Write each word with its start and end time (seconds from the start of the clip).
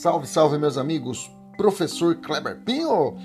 Salve, 0.00 0.26
salve, 0.26 0.56
meus 0.56 0.78
amigos! 0.78 1.30
Professor 1.58 2.14
Kleber 2.14 2.58
Pinho! 2.64 3.18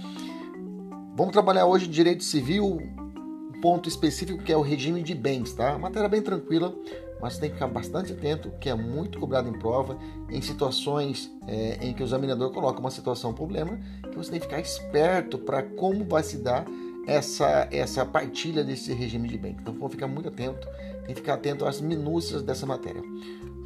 Vamos 1.15 1.31
trabalhar 1.31 1.65
hoje 1.65 1.87
direito 1.87 2.21
civil, 2.21 2.65
um 2.65 3.61
ponto 3.61 3.87
específico 3.87 4.43
que 4.43 4.51
é 4.51 4.57
o 4.57 4.61
regime 4.61 5.01
de 5.01 5.15
bens, 5.15 5.53
tá? 5.53 5.77
Matéria 5.77 6.09
bem 6.09 6.21
tranquila, 6.21 6.75
mas 7.21 7.37
tem 7.37 7.47
que 7.47 7.55
ficar 7.55 7.67
bastante 7.67 8.11
atento, 8.11 8.51
que 8.59 8.69
é 8.69 8.75
muito 8.75 9.17
cobrado 9.17 9.47
em 9.47 9.57
prova, 9.57 9.97
em 10.29 10.41
situações 10.41 11.31
é, 11.47 11.77
em 11.79 11.93
que 11.93 12.03
o 12.03 12.05
examinador 12.05 12.51
coloca 12.51 12.77
uma 12.81 12.91
situação, 12.91 13.31
um 13.31 13.33
problema, 13.33 13.79
que 14.11 14.17
você 14.17 14.31
tem 14.31 14.41
que 14.41 14.45
ficar 14.45 14.59
esperto 14.59 15.37
para 15.37 15.63
como 15.63 16.03
vai 16.03 16.23
se 16.23 16.39
dar 16.39 16.65
essa, 17.07 17.69
essa 17.71 18.05
partilha 18.05 18.65
desse 18.65 18.91
regime 18.91 19.29
de 19.29 19.37
bens. 19.37 19.55
Então, 19.61 19.73
vamos 19.75 19.93
ficar 19.93 20.07
muito 20.07 20.27
atento, 20.27 20.67
tem 21.05 21.15
que 21.15 21.21
ficar 21.21 21.35
atento 21.35 21.65
às 21.65 21.79
minúcias 21.79 22.43
dessa 22.43 22.65
matéria. 22.65 23.01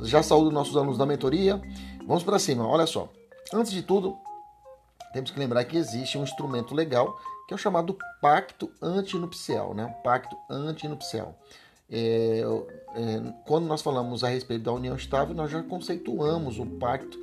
Já 0.04 0.24
saúdo 0.24 0.52
nossos 0.52 0.78
alunos 0.78 0.98
da 0.98 1.06
mentoria. 1.06 1.62
Vamos 2.10 2.24
para 2.24 2.40
cima, 2.40 2.68
olha 2.68 2.88
só. 2.88 3.08
Antes 3.54 3.72
de 3.72 3.84
tudo, 3.84 4.18
temos 5.14 5.30
que 5.30 5.38
lembrar 5.38 5.64
que 5.66 5.78
existe 5.78 6.18
um 6.18 6.24
instrumento 6.24 6.74
legal 6.74 7.20
que 7.48 7.54
é 7.54 7.56
o 7.56 7.58
chamado 7.58 7.96
pacto 8.20 8.72
antinupcial, 8.82 9.76
né? 9.76 9.96
Pacto 10.04 10.36
antinupcial. 10.50 11.38
É, 11.88 12.42
é, 12.96 13.34
quando 13.46 13.68
nós 13.68 13.84
falamos 13.84 14.24
a 14.24 14.28
respeito 14.28 14.64
da 14.64 14.74
união 14.74 14.96
estável, 14.96 15.36
nós 15.36 15.52
já 15.52 15.62
conceituamos 15.62 16.58
o 16.58 16.66
pacto 16.66 17.16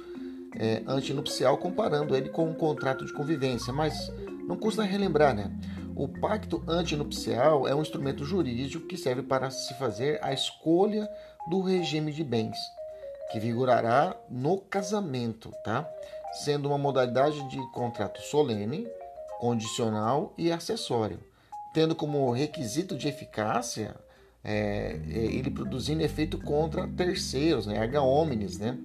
é, 0.55 0.85
antinupcial 0.87 1.59
comparando 1.59 2.15
ele 2.15 2.29
com 2.29 2.49
um 2.49 2.55
contrato 2.55 3.05
de 3.05 3.13
convivência, 3.13 3.73
mas 3.73 4.13
não 4.47 4.57
custa 4.57 4.85
relembrar, 4.85 5.35
né? 5.35 5.51
O 5.97 6.07
pacto 6.07 6.63
antinupcial 6.69 7.67
é 7.67 7.75
um 7.75 7.83
instrumento 7.83 8.25
jurídico 8.25 8.87
que 8.87 8.97
serve 8.97 9.25
para 9.25 9.51
se 9.51 9.75
fazer 9.75 10.21
a 10.23 10.33
escolha 10.33 11.09
do 11.51 11.61
regime 11.61 12.13
de 12.13 12.23
bens, 12.23 12.57
que 13.31 13.41
vigorará 13.41 14.17
no 14.29 14.59
casamento, 14.59 15.53
tá? 15.65 15.89
Sendo 16.45 16.69
uma 16.69 16.79
modalidade 16.79 17.49
de 17.49 17.59
contrato 17.73 18.21
solene, 18.23 18.87
condicional 19.39 20.33
e 20.37 20.51
acessório, 20.51 21.21
tendo 21.73 21.95
como 21.95 22.31
requisito 22.33 22.97
de 22.97 23.09
eficácia 23.09 23.95
é, 24.43 24.99
é 25.11 25.19
ele 25.19 25.51
produzindo 25.51 26.03
efeito 26.03 26.39
contra 26.39 26.87
terceiros, 26.89 27.67
né, 27.67 27.77
erga 27.77 28.01
omnes, 28.01 28.59
né, 28.59 28.79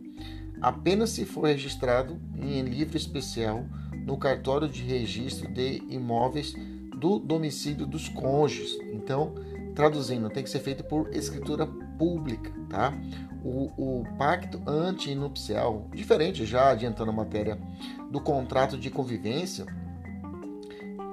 apenas 0.62 1.12
se 1.12 1.26
for 1.26 1.46
registrado 1.46 2.20
em 2.38 2.62
livro 2.64 2.98
especial 2.98 3.64
no 4.06 4.18
cartório 4.18 4.68
de 4.68 4.82
registro 4.82 5.48
de 5.52 5.84
imóveis 5.90 6.54
do 6.98 7.20
domicílio 7.20 7.86
dos 7.86 8.10
cônjuges. 8.10 8.78
Então, 8.92 9.34
traduzindo, 9.76 10.30
tem 10.30 10.44
que 10.44 10.50
ser 10.50 10.60
feito 10.60 10.84
por 10.84 11.14
escritura 11.16 11.66
pública, 11.98 12.52
tá? 12.70 12.94
O, 13.44 13.72
o 13.76 14.04
pacto 14.18 14.62
antinupcial, 14.68 15.88
diferente 15.94 16.46
já 16.46 16.70
adiantando 16.70 17.10
a 17.10 17.14
matéria 17.14 17.58
do 18.12 18.22
contrato 18.22 18.78
de 18.78 18.90
convivência, 18.92 19.66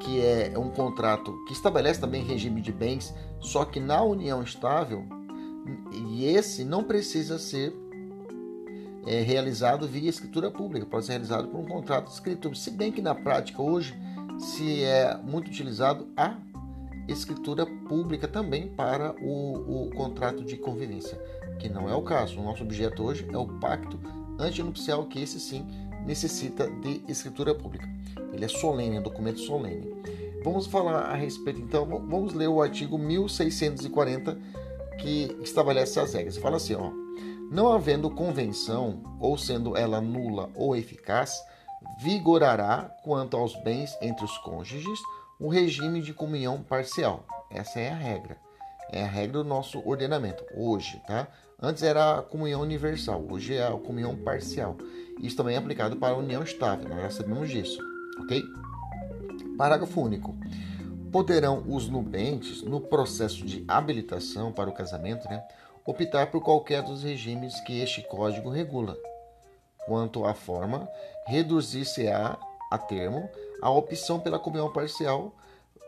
que 0.01 0.21
é 0.21 0.53
um 0.59 0.71
contrato 0.71 1.35
que 1.47 1.53
estabelece 1.53 2.01
também 2.01 2.23
regime 2.23 2.61
de 2.61 2.73
bens, 2.73 3.15
só 3.41 3.65
que 3.65 3.81
na 3.81 4.03
união 4.03 4.43
estável, 4.43 5.05
e 5.93 6.25
esse 6.27 6.65
não 6.65 6.85
precisa 6.85 7.39
ser 7.39 7.75
é, 9.07 9.23
realizado 9.23 9.87
via 9.87 10.09
escritura 10.09 10.51
pública, 10.51 10.87
pode 10.87 11.07
ser 11.07 11.13
realizado 11.13 11.49
por 11.49 11.59
um 11.61 11.67
contrato 11.67 12.11
escrito, 12.11 12.55
se 12.55 12.71
bem 12.71 12.93
que 12.93 13.01
na 13.01 13.15
prática 13.15 13.63
hoje 13.63 13.99
se 14.39 14.85
é 14.85 15.17
muito 15.17 15.49
utilizado 15.49 16.09
a 16.17 16.37
escritura 17.09 17.65
pública 17.67 18.29
também 18.29 18.69
para 18.69 19.15
o, 19.21 19.87
o 19.87 19.91
contrato 19.91 20.45
de 20.45 20.57
convivência, 20.57 21.19
que 21.59 21.69
não 21.69 21.89
é 21.89 21.95
o 21.95 22.03
caso. 22.03 22.39
O 22.39 22.45
nosso 22.45 22.63
objeto 22.63 23.03
hoje 23.03 23.27
é 23.33 23.37
o 23.37 23.47
pacto 23.47 23.99
antinupcial, 24.39 25.07
que 25.07 25.21
esse 25.21 25.41
sim 25.41 25.67
necessita 26.05 26.71
de 26.71 27.03
escritura 27.09 27.55
pública. 27.55 27.89
Ele 28.33 28.45
é 28.45 28.49
solene, 28.49 28.97
é 28.97 29.01
um 29.01 29.03
documento 29.03 29.41
solene. 29.41 29.93
Vamos 30.45 30.67
falar 30.67 31.01
a 31.01 31.15
respeito, 31.15 31.61
então, 31.61 31.85
vamos 31.85 32.33
ler 32.33 32.49
o 32.49 32.63
artigo 32.63 32.97
1640 32.97 34.39
que 34.99 35.37
estabelece 35.43 35.99
as 35.99 36.13
regras. 36.13 36.37
Fala 36.37 36.57
assim, 36.57 36.75
ó, 36.75 36.91
não 37.51 37.73
havendo 37.73 38.11
convenção 38.11 39.03
ou 39.19 39.37
sendo 39.37 39.77
ela 39.77 40.01
nula 40.01 40.51
ou 40.55 40.77
eficaz, 40.77 41.43
vigorará, 41.99 42.95
quanto 43.03 43.37
aos 43.37 43.55
bens 43.63 43.97
entre 44.01 44.25
os 44.25 44.37
cônjuges, 44.39 45.01
o 45.39 45.49
regime 45.49 46.01
de 46.01 46.13
comunhão 46.13 46.63
parcial. 46.63 47.25
Essa 47.51 47.81
é 47.81 47.91
a 47.91 47.97
regra. 47.97 48.37
É 48.91 49.03
a 49.03 49.07
regra 49.07 49.43
do 49.43 49.45
nosso 49.45 49.81
ordenamento 49.87 50.45
hoje, 50.55 51.01
tá? 51.07 51.29
Antes 51.61 51.83
era 51.83 52.19
a 52.19 52.23
comunhão 52.23 52.61
universal, 52.61 53.25
hoje 53.29 53.55
é 53.55 53.67
a 53.67 53.73
comunhão 53.73 54.17
parcial. 54.17 54.77
Isso 55.21 55.37
também 55.37 55.55
é 55.55 55.59
aplicado 55.59 55.97
para 55.97 56.15
a 56.15 56.17
união 56.17 56.43
estável, 56.43 56.89
nós 56.89 57.03
já 57.03 57.11
sabemos 57.11 57.51
disso, 57.51 57.79
ok? 58.21 58.43
Parágrafo 59.57 60.01
único. 60.01 60.37
Poderão 61.11 61.65
os 61.67 61.89
nubentes, 61.89 62.63
no 62.63 62.81
processo 62.81 63.45
de 63.45 63.65
habilitação 63.67 64.53
para 64.53 64.71
o 64.71 64.75
casamento, 64.75 65.29
né, 65.29 65.43
optar 65.85 66.31
por 66.31 66.43
qualquer 66.43 66.83
dos 66.83 67.03
regimes 67.03 67.59
que 67.61 67.81
este 67.81 68.03
código 68.03 68.51
regula, 68.51 68.97
Quanto 69.89 70.27
à 70.27 70.35
forma, 70.35 70.87
reduzir-se-á 71.27 72.39
a 72.71 72.77
termo 72.77 73.27
a 73.61 73.71
opção 73.71 74.21
pela 74.21 74.39
comunhão 74.39 74.73
parcial. 74.73 75.35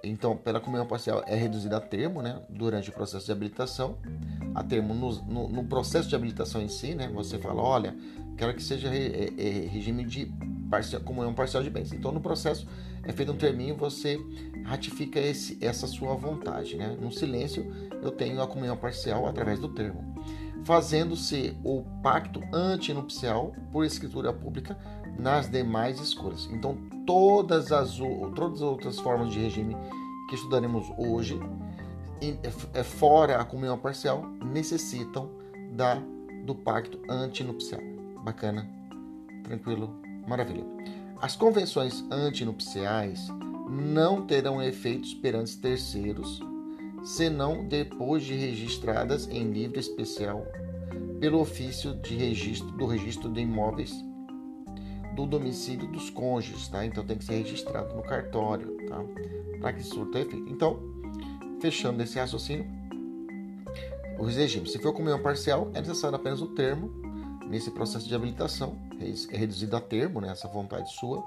Então, 0.02 0.34
pela 0.34 0.60
comunhão 0.60 0.86
parcial 0.86 1.22
é 1.26 1.34
reduzida 1.34 1.76
a 1.76 1.80
termo, 1.80 2.22
né, 2.22 2.40
durante 2.48 2.88
o 2.88 2.92
processo 2.92 3.26
de 3.26 3.32
habilitação. 3.32 3.98
A 4.54 4.62
termo 4.62 4.94
no, 4.94 5.12
no, 5.24 5.48
no 5.48 5.64
processo 5.64 6.08
de 6.08 6.14
habilitação 6.14 6.62
em 6.62 6.68
si, 6.68 6.94
né, 6.94 7.08
você 7.12 7.38
fala, 7.38 7.62
olha, 7.62 7.94
quero 8.36 8.54
que 8.54 8.62
seja 8.62 8.88
re, 8.88 9.06
é, 9.06 9.34
é, 9.36 9.66
regime 9.66 10.04
de 10.04 10.32
parcial, 10.70 11.02
comunhão 11.02 11.34
parcial 11.34 11.62
de 11.62 11.68
bens. 11.68 11.92
Então, 11.92 12.12
no 12.12 12.20
processo 12.20 12.66
é 13.04 13.12
feito 13.12 13.32
um 13.32 13.36
terminho, 13.36 13.76
você 13.76 14.18
ratifica 14.64 15.20
esse, 15.20 15.58
essa 15.60 15.86
sua 15.86 16.14
vontade, 16.14 16.76
né. 16.76 16.96
No 16.98 17.12
silêncio, 17.12 17.70
eu 18.02 18.10
tenho 18.10 18.40
a 18.40 18.46
comunhão 18.46 18.76
parcial 18.78 19.26
através 19.26 19.58
do 19.58 19.68
termo 19.68 20.10
fazendo-se 20.64 21.56
o 21.64 21.82
pacto 22.02 22.40
antinupcial 22.52 23.54
por 23.72 23.84
escritura 23.84 24.32
pública 24.32 24.76
nas 25.20 25.48
demais 25.48 26.00
escolhas. 26.00 26.48
Então, 26.50 26.76
todas 27.06 27.70
as, 27.72 27.96
todas 28.34 28.56
as 28.56 28.62
outras 28.62 28.98
formas 28.98 29.32
de 29.32 29.38
regime 29.38 29.76
que 30.28 30.34
estudaremos 30.34 30.90
hoje, 30.96 31.38
é, 32.72 32.82
fora 32.82 33.40
a 33.40 33.44
comunhão 33.44 33.78
parcial, 33.78 34.24
necessitam 34.44 35.30
da, 35.72 35.96
do 36.44 36.54
pacto 36.54 36.98
antinupcial. 37.08 37.80
Bacana, 38.24 38.68
tranquilo, 39.44 39.94
maravilha. 40.26 40.64
As 41.20 41.36
convenções 41.36 42.04
antinupciais 42.10 43.28
não 43.68 44.26
terão 44.26 44.62
efeitos 44.62 45.14
perante 45.14 45.58
terceiros 45.58 46.40
senão 47.02 47.66
depois 47.66 48.22
de 48.24 48.34
registradas 48.34 49.26
em 49.28 49.50
livro 49.50 49.78
especial 49.78 50.44
pelo 51.18 51.40
ofício 51.40 51.94
de 51.94 52.14
registro 52.14 52.70
do 52.72 52.86
registro 52.86 53.30
de 53.30 53.40
imóveis 53.40 53.92
do 55.14 55.26
domicílio 55.26 55.86
dos 55.88 56.10
cônjuges, 56.10 56.68
tá? 56.68 56.84
Então 56.84 57.04
tem 57.04 57.18
que 57.18 57.24
ser 57.24 57.34
registrado 57.34 57.94
no 57.94 58.02
cartório, 58.02 58.76
tá? 58.86 59.02
Para 59.60 59.72
que 59.72 59.82
tenha 59.82 60.24
efeito. 60.24 60.48
Então, 60.48 60.80
fechando 61.60 62.02
esse 62.02 62.18
raciocínio, 62.18 62.66
os 64.18 64.36
regimes. 64.36 64.72
Se 64.72 64.78
for 64.78 64.92
comunhão 64.92 65.20
parcial, 65.20 65.70
é 65.74 65.80
necessário 65.80 66.16
apenas 66.16 66.40
o 66.40 66.48
termo 66.48 66.90
nesse 67.48 67.70
processo 67.70 68.06
de 68.06 68.14
habilitação, 68.14 68.76
é 69.00 69.36
reduzido 69.36 69.76
a 69.76 69.80
termo, 69.80 70.20
né, 70.20 70.30
essa 70.30 70.46
vontade 70.46 70.92
sua. 70.94 71.24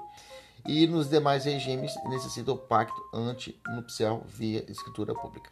E 0.66 0.86
nos 0.86 1.10
demais 1.10 1.44
regimes 1.44 1.92
necessita 2.08 2.50
o 2.50 2.56
pacto 2.56 2.98
antinupcial 3.12 4.24
via 4.26 4.64
escritura 4.70 5.14
pública. 5.14 5.50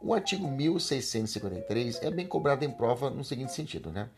O 0.00 0.12
artigo 0.12 0.48
1653 0.48 2.02
é 2.02 2.10
bem 2.10 2.26
cobrado 2.26 2.64
em 2.64 2.70
prova 2.70 3.08
no 3.08 3.22
seguinte 3.22 3.52
sentido, 3.52 3.90
né? 3.92 4.08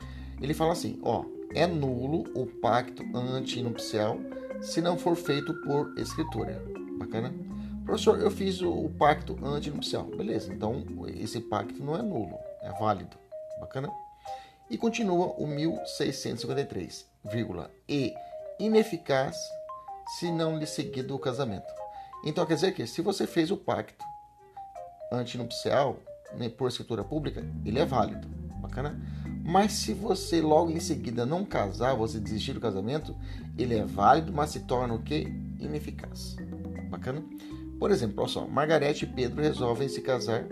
Ele 0.40 0.54
fala 0.54 0.72
assim, 0.72 0.98
ó, 1.02 1.24
é 1.54 1.66
nulo 1.66 2.24
o 2.34 2.46
pacto 2.46 3.04
antinupcial 3.16 4.18
se 4.60 4.80
não 4.80 4.98
for 4.98 5.14
feito 5.14 5.54
por 5.62 5.96
escritura. 5.98 6.62
Bacana? 6.98 7.32
Professor, 7.84 8.18
eu 8.18 8.30
fiz 8.30 8.62
o, 8.62 8.88
pacto 8.98 9.38
antinupcial. 9.44 10.04
Beleza, 10.04 10.52
então 10.52 10.84
esse 11.08 11.40
pacto 11.40 11.82
não 11.82 11.96
é 11.96 12.02
nulo, 12.02 12.38
é 12.62 12.70
válido. 12.72 13.16
Bacana? 13.60 13.90
E 14.70 14.78
continua 14.78 15.26
o 15.38 15.46
1653, 15.46 17.06
vírgula, 17.24 17.70
e 17.88 18.14
ineficaz 18.58 19.36
se 20.18 20.30
não 20.30 20.58
lhe 20.58 20.66
seguido 20.66 21.14
o 21.14 21.18
casamento. 21.18 21.72
Então 22.24 22.46
quer 22.46 22.54
dizer 22.54 22.72
que 22.72 22.86
se 22.86 23.02
você 23.02 23.26
fez 23.26 23.50
o 23.50 23.56
pacto 23.56 24.04
antinupcial 25.12 25.98
né, 26.32 26.48
por 26.48 26.68
escritura 26.68 27.04
pública, 27.04 27.44
ele 27.64 27.78
é 27.78 27.84
válido. 27.84 28.26
Bacana? 28.60 28.98
Mas 29.46 29.72
se 29.72 29.92
você 29.92 30.40
logo 30.40 30.70
em 30.70 30.80
seguida 30.80 31.26
não 31.26 31.44
casar, 31.44 31.94
você 31.94 32.18
desistir 32.18 32.54
do 32.54 32.60
casamento, 32.60 33.14
ele 33.58 33.74
é 33.74 33.84
válido, 33.84 34.32
mas 34.32 34.48
se 34.50 34.60
torna 34.60 34.94
o 34.94 35.02
que? 35.02 35.28
Ineficaz. 35.60 36.36
Bacana? 36.88 37.22
Por 37.78 37.90
exemplo, 37.90 38.14
olha 38.20 38.28
só, 38.28 38.46
Margarete 38.46 39.04
e 39.04 39.08
Pedro 39.08 39.42
resolvem 39.42 39.86
se 39.86 40.00
casar 40.00 40.46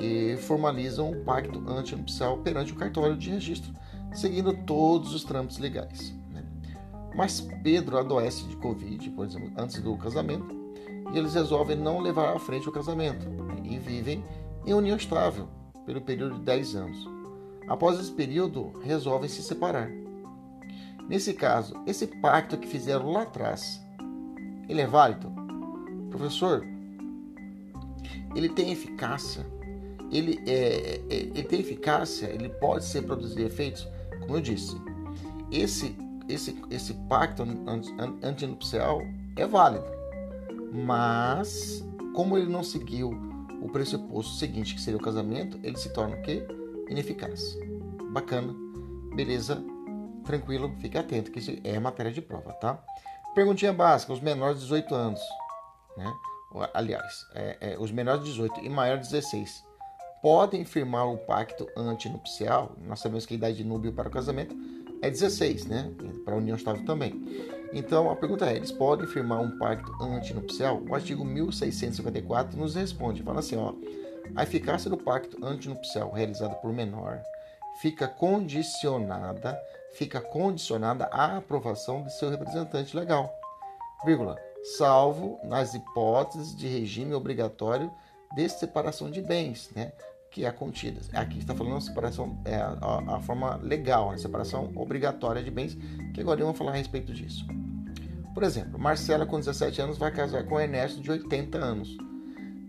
e 0.00 0.36
formalizam 0.38 1.12
um 1.12 1.24
pacto 1.24 1.62
antinupcial 1.70 2.38
perante 2.38 2.72
o 2.72 2.76
cartório 2.76 3.16
de 3.16 3.30
registro, 3.30 3.72
seguindo 4.12 4.52
todos 4.64 5.14
os 5.14 5.22
trâmites 5.22 5.58
legais. 5.58 6.12
Né? 6.32 6.44
Mas 7.14 7.40
Pedro 7.62 7.98
adoece 7.98 8.48
de 8.48 8.56
Covid, 8.56 9.10
por 9.10 9.26
exemplo, 9.26 9.52
antes 9.56 9.80
do 9.80 9.96
casamento, 9.96 10.56
e 11.12 11.18
eles 11.18 11.34
resolvem 11.34 11.76
não 11.76 12.00
levar 12.00 12.34
à 12.34 12.38
frente 12.40 12.68
o 12.68 12.72
casamento 12.72 13.28
né? 13.28 13.62
e 13.62 13.78
vivem 13.78 14.24
em 14.66 14.74
união 14.74 14.96
estável 14.96 15.48
pelo 15.86 16.00
período 16.00 16.34
de 16.34 16.40
10 16.40 16.74
anos. 16.74 17.17
Após 17.68 18.00
esse 18.00 18.10
período, 18.10 18.72
resolvem 18.82 19.28
se 19.28 19.42
separar. 19.42 19.90
Nesse 21.08 21.34
caso, 21.34 21.74
esse 21.86 22.06
pacto 22.06 22.56
que 22.56 22.66
fizeram 22.66 23.10
lá 23.10 23.22
atrás, 23.22 23.80
ele 24.68 24.80
é 24.80 24.86
válido? 24.86 25.32
Professor, 26.10 26.64
ele 28.34 28.48
tem 28.48 28.72
eficácia? 28.72 29.46
Ele, 30.10 30.40
é, 30.46 31.00
é, 31.10 31.14
ele 31.14 31.42
tem 31.44 31.60
eficácia? 31.60 32.26
Ele 32.26 32.48
pode 32.48 32.84
ser 32.84 33.02
produzir 33.02 33.42
efeitos? 33.42 33.86
Como 34.20 34.36
eu 34.36 34.40
disse, 34.40 34.76
esse, 35.50 35.96
esse, 36.28 36.58
esse 36.70 36.94
pacto 37.08 37.42
antinupcial 38.22 39.02
é 39.36 39.46
válido, 39.46 39.86
mas 40.72 41.84
como 42.14 42.36
ele 42.36 42.50
não 42.50 42.62
seguiu 42.62 43.10
o 43.60 43.68
pressuposto 43.68 44.34
seguinte, 44.34 44.74
que 44.74 44.80
seria 44.80 44.98
o 44.98 45.02
casamento, 45.02 45.58
ele 45.62 45.76
se 45.76 45.90
torna 45.92 46.16
o 46.16 46.22
quê? 46.22 46.46
Ineficaz. 46.88 47.56
Bacana, 48.12 48.54
beleza, 49.14 49.62
tranquilo, 50.24 50.74
fique 50.80 50.96
atento 50.96 51.30
que 51.30 51.38
isso 51.38 51.52
é 51.64 51.78
matéria 51.78 52.12
de 52.12 52.22
prova, 52.22 52.52
tá? 52.54 52.82
Perguntinha 53.34 53.72
básica, 53.72 54.12
os 54.12 54.20
menores 54.20 54.58
de 54.58 54.64
18 54.64 54.94
anos 54.94 55.20
né? 55.98 56.16
aliás, 56.72 57.26
é, 57.34 57.56
é, 57.60 57.78
os 57.78 57.90
menores 57.90 58.22
de 58.24 58.30
18 58.30 58.60
e 58.64 58.68
maiores 58.68 59.08
de 59.08 59.14
16 59.14 59.64
podem 60.22 60.64
firmar 60.64 61.08
o 61.08 61.18
pacto 61.18 61.68
antinupcial. 61.76 62.76
Nós 62.86 63.00
sabemos 63.00 63.26
que 63.26 63.34
a 63.34 63.36
idade 63.36 63.56
de 63.58 63.64
núbio 63.64 63.92
para 63.92 64.08
o 64.08 64.10
casamento 64.10 64.56
é 65.02 65.10
16, 65.10 65.66
né? 65.66 65.92
Para 66.24 66.34
a 66.34 66.38
união 66.38 66.56
estável 66.56 66.84
também. 66.84 67.12
Então 67.72 68.10
a 68.10 68.16
pergunta 68.16 68.46
é: 68.46 68.56
eles 68.56 68.72
podem 68.72 69.06
firmar 69.06 69.40
um 69.40 69.58
pacto 69.58 69.92
antinupcial? 70.02 70.82
O 70.88 70.94
artigo 70.94 71.24
1654 71.24 72.58
nos 72.58 72.74
responde, 72.74 73.22
fala 73.22 73.40
assim, 73.40 73.56
ó, 73.56 73.74
a 74.34 74.42
eficácia 74.42 74.90
do 74.90 74.96
pacto 74.96 75.44
antinupcial 75.44 76.10
realizado 76.12 76.54
por 76.60 76.72
menor 76.72 77.22
fica 77.80 78.08
condicionada, 78.08 79.58
fica 79.92 80.20
condicionada 80.20 81.06
à 81.06 81.36
aprovação 81.36 82.02
de 82.02 82.12
seu 82.12 82.30
representante 82.30 82.96
legal, 82.96 83.32
vírgula, 84.04 84.36
salvo 84.76 85.38
nas 85.44 85.74
hipóteses 85.74 86.56
de 86.56 86.66
regime 86.66 87.14
obrigatório 87.14 87.90
de 88.34 88.48
separação 88.48 89.10
de 89.10 89.22
bens, 89.22 89.70
né? 89.74 89.92
que 90.30 90.44
é 90.44 90.50
contida. 90.50 91.00
Aqui 91.14 91.38
está 91.38 91.54
falando 91.54 91.80
separação, 91.80 92.38
é 92.44 92.56
a, 92.56 93.16
a 93.16 93.20
forma 93.20 93.56
legal, 93.56 94.10
a 94.10 94.12
né? 94.12 94.18
separação 94.18 94.70
obrigatória 94.76 95.42
de 95.42 95.50
bens, 95.50 95.76
que 96.14 96.20
agora 96.20 96.40
vamos 96.40 96.58
falar 96.58 96.72
a 96.72 96.76
respeito 96.76 97.12
disso. 97.12 97.46
Por 98.34 98.42
exemplo, 98.42 98.78
Marcela, 98.78 99.26
com 99.26 99.38
17 99.38 99.80
anos, 99.80 99.98
vai 99.98 100.12
casar 100.12 100.44
com 100.44 100.60
Ernesto, 100.60 101.00
de 101.00 101.10
80 101.10 101.58
anos. 101.58 101.96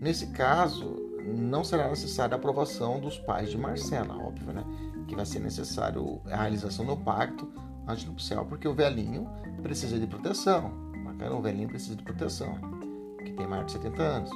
Nesse 0.00 0.28
caso, 0.28 0.99
não 1.36 1.64
será 1.64 1.88
necessária 1.88 2.34
a 2.34 2.38
aprovação 2.38 3.00
dos 3.00 3.18
pais 3.18 3.50
de 3.50 3.58
Marcela, 3.58 4.16
óbvio, 4.16 4.52
né? 4.52 4.64
Que 5.06 5.16
vai 5.16 5.26
ser 5.26 5.40
necessário 5.40 6.20
a 6.26 6.36
realização 6.36 6.84
do 6.84 6.96
pacto 6.96 7.50
antinupcial, 7.86 8.44
porque 8.46 8.68
o 8.68 8.74
velhinho 8.74 9.28
precisa 9.62 9.98
de 9.98 10.06
proteção 10.06 10.90
bacana, 11.20 11.36
o 11.36 11.42
velhinho 11.42 11.68
precisa 11.68 11.96
de 11.96 12.02
proteção, 12.02 12.56
que 13.24 13.32
tem 13.32 13.46
mais 13.46 13.66
de 13.66 13.72
70 13.72 14.02
anos. 14.02 14.30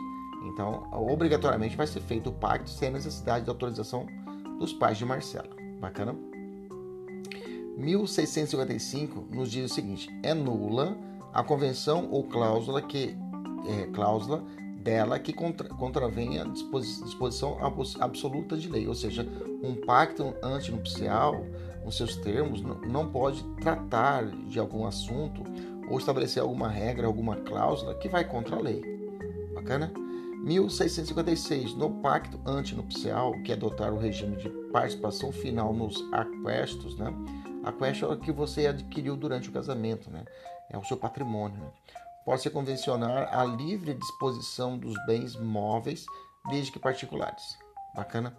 Então, 0.46 0.86
obrigatoriamente 0.92 1.76
vai 1.76 1.86
ser 1.86 2.00
feito 2.00 2.28
o 2.28 2.32
pacto 2.32 2.68
sem 2.68 2.90
necessidade 2.90 3.44
de 3.44 3.50
autorização 3.50 4.06
dos 4.58 4.72
pais 4.72 4.98
de 4.98 5.04
Marcela. 5.04 5.48
Bacana? 5.80 6.14
1655 7.76 9.28
nos 9.30 9.50
diz 9.50 9.70
o 9.70 9.74
seguinte: 9.74 10.08
é 10.22 10.34
nula 10.34 10.96
a 11.32 11.42
convenção 11.42 12.08
ou 12.10 12.24
cláusula 12.24 12.82
que 12.82 13.16
é, 13.66 13.86
cláusula 13.86 14.44
dela 14.84 15.18
que 15.18 15.32
contra, 15.32 15.68
contravém 15.70 16.38
a 16.38 16.44
disposição 16.44 17.58
absoluta 17.98 18.56
de 18.56 18.68
lei, 18.68 18.86
ou 18.86 18.94
seja, 18.94 19.26
um 19.62 19.74
pacto 19.74 20.34
antinupcial, 20.42 21.44
nos 21.84 21.96
seus 21.96 22.16
termos, 22.16 22.62
não 22.62 23.10
pode 23.10 23.42
tratar 23.60 24.26
de 24.26 24.58
algum 24.58 24.86
assunto 24.86 25.42
ou 25.90 25.98
estabelecer 25.98 26.42
alguma 26.42 26.68
regra, 26.68 27.06
alguma 27.06 27.36
cláusula 27.36 27.94
que 27.94 28.08
vai 28.08 28.24
contra 28.24 28.56
a 28.56 28.60
lei. 28.60 28.82
Bacana? 29.54 29.92
1656, 30.44 31.74
no 31.74 31.90
pacto 31.90 32.38
antinupcial, 32.44 33.32
que 33.42 33.52
é 33.52 33.54
adotar 33.54 33.92
o 33.92 33.98
regime 33.98 34.36
de 34.36 34.50
participação 34.70 35.32
final 35.32 35.72
nos 35.72 36.06
aquestos, 36.12 36.96
né? 36.98 37.12
Aquesto 37.64 38.04
é 38.04 38.08
o 38.08 38.18
que 38.18 38.30
você 38.30 38.66
adquiriu 38.66 39.16
durante 39.16 39.48
o 39.48 39.52
casamento, 39.52 40.10
né? 40.10 40.24
É 40.68 40.76
o 40.76 40.84
seu 40.84 40.98
patrimônio. 40.98 41.58
Né? 41.58 41.70
Pode 42.24 42.42
se 42.42 42.50
convencionar 42.50 43.28
a 43.32 43.44
livre 43.44 43.94
disposição 43.94 44.78
dos 44.78 44.94
bens 45.06 45.36
móveis, 45.36 46.06
desde 46.48 46.72
que 46.72 46.78
particulares. 46.78 47.58
Bacana? 47.94 48.36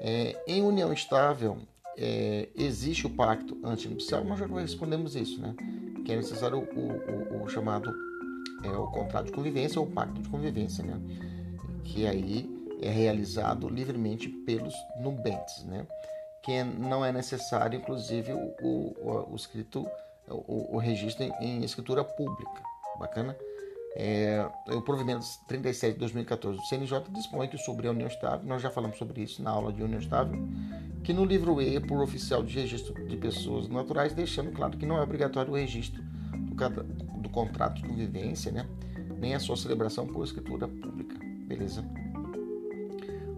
É, 0.00 0.42
em 0.46 0.62
união 0.62 0.92
estável, 0.92 1.58
é, 1.96 2.48
existe 2.56 3.06
o 3.06 3.10
pacto 3.10 3.58
antinupcial, 3.64 4.24
nós 4.24 4.38
já 4.38 4.46
respondemos 4.46 5.14
isso, 5.14 5.40
né? 5.40 5.54
que 6.04 6.12
é 6.12 6.16
necessário 6.16 6.58
o, 6.58 7.38
o, 7.38 7.44
o 7.44 7.48
chamado 7.48 7.92
é, 8.64 8.68
o 8.70 8.86
contrato 8.88 9.26
de 9.26 9.32
convivência 9.32 9.80
ou 9.80 9.86
pacto 9.86 10.20
de 10.20 10.28
convivência, 10.28 10.84
né? 10.84 11.00
que 11.84 12.06
aí 12.06 12.50
é 12.80 12.90
realizado 12.90 13.68
livremente 13.68 14.28
pelos 14.28 14.74
nubentes, 15.00 15.64
né? 15.64 15.86
que 16.42 16.64
não 16.64 17.04
é 17.04 17.12
necessário, 17.12 17.78
inclusive, 17.78 18.32
o, 18.32 18.54
o, 18.60 19.32
o 19.32 19.36
escrito, 19.36 19.86
o, 20.28 20.74
o, 20.74 20.78
registro 20.78 21.22
em, 21.22 21.32
em, 21.40 21.64
escritura 21.64 22.02
pública. 22.02 22.62
Bacana? 23.02 23.36
É, 23.96 24.48
o 24.68 24.80
provimento 24.80 25.26
37 25.48 25.94
de 25.94 25.98
2014 25.98 26.56
do 26.56 26.64
CNJ 26.64 27.02
dispõe 27.10 27.48
que 27.48 27.58
sobre 27.58 27.88
a 27.88 27.90
união 27.90 28.06
estável, 28.06 28.46
nós 28.46 28.62
já 28.62 28.70
falamos 28.70 28.96
sobre 28.96 29.20
isso 29.20 29.42
na 29.42 29.50
aula 29.50 29.72
de 29.72 29.82
união 29.82 29.98
estável, 29.98 30.40
que 31.02 31.12
no 31.12 31.24
livro 31.24 31.60
E, 31.60 31.78
por 31.80 32.00
oficial 32.00 32.42
de 32.42 32.54
registro 32.54 32.94
de 33.06 33.16
pessoas 33.16 33.68
naturais, 33.68 34.14
deixando 34.14 34.52
claro 34.52 34.78
que 34.78 34.86
não 34.86 34.96
é 34.96 35.02
obrigatório 35.02 35.52
o 35.52 35.56
registro 35.56 36.00
do, 36.02 37.20
do 37.20 37.28
contrato 37.28 37.82
de 37.82 37.88
convivência, 37.88 38.50
né? 38.52 38.66
nem 39.18 39.34
a 39.34 39.40
sua 39.40 39.56
celebração 39.56 40.06
por 40.06 40.24
escritura 40.24 40.66
pública. 40.68 41.18
Beleza? 41.46 41.84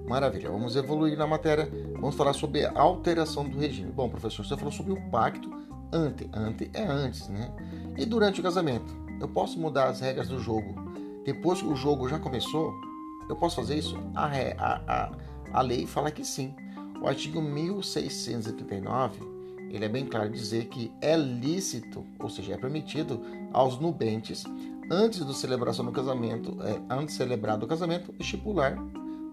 Maravilha, 0.07 0.51
vamos 0.51 0.77
evoluir 0.77 1.17
na 1.17 1.27
matéria. 1.27 1.69
Vamos 1.95 2.15
falar 2.15 2.35
sobre 2.35 2.67
a 2.67 2.79
alteração 2.79 3.49
do 3.49 3.59
regime. 3.59 3.91
Bom, 3.91 4.11
professor, 4.11 4.45
você 4.45 4.57
falou 4.57 4.73
sobre 4.73 4.93
o 4.93 5.11
pacto 5.11 5.51
ante. 5.91 6.29
Ante 6.33 6.71
é 6.75 6.83
antes, 6.83 7.29
né? 7.29 7.51
E 7.97 8.05
durante 8.05 8.41
o 8.41 8.43
casamento? 8.43 9.04
Eu 9.21 9.29
posso 9.29 9.59
mudar 9.59 9.89
as 9.89 10.01
regras 10.01 10.29
do 10.29 10.39
jogo. 10.39 10.75
Depois 11.25 11.61
que 11.61 11.67
o 11.67 11.77
jogo 11.77 12.09
já 12.09 12.19
começou, 12.19 12.75
eu 13.29 13.37
posso 13.37 13.57
fazer 13.57 13.77
isso? 13.79 13.97
A, 14.15 14.27
a, 14.27 14.81
a, 14.87 15.13
a 15.53 15.61
lei 15.63 15.87
fala 15.87 16.11
que 16.11 16.25
sim. 16.25 16.55
O 17.01 17.07
artigo 17.07 17.41
1639 17.41 19.35
ele 19.75 19.85
é 19.85 19.89
bem 19.89 20.07
claro 20.07 20.31
dizer 20.31 20.67
que 20.67 20.93
é 21.01 21.17
lícito, 21.17 22.05
ou 22.21 22.29
seja, 22.29 22.55
é 22.55 22.57
permitido 22.57 23.21
aos 23.53 23.77
nubentes, 23.81 24.45
antes 24.89 25.25
da 25.25 25.33
celebração 25.33 25.85
do 25.85 25.91
casamento, 25.91 26.57
é, 26.63 26.81
antes 26.89 27.15
de 27.15 27.15
celebrar 27.15 27.61
o 27.61 27.67
casamento, 27.67 28.15
estipular 28.21 28.79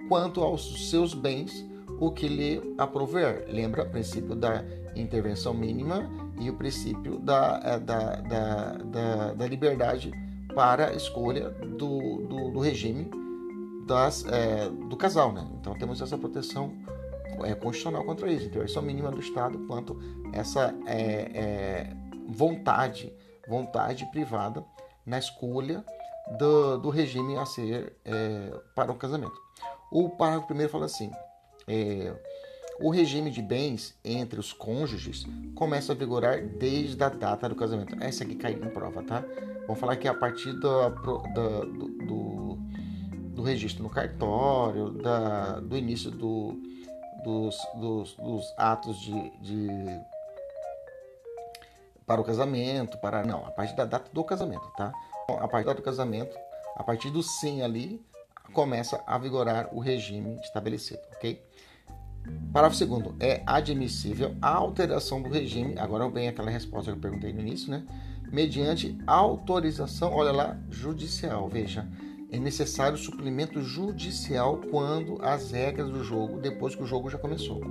quanto 0.09 0.41
aos 0.41 0.89
seus 0.89 1.13
bens 1.13 1.63
o 1.99 2.11
que 2.11 2.27
lhe 2.27 2.73
aprover. 2.75 3.45
Lembra 3.49 3.83
o 3.83 3.89
princípio 3.91 4.35
da 4.35 4.63
intervenção 4.95 5.53
mínima 5.53 6.09
e 6.39 6.49
o 6.49 6.55
princípio 6.55 7.19
da, 7.19 7.59
é, 7.63 7.79
da, 7.79 8.15
da, 8.15 8.71
da, 8.77 9.33
da 9.33 9.47
liberdade 9.47 10.11
para 10.53 10.89
a 10.89 10.93
escolha 10.93 11.49
do, 11.49 12.17
do, 12.27 12.51
do 12.51 12.59
regime 12.59 13.09
das, 13.85 14.25
é, 14.25 14.69
do 14.69 14.97
casal. 14.97 15.31
Né? 15.31 15.47
Então 15.59 15.77
temos 15.77 16.01
essa 16.01 16.17
proteção 16.17 16.73
é, 17.43 17.53
constitucional 17.55 18.03
contra 18.03 18.31
isso, 18.31 18.45
intervenção 18.45 18.81
mínima 18.81 19.11
do 19.11 19.19
Estado 19.19 19.59
quanto 19.67 19.99
essa 20.33 20.73
é, 20.85 21.31
é, 21.33 21.93
vontade, 22.27 23.13
vontade 23.47 24.05
privada 24.11 24.63
na 25.05 25.17
escolha 25.17 25.83
do, 26.37 26.77
do 26.77 26.89
regime 26.89 27.37
a 27.37 27.45
ser 27.45 27.95
é, 28.05 28.59
para 28.75 28.91
o 28.91 28.95
casamento. 28.95 29.35
O 29.91 30.09
parágrafo 30.09 30.47
primeiro 30.47 30.71
fala 30.71 30.85
assim: 30.85 31.11
é, 31.67 32.13
o 32.81 32.89
regime 32.89 33.29
de 33.29 33.41
bens 33.41 33.95
entre 34.03 34.39
os 34.39 34.51
cônjuges 34.51 35.25
começa 35.55 35.93
a 35.93 35.95
vigorar 35.95 36.41
desde 36.41 37.01
a 37.03 37.09
data 37.09 37.47
do 37.47 37.55
casamento. 37.55 37.95
Essa 38.03 38.23
aqui 38.23 38.35
caiu 38.35 38.63
em 38.63 38.69
prova, 38.69 39.03
tá? 39.03 39.23
Vamos 39.67 39.79
falar 39.79 39.95
que 39.95 40.07
a 40.07 40.13
partir 40.13 40.53
da, 40.59 40.89
da, 40.89 41.59
do, 41.65 41.87
do, 42.05 42.59
do, 43.35 43.43
registro 43.43 43.83
no 43.83 43.89
cartório, 43.89 44.89
da, 44.91 45.59
do 45.59 45.77
início 45.77 46.09
do, 46.09 46.59
dos, 47.23 47.55
dos, 47.75 48.15
dos, 48.15 48.53
atos 48.57 48.99
de, 48.99 49.29
de, 49.39 49.67
para 52.05 52.19
o 52.19 52.23
casamento, 52.23 52.97
para 52.97 53.23
não, 53.23 53.45
a 53.45 53.51
partir 53.51 53.75
da 53.75 53.85
data 53.85 54.09
do 54.11 54.23
casamento, 54.23 54.67
tá? 54.75 54.91
A 55.29 55.47
partir 55.47 55.65
da 55.65 55.71
data 55.71 55.81
do 55.81 55.85
casamento, 55.85 56.35
a 56.75 56.83
partir 56.83 57.11
do 57.11 57.21
sim 57.21 57.61
ali, 57.61 58.03
começa 58.53 59.01
a 59.05 59.17
vigorar 59.17 59.69
o 59.71 59.79
regime 59.79 60.39
estabelecido, 60.41 61.01
ok? 61.15 61.41
Parágrafo 62.51 62.77
segundo, 62.77 63.15
é 63.19 63.41
admissível 63.45 64.35
a 64.41 64.49
alteração 64.49 65.21
do 65.21 65.29
regime, 65.29 65.77
agora 65.77 66.09
vem 66.09 66.27
aquela 66.27 66.49
resposta 66.49 66.91
que 66.91 66.97
eu 66.97 67.01
perguntei 67.01 67.31
no 67.31 67.39
início, 67.39 67.71
né? 67.71 67.85
Mediante 68.31 68.97
autorização, 69.07 70.13
olha 70.13 70.31
lá, 70.31 70.57
judicial, 70.69 71.47
veja, 71.47 71.87
é 72.31 72.39
necessário 72.39 72.97
suplemento 72.97 73.61
judicial 73.61 74.61
quando 74.69 75.17
as 75.21 75.51
regras 75.51 75.89
do 75.89 76.01
jogo, 76.01 76.39
depois 76.39 76.73
que 76.73 76.81
o 76.81 76.87
jogo 76.87 77.09
já 77.09 77.17
começou. 77.17 77.61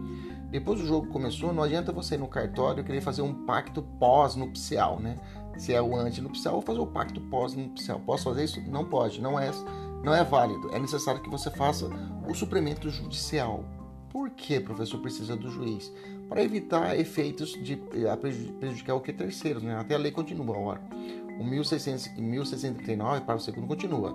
Depois 0.50 0.80
do 0.80 0.86
jogo 0.86 1.06
começou, 1.08 1.52
não 1.52 1.62
adianta 1.62 1.92
você 1.92 2.14
ir 2.14 2.18
no 2.18 2.28
cartório 2.28 2.84
querer 2.84 3.00
fazer 3.00 3.22
um 3.22 3.46
pacto 3.46 3.82
pós-nupcial, 3.98 5.00
né? 5.00 5.18
Se 5.56 5.72
é 5.72 5.80
o 5.80 5.96
antinupcial, 5.96 6.56
ou 6.56 6.60
fazer 6.60 6.78
o 6.78 6.86
pacto 6.86 7.20
pós-nupcial. 7.22 8.00
Posso 8.00 8.24
fazer 8.24 8.44
isso? 8.44 8.60
Não 8.62 8.84
pode, 8.84 9.20
não 9.22 9.40
é, 9.40 9.50
não 10.04 10.14
é 10.14 10.22
válido. 10.22 10.70
É 10.74 10.78
necessário 10.78 11.22
que 11.22 11.30
você 11.30 11.50
faça 11.50 11.88
o 12.28 12.34
suplemento 12.34 12.90
judicial. 12.90 13.64
Por 14.10 14.30
que, 14.30 14.60
professor, 14.60 15.00
precisa 15.00 15.36
do 15.36 15.48
juiz? 15.48 15.92
Para 16.28 16.42
evitar 16.42 16.98
efeitos 16.98 17.52
de 17.52 17.74
eh, 17.94 18.16
prejudicar 18.58 18.94
o 18.94 19.00
que 19.00 19.12
terceiros, 19.12 19.62
né? 19.62 19.76
Até 19.76 19.94
a 19.94 19.98
lei 19.98 20.10
continua, 20.10 20.58
ora. 20.58 20.80
O 21.38 21.44
1639, 21.44 23.20
para 23.22 23.36
o 23.36 23.40
segundo, 23.40 23.66
continua. 23.66 24.14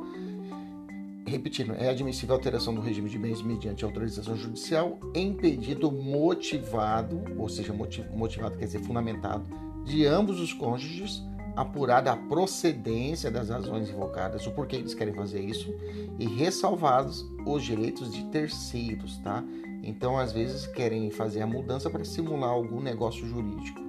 Repetindo, 1.25 1.73
é 1.73 1.89
admissível 1.89 2.35
a 2.35 2.37
alteração 2.37 2.75
do 2.75 2.81
regime 2.81 3.09
de 3.09 3.17
bens 3.17 3.41
mediante 3.41 3.83
autorização 3.83 4.35
judicial 4.35 4.99
em 5.15 5.33
pedido 5.33 5.91
motivado, 5.91 7.23
ou 7.37 7.49
seja, 7.49 7.73
motivado 7.73 8.57
quer 8.57 8.65
dizer 8.65 8.81
fundamentado, 8.81 9.49
de 9.83 10.05
ambos 10.05 10.39
os 10.39 10.53
cônjuges, 10.53 11.23
apurada 11.55 12.11
a 12.11 12.17
procedência 12.17 13.31
das 13.31 13.49
razões 13.49 13.89
invocadas, 13.89 14.45
o 14.45 14.51
porquê 14.51 14.75
eles 14.75 14.93
querem 14.93 15.13
fazer 15.13 15.39
isso, 15.39 15.73
e 16.19 16.25
ressalvados 16.25 17.25
os 17.45 17.63
direitos 17.63 18.13
de 18.13 18.23
terceiros, 18.25 19.17
tá? 19.19 19.43
Então, 19.87 20.17
às 20.17 20.31
vezes, 20.31 20.65
querem 20.65 21.11
fazer 21.11 21.43
a 21.43 21.47
mudança 21.47 21.91
para 21.91 22.03
simular 22.03 22.49
algum 22.49 22.81
negócio 22.81 23.23
jurídico. 23.27 23.79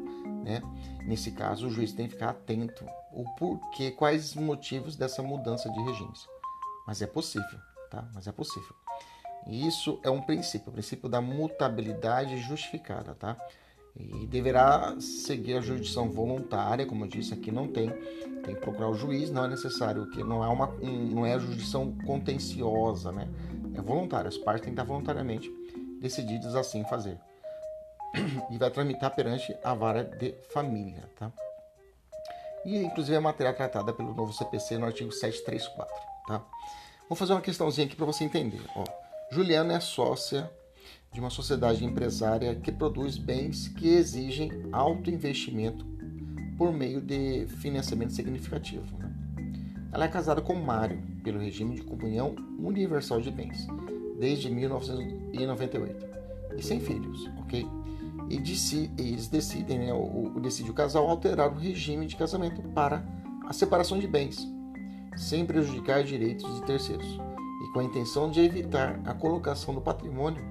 Né? 0.45 0.63
Nesse 1.07 1.31
caso, 1.33 1.67
o 1.67 1.71
juiz 1.71 1.93
tem 1.93 2.07
que 2.07 2.13
ficar 2.13 2.31
atento 2.31 2.85
o 3.13 3.25
porquê, 3.37 3.91
quais 3.91 4.27
os 4.27 4.35
motivos 4.35 4.95
dessa 4.95 5.23
mudança 5.23 5.71
de 5.71 5.83
regimes. 5.83 6.29
Mas 6.87 7.01
é 7.01 7.07
possível, 7.07 7.59
tá? 7.91 8.07
Mas 8.15 8.27
é 8.27 8.33
possível. 8.33 8.77
E 9.47 9.67
isso 9.67 9.99
é 10.03 10.11
um 10.11 10.21
princípio, 10.21 10.69
o 10.69 10.73
princípio 10.73 11.09
da 11.09 11.23
mutabilidade 11.23 12.37
justificada, 12.43 13.15
tá? 13.15 13.35
E 13.99 14.27
deverá 14.27 14.95
seguir 15.01 15.55
a 15.55 15.61
jurisdição 15.63 16.11
voluntária, 16.11 16.85
como 16.85 17.07
eu 17.07 17.09
disse 17.09 17.33
aqui, 17.33 17.51
não 17.51 17.69
tem, 17.69 17.89
tem 18.45 18.55
que 18.55 18.61
procurar 18.61 18.91
o 18.91 18.95
juiz, 18.95 19.31
não 19.31 19.47
é 19.47 19.49
necessário 19.49 20.11
que 20.11 20.23
não 20.23 20.45
é 20.45 20.49
uma, 20.49 20.69
um, 20.83 21.07
não 21.07 21.25
é 21.25 21.33
a 21.33 21.39
jurisdição 21.39 21.97
contenciosa, 22.05 23.11
né? 23.11 23.27
É 23.75 23.81
voluntária, 23.81 24.29
as 24.29 24.37
partes 24.37 24.65
têm 24.65 24.75
que 24.75 24.81
estar 24.81 24.93
voluntariamente 24.93 25.51
decididos 26.01 26.55
assim 26.55 26.85
fazer. 26.85 27.19
E 28.51 28.59
vai 28.59 28.71
tramitar 28.71 29.15
perante 29.15 29.55
a 29.63 29.75
vara 29.75 30.05
de 30.05 30.35
família, 30.53 31.09
tá? 31.19 31.31
E 32.65 32.77
inclusive 32.79 33.17
a 33.17 33.21
matéria 33.21 33.53
tratada 33.53 33.93
pelo 33.93 34.15
novo 34.15 34.33
CPC 34.33 34.79
no 34.79 34.87
artigo 34.87 35.13
734, 35.13 35.95
tá? 36.27 36.43
Vou 37.09 37.17
fazer 37.17 37.33
uma 37.33 37.41
questãozinha 37.41 37.87
aqui 37.87 37.95
para 37.95 38.07
você 38.07 38.25
entender. 38.25 38.61
Ó, 38.75 38.85
Juliana 39.31 39.75
é 39.75 39.81
sócia 39.81 40.51
de 41.13 41.21
uma 41.21 41.31
sociedade 41.31 41.85
empresária 41.85 42.55
que 42.55 42.73
produz 42.73 43.17
bens 43.17 43.69
que 43.69 43.89
exigem 43.89 44.51
alto 44.73 45.11
investimento 45.11 45.85
por 46.57 46.73
meio 46.73 47.01
de 47.01 47.47
financiamento 47.61 48.13
significativo. 48.13 48.97
Né? 48.99 49.13
Ela 49.93 50.07
é 50.07 50.09
casada 50.09 50.41
com 50.41 50.55
Mário 50.55 51.01
pelo 51.23 51.39
regime 51.39 51.77
de 51.77 51.83
comunhão 51.83 52.35
universal 52.59 53.21
de 53.21 53.31
bens 53.31 53.67
desde 54.19 54.51
1998 54.51 56.07
e 56.57 56.63
sem 56.63 56.81
filhos, 56.81 57.29
ok? 57.39 57.67
E 58.29 58.39
deci, 58.39 58.91
eles 58.99 59.29
decidem, 59.29 59.79
né, 59.79 59.93
o, 59.93 60.33
o, 60.35 60.41
decide 60.41 60.71
o 60.71 60.75
casal 60.75 61.09
alterar 61.09 61.53
o 61.53 61.55
regime 61.55 62.07
de 62.07 62.17
casamento 62.17 62.61
para 62.71 63.05
a 63.47 63.53
separação 63.53 63.99
de 63.99 64.07
bens, 64.07 64.47
sem 65.17 65.47
prejudicar 65.47 66.03
direitos 66.03 66.53
de 66.55 66.63
terceiros, 66.63 67.07
e 67.07 67.73
com 67.73 67.81
a 67.81 67.85
intenção 67.85 68.31
de 68.31 68.41
evitar 68.41 69.01
a 69.05 69.15
colocação 69.15 69.75
do 69.75 69.81
patrimônio 69.81 70.43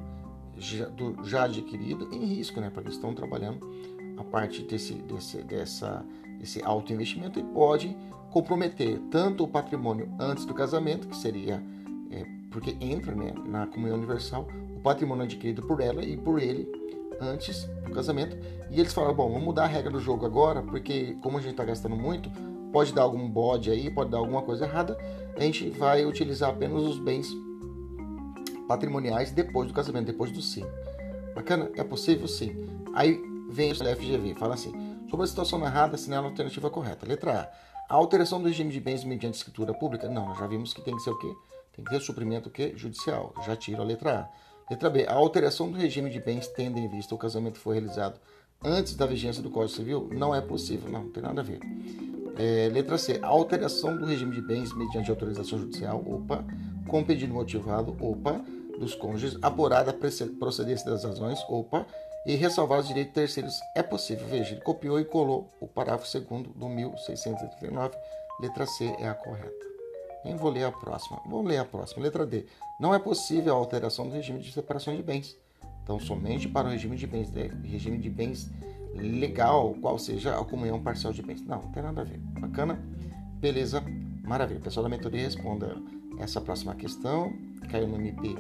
já, 0.57 0.86
do, 0.86 1.24
já 1.25 1.43
adquirido 1.43 2.07
em 2.13 2.25
risco, 2.25 2.62
né? 2.62 2.69
Porque 2.74 2.89
estão 2.89 3.13
trabalhando 3.13 3.60
a 4.17 4.24
parte 4.24 4.62
desse, 4.63 4.93
desse, 4.93 5.43
dessa, 5.43 6.05
desse 6.39 6.63
alto 6.63 6.93
investimento 6.93 7.39
e 7.39 7.43
pode 7.43 7.95
comprometer 8.31 9.00
tanto 9.12 9.43
o 9.43 9.48
patrimônio 9.48 10.10
antes 10.19 10.45
do 10.45 10.53
casamento, 10.53 11.07
que 11.07 11.15
seria 11.15 11.62
porque 12.55 12.77
entra 12.79 13.13
né, 13.13 13.33
na 13.45 13.67
comunhão 13.67 13.97
universal 13.97 14.47
o 14.74 14.79
patrimônio 14.79 15.25
adquirido 15.25 15.62
por 15.62 15.81
ela 15.81 16.01
e 16.01 16.15
por 16.15 16.41
ele 16.41 16.71
antes 17.19 17.65
do 17.83 17.91
casamento. 17.91 18.38
E 18.71 18.79
eles 18.79 18.93
falaram: 18.93 19.13
bom, 19.13 19.27
vamos 19.27 19.43
mudar 19.43 19.65
a 19.65 19.67
regra 19.67 19.91
do 19.91 20.00
jogo 20.00 20.25
agora, 20.25 20.62
porque 20.62 21.17
como 21.21 21.38
a 21.38 21.41
gente 21.41 21.51
está 21.51 21.65
gastando 21.65 21.97
muito, 21.97 22.31
pode 22.71 22.93
dar 22.93 23.01
algum 23.01 23.29
bode 23.29 23.69
aí, 23.69 23.89
pode 23.89 24.09
dar 24.09 24.19
alguma 24.19 24.41
coisa 24.41 24.63
errada. 24.63 24.97
A 25.35 25.41
gente 25.41 25.69
vai 25.71 26.05
utilizar 26.05 26.51
apenas 26.51 26.81
os 26.81 26.97
bens 26.97 27.27
patrimoniais 28.69 29.31
depois 29.31 29.67
do 29.67 29.74
casamento, 29.74 30.05
depois 30.05 30.31
do 30.31 30.41
sim. 30.41 30.63
Bacana? 31.35 31.69
É 31.75 31.83
possível 31.83 32.25
sim. 32.25 32.55
Aí 32.93 33.21
vem 33.50 33.74
o 33.74 33.75
FGV, 33.75 34.33
fala 34.35 34.53
assim: 34.53 34.71
sobre 35.09 35.25
a 35.25 35.27
situação 35.27 35.59
narrada, 35.59 35.95
assinala 35.95 36.27
a 36.27 36.29
alternativa 36.29 36.69
correta. 36.69 37.05
Letra 37.05 37.51
A. 37.91 37.93
A 37.93 37.97
alteração 37.97 38.41
do 38.41 38.47
regime 38.47 38.71
de 38.71 38.79
bens 38.79 39.03
mediante 39.03 39.35
escritura 39.35 39.74
pública? 39.74 40.07
Não, 40.07 40.33
já 40.35 40.47
vimos 40.47 40.74
que 40.74 40.81
tem 40.81 40.95
que 40.95 41.03
ser 41.03 41.09
o 41.09 41.19
quê? 41.19 41.31
Tem 41.75 41.84
que 41.84 41.91
ter 41.91 42.01
suprimento 42.01 42.50
que 42.50 42.75
judicial. 42.77 43.34
Já 43.46 43.55
tiro 43.55 43.82
a 43.82 43.86
letra 43.86 44.22
A. 44.22 44.72
Letra 44.72 44.89
B. 44.89 45.05
A 45.08 45.13
alteração 45.13 45.70
do 45.70 45.77
regime 45.77 46.10
de 46.10 46.20
bens 46.20 46.48
tendo 46.48 46.79
em 46.79 46.88
vista 46.88 47.13
o 47.13 47.17
casamento 47.17 47.60
foi 47.60 47.75
realizado 47.75 48.20
antes 48.63 48.96
da 48.96 49.05
vigência 49.05 49.44
do 49.44 49.50
Código 49.50 49.75
Civil 49.75 50.10
não 50.12 50.34
é 50.34 50.41
possível. 50.41 50.89
Não, 50.89 51.03
não 51.03 51.12
tem 51.12 51.22
nada 51.22 51.41
a 51.41 51.44
ver. 51.44 51.60
É, 52.38 52.70
letra 52.72 52.98
C. 52.98 53.20
A 53.22 53.27
alteração 53.27 53.96
do 53.96 54.05
regime 54.05 54.34
de 54.34 54.41
bens 54.41 54.75
mediante 54.75 55.10
autorização 55.10 55.60
judicial, 55.60 56.03
opa, 56.05 56.44
com 56.88 57.03
pedido 57.03 57.34
motivado, 57.34 57.96
opa, 58.00 58.44
dos 58.77 58.94
cônjuges, 58.94 59.38
apurada 59.41 59.91
a 59.91 59.94
procedência 60.39 60.89
das 60.89 61.03
razões, 61.03 61.39
opa, 61.48 61.86
e 62.25 62.36
ressalvar 62.36 62.79
os 62.79 62.88
direitos 62.88 63.13
terceiros 63.13 63.53
é 63.75 63.84
possível. 63.84 64.27
Veja, 64.27 64.53
ele 64.53 64.62
copiou 64.62 65.00
e 65.00 65.05
colou 65.05 65.50
o 65.62 65.67
parágrafo 65.67 66.08
segundo 66.08 66.50
do 66.50 66.67
1639, 66.67 67.96
letra 68.41 68.65
C 68.65 68.86
é 69.00 69.08
a 69.08 69.13
correta. 69.13 69.64
Nem 70.25 70.36
vou 70.36 70.50
ler 70.50 70.63
a 70.63 70.72
próxima. 70.72 71.22
Vou 71.27 71.44
ler 71.44 71.60
a 71.60 71.65
próxima. 71.65 72.03
Letra 72.03 72.25
D. 72.25 72.46
Não 72.79 72.94
é 72.94 73.00
possível 73.00 73.53
a 73.53 73.58
alteração 73.58 74.10
do 74.10 74.15
regime 74.15 74.39
de 74.39 74.51
separação 74.51 74.96
de 74.96 75.03
bens. 75.03 75.38
Então, 75.84 76.00
somente 76.00 76.48
para 76.48 76.67
o 76.67 76.72
regime 76.72 76.98
de 76.98 77.05
bens, 77.05 77.32
regime 77.63 78.00
de 78.00 78.10
bens 78.10 78.50
legal, 78.96 79.75
qual 79.79 80.00
seja 80.00 80.39
a 80.39 80.44
comunhão 80.44 80.82
parcial 80.82 81.13
de 81.13 81.22
bens. 81.22 81.46
Não, 81.46 81.62
não 81.62 81.72
tem 81.72 81.84
nada 81.84 82.01
a 82.01 82.03
ver. 82.03 82.17
Bacana? 82.39 82.84
Beleza? 83.39 83.84
Maravilha. 84.24 84.60
pessoal 84.60 84.84
da 84.84 84.89
mentoria 84.89 85.22
responda 85.22 85.77
essa 86.17 86.41
próxima 86.41 86.74
questão. 86.74 87.32
Caiu 87.70 87.88
no 87.88 87.98
MP 87.98 88.36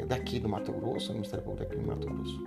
é, 0.00 0.06
daqui 0.06 0.40
do 0.40 0.48
Mato 0.48 0.72
Grosso, 0.72 1.08
no 1.08 1.14
Ministério 1.16 1.44
Público 1.44 1.68
daqui 1.68 1.78
do 1.78 1.86
Mato 1.86 2.06
Grosso. 2.06 2.42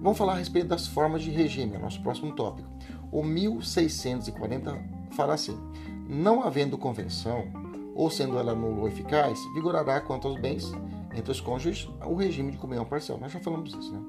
Vamos 0.00 0.18
falar 0.18 0.32
a 0.32 0.36
respeito 0.38 0.66
das 0.66 0.88
formas 0.88 1.22
de 1.22 1.30
regime, 1.30 1.76
é 1.76 1.78
nosso 1.78 2.02
próximo 2.02 2.34
tópico. 2.34 2.68
O 3.12 3.22
1640 3.22 4.76
fala 5.12 5.34
assim: 5.34 5.56
não 6.12 6.42
havendo 6.42 6.76
convenção, 6.76 7.46
ou 7.94 8.10
sendo 8.10 8.38
ela 8.38 8.54
nula 8.54 8.82
ou 8.82 8.88
eficaz, 8.88 9.38
vigorará 9.54 10.00
quanto 10.00 10.28
aos 10.28 10.38
bens 10.38 10.70
entre 11.14 11.32
os 11.32 11.40
cônjuges 11.40 11.88
o 12.04 12.14
regime 12.14 12.52
de 12.52 12.58
comunhão 12.58 12.84
parcial. 12.84 13.18
Nós 13.18 13.32
já 13.32 13.40
falamos 13.40 13.72
isso, 13.74 13.92
né? 13.92 14.00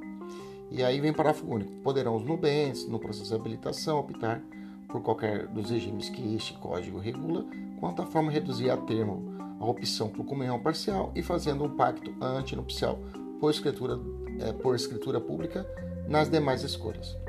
E 0.69 0.83
aí 0.83 0.99
vem 0.99 1.11
o 1.11 1.13
parágrafo 1.13 1.45
único. 1.45 1.71
Poderão 1.77 2.15
os 2.15 2.23
nubentes, 2.23 2.87
no 2.87 2.99
processo 2.99 3.29
de 3.29 3.35
habilitação, 3.35 3.99
optar 3.99 4.41
por 4.87 5.01
qualquer 5.01 5.47
dos 5.47 5.69
regimes 5.69 6.09
que 6.09 6.35
este 6.35 6.53
código 6.55 6.99
regula, 6.99 7.45
quanto 7.79 8.01
à 8.01 8.05
forma 8.05 8.29
de 8.29 8.35
reduzir 8.39 8.69
a 8.69 8.77
termo 8.77 9.33
a 9.59 9.65
opção 9.65 10.09
por 10.09 10.25
comunhão 10.25 10.59
parcial 10.59 11.11
e 11.15 11.23
fazendo 11.23 11.63
um 11.63 11.69
pacto 11.69 12.13
antinupcial 12.21 12.99
por 13.39 13.49
escritura, 13.51 13.99
é, 14.39 14.51
por 14.51 14.75
escritura 14.75 15.21
pública 15.21 15.65
nas 16.07 16.29
demais 16.29 16.63
escolhas. 16.63 17.22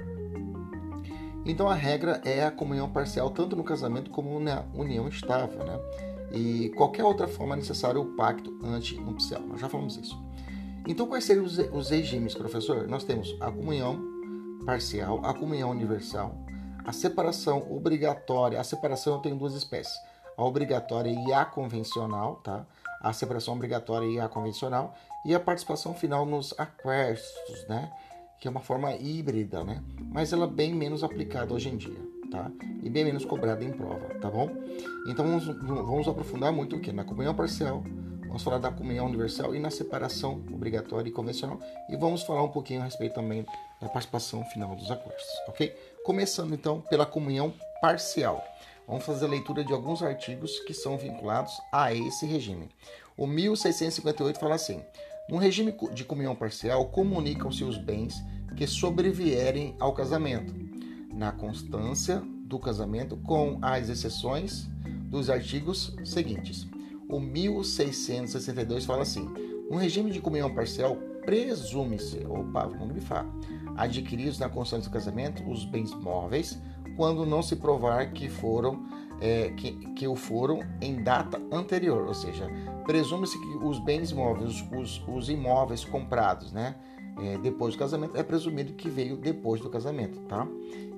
Então 1.45 1.69
a 1.69 1.75
regra 1.75 2.21
é 2.25 2.45
a 2.45 2.51
comunhão 2.51 2.89
parcial 2.89 3.31
tanto 3.31 3.55
no 3.55 3.63
casamento 3.63 4.11
como 4.11 4.41
na 4.41 4.65
união 4.75 5.07
estável, 5.09 5.65
né? 5.65 5.79
E 6.33 6.71
qualquer 6.71 7.05
outra 7.05 7.29
forma 7.29 7.55
necessária 7.55 8.01
o 8.01 8.17
pacto 8.17 8.59
antinupcial. 8.65 9.43
Nós 9.43 9.61
já 9.61 9.69
falamos 9.69 9.97
isso. 9.97 10.19
Então 10.87 11.07
quais 11.07 11.25
seriam 11.25 11.45
os, 11.45 11.91
regimes, 11.91 12.35
professor? 12.35 12.89
Nós 12.89 13.05
temos 13.05 13.37
a 13.41 13.51
comunhão 13.51 13.99
parcial, 14.65 15.21
a 15.25 15.35
comunhão 15.35 15.71
universal, 15.71 16.35
a 16.85 16.93
separação 16.93 17.67
obrigatória. 17.71 18.59
A 18.59 18.65
separação 18.65 19.21
tenho 19.21 19.37
duas 19.37 19.55
espécies: 19.55 19.95
a 20.37 20.45
obrigatória 20.45 21.11
e 21.11 21.33
a 21.33 21.45
convencional, 21.45 22.37
tá? 22.37 22.67
A 23.01 23.13
separação 23.13 23.55
obrigatória 23.55 24.07
e 24.07 24.19
a 24.19 24.29
convencional 24.29 24.95
e 25.27 25.35
a 25.35 25.41
participação 25.41 25.95
final 25.95 26.25
nos 26.25 26.55
aquestos, 26.59 27.67
né? 27.69 27.91
Que 28.41 28.49
é 28.49 28.51
uma 28.51 28.61
forma 28.61 28.95
híbrida, 28.95 29.65
né? 29.65 29.83
Mas 30.13 30.33
ela 30.33 30.45
é 30.45 30.49
bem 30.49 30.75
menos 30.75 31.03
aplicada 31.03 31.55
hoje 31.55 31.69
em 31.69 31.77
dia, 31.77 32.01
tá? 32.31 32.51
E 32.83 32.91
bem 32.91 33.05
menos 33.05 33.25
cobrada 33.25 33.65
em 33.65 33.73
prova, 33.73 34.15
tá 34.21 34.31
bom? 34.31 34.51
Então 35.09 35.27
vamos, 35.27 35.47
vamos 35.47 36.09
aprofundar 36.09 36.53
muito 36.53 36.77
o 36.77 36.81
que 36.81 36.93
na 36.93 37.05
comunhão 37.05 37.35
parcial, 37.35 37.83
vamos 38.27 38.43
falar 38.43 38.59
da 38.59 38.71
comunhão 38.71 39.07
universal 39.07 39.55
e 39.55 39.59
na 39.59 39.71
separação 39.71 40.43
obrigatória 40.53 41.09
e 41.09 41.13
convencional 41.13 41.59
e 41.89 41.97
vamos 41.97 42.23
falar 42.23 42.43
um 42.43 42.51
pouquinho 42.51 42.81
a 42.81 42.85
respeito 42.85 43.15
também 43.15 43.47
da 43.81 43.89
participação 43.89 44.45
final 44.47 44.75
dos 44.75 44.91
aquestos, 44.91 45.27
ok? 45.49 45.75
Começando 46.05 46.53
então 46.55 46.81
pela 46.83 47.07
comunhão 47.07 47.55
parcial. 47.81 48.45
Vamos 48.87 49.05
fazer 49.07 49.25
a 49.25 49.29
leitura 49.29 49.65
de 49.65 49.73
alguns 49.73 50.03
artigos 50.03 50.61
que 50.61 50.75
são 50.75 50.99
vinculados 50.99 51.53
a 51.73 51.95
esse 51.95 52.27
regime. 52.27 52.69
O 53.17 53.27
1658 53.27 54.39
fala 54.39 54.57
assim: 54.57 54.83
no 55.29 55.39
regime 55.39 55.75
de 55.93 56.05
comunhão 56.05 56.37
parcial, 56.37 56.87
comunicam-se 56.87 57.65
os 57.65 57.79
bens 57.79 58.23
que 58.57 58.67
sobrevierem 58.67 59.75
ao 59.81 59.93
casamento, 59.93 60.55
na 61.13 61.33
constância 61.33 62.23
do 62.47 62.59
casamento, 62.59 63.17
com 63.17 63.59
as 63.63 63.89
exceções 63.89 64.69
dos 65.09 65.31
artigos 65.31 65.97
seguintes. 66.05 66.67
O 67.09 67.19
1662 67.19 68.85
fala 68.85 69.03
assim: 69.03 69.29
no 69.71 69.77
regime 69.77 70.11
de 70.11 70.21
comunhão 70.21 70.55
parcial, 70.55 70.97
presume-se, 71.25 72.25
opa, 72.27 72.67
vamos 72.67 72.93
grifar, 72.93 73.27
adquiridos 73.77 74.39
na 74.39 74.49
constância 74.49 74.91
do 74.91 74.93
casamento 74.93 75.43
os 75.51 75.65
bens 75.65 75.95
móveis 75.95 76.59
quando 76.97 77.27
não 77.27 77.43
se 77.43 77.57
provar 77.57 78.13
que 78.13 78.29
foram 78.29 78.87
é, 79.25 79.49
que, 79.57 79.73
que 79.95 80.07
o 80.07 80.15
foram 80.15 80.61
em 80.83 81.03
data 81.03 81.41
anterior, 81.51 82.07
ou 82.07 82.13
seja, 82.13 82.47
presume-se 82.85 83.41
que 83.41 83.57
os 83.65 83.79
bens 83.79 84.13
móveis, 84.13 84.63
os, 84.71 85.03
os 85.09 85.31
imóveis 85.31 85.83
comprados, 85.83 86.53
né, 86.53 86.75
é, 87.23 87.39
depois 87.39 87.75
do 87.75 87.79
casamento, 87.79 88.19
é 88.19 88.23
presumido 88.23 88.75
que 88.75 88.91
veio 88.91 89.17
depois 89.17 89.63
do 89.63 89.71
casamento, 89.71 90.21
tá? 90.29 90.47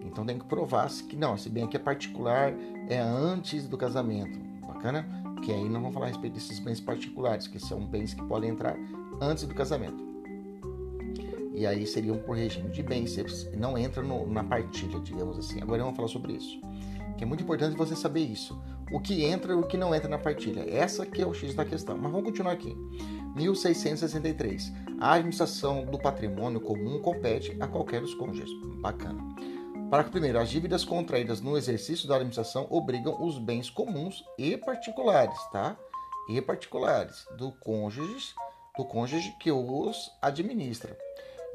Então 0.05 0.27
tem 0.27 0.39
que 0.39 0.45
provar 0.45 0.89
que 0.91 1.15
não, 1.15 1.37
esse 1.37 1.49
bem 1.49 1.65
aqui 1.65 1.77
é 1.77 1.81
particular, 1.81 2.53
é 2.89 2.99
antes 2.99 3.69
do 3.69 3.77
casamento, 3.77 4.41
bacana? 4.67 5.07
Que 5.43 5.53
aí 5.53 5.69
não 5.69 5.81
vamos 5.81 5.95
falar 5.95 6.07
a 6.07 6.09
respeito 6.09 6.35
desses 6.35 6.59
bens 6.59 6.81
particulares, 6.81 7.47
que 7.47 7.61
são 7.61 7.87
bens 7.87 8.13
que 8.13 8.25
podem 8.25 8.51
entrar 8.51 8.77
antes 9.21 9.45
do 9.45 9.55
casamento 9.55 10.05
e 11.57 11.67
aí 11.67 11.87
seriam 11.87 12.19
por 12.19 12.37
regime 12.37 12.69
de 12.69 12.83
bens, 12.83 13.17
não 13.57 13.79
entra 13.79 14.03
no, 14.03 14.27
na 14.27 14.45
partilha, 14.45 15.01
digamos 15.01 15.39
assim. 15.39 15.59
Agora 15.63 15.83
vamos 15.83 15.97
falar 15.97 16.09
sobre 16.09 16.35
isso, 16.35 16.61
que 17.17 17.25
é 17.25 17.27
muito 17.27 17.43
importante 17.43 17.77
você 17.77 17.97
saber 17.97 18.21
isso. 18.21 18.61
O 18.93 19.01
que 19.01 19.25
entra 19.25 19.53
e 19.53 19.57
o 19.57 19.67
que 19.67 19.77
não 19.77 19.95
entra 19.95 20.09
na 20.09 20.19
partilha. 20.19 20.65
Essa 20.69 21.05
que 21.05 21.21
é 21.21 21.27
o 21.27 21.35
X 21.35 21.55
da 21.55 21.65
questão. 21.65 21.97
Mas 21.97 22.13
vamos 22.13 22.27
continuar 22.27 22.53
aqui. 22.53 22.77
1663. 23.35 24.73
A 25.01 25.15
administração 25.15 25.85
do 25.85 25.99
patrimônio 25.99 26.61
comum 26.61 27.01
compete 27.01 27.57
a 27.61 27.67
qualquer 27.67 28.01
dos 28.01 28.15
cônjuges. 28.15 28.51
Bacana. 28.81 29.21
Parágrafo 29.91 30.13
primeiro. 30.13 30.39
As 30.39 30.49
dívidas 30.49 30.85
contraídas 30.85 31.41
no 31.41 31.57
exercício 31.57 32.07
da 32.07 32.17
administração 32.17 32.67
obrigam 32.71 33.23
os 33.25 33.39
bens 33.39 33.71
comuns 33.71 34.25
e 34.39 34.57
particulares, 34.57 35.39
tá? 35.51 35.77
E 36.29 36.41
particulares 36.41 37.25
do 37.39 37.53
cônjuge, 37.53 38.35
do 38.77 38.85
cônjuge 38.85 39.33
que 39.41 39.51
os 39.51 40.11
administra 40.21 40.97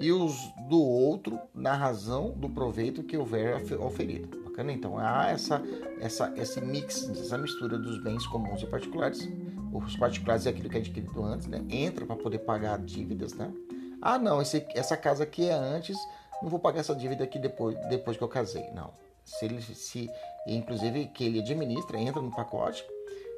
e 0.02 0.12
os 0.12 0.52
do 0.68 0.82
outro 0.82 1.40
na 1.54 1.74
razão 1.74 2.32
do 2.32 2.50
proveito 2.50 3.04
que 3.04 3.16
houver 3.16 3.62
oferido. 3.80 4.42
Bacana? 4.44 4.74
Então 4.74 4.98
há 4.98 5.30
essa, 5.30 5.62
essa, 6.00 6.34
esse 6.36 6.60
mix, 6.60 7.08
essa 7.10 7.38
mistura 7.38 7.78
dos 7.78 8.04
bens 8.04 8.26
comuns 8.26 8.62
e 8.64 8.66
particulares. 8.66 9.30
Os 9.72 9.96
particulares 9.96 10.48
é 10.48 10.50
aquilo 10.50 10.70
que 10.70 10.78
é 10.78 10.80
adquirido 10.80 11.24
antes, 11.24 11.48
né? 11.48 11.64
Entra 11.70 12.06
para 12.06 12.16
poder 12.16 12.40
pagar 12.40 12.80
dívidas, 12.80 13.34
né? 13.34 13.54
Ah, 14.02 14.18
não, 14.18 14.42
esse, 14.42 14.66
essa 14.70 14.98
casa 14.98 15.24
aqui 15.24 15.48
é 15.48 15.54
antes, 15.54 15.96
não 16.42 16.50
vou 16.50 16.60
pagar 16.60 16.80
essa 16.80 16.96
dívida 16.96 17.24
aqui 17.24 17.38
depois, 17.38 17.78
depois 17.88 18.18
que 18.18 18.24
eu 18.24 18.28
casei. 18.28 18.72
Não. 18.72 18.92
Se 19.24 19.46
ele 19.46 19.62
se, 19.62 20.10
inclusive, 20.48 21.08
que 21.10 21.24
ele 21.24 21.40
administra, 21.40 22.00
entra 22.00 22.22
no 22.22 22.32
pacote, 22.32 22.84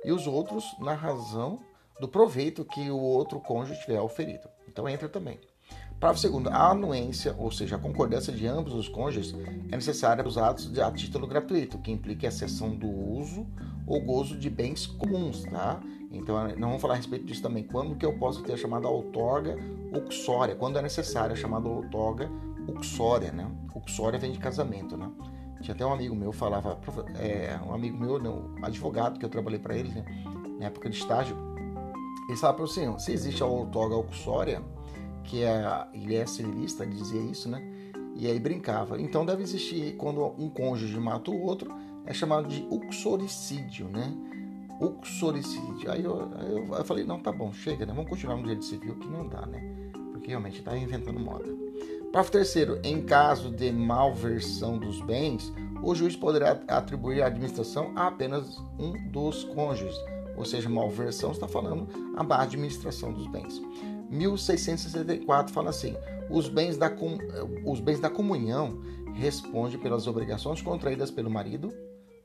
e 0.06 0.12
os 0.14 0.26
outros 0.26 0.64
na 0.80 0.94
razão 0.94 1.60
do 2.00 2.08
proveito 2.08 2.64
que 2.64 2.90
o 2.90 2.98
outro 2.98 3.40
cônjuge 3.42 3.82
tiver 3.82 4.00
oferido. 4.00 4.48
Então 4.68 4.88
entra 4.88 5.10
também. 5.10 5.40
Parágrafo 6.04 6.20
segundo, 6.20 6.50
a 6.50 6.72
anuência, 6.72 7.34
ou 7.38 7.50
seja, 7.50 7.78
a 7.78 7.80
concordância 7.80 8.34
de 8.34 8.46
ambos 8.46 8.74
os 8.74 8.90
cônjuges, 8.90 9.34
é 9.72 9.76
necessária 9.78 10.22
para 10.22 10.28
os 10.28 10.38
atos 10.38 10.70
de, 10.70 10.82
a 10.82 10.92
título 10.92 11.26
gratuito, 11.26 11.78
que 11.78 11.94
implica 11.94 12.28
a 12.28 12.32
cessão 12.32 12.76
do 12.76 12.90
uso 12.90 13.48
ou 13.88 14.02
gozo 14.02 14.38
de 14.38 14.50
bens 14.50 14.86
comuns, 14.86 15.44
tá? 15.44 15.80
Então, 16.12 16.46
não 16.58 16.68
vamos 16.68 16.82
falar 16.82 16.96
a 16.96 16.98
respeito 16.98 17.26
disso 17.26 17.42
também. 17.42 17.64
Quando 17.64 17.96
que 17.96 18.06
eu 18.06 18.18
posso 18.18 18.44
ter 18.44 18.52
a 18.52 18.58
chamada 18.58 18.86
outorga 18.86 19.56
uxória? 20.06 20.56
Quando 20.56 20.78
é 20.78 20.82
necessária 20.82 21.32
a 21.32 21.38
chamada 21.38 21.70
outorga 21.70 22.30
uxória, 22.68 23.32
né? 23.32 23.50
Uxória 23.74 24.20
vem 24.20 24.34
de 24.34 24.40
casamento, 24.40 24.98
né? 24.98 25.10
Tinha 25.62 25.74
até 25.74 25.86
um 25.86 25.94
amigo 25.94 26.14
meu 26.14 26.34
falava, 26.34 26.82
é, 27.18 27.58
um 27.66 27.74
amigo 27.74 27.98
meu, 27.98 28.54
advogado 28.62 29.18
que 29.18 29.24
eu 29.24 29.30
trabalhei 29.30 29.60
para 29.60 29.78
ele, 29.78 29.88
né? 29.88 30.04
na 30.60 30.66
época 30.66 30.90
de 30.90 30.98
estágio, 30.98 31.38
ele 32.28 32.38
falava 32.38 32.58
para 32.58 32.66
o 32.66 33.00
se 33.00 33.14
existe 33.14 33.42
a 33.42 33.46
outorga 33.46 33.96
uxória, 33.96 34.62
que 35.24 35.44
é, 35.44 35.88
ele 35.94 36.16
é 36.16 36.26
civilista, 36.26 36.86
dizia 36.86 37.22
isso, 37.22 37.50
né? 37.50 37.62
E 38.16 38.28
aí 38.28 38.40
brincava. 38.40 39.02
Então 39.02 39.26
deve 39.26 39.44
existir, 39.44 39.96
quando 39.96 40.24
um 40.38 40.50
cônjuge 40.50 41.00
mata 41.00 41.32
o 41.32 41.42
outro, 41.42 41.74
é 42.06 42.14
chamado 42.14 42.48
de 42.48 42.66
uxoricídio, 42.70 43.88
né? 43.88 44.14
Uxoricídio. 44.80 45.92
Aí 45.92 46.04
eu, 46.04 46.32
aí 46.36 46.52
eu, 46.52 46.76
eu, 46.76 46.86
falei, 46.86 47.04
não, 47.04 47.20
tá 47.20 47.32
bom, 47.32 47.52
chega, 47.52 47.86
né? 47.86 47.94
Vamos 47.94 48.10
continuar 48.10 48.36
no 48.36 48.44
direito 48.44 48.66
civil, 48.66 48.96
que 48.96 49.08
não 49.08 49.28
dá, 49.28 49.46
né? 49.46 49.62
Porque 50.12 50.28
realmente 50.30 50.60
está 50.60 50.78
inventando 50.78 51.20
moda. 51.20 51.46
Parágrafo 52.12 52.32
terceiro, 52.32 52.80
em 52.84 53.02
caso 53.02 53.50
de 53.50 53.72
malversão 53.72 54.78
dos 54.78 55.02
bens, 55.02 55.52
o 55.82 55.96
juiz 55.96 56.16
poderá 56.16 56.62
atribuir 56.68 57.24
a 57.24 57.26
administração 57.26 57.92
a 57.96 58.06
apenas 58.06 58.62
um 58.78 58.94
dos 59.10 59.44
cônjuges, 59.46 59.96
ou 60.38 60.46
seja, 60.46 60.70
malversão 60.70 61.32
está 61.32 61.48
falando 61.48 61.88
a 62.16 62.24
má 62.24 62.44
administração 62.44 63.12
dos 63.12 63.26
bens. 63.26 63.60
1664 64.10 65.54
fala 65.54 65.70
assim: 65.70 65.96
os 66.30 66.50
bens 66.50 66.78
da, 66.78 66.92
os 67.66 67.80
bens 67.80 68.00
da 68.00 68.10
comunhão 68.10 68.82
respondem 69.14 69.80
pelas 69.80 70.08
obrigações 70.08 70.62
contraídas 70.62 71.12
pelo 71.12 71.30
marido 71.30 71.74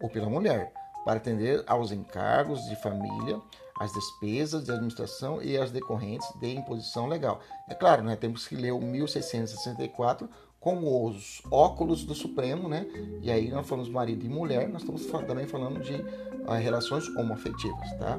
ou 0.01 0.09
pela 0.09 0.29
mulher 0.29 0.73
para 1.05 1.17
atender 1.17 1.65
aos 1.67 1.91
encargos 1.91 2.65
de 2.69 2.77
família, 2.77 3.41
as 3.81 3.93
despesas 3.93 4.65
de 4.65 4.73
administração 4.73 5.41
e 5.43 5.57
as 5.57 5.71
decorrentes 5.71 6.29
de 6.39 6.55
imposição 6.55 7.07
legal. 7.07 7.41
É 7.69 7.75
claro, 7.75 8.03
né, 8.03 8.17
temos 8.17 8.47
que 8.47 8.57
ler 8.57 8.73
o 8.73 8.81
1664 8.81 10.29
com 10.61 11.07
os 11.07 11.41
óculos 11.51 12.05
do 12.05 12.15
Supremo, 12.15 12.69
né? 12.69 12.87
E 13.23 13.31
aí 13.31 13.49
nós 13.49 13.67
falamos 13.67 13.89
marido 13.89 14.27
e 14.27 14.29
mulher, 14.29 14.69
nós 14.69 14.83
estamos 14.83 15.07
também 15.27 15.47
falando 15.47 15.81
de 15.81 15.95
uh, 15.95 16.53
relações 16.61 17.09
homoafetivas, 17.17 17.91
tá? 17.99 18.19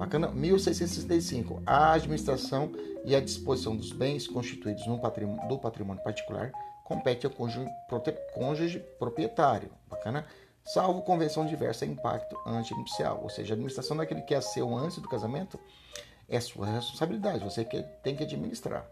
Bacana? 0.00 0.28
1665. 0.28 1.62
A 1.66 1.92
administração 1.92 2.72
e 3.04 3.14
a 3.14 3.20
disposição 3.20 3.76
dos 3.76 3.92
bens 3.92 4.26
constituídos 4.26 4.86
no 4.86 4.98
patrimônio, 4.98 5.46
do 5.46 5.58
patrimônio 5.58 6.02
particular 6.02 6.50
compete 6.84 7.26
ao 7.26 7.32
cônjuge, 7.32 7.68
cônjuge 8.32 8.82
proprietário. 8.98 9.70
Bacana? 9.90 10.24
Salvo 10.64 11.02
convenção 11.02 11.44
diversa 11.44 11.84
e 11.84 11.90
impacto 11.90 12.34
antinupcial. 12.46 13.20
Ou 13.22 13.28
seja, 13.28 13.52
a 13.52 13.54
administração 13.54 13.94
daquele 13.94 14.22
que 14.22 14.34
é 14.34 14.40
seu 14.40 14.74
antes 14.74 14.96
do 14.96 15.08
casamento 15.08 15.60
é 16.26 16.40
sua 16.40 16.64
responsabilidade. 16.64 17.44
Você 17.44 17.62
que 17.62 17.82
tem 18.02 18.16
que 18.16 18.24
administrar. 18.24 18.88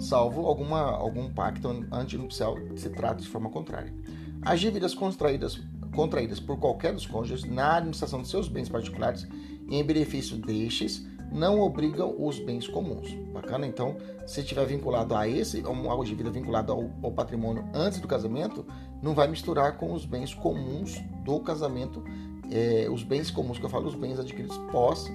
salvo 0.00 0.46
alguma, 0.46 0.80
algum 0.80 1.30
pacto 1.30 1.68
antinupcial 1.92 2.54
que 2.54 2.80
se 2.80 2.88
trate 2.88 3.20
de 3.20 3.28
forma 3.28 3.50
contrária. 3.50 3.92
As 4.40 4.60
dívidas 4.60 4.94
contraídas, 4.94 5.60
contraídas 5.94 6.40
por 6.40 6.58
qualquer 6.58 6.92
dos 6.92 7.06
cônjuges 7.06 7.44
na 7.44 7.76
administração 7.76 8.22
de 8.22 8.28
seus 8.28 8.48
bens 8.48 8.68
particulares 8.68 9.26
em 9.70 9.82
benefício 9.84 10.36
destes 10.36 11.06
não 11.32 11.60
obrigam 11.60 12.14
os 12.18 12.38
bens 12.38 12.68
comuns. 12.68 13.10
Bacana? 13.32 13.66
Então, 13.66 13.96
se 14.26 14.40
estiver 14.40 14.66
vinculado 14.66 15.14
a 15.14 15.26
esse, 15.26 15.62
uma 15.62 16.04
dívida 16.04 16.30
vinculada 16.30 16.72
ao, 16.72 16.90
ao, 17.02 17.10
patrimônio 17.10 17.64
antes 17.72 18.00
do 18.00 18.06
casamento, 18.06 18.66
não 19.02 19.14
vai 19.14 19.26
misturar 19.28 19.78
com 19.78 19.92
os 19.92 20.04
bens 20.04 20.34
comuns 20.34 21.00
do 21.24 21.40
casamento, 21.40 22.04
é, 22.50 22.86
os 22.90 23.02
bens 23.02 23.30
comuns 23.30 23.58
que 23.58 23.64
eu 23.64 23.70
falo, 23.70 23.86
os 23.86 23.94
bens 23.94 24.18
adquiridos 24.18 24.58
pós, 24.70 25.10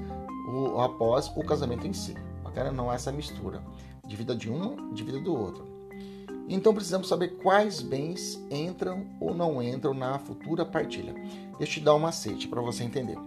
após 0.83 1.31
o 1.35 1.43
casamento 1.43 1.85
em 1.85 1.93
si. 1.93 2.15
Bacana? 2.43 2.71
Não 2.71 2.89
há 2.89 2.95
essa 2.95 3.11
mistura. 3.11 3.61
Dívida 4.07 4.35
de 4.35 4.49
um, 4.49 4.93
dívida 4.93 5.19
do 5.19 5.35
outro. 5.35 5.66
Então 6.49 6.73
precisamos 6.73 7.09
saber 7.09 7.35
quais 7.37 7.81
bens 7.81 8.41
entram 8.49 9.05
ou 9.19 9.35
não 9.35 9.61
entram 9.61 9.93
na 9.93 10.17
futura 10.17 10.65
partilha. 10.65 11.13
Deixa 11.57 11.73
eu 11.73 11.79
te 11.79 11.79
dar 11.81 11.95
um 11.95 11.99
macete 11.99 12.47
para 12.47 12.61
você 12.61 12.83
entender. 12.83 13.17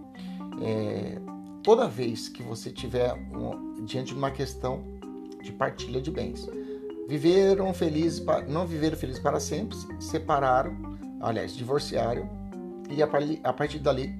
É, 0.59 1.19
toda 1.61 1.87
vez 1.87 2.27
que 2.27 2.41
você 2.41 2.71
tiver 2.71 3.13
um, 3.13 3.85
diante 3.85 4.13
de 4.13 4.17
uma 4.17 4.31
questão 4.31 4.83
de 5.41 5.51
partilha 5.51 6.01
de 6.01 6.09
bens, 6.09 6.49
viveram 7.07 7.71
felizes, 7.73 8.23
não 8.47 8.65
viveram 8.65 8.97
felizes 8.97 9.21
para 9.21 9.39
sempre, 9.39 9.77
separaram, 9.99 10.75
aliás, 11.19 11.55
divorciaram 11.55 12.27
e 12.89 13.01
a 13.03 13.53
partir 13.53 13.79
dali 13.79 14.15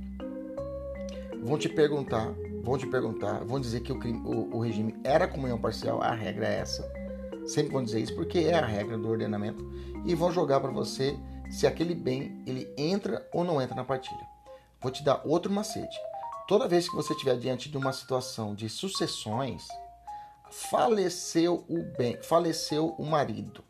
vão 1.44 1.58
te 1.58 1.68
perguntar, 1.68 2.34
vão 2.64 2.78
te 2.78 2.86
perguntar, 2.86 3.44
vão 3.44 3.60
dizer 3.60 3.82
que 3.82 3.92
o, 3.92 3.98
o, 3.98 4.58
o 4.58 4.60
regime 4.60 4.96
era 5.04 5.28
comunhão 5.28 5.58
parcial, 5.58 6.02
a 6.02 6.14
regra 6.14 6.48
é 6.48 6.60
essa 6.60 7.01
Sempre 7.46 7.72
vão 7.72 7.84
dizer 7.84 8.00
isso 8.00 8.16
porque 8.16 8.40
é 8.40 8.56
a 8.56 8.66
regra 8.66 8.98
do 8.98 9.10
ordenamento 9.10 9.64
e 10.06 10.16
vão 10.16 10.32
jogar 10.32 10.60
para 10.60 10.72
você 10.72 11.18
se 11.50 11.68
aquele 11.68 11.94
bem 11.94 12.42
ele 12.46 12.72
entra 12.78 13.28
ou 13.34 13.44
não 13.44 13.62
entra 13.62 13.76
na 13.76 13.84
partilha. 13.84 14.26
Vou 14.80 14.92
te 14.92 15.04
dar 15.04 15.22
outro 15.26 15.52
macete. 15.52 15.98
Toda 16.48 16.68
vez 16.68 16.90
que 16.90 16.96
você 16.96 17.14
estiver 17.14 17.38
diante 17.38 17.70
de 17.70 17.78
uma 17.78 17.94
situação 17.94 18.56
de 18.56 18.68
sucessões, 18.68 19.68
faleceu 20.50 21.64
o 21.70 21.84
bem, 21.98 22.18
faleceu 22.22 22.96
o 22.98 23.06
marido, 23.06 23.64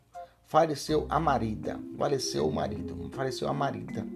faleceu 0.46 1.06
a 1.08 1.20
marida, 1.20 1.78
faleceu 1.96 2.48
o 2.48 2.52
marido, 2.52 3.10
faleceu 3.12 3.48
a 3.48 3.52
marida. 3.52 4.06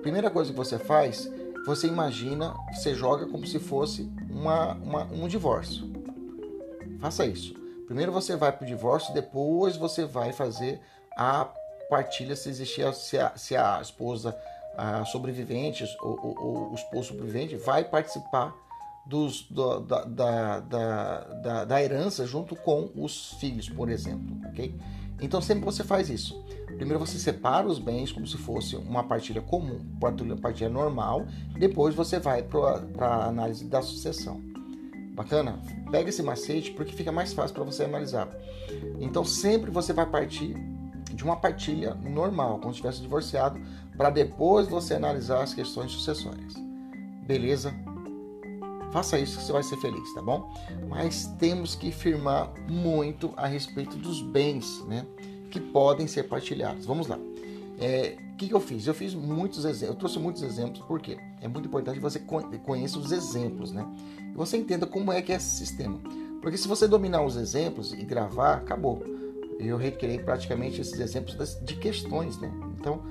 Primeira 0.00 0.30
coisa 0.30 0.50
que 0.50 0.56
você 0.56 0.78
faz, 0.78 1.30
você 1.66 1.86
imagina, 1.86 2.54
você 2.72 2.94
joga 2.94 3.26
como 3.26 3.46
se 3.46 3.58
fosse 3.58 4.10
uma, 4.30 4.74
uma 4.74 5.04
um 5.04 5.26
divórcio. 5.26 5.90
Faça 7.00 7.26
isso. 7.26 7.63
Primeiro 7.86 8.12
você 8.12 8.36
vai 8.36 8.52
para 8.52 8.64
o 8.64 8.66
divórcio, 8.66 9.12
depois 9.12 9.76
você 9.76 10.04
vai 10.04 10.32
fazer 10.32 10.80
a 11.16 11.48
partilha 11.88 12.34
se 12.34 12.48
existir, 12.48 12.92
se 12.94 13.18
a, 13.18 13.36
se 13.36 13.56
a 13.56 13.80
esposa 13.80 14.36
a 14.76 15.04
sobrevivente 15.04 15.84
ou, 16.02 16.36
ou, 16.38 16.72
o 16.72 16.74
esposo 16.74 17.08
sobrevivente 17.08 17.56
vai 17.56 17.84
participar 17.84 18.54
dos, 19.06 19.42
do, 19.42 19.80
da, 19.80 20.04
da, 20.04 20.60
da, 20.60 21.64
da, 21.64 21.82
herança 21.82 22.26
junto 22.26 22.56
com 22.56 22.90
os 22.96 23.34
filhos, 23.34 23.68
por 23.68 23.88
exemplo, 23.88 24.36
ok? 24.48 24.74
Então 25.20 25.40
sempre 25.40 25.64
você 25.64 25.84
faz 25.84 26.08
isso. 26.08 26.42
Primeiro 26.76 26.98
você 26.98 27.18
separa 27.18 27.66
os 27.66 27.78
bens 27.78 28.10
como 28.10 28.26
se 28.26 28.36
fosse 28.36 28.76
uma 28.76 29.04
partilha 29.04 29.40
comum, 29.40 29.78
partilha, 30.00 30.36
partilha 30.36 30.68
normal, 30.68 31.26
depois 31.56 31.94
você 31.94 32.18
vai 32.18 32.42
para 32.42 33.06
a 33.06 33.26
análise 33.26 33.64
da 33.66 33.80
sucessão. 33.80 34.53
Bacana? 35.14 35.60
Pega 35.92 36.08
esse 36.08 36.22
macete 36.22 36.72
porque 36.72 36.92
fica 36.92 37.12
mais 37.12 37.32
fácil 37.32 37.54
para 37.54 37.64
você 37.64 37.84
analisar. 37.84 38.28
Então 38.98 39.24
sempre 39.24 39.70
você 39.70 39.92
vai 39.92 40.06
partir 40.06 40.56
de 41.12 41.22
uma 41.22 41.36
partilha 41.36 41.94
normal, 41.94 42.58
como 42.58 42.74
se 42.74 42.80
tivesse 42.80 43.00
divorciado, 43.00 43.60
para 43.96 44.10
depois 44.10 44.66
você 44.66 44.94
analisar 44.94 45.40
as 45.40 45.54
questões 45.54 45.92
sucessórias. 45.92 46.54
Beleza? 47.24 47.72
Faça 48.92 49.18
isso 49.18 49.38
que 49.38 49.44
você 49.44 49.52
vai 49.52 49.62
ser 49.62 49.76
feliz, 49.76 50.12
tá 50.14 50.22
bom? 50.22 50.52
Mas 50.88 51.26
temos 51.38 51.76
que 51.76 51.92
firmar 51.92 52.52
muito 52.68 53.32
a 53.36 53.46
respeito 53.46 53.96
dos 53.96 54.20
bens, 54.20 54.84
né? 54.86 55.06
Que 55.50 55.60
podem 55.60 56.08
ser 56.08 56.24
partilhados. 56.24 56.86
Vamos 56.86 57.06
lá. 57.06 57.18
É, 57.78 58.16
o 58.34 58.36
que, 58.36 58.48
que, 58.48 58.54
eu 58.54 58.60
fiz? 58.60 58.84
Eu 58.88 58.94
fiz 58.94 59.14
muitos 59.14 59.64
exemplos, 59.64 59.90
eu 59.90 59.94
trouxe 59.94 60.18
muitos 60.18 60.42
exemplos, 60.42 60.84
porque 60.88 61.16
é 61.40 61.46
muito 61.46 61.68
importante 61.68 61.96
que 61.96 62.02
você 62.02 62.18
conheça 62.18 62.98
os 62.98 63.12
exemplos, 63.12 63.70
né? 63.70 63.86
E 64.32 64.36
você 64.36 64.56
entenda 64.56 64.86
como 64.86 65.12
é 65.12 65.22
que 65.22 65.32
é 65.32 65.36
esse 65.36 65.56
sistema. 65.56 66.00
Porque 66.42 66.58
se 66.58 66.66
você 66.66 66.88
dominar 66.88 67.22
os 67.22 67.36
exemplos 67.36 67.92
e 67.92 68.04
gravar, 68.04 68.54
acabou. 68.54 69.04
Eu 69.60 69.76
requerei 69.76 70.18
praticamente 70.18 70.80
esses 70.80 70.98
exemplos 70.98 71.56
de 71.62 71.76
questões, 71.76 72.36
né? 72.38 72.52
Então, 72.76 73.02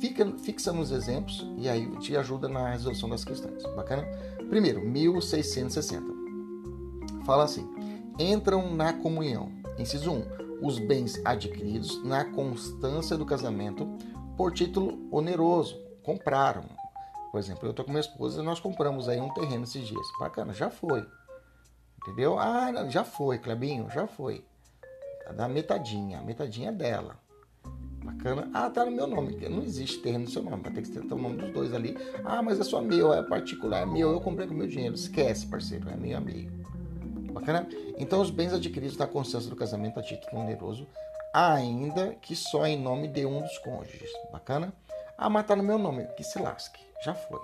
fica, 0.00 0.30
fixa 0.36 0.70
nos 0.70 0.90
exemplos 0.90 1.46
e 1.56 1.66
aí 1.66 1.86
te 1.96 2.14
ajuda 2.14 2.46
na 2.46 2.68
resolução 2.68 3.08
das 3.08 3.24
questões. 3.24 3.62
Bacana? 3.74 4.02
Primeiro, 4.50 4.86
1660. 4.86 6.04
Fala 7.24 7.44
assim: 7.44 7.66
entram 8.18 8.74
na 8.74 8.92
comunhão. 8.92 9.50
Inciso 9.78 10.12
1 10.12 10.48
os 10.60 10.78
bens 10.78 11.20
adquiridos 11.24 12.02
na 12.04 12.24
constância 12.24 13.16
do 13.16 13.24
casamento 13.24 13.88
por 14.38 14.54
título 14.54 15.08
oneroso. 15.10 15.76
Compraram. 16.04 16.64
Por 17.32 17.38
exemplo, 17.38 17.66
eu 17.66 17.70
estou 17.70 17.84
com 17.84 17.90
minha 17.90 18.00
esposa 18.00 18.42
nós 18.42 18.60
compramos 18.60 19.08
aí 19.08 19.20
um 19.20 19.34
terreno 19.34 19.64
esses 19.64 19.86
dias. 19.86 20.06
Bacana, 20.18 20.54
já 20.54 20.70
foi. 20.70 21.04
Entendeu? 22.00 22.38
Ah, 22.38 22.86
já 22.88 23.02
foi, 23.02 23.38
Clebinho, 23.38 23.90
já 23.90 24.06
foi. 24.06 24.44
Tá 25.26 25.32
da 25.32 25.48
metadinha, 25.48 26.20
a 26.20 26.22
metadinha 26.22 26.68
é 26.68 26.72
dela. 26.72 27.16
Bacana. 28.02 28.48
Ah, 28.54 28.70
tá 28.70 28.84
no 28.84 28.92
meu 28.92 29.08
nome. 29.08 29.36
Não 29.48 29.62
existe 29.62 29.98
terreno 29.98 30.24
no 30.24 30.30
seu 30.30 30.42
nome, 30.42 30.62
vai 30.62 30.72
ter 30.72 30.82
que 30.82 30.90
ter 30.90 31.00
o 31.00 31.18
nome 31.18 31.36
dos 31.36 31.52
dois 31.52 31.74
ali. 31.74 31.96
Ah, 32.24 32.40
mas 32.40 32.60
é 32.60 32.64
só 32.64 32.80
meu, 32.80 33.12
é 33.12 33.22
particular, 33.22 33.82
é 33.82 33.86
meu, 33.86 34.12
eu 34.12 34.20
comprei 34.20 34.46
com 34.46 34.54
meu 34.54 34.68
dinheiro. 34.68 34.94
Esquece, 34.94 35.46
parceiro, 35.46 35.90
é 35.90 35.96
meu 35.96 36.16
amigo. 36.16 36.50
Bacana? 37.32 37.68
Então, 37.98 38.20
os 38.20 38.30
bens 38.30 38.52
adquiridos 38.52 38.96
na 38.96 39.06
constância 39.06 39.50
do 39.50 39.56
casamento 39.56 39.98
a 39.98 40.02
título 40.02 40.40
oneroso, 40.40 40.86
ainda 41.32 42.14
que 42.14 42.34
só 42.34 42.66
em 42.66 42.80
nome 42.80 43.08
de 43.08 43.24
um 43.26 43.40
dos 43.40 43.58
cônjuges. 43.58 44.10
Bacana? 44.32 44.72
Ah, 45.16 45.28
mas 45.28 45.46
tá 45.46 45.56
no 45.56 45.62
meu 45.62 45.78
nome, 45.78 46.04
que 46.16 46.22
se 46.22 46.38
lasque. 46.38 46.80
Já 47.04 47.14
foi. 47.14 47.40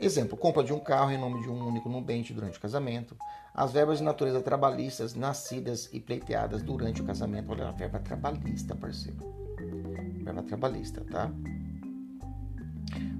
Exemplo, 0.00 0.36
compra 0.36 0.64
de 0.64 0.72
um 0.72 0.80
carro 0.80 1.12
em 1.12 1.18
nome 1.18 1.40
de 1.40 1.48
um 1.48 1.66
único 1.66 1.88
nubente 1.88 2.32
durante 2.32 2.58
o 2.58 2.60
casamento. 2.60 3.16
As 3.54 3.72
verbas 3.72 3.98
de 3.98 4.04
natureza 4.04 4.40
trabalhistas 4.40 5.14
nascidas 5.14 5.88
e 5.92 6.00
pleiteadas 6.00 6.62
durante 6.62 7.00
o 7.00 7.04
casamento. 7.04 7.52
Olha, 7.52 7.68
a 7.68 7.72
verba 7.72 8.00
trabalhista, 8.00 8.74
parceiro. 8.74 9.18
Verba 10.24 10.42
trabalhista, 10.42 11.04
tá? 11.04 11.30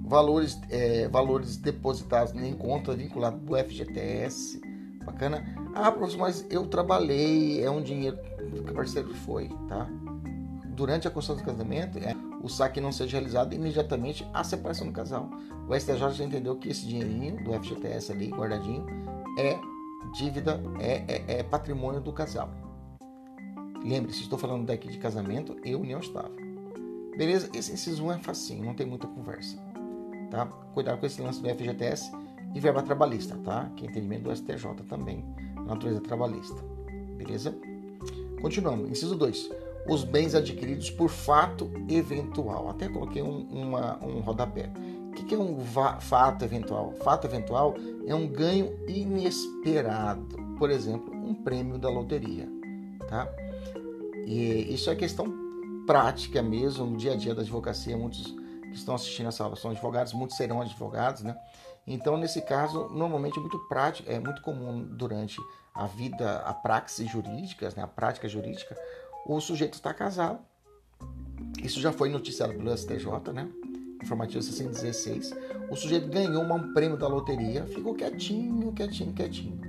Valores, 0.05 0.61
é, 0.68 1.09
valores 1.09 1.57
depositados 1.57 2.35
em 2.35 2.55
conta 2.55 2.94
vinculado 2.94 3.38
do 3.38 3.57
FGTS. 3.57 4.61
Bacana? 5.05 5.44
Ah, 5.74 5.92
professor, 5.92 6.18
mas 6.18 6.44
eu 6.50 6.66
trabalhei, 6.66 7.62
é 7.62 7.70
um 7.70 7.83
dinheiro 7.83 8.18
que 8.46 8.59
o 8.59 8.74
parceiro 8.74 9.14
foi, 9.14 9.48
tá? 9.68 9.88
Durante 10.66 11.07
a 11.07 11.11
construção 11.11 11.44
do 11.44 11.46
casamento, 11.46 11.98
é, 11.98 12.14
o 12.42 12.48
saque 12.48 12.80
não 12.80 12.90
seja 12.90 13.18
realizado 13.18 13.54
imediatamente 13.54 14.26
a 14.35 14.42
separação 14.42 14.87
do 14.87 14.92
casal. 14.92 15.30
O 15.68 15.74
STJ 15.74 16.11
já 16.11 16.24
entendeu 16.24 16.57
que 16.57 16.68
esse 16.68 16.87
dinheirinho 16.87 17.42
do 17.42 17.52
FGTS 17.52 18.12
ali, 18.12 18.28
guardadinho, 18.28 18.85
é 19.38 19.59
dívida, 20.12 20.61
é, 20.80 21.04
é, 21.09 21.38
é 21.38 21.42
patrimônio 21.42 22.00
do 22.00 22.12
casal. 22.12 22.50
Lembre-se, 23.85 24.22
estou 24.22 24.38
falando 24.38 24.66
daqui 24.66 24.88
de 24.88 24.98
casamento 24.98 25.57
e 25.64 25.74
união 25.74 26.00
estável. 26.00 26.35
Beleza? 27.16 27.48
Esse 27.54 27.72
inciso 27.72 28.04
1 28.04 28.12
é 28.12 28.18
facinho, 28.18 28.64
não 28.64 28.74
tem 28.74 28.87
muita 28.87 29.07
conversa. 29.07 29.57
Tá? 30.30 30.46
Cuidado 30.72 30.98
com 30.98 31.07
esse 31.07 31.22
lance 31.22 31.40
do 31.40 31.48
FGTS 31.48 32.11
e 32.54 32.61
verba 32.61 32.83
trabalhista, 32.83 33.37
tá? 33.44 33.70
Que 33.76 33.87
é 33.87 33.90
entendimento 33.90 34.24
do 34.24 34.35
STJ 34.35 34.74
também, 34.88 35.24
natureza 35.66 36.00
trabalhista. 36.00 36.61
Beleza? 37.16 37.54
Continuamos. 38.44 38.90
Inciso 38.90 39.16
2. 39.16 39.50
Os 39.88 40.04
bens 40.04 40.35
adquiridos 40.35 40.90
por 40.90 41.09
fato 41.09 41.72
eventual. 41.88 42.68
Até 42.68 42.90
coloquei 42.90 43.22
um, 43.22 43.40
uma, 43.50 43.96
um 44.04 44.20
rodapé. 44.20 44.70
O 45.09 45.12
que, 45.12 45.35
é 45.35 45.38
um 45.38 45.59
fato 45.98 46.44
eventual? 46.44 46.92
Fato 47.02 47.26
eventual 47.26 47.74
é 48.07 48.14
um 48.14 48.28
ganho 48.28 48.78
inesperado. 48.87 50.37
Por 50.59 50.70
exemplo, 50.70 51.11
um 51.14 51.35
prêmio 51.35 51.78
da 51.78 51.88
loteria. 51.88 52.46
Tá? 53.09 53.26
E 54.26 54.74
isso 54.74 54.90
é 54.90 54.94
questão 54.94 55.33
prática 55.87 56.42
mesmo, 56.42 56.85
no 56.85 56.98
dia 56.98 57.14
a 57.14 57.16
dia 57.16 57.35
da 57.35 57.40
advocacia. 57.40 57.96
Muitos 57.96 58.26
que 58.26 58.74
estão 58.74 58.94
assistindo 58.94 59.28
essa 59.28 59.42
aula 59.42 59.57
são 59.57 59.70
advogados, 59.70 60.12
muitos 60.12 60.37
serão 60.37 60.61
advogados, 60.61 61.22
né? 61.22 61.35
Então, 61.87 62.18
nesse 62.18 62.42
caso, 62.42 62.90
normalmente 62.90 63.38
é 63.38 63.40
muito 63.40 63.59
prático, 63.68 64.11
é 64.11 64.18
muito 64.18 64.42
comum 64.42 64.83
durante 64.83 65.38
a 65.74 65.87
vida, 65.87 66.38
a 66.38 66.54
praxis 66.54 67.10
jurídica, 67.10 67.68
né, 67.76 67.82
a 67.82 67.87
prática 67.87 68.28
jurídica, 68.28 68.78
o 69.26 69.40
sujeito 69.40 69.74
está 69.74 69.92
casado. 69.92 70.38
Isso 71.62 71.80
já 71.80 71.92
foi 71.92 72.10
noticiado 72.10 72.54
pelo 72.54 72.76
STJ, 72.76 73.32
né? 73.32 73.48
Informativo 74.02 74.42
616. 74.42 75.32
O 75.70 75.74
sujeito 75.74 76.08
ganhou 76.08 76.42
um 76.42 76.72
prêmio 76.72 76.96
da 76.96 77.08
loteria, 77.08 77.64
ficou 77.66 77.94
quietinho, 77.94 78.72
quietinho, 78.72 79.12
quietinho. 79.12 79.60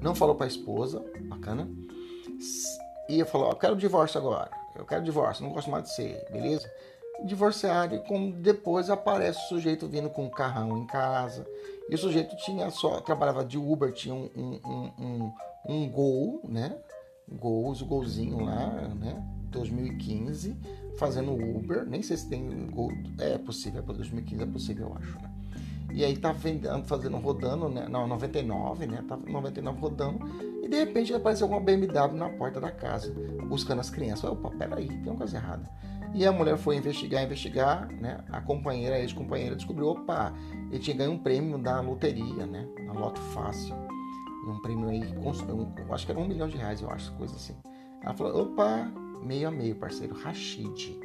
Não 0.00 0.14
falou 0.14 0.34
para 0.34 0.46
a 0.46 0.48
esposa, 0.48 1.04
bacana. 1.28 1.68
ia 3.08 3.26
falar, 3.26 3.50
eu 3.50 3.56
quero 3.56 3.76
divórcio 3.76 4.18
agora, 4.18 4.50
eu 4.74 4.84
quero 4.84 5.04
divórcio, 5.04 5.44
não 5.44 5.52
gosto 5.52 5.70
mais 5.70 5.84
de 5.84 5.94
ser, 5.94 6.24
beleza? 6.30 6.70
Divorciado 7.24 7.94
e 7.94 8.32
depois 8.32 8.88
aparece 8.88 9.38
o 9.44 9.48
sujeito 9.48 9.88
vindo 9.88 10.08
com 10.08 10.24
um 10.24 10.30
carrão 10.30 10.78
em 10.78 10.86
casa. 10.86 11.46
E 11.88 11.94
o 11.94 11.98
sujeito 11.98 12.36
tinha 12.36 12.70
só, 12.70 13.00
trabalhava 13.00 13.44
de 13.44 13.56
Uber, 13.56 13.92
tinha 13.92 14.14
um, 14.14 14.28
um, 14.36 14.92
um, 14.98 15.32
um, 15.68 15.90
gol, 15.90 16.42
né? 16.48 16.76
Gols, 17.30 17.80
o 17.80 17.86
golzinho 17.86 18.44
lá, 18.44 18.88
né? 18.94 19.22
2015, 19.50 20.56
fazendo 20.98 21.32
Uber, 21.32 21.86
nem 21.86 22.02
sei 22.02 22.16
se 22.16 22.28
tem 22.28 22.66
gol, 22.66 22.92
é 23.18 23.38
possível, 23.38 23.80
é 23.80 23.82
para 23.82 23.94
2015 23.94 24.42
é 24.42 24.46
possível, 24.46 24.88
eu 24.88 24.96
acho, 24.96 25.14
né? 25.22 25.30
E 25.90 26.04
aí 26.04 26.16
tá 26.16 26.32
vendendo, 26.32 26.84
fazendo, 26.84 27.16
rodando, 27.16 27.68
né? 27.68 27.88
Não, 27.88 28.06
99, 28.06 28.86
né? 28.86 29.02
Tava 29.08 29.22
99 29.26 29.80
rodando. 29.80 30.18
E 30.62 30.68
de 30.68 30.76
repente 30.76 31.14
apareceu 31.14 31.46
alguma 31.46 31.62
BMW 31.62 32.12
na 32.14 32.28
porta 32.28 32.60
da 32.60 32.70
casa, 32.70 33.12
buscando 33.48 33.80
as 33.80 33.88
crianças. 33.88 34.30
Opa, 34.30 34.50
peraí, 34.50 34.86
tem 34.86 35.06
uma 35.06 35.16
coisa 35.16 35.38
errada. 35.38 35.68
E 36.14 36.26
a 36.26 36.32
mulher 36.32 36.56
foi 36.56 36.76
investigar, 36.76 37.22
investigar, 37.22 37.88
né? 37.92 38.24
A 38.30 38.40
companheira, 38.40 38.96
a 38.96 39.00
ex-companheira, 39.00 39.54
descobriu, 39.54 39.88
opa, 39.88 40.32
ele 40.70 40.78
tinha 40.78 40.96
ganho 40.96 41.12
um 41.12 41.18
prêmio 41.18 41.58
da 41.58 41.80
loteria, 41.80 42.46
né? 42.46 42.66
Na 42.86 42.92
Loto 42.92 43.20
Fácil. 43.20 43.74
Um 44.46 44.58
prêmio 44.60 44.88
aí, 44.88 45.02
um, 45.18 45.92
acho 45.92 46.06
que 46.06 46.12
era 46.12 46.20
um 46.20 46.26
milhão 46.26 46.48
de 46.48 46.56
reais, 46.56 46.80
eu 46.80 46.90
acho, 46.90 47.12
coisa 47.12 47.34
assim. 47.36 47.54
Ela 48.02 48.14
falou, 48.14 48.42
opa, 48.42 48.90
meio 49.22 49.48
a 49.48 49.50
meio, 49.50 49.74
parceiro, 49.76 50.14
Rashid, 50.14 50.98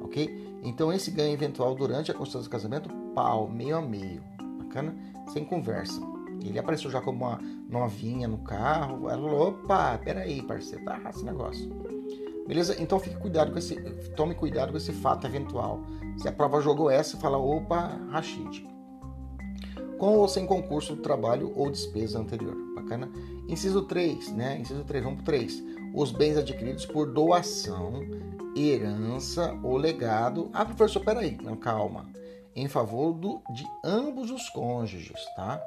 ok? 0.00 0.58
Então 0.64 0.92
esse 0.92 1.10
ganho 1.12 1.32
eventual 1.32 1.76
durante 1.76 2.10
a 2.10 2.14
construção 2.14 2.42
do 2.42 2.50
casamento, 2.50 2.90
pau, 3.14 3.48
meio 3.48 3.76
a 3.76 3.80
meio, 3.80 4.20
bacana? 4.58 4.96
Sem 5.28 5.44
conversa. 5.44 6.00
Ele 6.40 6.58
apareceu 6.58 6.90
já 6.90 7.00
como 7.00 7.24
uma 7.24 7.40
novinha 7.68 8.26
no 8.26 8.38
carro, 8.38 9.08
ela 9.08 9.22
falou, 9.22 9.48
opa, 9.48 9.98
peraí, 9.98 10.42
parceiro, 10.42 10.84
tá 10.84 11.00
esse 11.10 11.24
negócio. 11.24 11.97
Beleza? 12.48 12.74
Então 12.80 12.98
fique 12.98 13.16
cuidado 13.16 13.52
com 13.52 13.58
esse, 13.58 13.76
tome 14.16 14.34
cuidado 14.34 14.70
com 14.70 14.78
esse 14.78 14.90
fato 14.90 15.26
eventual. 15.26 15.82
Se 16.16 16.26
a 16.26 16.32
prova 16.32 16.62
jogou 16.62 16.90
essa, 16.90 17.18
fala, 17.18 17.36
opa, 17.36 18.00
Rashid. 18.08 18.66
Com 19.98 20.16
ou 20.16 20.26
sem 20.26 20.46
concurso 20.46 20.96
do 20.96 21.02
trabalho 21.02 21.52
ou 21.54 21.70
despesa 21.70 22.18
anterior. 22.18 22.56
Bacana? 22.74 23.10
Inciso 23.46 23.82
3, 23.82 24.32
né? 24.32 24.58
Inciso 24.58 24.82
3, 24.82 25.04
vamos 25.04 25.18
pro 25.18 25.26
3. 25.26 25.62
Os 25.94 26.10
bens 26.10 26.38
adquiridos 26.38 26.86
por 26.86 27.12
doação, 27.12 28.00
herança 28.56 29.54
ou 29.62 29.76
legado. 29.76 30.48
Ah, 30.54 30.64
professor, 30.64 31.04
peraí, 31.04 31.36
não, 31.42 31.54
calma. 31.54 32.06
Em 32.56 32.66
favor 32.66 33.12
do, 33.12 33.42
de 33.54 33.66
ambos 33.84 34.30
os 34.30 34.48
cônjuges, 34.48 35.22
tá? 35.36 35.62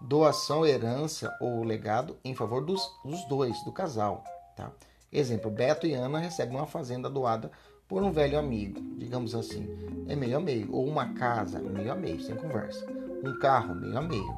Doação, 0.00 0.66
herança 0.66 1.32
ou 1.40 1.62
legado 1.62 2.16
em 2.24 2.34
favor 2.34 2.64
dos, 2.64 2.82
dos 3.04 3.24
dois, 3.28 3.56
do 3.64 3.70
casal, 3.70 4.24
tá? 4.56 4.72
Exemplo, 5.14 5.48
Beto 5.48 5.86
e 5.86 5.94
Ana 5.94 6.18
recebem 6.18 6.56
uma 6.56 6.66
fazenda 6.66 7.08
doada 7.08 7.48
por 7.86 8.02
um 8.02 8.10
velho 8.10 8.36
amigo, 8.36 8.80
digamos 8.98 9.32
assim. 9.32 9.68
É 10.08 10.16
meio 10.16 10.38
a 10.38 10.40
meio. 10.40 10.74
Ou 10.74 10.84
uma 10.88 11.14
casa, 11.14 11.60
meio 11.60 11.92
a 11.92 11.94
meio, 11.94 12.20
sem 12.20 12.34
conversa. 12.34 12.84
Um 13.24 13.38
carro, 13.38 13.76
meio 13.76 13.96
a 13.96 14.02
meio. 14.02 14.34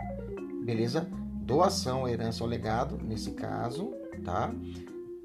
Beleza? 0.67 1.09
Doação, 1.47 2.07
herança 2.07 2.45
ou 2.45 2.51
legado, 2.51 2.99
nesse 3.03 3.31
caso, 3.31 3.91
tá? 4.23 4.53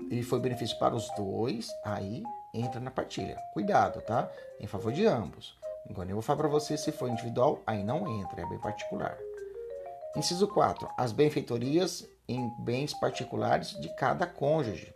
E 0.10 0.24
foi 0.24 0.40
benefício 0.40 0.80
para 0.80 0.96
os 0.96 1.10
dois, 1.18 1.68
aí 1.84 2.24
entra 2.54 2.80
na 2.80 2.90
partilha. 2.90 3.36
Cuidado, 3.54 4.00
tá? 4.02 4.32
Em 4.58 4.68
favor 4.68 4.94
de 4.94 5.06
ambos. 5.06 5.60
Agora 5.90 6.10
eu 6.10 6.16
vou 6.16 6.22
falar 6.22 6.38
para 6.38 6.48
você 6.48 6.78
se 6.78 6.94
for 6.94 7.10
individual, 7.10 7.62
aí 7.68 7.84
não 7.84 8.08
entra, 8.22 8.42
é 8.42 8.46
bem 8.46 8.60
particular. 8.60 9.18
Inciso 10.16 10.48
4. 10.48 10.88
As 10.98 11.12
benfeitorias 11.12 12.08
em 12.26 12.50
bens 12.64 12.94
particulares 12.94 13.72
de 13.82 13.94
cada 13.96 14.26
cônjuge 14.26 14.94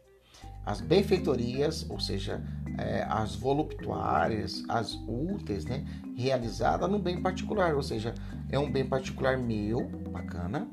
as 0.65 0.81
benfeitorias, 0.81 1.85
ou 1.89 1.99
seja, 1.99 2.41
é, 2.77 3.05
as 3.07 3.35
voluptuárias, 3.35 4.63
as 4.67 4.99
úteis, 5.07 5.65
né, 5.65 5.85
realizada 6.15 6.87
no 6.87 6.97
bem 6.97 7.21
particular, 7.21 7.75
ou 7.75 7.83
seja, 7.83 8.13
é 8.49 8.57
um 8.57 8.71
bem 8.71 8.85
particular 8.85 9.37
meu, 9.37 9.87
bacana, 10.11 10.67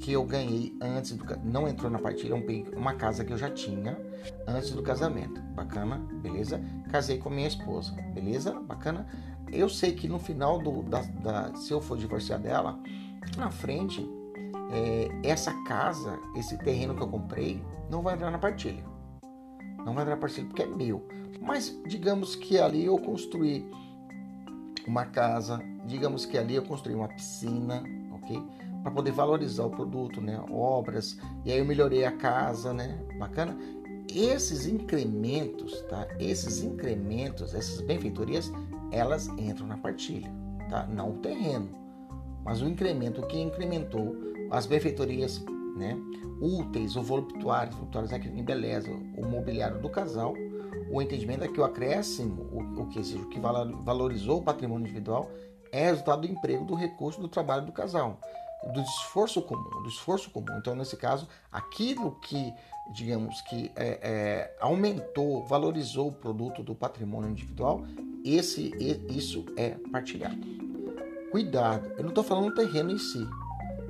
que 0.00 0.12
eu 0.12 0.24
ganhei 0.24 0.76
antes 0.80 1.12
do 1.12 1.24
não 1.44 1.66
entrou 1.68 1.90
na 1.90 1.98
partilha, 1.98 2.32
é 2.32 2.36
um 2.36 2.44
bem, 2.44 2.66
uma 2.76 2.94
casa 2.94 3.24
que 3.24 3.32
eu 3.32 3.38
já 3.38 3.50
tinha 3.50 3.96
antes 4.46 4.70
do 4.72 4.82
casamento, 4.82 5.40
bacana, 5.54 5.96
beleza? 6.20 6.60
Casei 6.90 7.18
com 7.18 7.30
minha 7.30 7.48
esposa, 7.48 7.92
beleza? 8.12 8.52
Bacana. 8.60 9.06
Eu 9.50 9.68
sei 9.68 9.94
que 9.94 10.08
no 10.08 10.18
final 10.18 10.58
do 10.58 10.82
da, 10.82 11.00
da 11.00 11.54
se 11.54 11.72
eu 11.72 11.80
for 11.80 11.96
divorciar 11.96 12.38
dela, 12.38 12.78
na 13.36 13.50
frente, 13.50 14.06
é, 14.70 15.28
essa 15.28 15.52
casa, 15.64 16.18
esse 16.36 16.58
terreno 16.58 16.94
que 16.94 17.02
eu 17.02 17.08
comprei, 17.08 17.62
não 17.88 18.02
vai 18.02 18.14
entrar 18.14 18.30
na 18.30 18.38
partilha 18.38 18.95
não 19.86 19.94
vai 19.94 20.02
entrar 20.02 20.16
parceiro 20.16 20.48
porque 20.48 20.64
é 20.64 20.66
meu. 20.66 21.06
Mas 21.40 21.80
digamos 21.86 22.34
que 22.34 22.58
ali 22.58 22.84
eu 22.84 22.98
construí 22.98 23.64
uma 24.84 25.04
casa, 25.04 25.62
digamos 25.86 26.26
que 26.26 26.36
ali 26.36 26.56
eu 26.56 26.64
construí 26.64 26.96
uma 26.96 27.06
piscina, 27.06 27.84
ok? 28.12 28.42
Para 28.82 28.90
poder 28.90 29.12
valorizar 29.12 29.64
o 29.64 29.70
produto, 29.70 30.20
né? 30.20 30.44
Obras, 30.50 31.16
e 31.44 31.52
aí 31.52 31.58
eu 31.58 31.64
melhorei 31.64 32.04
a 32.04 32.10
casa, 32.10 32.72
né? 32.72 32.98
Bacana? 33.16 33.56
Esses 34.12 34.66
incrementos, 34.66 35.80
tá? 35.82 36.08
Esses 36.18 36.64
incrementos, 36.64 37.54
essas 37.54 37.80
benfeitorias, 37.80 38.52
elas 38.90 39.28
entram 39.38 39.68
na 39.68 39.76
partilha, 39.76 40.32
tá? 40.68 40.84
Não 40.86 41.12
o 41.12 41.18
terreno, 41.18 41.68
mas 42.44 42.60
o 42.60 42.68
incremento, 42.68 43.22
que 43.22 43.38
incrementou 43.38 44.16
as 44.50 44.66
benfeitorias 44.66 45.44
né? 45.76 45.96
úteis 46.40 46.96
ou 46.96 47.02
voluptuários, 47.02 47.74
voluptuários 47.74 48.12
é 48.12 48.18
que 48.18 48.28
embeleza 48.28 48.90
o 48.90 49.24
mobiliário 49.24 49.80
do 49.80 49.88
casal. 49.88 50.34
O 50.90 51.02
entendimento 51.02 51.44
é 51.44 51.48
que 51.48 51.60
o 51.60 51.64
acréscimo, 51.64 52.42
o, 52.52 52.82
o 52.82 52.88
que 52.88 53.02
seja, 53.02 53.22
o 53.22 53.28
que 53.28 53.40
valorizou 53.40 54.38
o 54.38 54.42
patrimônio 54.42 54.86
individual, 54.86 55.30
é 55.72 55.86
resultado 55.86 56.22
do 56.22 56.28
emprego 56.28 56.64
do 56.64 56.74
recurso 56.74 57.20
do 57.20 57.28
trabalho 57.28 57.66
do 57.66 57.72
casal, 57.72 58.20
do 58.72 58.80
esforço 58.80 59.42
comum, 59.42 59.82
do 59.82 59.88
esforço 59.88 60.30
comum. 60.30 60.56
Então, 60.58 60.74
nesse 60.74 60.96
caso, 60.96 61.28
aquilo 61.50 62.12
que, 62.20 62.52
digamos, 62.92 63.40
que 63.42 63.70
é, 63.76 63.98
é, 64.02 64.56
aumentou, 64.60 65.44
valorizou 65.44 66.08
o 66.08 66.12
produto 66.12 66.62
do 66.62 66.74
patrimônio 66.74 67.30
individual, 67.30 67.84
esse, 68.24 68.72
isso 69.10 69.44
é 69.56 69.70
partilhado. 69.90 70.38
Cuidado, 71.30 71.92
eu 71.96 72.02
não 72.02 72.10
estou 72.10 72.24
falando 72.24 72.46
do 72.46 72.54
terreno 72.54 72.90
em 72.90 72.98
si, 72.98 73.26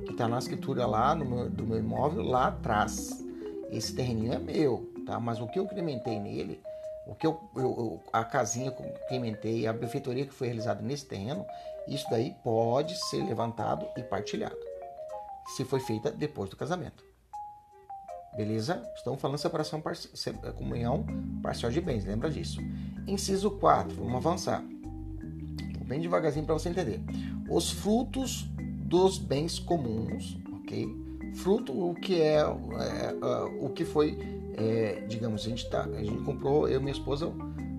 que 0.07 0.13
está 0.13 0.27
na 0.27 0.37
escritura 0.37 0.85
lá 0.85 1.13
no 1.13 1.25
meu, 1.25 1.49
do 1.49 1.65
meu 1.65 1.77
imóvel 1.77 2.23
lá 2.23 2.47
atrás. 2.47 3.23
Esse 3.69 3.93
terreninho 3.93 4.33
é 4.33 4.39
meu, 4.39 4.89
tá? 5.05 5.19
Mas 5.19 5.39
o 5.39 5.47
que 5.47 5.59
eu 5.59 5.65
incrementei 5.65 6.19
nele, 6.19 6.61
o 7.05 7.13
que 7.13 7.27
eu, 7.27 7.39
eu, 7.55 7.61
eu 7.61 8.03
a 8.11 8.23
casinha 8.23 8.71
que 8.71 8.81
eu 8.81 8.87
incrementei, 8.87 9.67
a 9.67 9.73
benfeitoria 9.73 10.25
que 10.25 10.33
foi 10.33 10.47
realizada 10.47 10.81
nesse 10.81 11.05
terreno, 11.05 11.45
isso 11.87 12.09
daí 12.09 12.33
pode 12.43 12.95
ser 13.09 13.23
levantado 13.23 13.85
e 13.97 14.03
partilhado, 14.03 14.57
se 15.55 15.65
foi 15.65 15.79
feita 15.79 16.09
depois 16.09 16.49
do 16.49 16.55
casamento. 16.55 17.05
Beleza? 18.35 18.87
Estamos 18.95 19.19
falando 19.19 19.37
separação, 19.37 19.81
parce... 19.81 20.09
comunhão 20.55 21.05
parcial 21.41 21.71
de 21.71 21.81
bens, 21.81 22.05
lembra 22.05 22.29
disso. 22.29 22.61
Inciso 23.07 23.51
4, 23.51 23.95
vamos 23.95 24.15
avançar. 24.15 24.63
Bem 25.85 26.01
devagarzinho 26.01 26.45
para 26.45 26.53
você 26.53 26.69
entender. 26.69 27.01
Os 27.49 27.71
frutos 27.71 28.49
dos 28.87 29.17
bens 29.17 29.59
comuns, 29.59 30.37
ok? 30.61 30.87
Fruto 31.35 31.73
o 31.73 31.93
que 31.93 32.21
é, 32.21 32.37
é 32.39 32.43
uh, 32.45 33.65
o 33.65 33.69
que 33.69 33.83
foi, 33.83 34.17
é, 34.55 35.03
digamos, 35.07 35.45
a 35.45 35.49
gente 35.49 35.69
tá, 35.69 35.83
a 35.83 36.03
gente 36.03 36.23
comprou, 36.23 36.67
eu 36.67 36.79
e 36.79 36.83
minha 36.83 36.93
esposa 36.93 37.31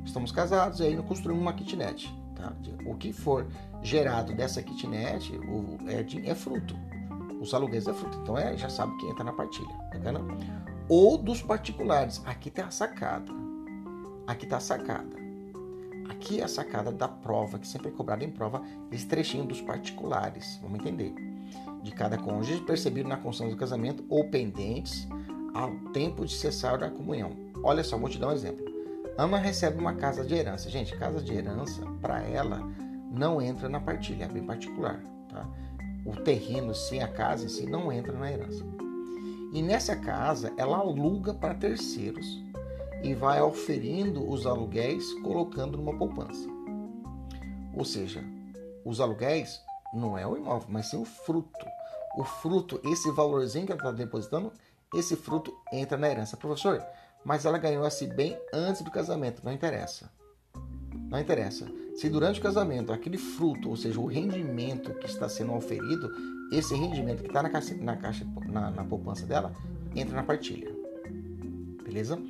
estamos 0.05 0.31
casados 0.31 0.81
e 0.81 0.85
aí 0.85 0.97
construímos 1.03 1.42
uma 1.42 1.53
kitnet, 1.55 2.14
tá? 2.37 2.53
O 2.87 2.94
que 2.94 3.12
for 3.12 3.47
gerado 3.83 4.35
dessa 4.35 4.62
kitnet 4.62 5.35
o, 5.49 5.79
é, 5.88 6.31
é 6.31 6.35
fruto, 6.35 6.77
os 7.40 7.55
aluguéis 7.55 7.88
é 7.88 7.94
fruto, 7.94 8.18
então 8.23 8.37
é, 8.37 8.57
já 8.57 8.68
sabe 8.68 8.94
que 8.99 9.07
entra 9.07 9.25
na 9.25 9.33
partilha, 9.33 9.75
bacana? 9.92 10.21
Ou 10.90 11.16
dos 11.16 11.40
particulares, 11.40 12.23
aqui 12.27 12.51
tem 12.51 12.64
a 12.64 12.71
sacada, 12.71 13.33
aqui 14.27 14.47
tá 14.47 14.59
a 14.59 14.61
sacada. 14.61 15.17
Aqui 16.09 16.40
é 16.40 16.44
a 16.44 16.49
sacada 16.49 16.90
da 16.90 17.07
prova, 17.07 17.59
que 17.59 17.68
sempre 17.68 17.88
é 17.88 17.90
cobrada 17.90 18.25
em 18.25 18.31
prova, 18.31 18.62
esse 18.90 19.07
trechinho 19.07 19.44
dos 19.44 19.61
particulares, 19.61 20.59
vamos 20.62 20.81
entender. 20.81 21.14
De 21.83 21.92
cada 21.92 22.16
cônjuge 22.18 22.61
percebido 22.62 23.09
na 23.09 23.16
construção 23.16 23.51
do 23.51 23.57
casamento 23.57 24.05
ou 24.09 24.29
pendentes 24.29 25.07
ao 25.55 25.71
tempo 25.92 26.25
de 26.25 26.35
cessar 26.35 26.79
da 26.79 26.90
comunhão. 26.90 27.33
Olha 27.62 27.85
só, 27.85 27.97
vou 27.97 28.09
te 28.09 28.18
dar 28.18 28.29
um 28.29 28.33
exemplo. 28.33 28.64
Ana 29.16 29.38
recebe 29.38 29.79
uma 29.79 29.94
casa 29.94 30.25
de 30.25 30.35
herança. 30.35 30.71
Gente, 30.71 30.97
casa 30.97 31.21
de 31.21 31.35
herança, 31.35 31.83
para 32.01 32.23
ela, 32.23 32.62
não 33.11 33.42
entra 33.42 33.68
na 33.68 33.81
partilha, 33.81 34.25
é 34.25 34.29
bem 34.29 34.44
particular. 34.44 35.03
Tá? 35.29 35.47
O 36.05 36.12
terreno, 36.12 36.75
sim, 36.75 37.01
a 37.01 37.09
casa 37.09 37.44
em 37.44 37.49
si, 37.49 37.66
não 37.66 37.90
entra 37.92 38.12
na 38.12 38.31
herança. 38.31 38.64
E 39.53 39.62
nessa 39.62 39.97
casa, 39.97 40.53
ela 40.57 40.79
aluga 40.79 41.35
para 41.35 41.55
terceiros 41.55 42.42
e 43.02 43.14
vai 43.14 43.40
oferindo 43.40 44.28
os 44.28 44.46
aluguéis 44.46 45.12
colocando 45.22 45.78
numa 45.78 45.96
poupança. 45.96 46.48
Ou 47.74 47.84
seja, 47.84 48.24
os 48.84 49.00
aluguéis 49.00 49.61
não 49.92 50.18
é 50.18 50.26
o 50.26 50.37
imóvel, 50.37 50.68
mas 50.70 50.87
sim 50.87 51.00
o 51.00 51.04
fruto. 51.04 51.66
O 52.16 52.24
fruto, 52.24 52.80
esse 52.84 53.11
valorzinho 53.11 53.66
que 53.66 53.72
ela 53.72 53.80
está 53.80 53.92
depositando, 53.92 54.52
esse 54.94 55.14
fruto 55.14 55.54
entra 55.72 55.96
na 55.96 56.08
herança. 56.08 56.37
Professor, 56.37 56.84
mas 57.24 57.44
ela 57.44 57.58
ganhou 57.58 57.87
esse 57.87 58.06
bem 58.06 58.38
antes 58.52 58.82
do 58.82 58.90
casamento. 58.90 59.42
Não 59.44 59.52
interessa. 59.52 60.11
Não 61.08 61.18
interessa. 61.18 61.66
Se 61.96 62.08
durante 62.08 62.40
o 62.40 62.42
casamento 62.42 62.92
aquele 62.92 63.18
fruto, 63.18 63.70
ou 63.70 63.76
seja, 63.76 64.00
o 64.00 64.06
rendimento 64.06 64.94
que 64.94 65.06
está 65.06 65.28
sendo 65.28 65.54
oferido, 65.54 66.11
esse 66.52 66.74
rendimento 66.74 67.22
que 67.22 67.28
está 67.28 67.42
na 67.42 67.50
caixa, 67.50 67.74
na, 67.74 67.96
caixa 67.96 68.26
na, 68.46 68.70
na 68.70 68.84
poupança 68.84 69.24
dela, 69.26 69.52
entra 69.94 70.16
na 70.16 70.22
partilha. 70.22 70.74
Beleza? 71.84 72.20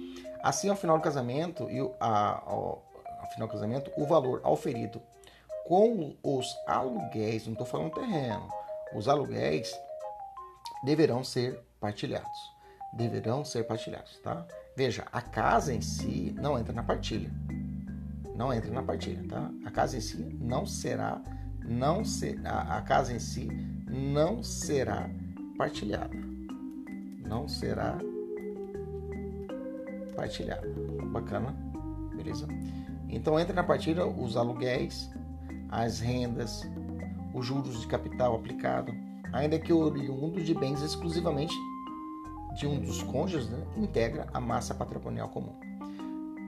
Assim, 0.42 0.68
ao 0.68 0.76
final 0.76 0.96
do 0.96 1.02
casamento, 1.02 1.68
e 1.70 1.80
a, 2.00 2.42
ao, 2.44 2.84
ao 3.20 3.30
final 3.32 3.48
do 3.48 3.52
casamento, 3.52 3.90
o 3.96 4.06
valor 4.06 4.40
auferido 4.44 5.02
com 5.66 6.16
os 6.22 6.56
aluguéis, 6.66 7.44
não 7.44 7.52
estou 7.52 7.66
falando 7.66 7.92
terreno, 7.92 8.48
os 8.94 9.06
aluguéis 9.06 9.78
deverão 10.82 11.22
ser 11.22 11.60
partilhados. 11.78 12.56
Deverão 12.94 13.44
ser 13.44 13.64
partilhados, 13.64 14.18
tá? 14.20 14.46
Veja, 14.74 15.06
a 15.12 15.20
casa 15.20 15.74
em 15.74 15.82
si 15.82 16.34
não 16.40 16.58
entra 16.58 16.72
na 16.72 16.82
partilha. 16.82 17.30
Não 18.34 18.52
entra 18.52 18.70
na 18.70 18.82
partilha, 18.82 19.22
tá? 19.28 19.50
A 19.66 19.70
casa 19.70 19.96
em 19.96 20.00
si 20.00 20.16
não 20.40 20.64
será, 20.64 21.20
não 21.62 22.04
será, 22.04 22.60
a 22.60 22.80
casa 22.82 23.12
em 23.12 23.18
si 23.18 23.48
não 23.86 24.42
será 24.42 25.10
partilhada. 25.58 26.16
Não 27.26 27.46
será 27.46 27.98
partilhada. 30.18 30.68
Bacana? 31.12 31.54
Beleza? 32.16 32.48
Então 33.08 33.38
entra 33.38 33.54
na 33.54 33.62
partilha 33.62 34.04
os 34.04 34.36
aluguéis, 34.36 35.08
as 35.68 36.00
rendas, 36.00 36.68
os 37.32 37.46
juros 37.46 37.80
de 37.80 37.86
capital 37.86 38.34
aplicado, 38.34 38.92
ainda 39.32 39.58
que 39.58 39.72
oriundos 39.72 40.44
de 40.44 40.54
bens 40.54 40.82
exclusivamente 40.82 41.54
de 42.56 42.66
um 42.66 42.80
dos 42.80 43.02
cônjuges, 43.04 43.48
né, 43.48 43.64
integra 43.76 44.26
a 44.34 44.40
massa 44.40 44.74
patrimonial 44.74 45.28
comum. 45.28 45.54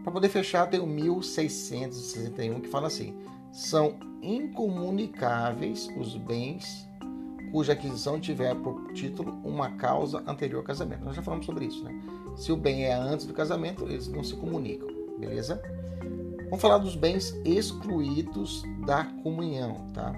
Para 0.03 0.13
poder 0.13 0.29
fechar, 0.29 0.67
tem 0.67 0.81
o 0.81 0.87
1661 0.87 2.61
que 2.61 2.69
fala 2.69 2.89
assim: 2.89 3.17
são 3.53 3.95
incomunicáveis 4.21 5.89
os 5.97 6.17
bens 6.17 6.89
cuja 7.53 7.73
aquisição 7.73 8.21
tiver 8.21 8.55
por 8.57 8.93
título 8.93 9.33
uma 9.45 9.71
causa 9.71 10.23
anterior 10.27 10.59
ao 10.59 10.65
casamento. 10.65 11.05
Nós 11.05 11.17
já 11.17 11.23
falamos 11.23 11.47
sobre 11.47 11.67
isso, 11.67 11.85
né? 11.85 11.93
Se 12.37 12.53
o 12.53 12.57
bem 12.57 12.85
é 12.85 12.95
antes 12.95 13.27
do 13.27 13.33
casamento, 13.33 13.85
eles 13.85 14.09
não 14.09 14.25
se 14.25 14.35
comunicam, 14.35 14.89
beleza? 15.19 15.61
Vamos 16.45 16.61
falar 16.61 16.79
dos 16.79 16.97
bens 16.97 17.35
excluídos 17.45 18.65
da 18.85 19.05
comunhão, 19.23 19.87
tá? 19.95 20.13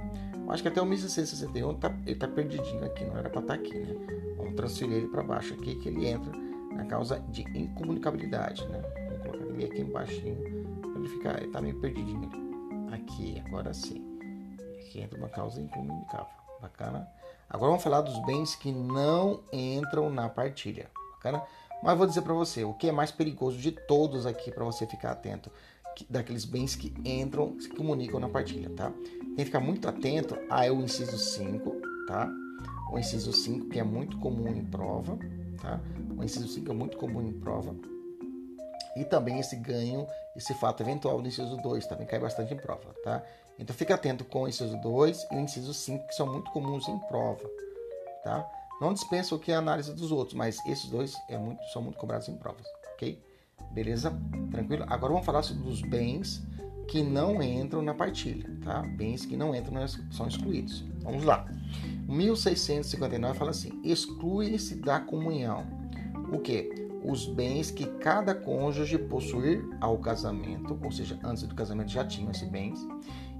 Acho 0.49 0.63
que 0.63 0.69
até 0.69 0.83
o 0.83 0.87
1661 0.87 1.75
tá, 1.75 1.95
ele 2.07 2.17
tá 2.17 2.29
perdidinho 2.29 2.85
aqui, 2.85 3.05
não 3.05 3.17
era 3.17 3.31
para 3.31 3.41
estar 3.41 3.57
tá 3.57 3.61
aqui, 3.61 3.79
né? 3.79 3.95
Vamos 4.37 4.55
transferir 4.55 4.97
ele 4.97 5.09
para 5.09 5.23
baixo 5.23 5.55
aqui, 5.55 5.77
que 5.77 5.89
ele 5.89 6.07
entra 6.07 6.31
na 6.75 6.85
causa 6.85 7.21
de 7.29 7.43
incomunicabilidade, 7.57 8.67
né? 8.69 8.83
Vamos 9.09 9.23
colocar 9.23 9.45
ele 9.55 9.65
aqui 9.65 9.81
embaixo 9.81 10.21
para 10.21 11.01
ele 11.01 11.09
ficar, 11.09 11.43
ele 11.43 11.51
tá 11.51 11.61
meio 11.61 11.79
perdidinho 11.81 12.31
aqui, 12.93 13.43
agora 13.47 13.73
sim. 13.73 14.03
Aqui 14.81 15.01
entra 15.01 15.19
uma 15.19 15.29
causa 15.29 15.61
incomunicável, 15.61 16.27
bacana? 16.61 17.09
Agora 17.49 17.71
vamos 17.71 17.83
falar 17.83 18.01
dos 18.01 18.19
bens 18.25 18.55
que 18.55 18.73
não 18.73 19.41
entram 19.53 20.11
na 20.11 20.29
partilha, 20.29 20.91
bacana? 21.13 21.43
Mas 21.83 21.99
vou 21.99 22.07
dizer 22.07 22.23
para 22.23 22.33
você, 22.33 22.63
o 22.65 22.73
que 22.73 22.89
é 22.89 22.93
mais 22.93 23.11
perigoso 23.11 23.59
de 23.59 23.73
todos 23.73 24.25
aqui 24.25 24.53
para 24.53 24.65
você 24.65 24.87
ficar 24.87 25.13
atento 25.13 25.51
daqueles 26.09 26.45
bens 26.45 26.77
que 26.77 26.95
entram, 27.05 27.59
se 27.61 27.69
comunicam 27.69 28.21
na 28.21 28.29
partilha, 28.29 28.71
tá? 28.71 28.91
Tem 28.91 29.37
que 29.37 29.45
ficar 29.47 29.61
muito 29.61 29.89
atento 29.89 30.39
a 30.49 30.63
o 30.73 30.81
inciso 30.83 31.19
5, 31.19 31.71
tá? 32.07 32.31
O 32.93 32.99
inciso 32.99 33.33
5, 33.33 33.69
que 33.69 33.79
é 33.79 33.83
muito 33.83 34.19
comum 34.19 34.49
em 34.49 34.65
prova, 34.65 35.19
tá? 35.61 35.81
O 36.17 36.23
inciso 36.23 36.49
5 36.49 36.71
é 36.71 36.75
muito 36.75 36.97
comum 36.97 37.21
em 37.21 37.33
prova. 37.33 37.75
E 38.97 39.05
também 39.05 39.39
esse 39.39 39.57
ganho, 39.57 40.07
esse 40.37 40.55
fato 40.55 40.83
eventual 40.83 41.21
do 41.21 41.27
inciso 41.27 41.57
2, 41.57 41.87
também 41.87 42.07
cai 42.07 42.21
bastante 42.21 42.55
em 42.55 42.57
prova, 42.57 42.95
tá? 43.03 43.23
Então 43.59 43.75
fica 43.75 43.95
atento 43.95 44.25
com 44.25 44.43
o 44.43 44.49
inciso 44.49 44.77
2 44.81 45.27
e 45.31 45.37
o 45.37 45.41
inciso 45.41 45.75
5, 45.75 46.07
que 46.07 46.15
são 46.15 46.27
muito 46.27 46.51
comuns 46.53 46.89
em 46.89 46.99
prova, 47.01 47.49
tá? 48.23 48.47
Não 48.81 48.93
dispensa 48.93 49.35
o 49.35 49.39
que 49.39 49.53
é 49.53 49.55
a 49.55 49.59
análise 49.59 49.95
dos 49.95 50.11
outros, 50.11 50.37
mas 50.37 50.59
esses 50.67 50.91
dois 50.91 51.15
é 51.29 51.39
muito, 51.39 51.63
são 51.73 51.83
muito 51.83 51.99
cobrados 51.99 52.29
em 52.29 52.37
provas, 52.37 52.67
ok? 52.95 53.23
Beleza? 53.73 54.13
Tranquilo? 54.51 54.85
Agora 54.89 55.13
vamos 55.13 55.25
falar 55.25 55.41
dos 55.41 55.81
bens 55.83 56.43
que 56.89 57.03
não 57.03 57.43
entram 57.43 57.81
na 57.81 57.95
partilha, 57.95 58.51
tá? 58.63 58.83
Bens 58.83 59.25
que 59.25 59.37
não 59.37 59.55
entram 59.55 59.87
são 60.11 60.27
excluídos. 60.27 60.85
Vamos 61.01 61.25
lá. 61.25 61.47
1659 62.07 63.39
fala 63.39 63.51
assim: 63.51 63.81
exclui-se 63.83 64.77
da 64.77 65.01
comunhão 65.01 65.67
o 66.33 66.39
que? 66.39 66.71
Os 67.05 67.27
bens 67.27 67.71
que 67.71 67.87
cada 67.99 68.35
cônjuge 68.35 68.97
possuir 68.97 69.65
ao 69.81 69.99
casamento, 69.99 70.79
ou 70.83 70.93
seja, 70.93 71.19
antes 71.25 71.43
do 71.43 71.55
casamento 71.55 71.91
já 71.91 72.05
tinham 72.05 72.31
esses 72.31 72.49
bens, 72.49 72.79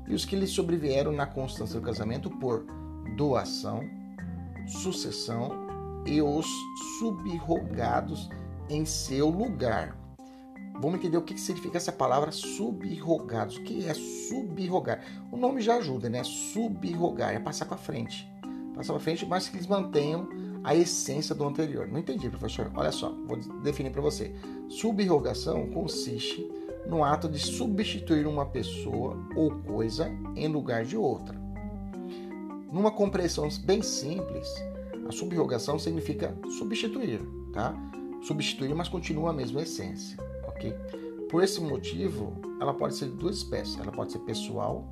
e 0.09 0.15
os 0.15 0.25
que 0.25 0.35
lhe 0.35 0.47
sobrevieram 0.47 1.13
na 1.13 1.27
constância 1.27 1.79
do 1.79 1.87
casamento 1.87 2.29
por 2.29 2.67
doação, 3.17 3.89
sucessão 4.67 5.51
e 6.07 6.21
os 6.21 6.47
subrogados 6.99 8.29
em 8.69 8.85
seu 8.85 9.29
lugar 9.29 10.03
Vamos 10.81 10.99
entender 10.99 11.17
o 11.17 11.23
que 11.23 11.39
significa 11.39 11.77
essa 11.77 11.93
palavra 11.93 12.33
subrogados. 12.33 13.57
O 13.57 13.63
que 13.63 13.87
é 13.87 13.95
subrogar? 13.95 15.01
O 15.31 15.37
nome 15.37 15.61
já 15.61 15.77
ajuda, 15.77 16.09
né? 16.09 16.25
Subrogar 16.25 17.35
é 17.35 17.39
passar 17.39 17.67
para 17.67 17.77
frente. 17.77 18.29
Passar 18.75 18.95
para 18.95 19.01
frente, 19.01 19.27
mas 19.27 19.49
que 19.49 19.57
eles 19.57 19.67
mantenham 19.67 20.29
a 20.65 20.75
essência 20.75 21.35
do 21.35 21.47
anterior. 21.47 21.87
Não 21.87 22.01
entendi, 22.01 22.29
professor. 22.29 22.71
Olha 22.75 22.91
só, 22.91 23.15
vou 23.27 23.37
definir 23.63 23.91
para 23.91 24.01
você. 24.01 24.35
Subrogação 24.69 25.69
consiste 25.71 26.51
no 26.87 27.05
ato 27.05 27.29
de 27.29 27.39
substituir 27.39 28.27
uma 28.27 28.47
pessoa 28.47 29.17
ou 29.37 29.51
coisa 29.51 30.11
em 30.35 30.49
lugar 30.49 30.85
de 30.85 30.97
outra. 30.97 31.42
Numa 32.73 32.91
compreensão 32.91 33.49
bem 33.65 33.83
simples, 33.83 34.49
a 35.07 35.13
subrogação 35.13 35.79
significa 35.79 36.37
substituir, 36.59 37.21
tá? 37.53 37.75
Substituir, 38.23 38.75
mas 38.75 38.89
continua 38.89 39.31
a 39.31 39.33
mesma 39.33 39.63
essência 39.63 40.17
ok? 40.63 40.73
Por 41.29 41.43
esse 41.43 41.61
motivo, 41.61 42.41
ela 42.61 42.73
pode 42.73 42.95
ser 42.95 43.07
de 43.07 43.17
duas 43.17 43.39
espécies. 43.39 43.79
Ela 43.79 43.91
pode 43.91 44.13
ser 44.13 44.21
pessoal 44.21 44.85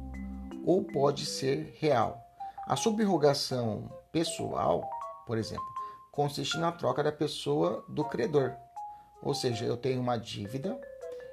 ou 0.64 0.83
pode 0.85 1.25
ser 1.25 1.77
real. 1.79 2.21
A 2.66 2.77
subrogação 2.77 3.90
pessoal, 4.12 4.88
por 5.27 5.38
exemplo, 5.38 5.64
consiste 6.11 6.59
na 6.59 6.73
troca 6.73 7.03
da 7.03 7.12
pessoa 7.12 7.85
do 7.88 8.05
credor. 8.05 8.53
Ou 9.23 9.35
seja, 9.35 9.64
eu 9.64 9.77
tenho 9.77 10.01
uma 10.01 10.16
dívida, 10.16 10.81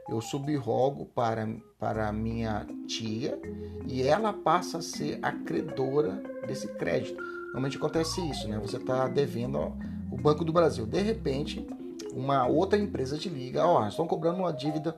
eu 0.10 0.22
subrogo 0.22 1.06
para, 1.06 1.48
para 1.78 2.12
minha 2.12 2.66
tia 2.88 3.40
e 3.86 4.02
ela 4.02 4.32
passa 4.32 4.78
a 4.78 4.82
ser 4.82 5.20
a 5.22 5.32
credora 5.32 6.22
desse 6.48 6.68
crédito. 6.76 7.22
Normalmente 7.48 7.78
acontece 7.78 8.22
isso, 8.30 8.48
né? 8.48 8.58
Você 8.60 8.78
está 8.78 9.08
devendo 9.08 9.58
ao, 9.58 9.76
o 10.12 10.18
Banco 10.18 10.46
do 10.46 10.54
Brasil. 10.54 10.86
De 10.86 11.02
repente, 11.02 11.68
uma 12.14 12.48
outra 12.48 12.80
empresa 12.80 13.18
te 13.18 13.30
liga, 13.30 13.66
ó, 13.66 13.88
estão 13.88 14.08
cobrando 14.08 14.40
uma 14.40 14.54
dívida 14.54 14.96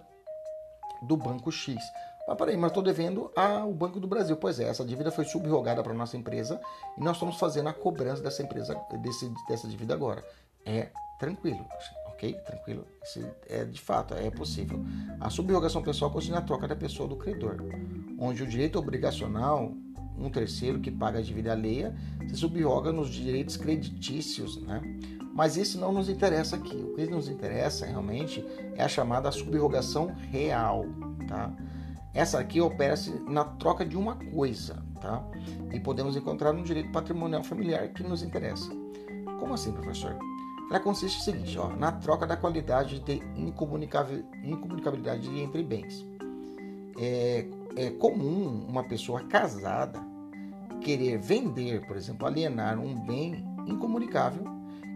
do 1.01 1.17
banco 1.17 1.51
X. 1.51 1.77
Mas 2.27 2.37
peraí, 2.37 2.55
mas 2.55 2.69
estou 2.69 2.83
devendo 2.83 3.31
ao 3.35 3.73
Banco 3.73 3.99
do 3.99 4.07
Brasil. 4.07 4.37
Pois 4.37 4.59
é, 4.59 4.65
essa 4.65 4.85
dívida 4.85 5.11
foi 5.11 5.25
subrogada 5.25 5.81
para 5.81 5.93
nossa 5.93 6.15
empresa 6.15 6.61
e 6.97 7.03
nós 7.03 7.15
estamos 7.15 7.37
fazendo 7.37 7.69
a 7.69 7.73
cobrança 7.73 8.21
dessa 8.21 8.43
empresa, 8.43 8.79
desse, 9.01 9.33
dessa 9.47 9.67
dívida 9.67 9.93
agora. 9.95 10.23
É 10.65 10.89
tranquilo, 11.19 11.65
ok? 12.19 12.33
Tranquilo. 12.45 12.85
É 13.47 13.63
de 13.63 13.79
fato, 13.79 14.13
é 14.13 14.29
possível. 14.29 14.83
A 15.19 15.29
subrogação 15.29 15.81
pessoal 15.81 16.11
consiste 16.11 16.31
na 16.31 16.41
troca 16.41 16.67
da 16.67 16.75
pessoa 16.75 17.07
do 17.07 17.15
credor, 17.15 17.57
onde 18.19 18.43
o 18.43 18.47
direito 18.47 18.77
obrigacional, 18.77 19.71
um 20.17 20.29
terceiro 20.29 20.79
que 20.79 20.91
paga 20.91 21.19
a 21.19 21.21
dívida 21.21 21.53
alheia, 21.53 21.95
se 22.27 22.35
subroga 22.35 22.91
nos 22.91 23.09
direitos 23.09 23.55
creditícios, 23.55 24.61
né? 24.61 24.81
Mas 25.33 25.55
isso 25.55 25.79
não 25.79 25.93
nos 25.93 26.09
interessa 26.09 26.57
aqui. 26.57 26.75
O 26.75 26.93
que 26.95 27.05
nos 27.05 27.29
interessa 27.29 27.85
realmente 27.85 28.45
é 28.75 28.83
a 28.83 28.89
chamada 28.89 29.31
subrogação 29.31 30.13
real, 30.29 30.85
tá? 31.27 31.55
Essa 32.13 32.39
aqui 32.39 32.59
opera-se 32.59 33.11
na 33.29 33.45
troca 33.45 33.85
de 33.85 33.95
uma 33.95 34.15
coisa, 34.15 34.83
tá? 34.99 35.23
E 35.71 35.79
podemos 35.79 36.17
encontrar 36.17 36.51
no 36.51 36.63
direito 36.63 36.91
patrimonial 36.91 37.43
familiar 37.43 37.87
que 37.89 38.03
nos 38.03 38.21
interessa. 38.21 38.69
Como 39.39 39.53
assim, 39.53 39.71
professor? 39.71 40.17
Ela 40.69 40.79
consiste 40.79 41.17
no 41.17 41.23
seguinte, 41.23 41.57
ó, 41.57 41.69
na 41.75 41.91
troca 41.91 42.27
da 42.27 42.37
qualidade 42.37 42.99
de 42.99 43.23
incomunicabilidade 43.35 45.27
entre 45.39 45.63
bens. 45.63 46.05
É, 46.97 47.45
é 47.75 47.89
comum 47.91 48.65
uma 48.67 48.83
pessoa 48.83 49.23
casada 49.23 49.99
querer 50.81 51.17
vender, 51.17 51.85
por 51.87 51.97
exemplo, 51.97 52.27
alienar 52.27 52.79
um 52.79 52.95
bem 52.95 53.43
incomunicável 53.67 54.43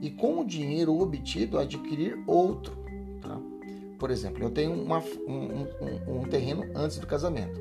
e 0.01 0.09
com 0.11 0.39
o 0.39 0.45
dinheiro 0.45 0.99
obtido 0.99 1.57
adquirir 1.57 2.21
outro. 2.28 2.78
Tá? 3.21 3.39
Por 3.97 4.11
exemplo, 4.11 4.43
eu 4.43 4.51
tenho 4.51 4.74
uma, 4.74 4.99
um, 5.28 5.61
um, 5.61 6.19
um, 6.19 6.24
terreno 6.24 6.63
antes 6.76 6.99
do 6.99 7.07
casamento. 7.07 7.59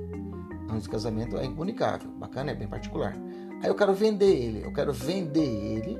Antes 0.68 0.84
do 0.84 0.90
casamento 0.90 1.36
é 1.36 1.44
incomunicável, 1.44 2.10
bacana, 2.12 2.50
é 2.50 2.54
bem 2.54 2.68
particular. 2.68 3.16
Aí 3.62 3.68
eu 3.68 3.74
quero 3.74 3.94
vender 3.94 4.34
ele, 4.34 4.64
eu 4.64 4.72
quero 4.72 4.92
vender 4.92 5.40
ele 5.40 5.98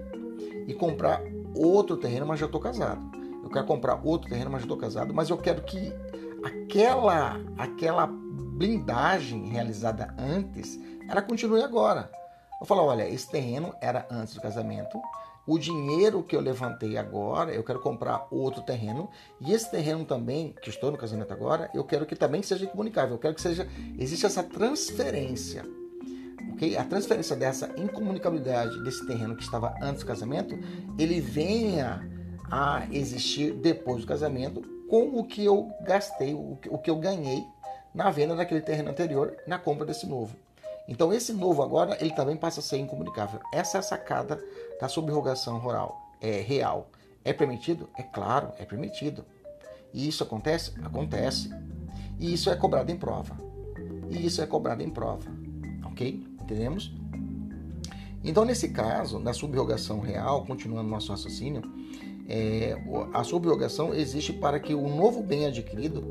e 0.66 0.74
comprar 0.74 1.22
outro 1.54 1.96
terreno, 1.96 2.26
mas 2.26 2.40
já 2.40 2.46
estou 2.46 2.60
casado. 2.60 3.00
Eu 3.42 3.50
quero 3.50 3.66
comprar 3.66 4.00
outro 4.04 4.28
terreno, 4.28 4.50
mas 4.50 4.62
estou 4.62 4.76
casado, 4.76 5.12
mas 5.12 5.28
eu 5.28 5.36
quero 5.36 5.62
que 5.62 5.92
aquela 6.44 7.40
aquela 7.56 8.06
blindagem 8.06 9.48
realizada 9.48 10.14
antes, 10.18 10.78
ela 11.08 11.22
continue 11.22 11.62
agora. 11.62 12.10
Eu 12.60 12.66
falo, 12.66 12.84
olha, 12.84 13.08
esse 13.08 13.28
terreno 13.28 13.74
era 13.80 14.06
antes 14.08 14.34
do 14.34 14.40
casamento, 14.40 15.00
o 15.46 15.58
dinheiro 15.58 16.22
que 16.22 16.36
eu 16.36 16.40
levantei 16.40 16.96
agora, 16.96 17.52
eu 17.52 17.64
quero 17.64 17.80
comprar 17.80 18.28
outro 18.30 18.62
terreno, 18.62 19.10
e 19.40 19.52
esse 19.52 19.68
terreno 19.70 20.04
também, 20.04 20.54
que 20.62 20.70
estou 20.70 20.90
no 20.92 20.96
casamento 20.96 21.32
agora, 21.32 21.68
eu 21.74 21.82
quero 21.82 22.06
que 22.06 22.14
também 22.14 22.42
seja 22.42 22.64
incomunicável, 22.64 23.16
eu 23.16 23.18
quero 23.18 23.34
que 23.34 23.42
seja, 23.42 23.68
existe 23.98 24.24
essa 24.24 24.44
transferência, 24.44 25.64
ok? 26.52 26.76
A 26.76 26.84
transferência 26.84 27.36
dessa 27.36 27.70
incomunicabilidade 27.76 28.82
desse 28.82 29.06
terreno 29.06 29.36
que 29.36 29.42
estava 29.42 29.74
antes 29.80 30.02
do 30.02 30.06
casamento, 30.06 30.58
ele 30.98 31.20
venha 31.20 32.08
a 32.50 32.86
existir 32.90 33.52
depois 33.52 34.02
do 34.02 34.06
casamento 34.06 34.60
com 34.88 35.18
o 35.18 35.24
que 35.24 35.44
eu 35.44 35.70
gastei, 35.82 36.34
o 36.34 36.78
que 36.78 36.90
eu 36.90 36.96
ganhei 36.96 37.42
na 37.94 38.10
venda 38.10 38.36
daquele 38.36 38.60
terreno 38.60 38.90
anterior, 38.90 39.36
na 39.46 39.58
compra 39.58 39.86
desse 39.86 40.06
novo. 40.06 40.36
Então 40.86 41.12
esse 41.12 41.32
novo 41.32 41.62
agora, 41.62 41.96
ele 42.00 42.12
também 42.12 42.36
passa 42.36 42.60
a 42.60 42.62
ser 42.62 42.78
incomunicável. 42.78 43.40
Essa 43.52 43.78
é 43.78 43.80
a 43.80 43.82
sacada 43.82 44.42
da 44.80 44.88
subrogação 44.88 45.58
rural, 45.58 45.98
é 46.20 46.40
real. 46.40 46.88
É 47.24 47.32
permitido? 47.32 47.88
É 47.96 48.02
claro, 48.02 48.52
é 48.58 48.64
permitido. 48.64 49.24
E 49.94 50.08
isso 50.08 50.22
acontece? 50.22 50.72
Acontece. 50.82 51.50
E 52.18 52.34
isso 52.34 52.50
é 52.50 52.56
cobrado 52.56 52.90
em 52.90 52.96
prova. 52.96 53.36
E 54.10 54.26
isso 54.26 54.42
é 54.42 54.46
cobrado 54.46 54.82
em 54.82 54.90
prova. 54.90 55.30
Ok? 55.84 56.26
Entendemos? 56.42 56.92
Então, 58.24 58.44
nesse 58.44 58.68
caso, 58.68 59.18
na 59.18 59.32
subrogação 59.32 60.00
real, 60.00 60.44
continuando 60.44 60.88
nosso 60.88 61.10
raciocínio, 61.10 61.62
é, 62.28 62.76
a 63.12 63.24
subrogação 63.24 63.92
existe 63.92 64.32
para 64.32 64.60
que 64.60 64.74
o 64.74 64.88
novo 64.88 65.22
bem 65.22 65.46
adquirido 65.46 66.02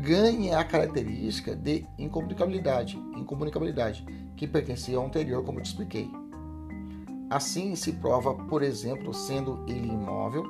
ganhe 0.00 0.52
a 0.52 0.62
característica 0.62 1.56
de 1.56 1.84
incomunicabilidade, 1.98 2.96
incomunicabilidade 3.16 4.06
que 4.36 4.46
pertencia 4.46 4.96
ao 4.96 5.06
anterior, 5.06 5.42
como 5.44 5.60
te 5.60 5.66
expliquei. 5.66 6.08
Assim 7.28 7.74
se 7.74 7.92
prova, 7.92 8.32
por 8.34 8.62
exemplo, 8.62 9.12
sendo 9.12 9.64
ele 9.66 9.88
imóvel, 9.88 10.44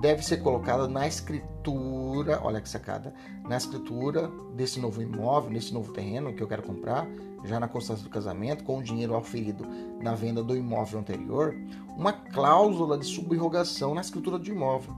deve 0.00 0.22
ser 0.22 0.38
colocada 0.38 0.88
na 0.88 1.06
escritura, 1.06 2.40
olha 2.42 2.60
que 2.60 2.68
sacada, 2.68 3.12
na 3.46 3.56
escritura 3.56 4.30
desse 4.56 4.80
novo 4.80 5.02
imóvel, 5.02 5.50
nesse 5.50 5.74
novo 5.74 5.92
terreno 5.92 6.32
que 6.32 6.42
eu 6.42 6.48
quero 6.48 6.62
comprar, 6.62 7.06
já 7.44 7.58
na 7.58 7.68
constância 7.68 8.04
do 8.04 8.10
casamento, 8.10 8.64
com 8.64 8.78
o 8.78 8.82
dinheiro 8.82 9.14
auferido 9.14 9.66
na 10.00 10.14
venda 10.14 10.42
do 10.42 10.56
imóvel 10.56 11.00
anterior, 11.00 11.56
uma 11.96 12.12
cláusula 12.12 12.96
de 12.96 13.06
subrogação 13.06 13.94
na 13.94 14.00
escritura 14.00 14.38
do 14.38 14.48
imóvel, 14.48 14.94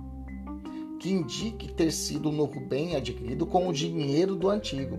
que 1.01 1.11
indique 1.11 1.73
ter 1.73 1.91
sido 1.91 2.29
o 2.29 2.33
novo 2.33 2.61
bem 2.61 2.97
adquirido 2.97 3.47
com 3.47 3.69
o 3.69 3.73
dinheiro 3.73 4.37
do 4.37 4.49
antigo. 4.49 4.99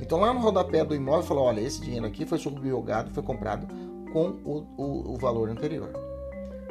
Então 0.00 0.20
lá 0.20 0.32
no 0.32 0.40
rodapé 0.40 0.84
do 0.84 0.94
imóvel 0.94 1.22
falou, 1.22 1.44
olha, 1.44 1.60
esse 1.60 1.80
dinheiro 1.80 2.06
aqui 2.06 2.24
foi 2.24 2.38
subrogado, 2.38 3.10
foi 3.10 3.22
comprado 3.22 3.66
com 4.12 4.36
o, 4.44 4.66
o, 4.76 5.14
o 5.14 5.16
valor 5.16 5.50
anterior. 5.50 5.90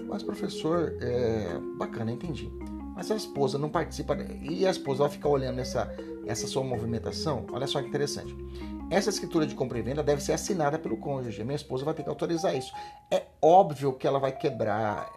Mas 0.08 0.24
professor, 0.24 0.96
é, 1.02 1.60
bacana, 1.78 2.12
entendi. 2.12 2.50
Mas 2.96 3.12
a 3.12 3.16
esposa 3.16 3.60
não 3.60 3.70
participa 3.70 4.18
e 4.42 4.66
a 4.66 4.72
esposa 4.72 5.04
vai 5.04 5.10
ficar 5.10 5.30
olhando 5.30 5.60
essa, 5.60 5.94
essa 6.26 6.48
sua 6.48 6.64
movimentação. 6.64 7.46
Olha 7.52 7.68
só 7.68 7.82
que 7.82 7.88
interessante. 7.88 8.36
Essa 8.90 9.10
escritura 9.10 9.46
de 9.46 9.54
compra 9.54 9.78
e 9.80 9.82
venda 9.82 10.02
deve 10.02 10.22
ser 10.22 10.32
assinada 10.32 10.80
pelo 10.80 10.98
cônjuge. 10.98 11.44
Minha 11.44 11.56
esposa 11.56 11.84
vai 11.84 11.94
ter 11.94 12.04
que 12.04 12.10
autorizar 12.10 12.56
isso. 12.56 12.72
É 13.12 13.24
óbvio 13.42 13.94
que 13.94 14.08
ela 14.08 14.18
vai 14.18 14.32
quebrar, 14.32 15.12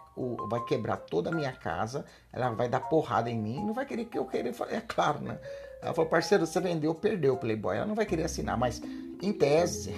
vai 0.49 0.63
quebrar 0.65 0.97
toda 0.97 1.29
a 1.29 1.33
minha 1.33 1.53
casa. 1.53 2.05
Ela 2.33 2.49
vai 2.49 2.67
dar 2.67 2.81
porrada 2.81 3.29
em 3.29 3.39
mim. 3.39 3.63
Não 3.65 3.73
vai 3.73 3.85
querer 3.85 4.05
que 4.05 4.17
eu 4.17 4.25
queira. 4.25 4.51
É 4.69 4.81
claro, 4.81 5.21
né? 5.21 5.39
Ela 5.81 5.93
falou, 5.93 6.09
parceiro, 6.09 6.45
você 6.45 6.59
vendeu, 6.59 6.93
perdeu 6.93 7.33
o 7.33 7.37
Playboy. 7.37 7.77
Ela 7.77 7.85
não 7.85 7.95
vai 7.95 8.05
querer 8.05 8.23
assinar, 8.23 8.57
mas 8.57 8.81
em 9.21 9.31
tese, 9.31 9.91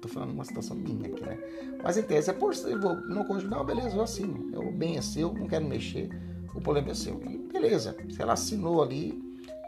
tô 0.00 0.08
falando 0.08 0.30
uma 0.30 0.44
situação 0.44 0.76
minha 0.76 1.08
aqui, 1.08 1.20
né? 1.20 1.38
Mas 1.82 1.96
em 1.96 2.02
tese 2.02 2.30
é 2.30 2.32
por 2.32 2.54
vou 2.54 2.94
no 2.94 3.24
cônjuge, 3.24 3.46
não, 3.46 3.64
beleza, 3.64 3.96
eu 3.96 4.02
assino. 4.02 4.58
O 4.58 4.72
bem 4.72 4.96
é 4.96 5.02
seu, 5.02 5.32
não 5.32 5.46
quero 5.46 5.64
mexer, 5.64 6.08
o 6.54 6.60
problema 6.60 6.90
é 6.90 6.94
seu. 6.94 7.20
E 7.24 7.38
beleza, 7.52 7.96
se 8.10 8.22
ela 8.22 8.32
assinou 8.32 8.82
ali, 8.82 9.20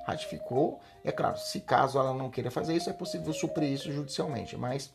ratificou, 0.06 0.80
é 1.02 1.12
claro, 1.12 1.38
se 1.38 1.60
caso 1.60 1.98
ela 1.98 2.14
não 2.14 2.30
queira 2.30 2.50
fazer 2.50 2.74
isso, 2.74 2.90
é 2.90 2.92
possível 2.92 3.32
suprir 3.32 3.70
isso 3.70 3.92
judicialmente, 3.92 4.56
mas 4.56 4.92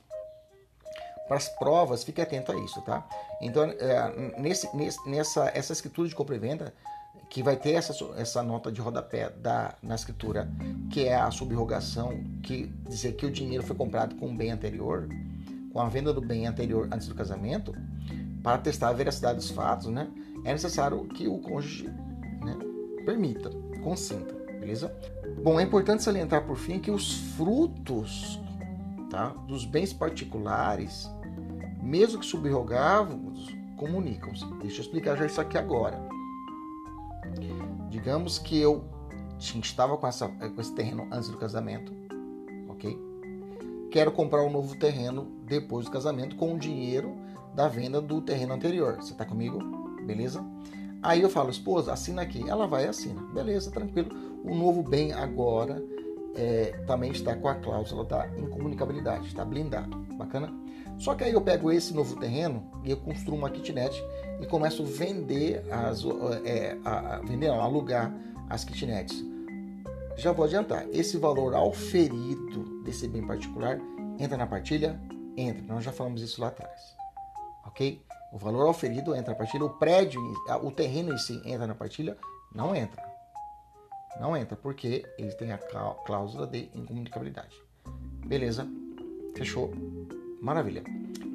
para 1.27 1.37
as 1.37 1.47
provas, 1.47 2.03
fique 2.03 2.21
atento 2.21 2.51
a 2.51 2.55
isso, 2.59 2.81
tá? 2.81 3.07
Então, 3.39 3.63
é, 3.63 4.39
nesse, 4.39 4.75
nesse, 4.75 5.07
nessa 5.07 5.51
essa 5.53 5.73
escritura 5.73 6.07
de 6.07 6.15
compra 6.15 6.35
e 6.35 6.39
venda, 6.39 6.73
que 7.29 7.43
vai 7.43 7.55
ter 7.55 7.73
essa, 7.73 7.93
essa 8.17 8.41
nota 8.41 8.71
de 8.71 8.81
rodapé 8.81 9.29
da, 9.29 9.75
na 9.83 9.93
escritura, 9.93 10.49
que 10.91 11.05
é 11.05 11.15
a 11.15 11.29
subrogação, 11.29 12.23
que 12.41 12.65
dizer 12.87 13.13
que 13.13 13.25
o 13.25 13.31
dinheiro 13.31 13.63
foi 13.63 13.75
comprado 13.75 14.15
com 14.15 14.31
o 14.31 14.35
bem 14.35 14.51
anterior, 14.51 15.07
com 15.71 15.79
a 15.79 15.87
venda 15.87 16.11
do 16.11 16.19
bem 16.19 16.47
anterior 16.47 16.89
antes 16.91 17.07
do 17.07 17.13
casamento, 17.13 17.75
para 18.41 18.57
testar 18.57 18.89
a 18.89 18.93
veracidade 18.93 19.37
dos 19.37 19.51
fatos, 19.51 19.87
né? 19.87 20.09
É 20.43 20.51
necessário 20.51 21.05
que 21.09 21.27
o 21.27 21.37
cônjuge 21.37 21.87
né, 21.87 22.57
permita, 23.05 23.51
consinta, 23.83 24.33
beleza? 24.59 24.93
Bom, 25.41 25.59
é 25.59 25.63
importante 25.63 26.03
salientar 26.03 26.45
por 26.45 26.57
fim 26.57 26.79
que 26.79 26.91
os 26.91 27.13
frutos 27.35 28.39
tá, 29.09 29.29
dos 29.47 29.65
bens 29.65 29.93
particulares, 29.93 31.09
mesmo 31.81 32.19
que 32.19 32.25
subrogados, 32.25 33.47
comunicam-se. 33.77 34.45
Deixa 34.61 34.81
eu 34.81 34.85
explicar 34.85 35.15
já 35.15 35.25
isso 35.25 35.41
aqui 35.41 35.57
agora. 35.57 35.99
Digamos 37.89 38.37
que 38.37 38.59
eu 38.59 38.83
estava 39.39 39.97
com, 39.97 40.07
essa, 40.07 40.27
com 40.27 40.61
esse 40.61 40.73
terreno 40.73 41.07
antes 41.11 41.29
do 41.29 41.37
casamento, 41.37 41.93
ok? 42.67 42.97
Quero 43.89 44.11
comprar 44.11 44.43
um 44.43 44.51
novo 44.51 44.77
terreno 44.77 45.31
depois 45.45 45.85
do 45.85 45.91
casamento 45.91 46.35
com 46.35 46.53
o 46.53 46.59
dinheiro 46.59 47.15
da 47.55 47.67
venda 47.67 47.99
do 47.99 48.21
terreno 48.21 48.53
anterior. 48.53 48.97
Você 48.97 49.13
está 49.13 49.25
comigo? 49.25 49.59
Beleza? 50.05 50.45
Aí 51.01 51.21
eu 51.21 51.29
falo, 51.29 51.49
esposa, 51.49 51.93
assina 51.93 52.21
aqui. 52.21 52.47
Ela 52.47 52.67
vai 52.67 52.85
e 52.85 52.87
assina. 52.87 53.21
Beleza, 53.33 53.71
tranquilo. 53.71 54.28
O 54.43 54.55
novo 54.55 54.81
bem 54.83 55.11
agora 55.13 55.83
é, 56.35 56.73
também 56.85 57.11
está 57.11 57.35
com 57.35 57.47
a 57.47 57.55
cláusula 57.55 58.05
da 58.05 58.27
incomunicabilidade, 58.37 59.27
está 59.27 59.43
blindado. 59.43 59.95
Bacana? 60.15 60.53
Só 60.97 61.15
que 61.15 61.23
aí 61.23 61.33
eu 61.33 61.41
pego 61.41 61.71
esse 61.71 61.93
novo 61.93 62.17
terreno 62.17 62.69
e 62.83 62.91
eu 62.91 62.97
construo 62.97 63.37
uma 63.37 63.49
kitnet 63.49 64.03
e 64.41 64.45
começo 64.45 64.83
a 64.83 64.85
vender, 64.85 65.63
as, 65.71 66.03
é, 66.43 66.77
a, 66.83 67.19
vender 67.19 67.47
não, 67.47 67.61
alugar 67.61 68.13
as 68.49 68.63
kitnets. 68.63 69.23
Já 70.17 70.33
vou 70.33 70.45
adiantar, 70.45 70.85
esse 70.91 71.17
valor 71.17 71.55
auferido 71.55 72.83
desse 72.83 73.07
bem 73.07 73.25
particular 73.25 73.79
entra 74.19 74.37
na 74.37 74.45
partilha? 74.45 74.99
Entra, 75.37 75.63
nós 75.63 75.83
já 75.83 75.93
falamos 75.93 76.21
isso 76.21 76.41
lá 76.41 76.47
atrás. 76.49 76.97
Ok? 77.65 78.03
O 78.33 78.37
valor 78.37 78.67
auferido 78.67 79.15
entra 79.15 79.31
na 79.31 79.37
partilha, 79.37 79.63
o 79.63 79.69
prédio, 79.69 80.21
o 80.61 80.71
terreno 80.71 81.13
em 81.13 81.17
si 81.17 81.41
entra 81.45 81.65
na 81.65 81.73
partilha? 81.73 82.17
Não 82.53 82.75
entra. 82.75 83.08
Não 84.19 84.35
entra, 84.35 84.55
porque 84.55 85.05
ele 85.17 85.31
tem 85.33 85.51
a 85.51 85.57
cláusula 85.57 86.47
de 86.47 86.69
incomunicabilidade. 86.73 87.55
Beleza? 88.25 88.67
Fechou? 89.35 89.71
Maravilha. 90.41 90.83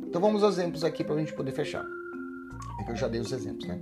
Então 0.07 0.21
vamos 0.21 0.43
aos 0.43 0.59
exemplos 0.59 0.85
aqui 0.85 1.03
para 1.03 1.15
a 1.15 1.19
gente 1.19 1.33
poder 1.33 1.53
fechar. 1.53 1.85
É 2.81 2.85
que 2.85 2.91
eu 2.91 2.97
já 2.97 3.09
dei 3.09 3.21
os 3.21 3.33
exemplos, 3.33 3.67
né? 3.67 3.81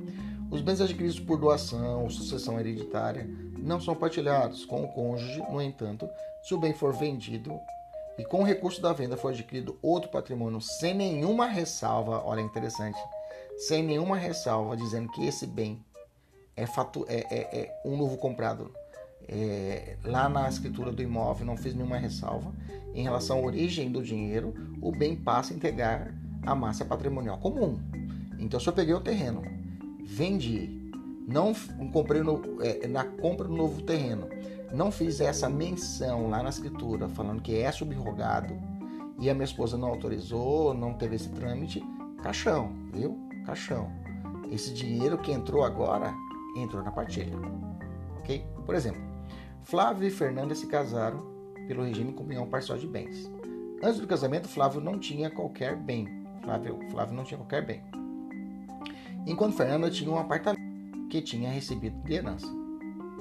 Os 0.50 0.60
bens 0.60 0.80
adquiridos 0.80 1.18
por 1.18 1.38
doação 1.38 2.02
ou 2.02 2.10
sucessão 2.10 2.60
hereditária 2.60 3.28
não 3.58 3.80
são 3.80 3.94
partilhados 3.94 4.64
com 4.64 4.84
o 4.84 4.88
cônjuge, 4.88 5.42
no 5.50 5.62
entanto, 5.62 6.08
se 6.42 6.54
o 6.54 6.58
bem 6.58 6.74
for 6.74 6.92
vendido 6.92 7.58
e 8.18 8.24
com 8.24 8.40
o 8.40 8.44
recurso 8.44 8.80
da 8.82 8.92
venda 8.92 9.16
for 9.16 9.32
adquirido 9.32 9.78
outro 9.80 10.10
patrimônio 10.10 10.60
sem 10.60 10.94
nenhuma 10.94 11.46
ressalva, 11.46 12.22
olha 12.24 12.40
interessante, 12.40 12.98
sem 13.56 13.82
nenhuma 13.82 14.16
ressalva 14.16 14.76
dizendo 14.76 15.10
que 15.10 15.26
esse 15.26 15.46
bem 15.46 15.82
é, 16.56 16.66
fatu 16.66 17.06
é, 17.08 17.20
é, 17.30 17.60
é 17.60 17.82
um 17.84 17.96
novo 17.96 18.16
comprado 18.18 18.74
é, 19.28 19.96
lá 20.04 20.28
na 20.28 20.48
escritura 20.48 20.92
do 20.92 21.02
imóvel 21.02 21.46
não 21.46 21.56
fez 21.56 21.74
nenhuma 21.74 21.96
ressalva 21.96 22.52
em 22.94 23.02
relação 23.02 23.38
à 23.38 23.42
origem 23.42 23.90
do 23.90 24.02
dinheiro, 24.02 24.54
o 24.80 24.92
bem 24.92 25.16
passa 25.16 25.52
a 25.52 25.56
integrar 25.56 26.14
a 26.44 26.54
massa 26.54 26.84
patrimonial 26.84 27.38
comum. 27.38 27.78
Então, 28.38 28.58
se 28.60 28.68
eu 28.68 28.72
peguei 28.72 28.94
o 28.94 29.00
terreno, 29.00 29.42
vendi, 30.04 30.68
não 31.26 31.54
comprei 31.92 32.22
no, 32.22 32.42
é, 32.60 32.86
na 32.88 33.04
compra 33.04 33.46
do 33.46 33.54
novo 33.54 33.82
terreno, 33.82 34.28
não 34.72 34.90
fiz 34.90 35.20
essa 35.20 35.48
menção 35.48 36.28
lá 36.28 36.42
na 36.42 36.48
escritura 36.48 37.08
falando 37.08 37.40
que 37.40 37.56
é 37.56 37.70
subrogado 37.70 38.54
e 39.18 39.30
a 39.30 39.34
minha 39.34 39.44
esposa 39.44 39.76
não 39.78 39.88
autorizou, 39.88 40.74
não 40.74 40.94
teve 40.94 41.16
esse 41.16 41.28
trâmite, 41.28 41.82
caixão, 42.22 42.72
viu? 42.92 43.18
Caixão. 43.46 43.90
Esse 44.50 44.72
dinheiro 44.74 45.18
que 45.18 45.32
entrou 45.32 45.62
agora 45.62 46.12
entrou 46.56 46.82
na 46.82 46.90
partilha. 46.90 47.36
Ok? 48.18 48.44
Por 48.66 48.74
exemplo, 48.74 49.11
Flávio 49.62 50.06
e 50.06 50.10
Fernanda 50.10 50.54
se 50.54 50.66
casaram 50.66 51.24
pelo 51.66 51.84
regime 51.84 52.12
comunhão 52.12 52.46
parcial 52.46 52.76
de 52.76 52.86
bens. 52.86 53.30
Antes 53.82 54.00
do 54.00 54.06
casamento, 54.06 54.48
Flávio 54.48 54.80
não 54.80 54.98
tinha 54.98 55.30
qualquer 55.30 55.76
bem. 55.76 56.08
Flávio, 56.42 56.78
Flávio 56.90 57.14
não 57.14 57.24
tinha 57.24 57.38
qualquer 57.38 57.64
bem. 57.64 57.82
Enquanto 59.26 59.56
Fernanda 59.56 59.90
tinha 59.90 60.10
um 60.10 60.18
apartamento 60.18 60.60
que 61.08 61.22
tinha 61.22 61.50
recebido 61.50 61.96
de 62.02 62.14
herança. 62.14 62.46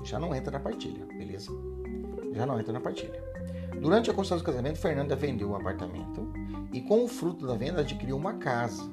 já 0.04 0.20
não 0.20 0.34
entra 0.34 0.52
na 0.52 0.60
partilha, 0.60 1.06
beleza? 1.06 1.52
Já 2.34 2.46
não 2.46 2.60
entra 2.60 2.74
na 2.74 2.80
partilha. 2.80 3.22
Durante 3.80 4.10
a 4.10 4.14
construção 4.14 4.38
do 4.38 4.44
casamento, 4.44 4.80
Fernanda 4.80 5.16
vendeu 5.16 5.50
o 5.50 5.56
apartamento 5.56 6.32
e, 6.74 6.82
com 6.82 7.04
o 7.04 7.08
fruto 7.08 7.46
da 7.46 7.56
venda, 7.56 7.82
adquiriu 7.82 8.16
uma 8.16 8.34
casa, 8.36 8.90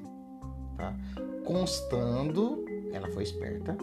tá? 0.76 0.94
constando, 1.44 2.64
ela 2.92 3.08
foi 3.08 3.22
esperta, 3.22 3.76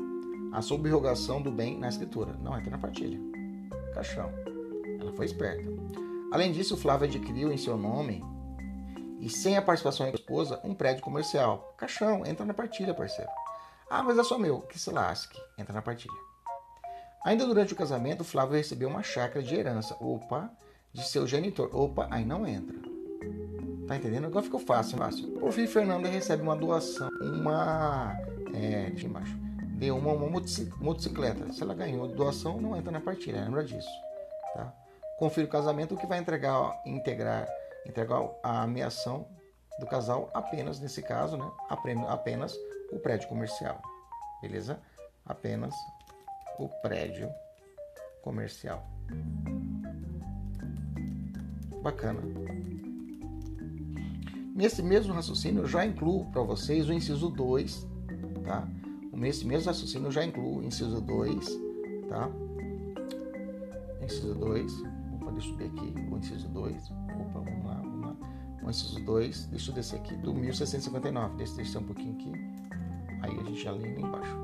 a 0.51 0.61
subrogação 0.61 1.41
do 1.41 1.51
bem 1.51 1.78
na 1.80 1.88
escritura. 1.88 2.36
Não 2.41 2.57
entra 2.57 2.72
na 2.72 2.78
partilha. 2.78 3.34
Caixão. 3.95 4.29
Ela 4.99 5.13
foi 5.13 5.25
esperta. 5.25 5.63
Além 6.31 6.51
disso, 6.51 6.75
Flávio 6.75 7.07
adquiriu 7.07 7.51
em 7.51 7.57
seu 7.57 7.77
nome 7.77 8.21
e 9.21 9.29
sem 9.29 9.55
a 9.55 9.61
participação 9.61 10.07
da 10.07 10.13
esposa 10.13 10.59
um 10.65 10.75
prédio 10.75 11.01
comercial. 11.01 11.73
Caixão, 11.77 12.25
entra 12.25 12.45
na 12.45 12.53
partilha, 12.53 12.93
parceiro. 12.93 13.31
Ah, 13.89 14.03
mas 14.03 14.17
é 14.17 14.23
só 14.23 14.37
meu. 14.37 14.61
Que 14.61 14.77
se 14.77 14.91
lasque. 14.91 15.39
Entra 15.57 15.73
na 15.73 15.81
partilha. 15.81 16.13
Ainda 17.23 17.45
durante 17.45 17.73
o 17.73 17.75
casamento, 17.75 18.23
Flávio 18.23 18.57
recebeu 18.57 18.89
uma 18.89 19.01
chácara 19.01 19.41
de 19.41 19.55
herança. 19.55 19.95
Opa, 20.01 20.51
de 20.91 21.07
seu 21.07 21.25
genitor. 21.25 21.69
Opa, 21.73 22.07
aí 22.11 22.25
não 22.25 22.45
entra. 22.45 22.75
Tá 23.87 23.95
entendendo? 23.95 24.25
Agora 24.25 24.43
ficou 24.43 24.59
fácil, 24.59 24.97
fácil. 24.97 25.27
Por 25.39 25.51
fim, 25.53 25.67
Fernanda 25.67 26.09
recebe 26.09 26.43
uma 26.43 26.55
doação, 26.55 27.09
uma. 27.21 28.13
É, 28.53 28.87
aqui 28.87 29.05
embaixo. 29.05 29.44
Deu 29.78 29.97
uma, 29.97 30.13
uma 30.13 30.30
motocicleta. 30.30 31.51
Se 31.51 31.61
ela 31.61 31.73
ganhou 31.73 32.07
doação, 32.07 32.59
não 32.59 32.76
entra 32.76 32.91
na 32.91 33.01
partilha, 33.01 33.43
lembra 33.43 33.63
disso. 33.63 33.89
Tá? 34.53 34.73
Confira 35.17 35.47
o 35.47 35.49
casamento, 35.49 35.95
o 35.95 35.97
que 35.97 36.07
vai 36.07 36.19
entregar, 36.19 36.82
integrar, 36.86 37.47
entregar 37.86 38.21
a 38.43 38.63
ameação 38.63 39.28
do 39.80 39.86
casal 39.86 40.30
apenas, 40.34 40.80
nesse 40.80 41.01
caso, 41.01 41.38
né? 41.38 41.51
apenas 42.07 42.57
o 42.91 42.99
prédio 42.99 43.28
comercial. 43.28 43.82
Beleza? 44.41 44.80
Apenas 45.26 45.73
o 46.57 46.69
prédio 46.82 47.30
comercial. 48.21 48.86
Bacana. 51.82 52.21
Nesse 54.55 54.82
mesmo 54.82 55.13
raciocínio, 55.13 55.63
eu 55.63 55.67
já 55.67 55.86
incluo 55.86 56.32
para 56.32 56.41
vocês 56.41 56.88
o 56.88 56.93
inciso 56.93 57.30
2, 57.30 57.86
tá? 58.45 58.65
Nesse 59.16 59.47
mesmo 59.47 59.68
raciocínio, 59.68 60.07
eu 60.07 60.11
já 60.11 60.26
incluo 60.26 60.61
inciso 60.61 60.99
2, 60.99 61.59
tá? 62.09 62.30
Inciso 64.03 64.36
2. 64.36 64.74
Opa, 65.13 65.32
deixa 65.32 65.47
eu 65.47 65.51
subir 65.53 65.66
aqui. 65.66 65.93
O 66.11 66.18
inciso 66.18 66.49
2. 66.49 66.91
Opa, 66.91 67.39
vamos 67.39 67.66
lá, 67.66 67.76
vamos 67.76 68.01
lá. 68.01 68.16
O 68.61 68.70
inciso 68.70 68.99
2, 69.05 69.45
deixa 69.47 69.72
eu 69.72 69.76
descer 69.76 69.99
aqui, 69.99 70.16
do 70.18 70.34
1659. 70.34 71.38
Deixa 71.38 71.53
eu 71.53 71.57
descer 71.57 71.78
um 71.78 71.84
pouquinho 71.84 72.13
aqui. 72.16 72.32
Aí 73.22 73.39
a 73.39 73.43
gente 73.43 73.63
já 73.63 73.72
lê 73.72 73.89
embaixo. 73.97 74.38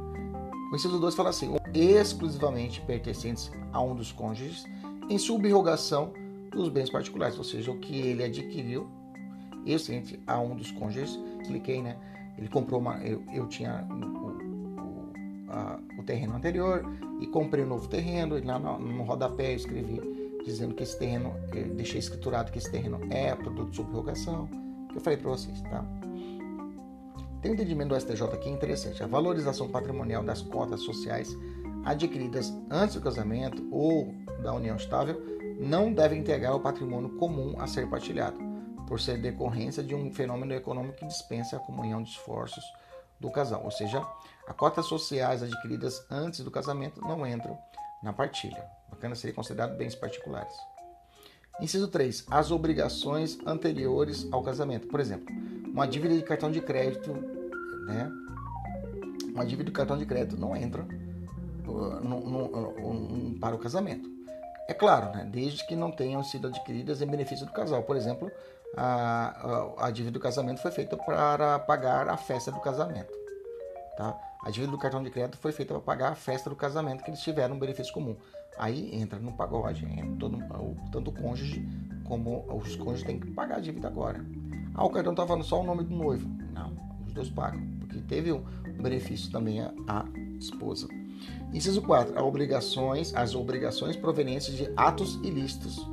O 0.71 0.75
inciso 0.75 0.97
2 0.99 1.15
fala 1.15 1.29
assim: 1.29 1.53
exclusivamente 1.73 2.79
pertencentes 2.81 3.51
a 3.73 3.81
um 3.81 3.93
dos 3.93 4.13
cônjuges 4.13 4.65
em 5.09 5.17
subrogação 5.17 6.13
dos 6.49 6.69
bens 6.69 6.89
particulares, 6.89 7.37
ou 7.37 7.43
seja, 7.43 7.71
o 7.71 7.77
que 7.77 7.95
ele 7.95 8.23
adquiriu 8.23 8.89
excedente 9.65 10.19
a 10.25 10.39
um 10.39 10.55
dos 10.55 10.71
cônjuges. 10.71 11.19
Expliquei, 11.41 11.81
né? 11.81 11.97
Ele 12.37 12.47
comprou 12.47 12.79
uma. 12.79 12.97
Eu, 12.99 13.23
eu 13.33 13.47
tinha 13.47 13.85
o, 15.99 16.03
terreno 16.03 16.35
anterior 16.35 16.83
e 17.19 17.27
comprei 17.27 17.63
um 17.63 17.67
novo 17.67 17.87
terreno. 17.87 18.37
E 18.37 18.41
lá 18.41 18.57
no, 18.57 18.79
no 18.79 19.03
rodapé 19.03 19.51
eu 19.51 19.55
escrevi 19.57 20.01
dizendo 20.43 20.73
que 20.73 20.83
esse 20.83 20.97
terreno, 20.97 21.35
deixei 21.75 21.99
escriturado 21.99 22.51
que 22.51 22.57
esse 22.57 22.71
terreno 22.71 22.99
é 23.09 23.35
produto 23.35 23.69
de 23.69 23.75
subrogação, 23.75 24.47
que 24.89 24.97
eu 24.97 25.01
falei 25.01 25.17
para 25.17 25.29
vocês, 25.29 25.61
tá? 25.61 25.85
Tem 27.41 27.51
um 27.51 27.53
entendimento 27.55 27.89
do 27.89 27.99
STJ 27.99 28.23
aqui 28.25 28.49
interessante. 28.49 29.01
A 29.03 29.07
valorização 29.07 29.67
patrimonial 29.67 30.23
das 30.23 30.41
cotas 30.41 30.81
sociais 30.81 31.35
adquiridas 31.83 32.53
antes 32.69 32.95
do 32.95 33.01
casamento 33.01 33.67
ou 33.71 34.13
da 34.43 34.53
união 34.53 34.75
estável 34.75 35.19
não 35.59 35.91
deve 35.91 36.15
integrar 36.15 36.55
o 36.55 36.59
patrimônio 36.59 37.09
comum 37.17 37.55
a 37.59 37.67
ser 37.67 37.89
partilhado, 37.89 38.37
por 38.87 38.99
ser 38.99 39.19
decorrência 39.19 39.81
de 39.81 39.95
um 39.95 40.11
fenômeno 40.11 40.53
econômico 40.53 40.97
que 40.97 41.07
dispensa 41.07 41.57
a 41.57 41.59
comunhão 41.59 42.03
de 42.03 42.11
esforços 42.11 42.63
do 43.19 43.31
casal. 43.31 43.63
Ou 43.63 43.71
seja, 43.71 44.05
as 44.51 44.57
cotas 44.57 44.85
sociais 44.85 45.41
adquiridas 45.41 46.05
antes 46.11 46.41
do 46.41 46.51
casamento 46.51 46.99
não 46.99 47.25
entram 47.25 47.57
na 48.03 48.11
partilha. 48.11 48.65
Bacana 48.89 49.15
seria 49.15 49.33
considerado 49.33 49.77
bens 49.77 49.95
particulares. 49.95 50.53
Inciso 51.61 51.87
3. 51.87 52.25
As 52.29 52.51
obrigações 52.51 53.37
anteriores 53.45 54.27
ao 54.29 54.43
casamento. 54.43 54.87
Por 54.87 54.99
exemplo, 54.99 55.33
uma 55.67 55.87
dívida 55.87 56.15
de 56.15 56.21
cartão 56.21 56.51
de 56.51 56.59
crédito, 56.59 57.13
né? 57.85 58.11
Uma 59.33 59.45
dívida 59.45 59.69
de 59.69 59.71
cartão 59.71 59.97
de 59.97 60.05
crédito 60.05 60.37
não 60.37 60.53
entra 60.53 60.83
uh, 60.83 61.71
no, 62.01 62.19
no, 62.19 62.49
no, 62.49 63.39
para 63.39 63.55
o 63.55 63.57
casamento. 63.57 64.09
É 64.67 64.73
claro, 64.73 65.15
né, 65.15 65.27
desde 65.31 65.65
que 65.65 65.77
não 65.77 65.91
tenham 65.91 66.21
sido 66.25 66.47
adquiridas 66.47 67.01
em 67.01 67.07
benefício 67.07 67.45
do 67.45 67.53
casal. 67.53 67.83
Por 67.83 67.95
exemplo, 67.95 68.29
a, 68.75 69.77
a, 69.79 69.87
a 69.87 69.91
dívida 69.91 70.11
do 70.11 70.19
casamento 70.19 70.61
foi 70.61 70.71
feita 70.71 70.97
para 70.97 71.57
pagar 71.59 72.09
a 72.09 72.17
festa 72.17 72.51
do 72.51 72.59
casamento. 72.59 73.13
Tá? 73.95 74.30
A 74.43 74.49
dívida 74.49 74.71
do 74.71 74.77
cartão 74.77 75.03
de 75.03 75.09
crédito 75.11 75.37
foi 75.37 75.51
feita 75.51 75.73
para 75.73 75.81
pagar 75.81 76.11
a 76.11 76.15
festa 76.15 76.49
do 76.49 76.55
casamento 76.55 77.03
que 77.03 77.11
eles 77.11 77.21
tiveram 77.21 77.55
um 77.55 77.59
benefício 77.59 77.93
comum. 77.93 78.15
Aí 78.57 78.93
entra 78.95 79.19
no 79.19 79.33
pagode, 79.33 79.85
entra 79.85 80.15
todo, 80.19 80.39
tanto 80.91 81.11
o 81.11 81.13
cônjuge 81.13 81.63
como 82.05 82.45
os 82.51 82.75
cônjuges 82.75 83.05
têm 83.05 83.19
que 83.19 83.31
pagar 83.31 83.57
a 83.57 83.59
dívida 83.59 83.87
agora. 83.87 84.25
Ah, 84.73 84.83
o 84.83 84.89
cartão 84.89 85.13
está 85.13 85.27
falando 85.27 85.43
só 85.43 85.61
o 85.61 85.63
nome 85.63 85.83
do 85.83 85.95
noivo. 85.95 86.27
Não, 86.53 86.73
os 87.05 87.13
dois 87.13 87.29
pagam, 87.29 87.61
porque 87.79 87.99
teve 88.01 88.31
um 88.31 88.43
benefício 88.81 89.31
também 89.31 89.61
a, 89.61 89.71
a 89.87 90.05
esposa. 90.39 90.87
Inciso 91.53 91.81
4. 91.81 92.17
As 92.17 92.23
obrigações, 92.23 93.13
as 93.13 93.35
obrigações 93.35 93.95
provenientes 93.95 94.55
de 94.55 94.71
atos 94.75 95.15
ilícitos, 95.23 95.87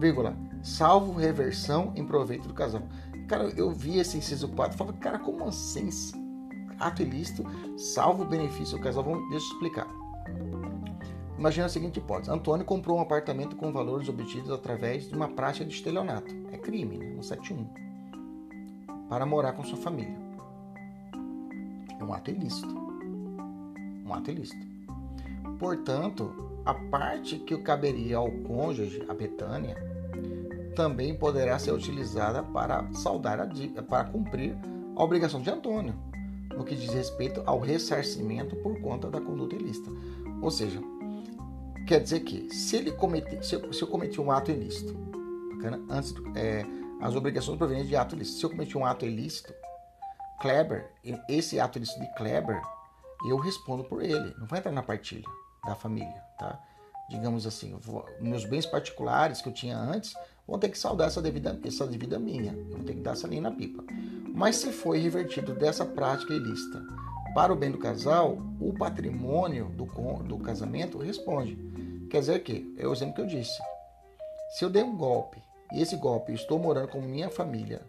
vírgula, 0.00 0.36
salvo 0.62 1.12
reversão 1.12 1.92
em 1.94 2.04
proveito 2.04 2.48
do 2.48 2.54
casal. 2.54 2.82
Cara, 3.28 3.44
eu 3.56 3.70
vi 3.70 3.98
esse 3.98 4.18
inciso 4.18 4.48
4 4.48 4.74
e 4.74 4.78
falei, 4.78 4.94
cara, 4.94 5.18
como 5.18 5.44
assim? 5.44 5.88
Ato 6.82 7.00
ilícito, 7.00 7.44
salvo 7.78 8.24
benefício. 8.24 8.76
Vamos, 8.80 9.30
deixa 9.30 9.46
eu 9.46 9.52
explicar. 9.52 9.86
Imagina 11.38 11.66
a 11.66 11.68
seguinte 11.68 11.98
hipótese: 11.98 12.30
Antônio 12.30 12.64
comprou 12.66 12.98
um 12.98 13.00
apartamento 13.00 13.54
com 13.54 13.72
valores 13.72 14.08
obtidos 14.08 14.50
através 14.50 15.08
de 15.08 15.14
uma 15.14 15.28
prática 15.28 15.64
de 15.64 15.72
estelionato. 15.72 16.34
É 16.50 16.58
crime, 16.58 16.98
né? 16.98 17.22
171. 17.22 17.66
Para 19.08 19.24
morar 19.24 19.52
com 19.52 19.62
sua 19.62 19.78
família. 19.78 20.16
É 22.00 22.04
um 22.04 22.12
ato 22.12 22.30
ilícito. 22.32 22.74
Um 24.04 24.12
ato 24.12 24.30
ilícito. 24.30 24.66
Portanto, 25.60 26.34
a 26.64 26.74
parte 26.74 27.38
que 27.38 27.56
caberia 27.58 28.16
ao 28.16 28.30
cônjuge, 28.30 29.04
a 29.08 29.14
Betânia, 29.14 29.76
também 30.74 31.14
poderá 31.14 31.58
ser 31.58 31.72
utilizada 31.72 32.42
para 32.42 32.92
saldar 32.92 33.40
a, 33.40 33.82
para 33.82 34.04
cumprir 34.04 34.56
a 34.96 35.02
obrigação 35.02 35.40
de 35.40 35.50
Antônio, 35.50 35.94
no 36.56 36.64
que 36.64 36.74
diz 36.74 36.92
respeito 36.92 37.42
ao 37.46 37.58
ressarcimento 37.58 38.56
por 38.56 38.80
conta 38.80 39.10
da 39.10 39.20
conduta 39.20 39.54
ilícita. 39.54 39.90
Ou 40.40 40.50
seja, 40.50 40.80
quer 41.86 42.00
dizer 42.00 42.20
que 42.20 42.52
se 42.54 42.76
ele 42.76 42.92
comete, 42.92 43.44
se 43.46 43.54
eu, 43.54 43.72
se 43.72 43.82
eu 43.82 43.88
cometi 43.88 44.20
um 44.20 44.30
ato 44.30 44.50
ilícito, 44.50 44.94
bacana, 45.54 45.80
antes 45.88 46.14
é, 46.34 46.64
as 47.00 47.14
obrigações 47.14 47.58
provenientes 47.58 47.88
de 47.88 47.96
ato 47.96 48.14
ilícito, 48.14 48.38
se 48.38 48.44
eu 48.44 48.50
cometi 48.50 48.76
um 48.76 48.84
ato 48.84 49.06
ilícito, 49.06 49.52
Kleber, 50.40 50.90
esse 51.28 51.60
ato 51.60 51.78
ilícito 51.78 52.00
de 52.00 52.14
Kleber, 52.14 52.60
eu 53.28 53.36
respondo 53.36 53.84
por 53.84 54.02
ele, 54.02 54.34
não 54.38 54.46
vai 54.46 54.58
entrar 54.58 54.72
na 54.72 54.82
partilha 54.82 55.24
da 55.64 55.74
família, 55.74 56.20
tá? 56.38 56.60
Digamos 57.08 57.46
assim, 57.46 57.76
vou, 57.78 58.04
meus 58.20 58.44
bens 58.44 58.66
particulares 58.66 59.40
que 59.40 59.48
eu 59.48 59.52
tinha 59.52 59.76
antes 59.78 60.14
vão 60.46 60.58
ter 60.58 60.68
que 60.68 60.78
saldar 60.78 61.08
essa 61.08 61.22
devida, 61.22 61.58
essa 61.64 61.86
devida 61.86 62.18
minha, 62.18 62.52
eu 62.52 62.76
vou 62.76 62.84
ter 62.84 62.94
que 62.94 63.00
dar 63.00 63.12
essa 63.12 63.28
linha 63.28 63.42
na 63.42 63.50
pipa. 63.50 63.84
Mas 64.34 64.56
se 64.56 64.72
foi 64.72 64.98
revertido 64.98 65.54
dessa 65.54 65.84
prática 65.84 66.32
ilícita 66.32 66.82
para 67.34 67.52
o 67.52 67.56
bem 67.56 67.70
do 67.70 67.78
casal, 67.78 68.38
o 68.60 68.72
patrimônio 68.74 69.66
do, 69.70 69.86
do 70.24 70.38
casamento 70.38 70.98
responde. 70.98 71.56
Quer 72.10 72.20
dizer 72.20 72.42
que, 72.42 72.74
é 72.78 72.86
o 72.86 72.92
exemplo 72.92 73.14
que 73.14 73.20
eu 73.22 73.26
disse. 73.26 73.58
Se 74.50 74.64
eu 74.64 74.70
dei 74.70 74.82
um 74.82 74.96
golpe 74.96 75.42
e 75.72 75.80
esse 75.80 75.96
golpe 75.96 76.32
estou 76.32 76.58
morando 76.58 76.88
com 76.88 77.00
minha 77.00 77.30
família, 77.30 77.80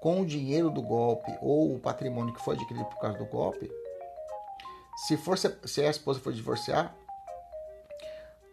com 0.00 0.20
o 0.20 0.26
dinheiro 0.26 0.70
do 0.70 0.80
golpe 0.80 1.30
ou 1.42 1.74
o 1.74 1.78
patrimônio 1.78 2.32
que 2.32 2.42
foi 2.42 2.54
adquirido 2.54 2.86
por 2.86 2.98
causa 2.98 3.18
do 3.18 3.26
golpe, 3.26 3.70
se, 5.06 5.16
for, 5.18 5.36
se 5.36 5.82
a 5.82 5.90
esposa 5.90 6.20
for 6.20 6.32
divorciar, 6.32 6.94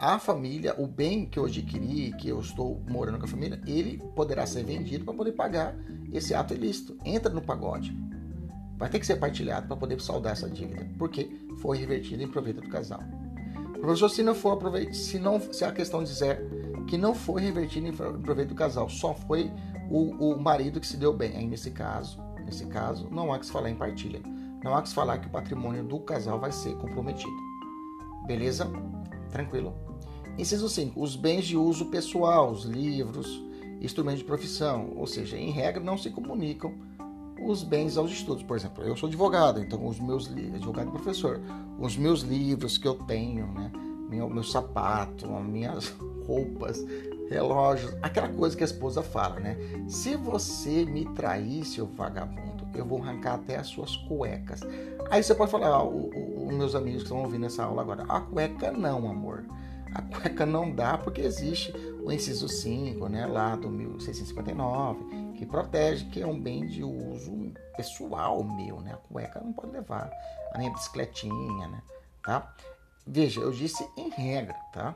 a 0.04 0.20
família, 0.20 0.76
o 0.78 0.86
bem 0.86 1.26
que 1.26 1.40
eu 1.40 1.46
adquiri, 1.46 2.12
que 2.18 2.28
eu 2.28 2.38
estou 2.42 2.84
morando 2.90 3.18
com 3.18 3.24
a 3.24 3.28
família, 3.28 3.62
ele 3.66 4.04
poderá 4.14 4.46
ser 4.46 4.66
vendido 4.66 5.06
para 5.06 5.14
poder 5.14 5.32
pagar 5.32 5.74
esse 6.12 6.34
ato 6.34 6.54
ilícito. 6.54 6.98
Entra 7.06 7.32
no 7.32 7.42
pagode. 7.42 7.98
Vai 8.78 8.90
ter 8.90 9.00
que 9.00 9.06
ser 9.06 9.16
partilhado 9.16 9.66
para 9.66 9.78
poder 9.78 10.02
saldar 10.02 10.34
essa 10.34 10.50
dívida, 10.50 10.86
porque 11.00 11.32
foi 11.62 11.78
revertido 11.78 12.22
em 12.22 12.28
proveito 12.28 12.60
do 12.60 12.68
casal. 12.68 13.00
Professor, 13.80 14.10
se 14.10 14.22
não 14.24 14.36
for 14.36 14.52
aproveito, 14.52 14.94
se 14.94 15.18
não, 15.18 15.40
se 15.40 15.64
a 15.64 15.72
questão 15.72 16.04
dizer 16.04 16.46
que 16.86 16.98
não 16.98 17.16
foi 17.16 17.42
revertido 17.42 17.88
em 17.88 17.94
proveito 17.94 18.50
do 18.50 18.56
casal, 18.56 18.90
só 18.90 19.14
foi 19.14 19.50
o, 19.90 20.34
o 20.34 20.38
marido 20.38 20.82
que 20.82 20.88
se 20.88 20.98
deu 20.98 21.14
bem, 21.14 21.38
aí 21.38 21.48
nesse 21.48 21.72
caso, 21.72 22.20
nesse 22.44 22.66
caso, 22.66 23.08
não 23.10 23.32
há 23.32 23.40
que 23.40 23.46
se 23.46 23.54
falar 23.54 23.70
em 23.70 23.76
partilha. 23.76 24.22
Não 24.62 24.76
há 24.76 24.82
que 24.82 24.90
se 24.90 24.96
falar 24.96 25.20
que 25.20 25.28
o 25.28 25.32
patrimônio 25.32 25.82
do 25.82 26.00
casal 26.02 26.40
vai 26.42 26.52
ser 26.52 26.76
comprometido. 26.76 27.32
Beleza? 28.28 28.70
Tranquilo? 29.32 29.93
Inciso 30.38 30.68
5. 30.68 31.00
Os 31.00 31.16
bens 31.16 31.46
de 31.46 31.56
uso 31.56 31.86
pessoal, 31.86 32.50
os 32.50 32.64
livros, 32.64 33.42
instrumentos 33.82 34.20
de 34.20 34.26
profissão, 34.26 34.92
ou 34.96 35.06
seja, 35.06 35.38
em 35.38 35.52
regra 35.52 35.84
não 35.84 35.98
se 35.98 36.10
comunicam 36.10 36.74
os 37.46 37.64
bens 37.64 37.98
aos 37.98 38.12
estudos. 38.12 38.44
Por 38.44 38.58
exemplo, 38.58 38.84
eu 38.84 38.96
sou 38.96 39.08
advogado, 39.08 39.60
então 39.60 39.86
os 39.86 40.00
meus 40.00 40.28
advogado 40.28 40.88
e 40.88 40.92
professor, 40.92 41.40
os 41.80 41.96
meus 41.98 42.22
livros 42.22 42.78
que 42.78 42.88
eu 42.88 42.96
tenho, 42.96 43.46
né, 43.48 43.72
meu, 44.10 44.30
meu 44.30 44.44
sapato, 44.44 45.34
as 45.36 45.46
minhas 45.46 45.94
roupas, 46.26 46.84
relógios, 47.30 47.94
aquela 48.02 48.30
coisa 48.30 48.56
que 48.56 48.64
a 48.64 48.66
esposa 48.66 49.02
fala, 49.02 49.40
né? 49.40 49.58
Se 49.88 50.16
você 50.16 50.86
me 50.86 51.06
trair, 51.14 51.66
seu 51.66 51.86
vagabundo, 51.86 52.68
eu 52.76 52.86
vou 52.86 53.02
arrancar 53.02 53.36
até 53.36 53.58
as 53.58 53.68
suas 53.68 53.96
cuecas. 53.96 54.62
Aí 55.10 55.22
você 55.22 55.36
pode 55.36 55.52
falar, 55.52 55.68
ah, 55.68 55.84
os 55.84 56.54
meus 56.54 56.76
amigos 56.76 57.04
que 57.04 57.06
estão 57.06 57.22
ouvindo 57.22 57.46
essa 57.46 57.64
aula 57.64 57.82
agora, 57.82 58.04
a 58.08 58.20
cueca 58.22 58.72
não, 58.72 59.10
amor. 59.10 59.46
A 59.94 60.02
cueca 60.02 60.46
não 60.46 60.74
dá 60.74 60.98
porque 60.98 61.22
existe 61.22 61.74
o 62.04 62.12
inciso 62.12 62.48
5, 62.48 63.08
né, 63.08 63.26
lá 63.26 63.56
do 63.56 63.70
1659, 63.70 65.34
que 65.38 65.46
protege 65.46 66.06
que 66.06 66.22
é 66.22 66.28
um 66.28 66.40
bem 66.40 66.66
de 66.66 66.84
uso 66.84 67.54
pessoal 67.78 68.44
meu, 68.44 68.82
né? 68.82 68.94
A 68.94 68.98
cueca 68.98 69.40
não 69.40 69.54
pode 69.54 69.72
levar, 69.72 70.12
a 70.54 70.58
minha 70.58 70.72
bicicletinha, 70.72 71.68
né? 71.68 71.82
Tá? 72.24 72.54
Veja, 73.06 73.42
eu 73.42 73.52
disse 73.52 73.88
em 73.98 74.10
regra, 74.10 74.56
tá? 74.72 74.96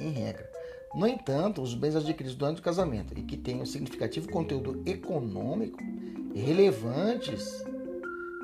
Em 0.00 0.10
regra. 0.10 0.50
No 0.94 1.06
entanto, 1.06 1.62
os 1.62 1.74
bens 1.74 1.96
adquiridos 1.96 2.34
durante 2.36 2.60
o 2.60 2.64
casamento 2.64 3.18
e 3.18 3.22
que 3.22 3.36
tenham 3.36 3.64
significativo 3.64 4.30
conteúdo 4.30 4.82
econômico 4.84 5.78
relevantes, 6.34 7.64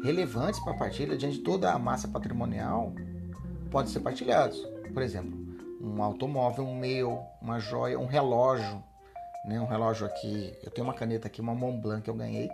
relevantes 0.03 0.61
para 0.61 0.73
a 0.73 0.79
partilha 0.79 1.17
diante 1.17 1.39
de 1.39 1.45
toda 1.45 1.73
a 1.73 1.79
massa 1.79 2.09
patrimonial, 2.09 2.93
podem 3.71 3.93
ser 3.93 4.01
partilhados. 4.01 4.78
Por 4.93 5.03
exemplo, 5.03 5.37
um 5.81 6.03
automóvel, 6.03 6.65
um 6.65 6.77
meu, 6.77 7.23
uma 7.41 7.59
joia, 7.59 7.99
um 7.99 8.07
relógio, 8.07 8.83
né? 9.45 9.61
Um 9.61 9.67
relógio 9.67 10.07
aqui, 10.07 10.55
eu 10.63 10.71
tenho 10.71 10.87
uma 10.87 10.95
caneta 10.95 11.27
aqui, 11.27 11.41
uma 11.41 11.55
Montblanc 11.55 12.03
que 12.03 12.11
eu 12.11 12.15
ganhei, 12.15 12.49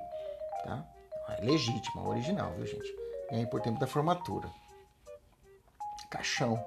tá? 0.64 0.84
É 1.30 1.44
legítima, 1.44 2.06
original, 2.08 2.52
viu, 2.56 2.66
gente? 2.66 2.94
Ganhei 3.30 3.46
por 3.46 3.60
tempo 3.60 3.80
da 3.80 3.86
formatura. 3.86 4.48
Caixão. 6.10 6.62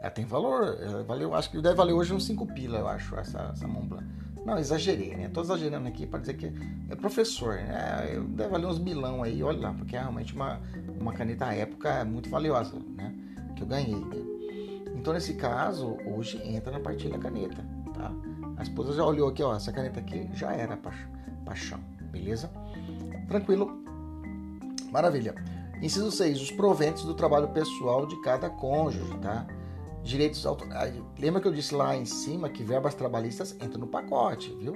Ela 0.00 0.10
tem 0.12 0.24
valor, 0.24 0.78
ela 0.80 1.02
valeu, 1.02 1.34
acho 1.34 1.50
que 1.50 1.60
deve 1.60 1.74
valer 1.74 1.92
hoje 1.92 2.12
uns 2.12 2.26
5 2.26 2.46
pila, 2.54 2.78
eu 2.78 2.88
acho, 2.88 3.16
essa, 3.16 3.50
essa 3.52 3.66
Montblanc. 3.66 4.06
Não, 4.44 4.58
exagerei, 4.58 5.14
né? 5.16 5.28
Tô 5.28 5.42
exagerando 5.42 5.88
aqui 5.88 6.06
para 6.06 6.20
dizer 6.20 6.34
que 6.34 6.52
é 6.88 6.96
professor, 6.96 7.56
né? 7.56 8.18
Deve 8.28 8.50
valer 8.50 8.66
uns 8.66 8.78
milão 8.78 9.22
aí, 9.22 9.42
olha 9.42 9.60
lá, 9.60 9.74
porque 9.74 9.96
é 9.96 10.00
realmente 10.00 10.34
uma, 10.34 10.60
uma 10.98 11.12
caneta 11.12 11.46
à 11.46 11.54
época 11.54 12.04
muito 12.04 12.30
valiosa, 12.30 12.78
né? 12.96 13.14
Que 13.56 13.62
eu 13.62 13.66
ganhei, 13.66 13.94
né? 13.94 14.29
Então, 15.00 15.14
nesse 15.14 15.32
caso, 15.32 15.96
hoje 16.04 16.38
entra 16.44 16.70
na 16.70 16.78
partilha 16.78 17.18
caneta, 17.18 17.64
tá? 17.94 18.12
A 18.58 18.62
esposa 18.62 18.92
já 18.92 19.02
olhou 19.02 19.30
aqui, 19.30 19.42
ó, 19.42 19.56
essa 19.56 19.72
caneta 19.72 19.98
aqui 19.98 20.28
já 20.34 20.52
era 20.52 20.78
paixão, 21.42 21.80
beleza? 22.12 22.50
Tranquilo? 23.26 23.82
Maravilha. 24.92 25.34
Inciso 25.80 26.10
6. 26.10 26.42
Os 26.42 26.50
proventos 26.50 27.04
do 27.04 27.14
trabalho 27.14 27.48
pessoal 27.48 28.04
de 28.04 28.20
cada 28.20 28.50
cônjuge, 28.50 29.16
tá? 29.22 29.46
direitos 30.02 30.44
autorais. 30.44 30.94
Lembra 31.18 31.40
que 31.40 31.48
eu 31.48 31.52
disse 31.52 31.74
lá 31.74 31.96
em 31.96 32.04
cima 32.04 32.50
que 32.50 32.62
verbas 32.62 32.94
trabalhistas 32.94 33.52
entram 33.52 33.80
no 33.80 33.86
pacote, 33.86 34.54
viu? 34.60 34.74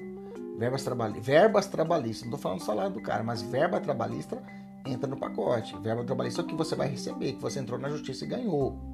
Verbas, 0.58 0.84
trabali... 0.84 1.20
verbas 1.20 1.66
trabalhistas, 1.66 2.22
não 2.22 2.36
estou 2.36 2.38
falando 2.38 2.60
do 2.60 2.64
salário 2.64 2.92
do 2.92 3.02
cara, 3.02 3.22
mas 3.22 3.42
verba 3.42 3.78
trabalhista 3.78 4.42
entra 4.86 5.06
no 5.06 5.18
pacote. 5.18 5.76
Verba 5.80 6.02
trabalhista 6.02 6.40
é 6.40 6.44
o 6.44 6.46
que 6.46 6.54
você 6.54 6.74
vai 6.74 6.88
receber, 6.88 7.32
que 7.32 7.42
você 7.42 7.60
entrou 7.60 7.78
na 7.78 7.90
justiça 7.90 8.24
e 8.24 8.28
ganhou. 8.28 8.93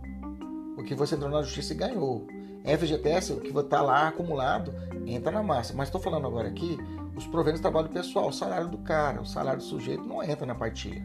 O 0.81 0.85
que 0.85 0.95
você 0.95 1.15
entrou 1.15 1.31
na 1.31 1.43
justiça 1.43 1.73
e 1.73 1.77
ganhou. 1.77 2.27
FGTS, 2.65 3.33
o 3.33 3.41
que 3.41 3.57
está 3.57 3.81
lá 3.81 4.09
acumulado, 4.09 4.75
entra 5.07 5.31
na 5.31 5.43
massa. 5.43 5.73
Mas 5.75 5.89
estou 5.89 6.01
falando 6.01 6.27
agora 6.27 6.49
aqui 6.49 6.77
os 7.17 7.27
proventos 7.27 7.61
do 7.61 7.63
trabalho 7.63 7.89
pessoal, 7.89 8.29
o 8.29 8.33
salário 8.33 8.69
do 8.69 8.79
cara, 8.79 9.21
o 9.21 9.27
salário 9.27 9.59
do 9.59 9.65
sujeito 9.65 10.05
não 10.05 10.23
entra 10.23 10.47
na 10.47 10.55
partilha. 10.55 11.03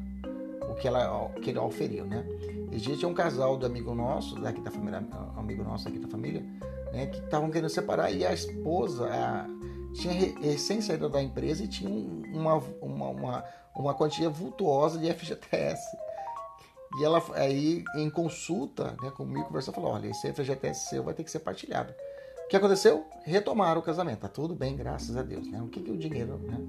O 0.69 0.75
que, 0.75 0.87
ela, 0.87 1.25
o 1.25 1.29
que 1.41 1.49
ele 1.49 1.59
oferiu, 1.59 2.05
né? 2.05 2.25
Existe 2.71 3.05
um 3.05 3.13
casal 3.13 3.57
do 3.57 3.65
amigo 3.65 3.93
nosso, 3.93 4.35
daqui 4.39 4.59
da 4.61 4.71
família, 4.71 5.05
amigo 5.37 5.63
nosso 5.63 5.87
aqui 5.87 5.99
da 5.99 6.07
família, 6.07 6.43
né, 6.91 7.07
que 7.07 7.19
estavam 7.19 7.49
querendo 7.49 7.69
separar 7.69 8.11
e 8.11 8.25
a 8.25 8.33
esposa 8.33 9.07
a, 9.07 9.45
tinha 9.93 10.33
recém 10.41 10.81
saído 10.81 11.07
da 11.07 11.21
empresa 11.21 11.63
e 11.63 11.67
tinha 11.67 11.89
uma, 12.33 12.55
uma, 12.81 13.09
uma, 13.09 13.43
uma 13.75 13.93
quantia 13.93 14.29
vultuosa 14.29 14.99
de 14.99 15.11
FGTS. 15.13 15.81
E 16.99 17.03
ela 17.03 17.21
aí, 17.33 17.83
em 17.95 18.09
consulta 18.09 18.95
né, 19.01 19.11
comigo, 19.11 19.45
conversou 19.45 19.73
falou: 19.73 19.91
olha, 19.91 20.07
esse 20.07 20.31
FGTS 20.31 20.89
seu 20.89 21.03
vai 21.03 21.13
ter 21.13 21.23
que 21.23 21.31
ser 21.31 21.39
partilhado. 21.39 21.93
O 22.45 22.47
que 22.47 22.55
aconteceu? 22.55 23.03
Retomaram 23.23 23.81
o 23.81 23.83
casamento. 23.83 24.19
Tá 24.19 24.27
tudo 24.27 24.53
bem, 24.53 24.75
graças 24.75 25.17
a 25.17 25.23
Deus. 25.23 25.49
Né? 25.49 25.59
O 25.61 25.67
que, 25.67 25.81
que 25.81 25.89
o 25.89 25.97
dinheiro, 25.97 26.37
né? 26.37 26.59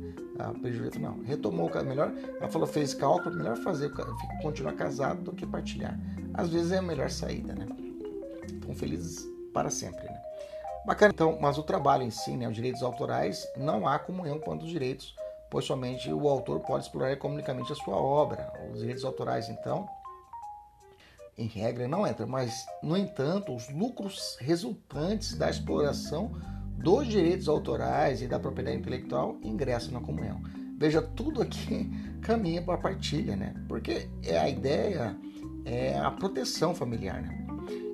Prejuízo, 0.62 0.98
não. 0.98 1.22
Retomou 1.22 1.70
o 1.70 1.84
melhor. 1.84 2.12
Ela 2.40 2.48
falou, 2.48 2.66
fez 2.66 2.94
cálculo, 2.94 3.36
melhor 3.36 3.58
fazer, 3.58 3.92
continuar 4.40 4.72
casado 4.72 5.22
do 5.22 5.32
que 5.32 5.46
partilhar. 5.46 5.98
Às 6.32 6.48
vezes 6.48 6.72
é 6.72 6.78
a 6.78 6.82
melhor 6.82 7.10
saída, 7.10 7.54
né? 7.54 7.66
Estão 8.46 8.74
felizes 8.74 9.28
para 9.52 9.68
sempre, 9.68 10.04
né? 10.04 10.18
Bacana, 10.86 11.12
então, 11.12 11.36
mas 11.40 11.58
o 11.58 11.62
trabalho 11.62 12.04
em 12.04 12.10
si, 12.10 12.36
né, 12.36 12.48
os 12.48 12.54
direitos 12.54 12.80
autorais, 12.80 13.44
não 13.56 13.88
há 13.88 13.98
comunhão 13.98 14.38
quanto 14.38 14.64
os 14.64 14.70
direitos, 14.70 15.16
pois 15.50 15.64
somente 15.64 16.12
o 16.12 16.28
autor 16.28 16.60
pode 16.60 16.84
explorar 16.84 17.10
economicamente 17.10 17.72
a 17.72 17.74
sua 17.74 17.96
obra. 17.96 18.52
Os 18.72 18.78
direitos 18.78 19.04
autorais, 19.04 19.48
então, 19.48 19.88
em 21.36 21.46
regra, 21.46 21.86
não 21.86 22.06
entra, 22.06 22.26
mas, 22.26 22.64
no 22.82 22.96
entanto, 22.96 23.54
os 23.54 23.68
lucros 23.68 24.36
resultantes 24.40 25.34
da 25.34 25.50
exploração 25.50 26.32
dos 26.78 27.06
direitos 27.06 27.48
autorais 27.48 28.22
e 28.22 28.26
da 28.26 28.38
propriedade 28.38 28.78
intelectual 28.78 29.36
ingressam 29.42 29.92
na 29.92 30.00
comunhão. 30.00 30.40
Veja, 30.78 31.02
tudo 31.02 31.42
aqui 31.42 31.90
caminha 32.22 32.62
para 32.62 32.74
a 32.74 32.78
partilha, 32.78 33.36
né? 33.36 33.54
Porque 33.68 34.08
é 34.22 34.38
a 34.38 34.48
ideia 34.48 35.16
é 35.64 35.98
a 35.98 36.10
proteção 36.10 36.74
familiar, 36.74 37.20
né? 37.20 37.46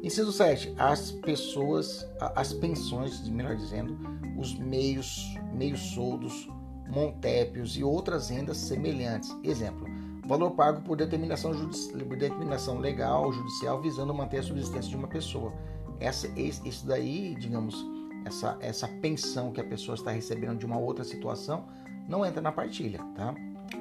Inciso 0.02 0.32
7. 0.32 0.74
As 0.76 1.10
pessoas, 1.10 2.06
as 2.36 2.52
pensões, 2.52 3.26
melhor 3.28 3.56
dizendo, 3.56 3.96
os 4.36 4.54
meios, 4.58 5.34
meios 5.54 5.80
soldos, 5.94 6.48
montépios 6.88 7.76
e 7.76 7.82
outras 7.82 8.28
rendas 8.28 8.58
semelhantes. 8.58 9.34
Exemplo, 9.42 9.86
valor 10.24 10.52
pago 10.52 10.80
por 10.82 10.96
determinação, 10.96 11.52
por 11.52 12.16
determinação 12.16 12.78
legal, 12.78 13.32
judicial, 13.32 13.80
visando 13.80 14.14
manter 14.14 14.38
a 14.38 14.42
subsistência 14.42 14.90
de 14.90 14.96
uma 14.96 15.08
pessoa. 15.08 15.52
Essa, 16.00 16.28
isso 16.36 16.86
daí, 16.86 17.34
digamos, 17.38 17.84
essa, 18.24 18.56
essa 18.60 18.88
pensão 18.88 19.52
que 19.52 19.60
a 19.60 19.64
pessoa 19.64 19.94
está 19.94 20.10
recebendo 20.10 20.58
de 20.58 20.66
uma 20.66 20.78
outra 20.78 21.04
situação, 21.04 21.64
não 22.08 22.24
entra 22.24 22.40
na 22.40 22.52
partilha, 22.52 23.00
tá? 23.14 23.34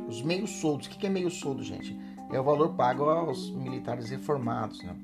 Os 0.08 0.22
meios 0.22 0.50
soldos, 0.50 0.88
o 0.88 0.90
que 0.90 1.06
é 1.06 1.10
meio 1.10 1.30
soldo, 1.30 1.64
gente? 1.64 2.00
É 2.32 2.40
o 2.40 2.44
valor 2.44 2.74
pago 2.74 3.04
aos 3.06 3.50
militares 3.52 4.10
reformados, 4.10 4.82
né? 4.84 4.96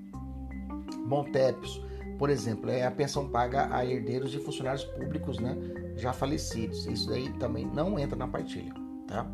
Montépios, 1.06 1.82
por 2.18 2.30
exemplo, 2.30 2.70
é 2.70 2.86
a 2.86 2.92
pensão 2.92 3.30
paga 3.30 3.74
a 3.74 3.86
herdeiros 3.86 4.32
de 4.32 4.40
funcionários 4.40 4.84
públicos, 4.84 5.38
né? 5.40 5.56
Já 5.96 6.14
falecidos. 6.14 6.86
Isso 6.88 7.10
daí 7.10 7.32
também 7.34 7.66
não 7.66 8.00
entra 8.00 8.16
na 8.16 8.28
partilha, 8.28 8.74
tá? 9.08 9.26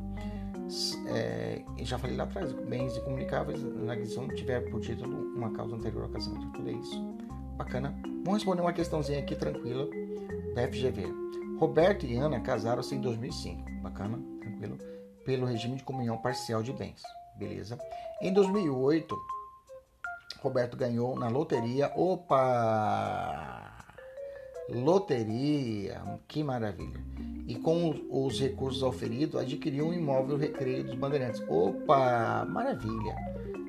É, 1.08 1.62
já 1.80 1.98
falei 1.98 2.16
lá 2.16 2.24
atrás, 2.24 2.52
bens 2.54 2.98
incomunicáveis 2.98 3.64
na 3.64 3.94
aquisição 3.94 4.28
tiver 4.30 4.62
por 4.70 4.82
título 4.82 5.16
uma 5.36 5.52
causa 5.52 5.76
anterior 5.76 6.04
ao 6.04 6.10
casamento. 6.10 6.44
Já 6.44 6.52
falei 6.52 6.76
isso. 6.76 7.04
Bacana. 7.58 7.94
Vamos 8.24 8.36
responder 8.36 8.62
uma 8.62 8.74
questãozinha 8.74 9.20
aqui 9.20 9.36
tranquila 9.36 9.88
da 10.56 10.68
FGV. 10.68 11.06
Roberto 11.60 12.06
e 12.06 12.16
Ana 12.16 12.40
casaram-se 12.40 12.96
em 12.96 13.02
2005. 13.02 13.64
Bacana, 13.82 14.20
tranquilo. 14.40 14.78
Pelo 15.26 15.46
regime 15.46 15.78
de 15.78 15.84
comunhão 15.84 16.18
parcial 16.18 16.64
de 16.64 16.74
bens. 16.74 17.02
Beleza. 17.38 17.78
Em 18.22 18.34
2008, 18.34 19.16
Roberto 20.42 20.76
ganhou 20.76 21.18
na 21.18 21.30
loteria. 21.30 21.92
Opa! 21.96 23.63
Loteria, 24.70 26.02
que 26.28 26.44
maravilha! 26.44 27.00
E 27.48 27.56
com 27.56 27.94
os 28.10 28.40
recursos 28.40 28.82
oferidos, 28.82 29.40
adquiriu 29.40 29.88
um 29.88 29.94
imóvel 29.94 30.38
Recreio 30.38 30.86
dos 30.86 30.96
Bandeirantes. 30.96 31.42
Opa, 31.50 32.46
maravilha! 32.46 33.16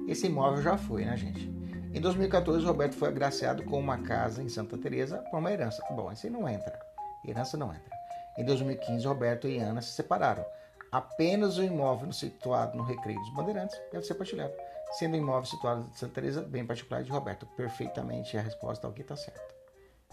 Esse 0.07 0.27
imóvel 0.27 0.63
já 0.63 0.77
foi, 0.77 1.05
né, 1.05 1.17
gente? 1.17 1.53
Em 1.93 2.01
2014, 2.01 2.65
Roberto 2.65 2.95
foi 2.95 3.09
agraciado 3.09 3.65
com 3.65 3.79
uma 3.79 3.99
casa 3.99 4.43
em 4.43 4.49
Santa 4.49 4.79
Teresa 4.79 5.19
por 5.31 5.39
uma 5.39 5.51
herança. 5.51 5.83
Bom, 5.91 6.13
esse 6.13 6.31
não 6.31 6.49
entra. 6.49 6.79
Herança 7.27 7.57
não 7.57 7.71
entra. 7.75 7.91
Em 8.39 8.45
2015, 8.45 9.07
Roberto 9.07 9.49
e 9.49 9.59
Ana 9.59 9.83
se 9.83 9.93
separaram. 9.93 10.45
Apenas 10.93 11.59
o 11.59 11.63
imóvel 11.65 12.13
situado 12.13 12.77
no 12.77 12.85
Recreio 12.85 13.19
dos 13.19 13.35
Bandeirantes 13.35 13.77
deve 13.91 14.05
ser 14.05 14.15
partilhado, 14.15 14.53
sendo 14.93 15.15
o 15.15 15.17
imóvel 15.17 15.45
situado 15.45 15.89
em 15.91 15.97
Santa 15.97 16.15
Teresa 16.15 16.43
bem 16.43 16.65
particular 16.65 17.03
de 17.03 17.11
Roberto. 17.11 17.47
Perfeitamente 17.57 18.37
a 18.37 18.41
resposta 18.41 18.87
ao 18.87 18.93
que 18.93 19.03
está 19.03 19.17
certo. 19.17 19.54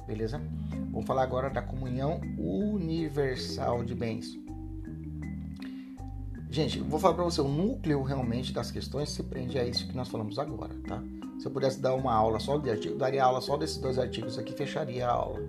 Beleza? 0.05 0.41
Vamos 0.91 1.05
falar 1.05 1.23
agora 1.23 1.49
da 1.49 1.61
comunhão 1.61 2.19
universal 2.37 3.83
de 3.83 3.95
bens. 3.95 4.37
Gente, 6.49 6.79
vou 6.79 6.99
falar 6.99 7.13
para 7.13 7.23
você, 7.23 7.39
o 7.39 7.47
núcleo 7.47 8.03
realmente 8.03 8.51
das 8.51 8.71
questões 8.71 9.09
se 9.09 9.23
prende 9.23 9.57
a 9.57 9.63
isso 9.63 9.87
que 9.87 9.95
nós 9.95 10.09
falamos 10.09 10.37
agora, 10.37 10.75
tá? 10.85 11.01
Se 11.39 11.47
eu 11.47 11.51
pudesse 11.51 11.79
dar 11.79 11.93
uma 11.95 12.13
aula 12.13 12.39
só 12.39 12.57
de 12.57 12.69
artigo, 12.69 12.97
daria 12.97 13.23
aula 13.23 13.39
só 13.39 13.55
desses 13.55 13.77
dois 13.77 13.97
artigos 13.97 14.37
aqui, 14.37 14.51
fecharia 14.51 15.07
a 15.07 15.11
aula. 15.11 15.39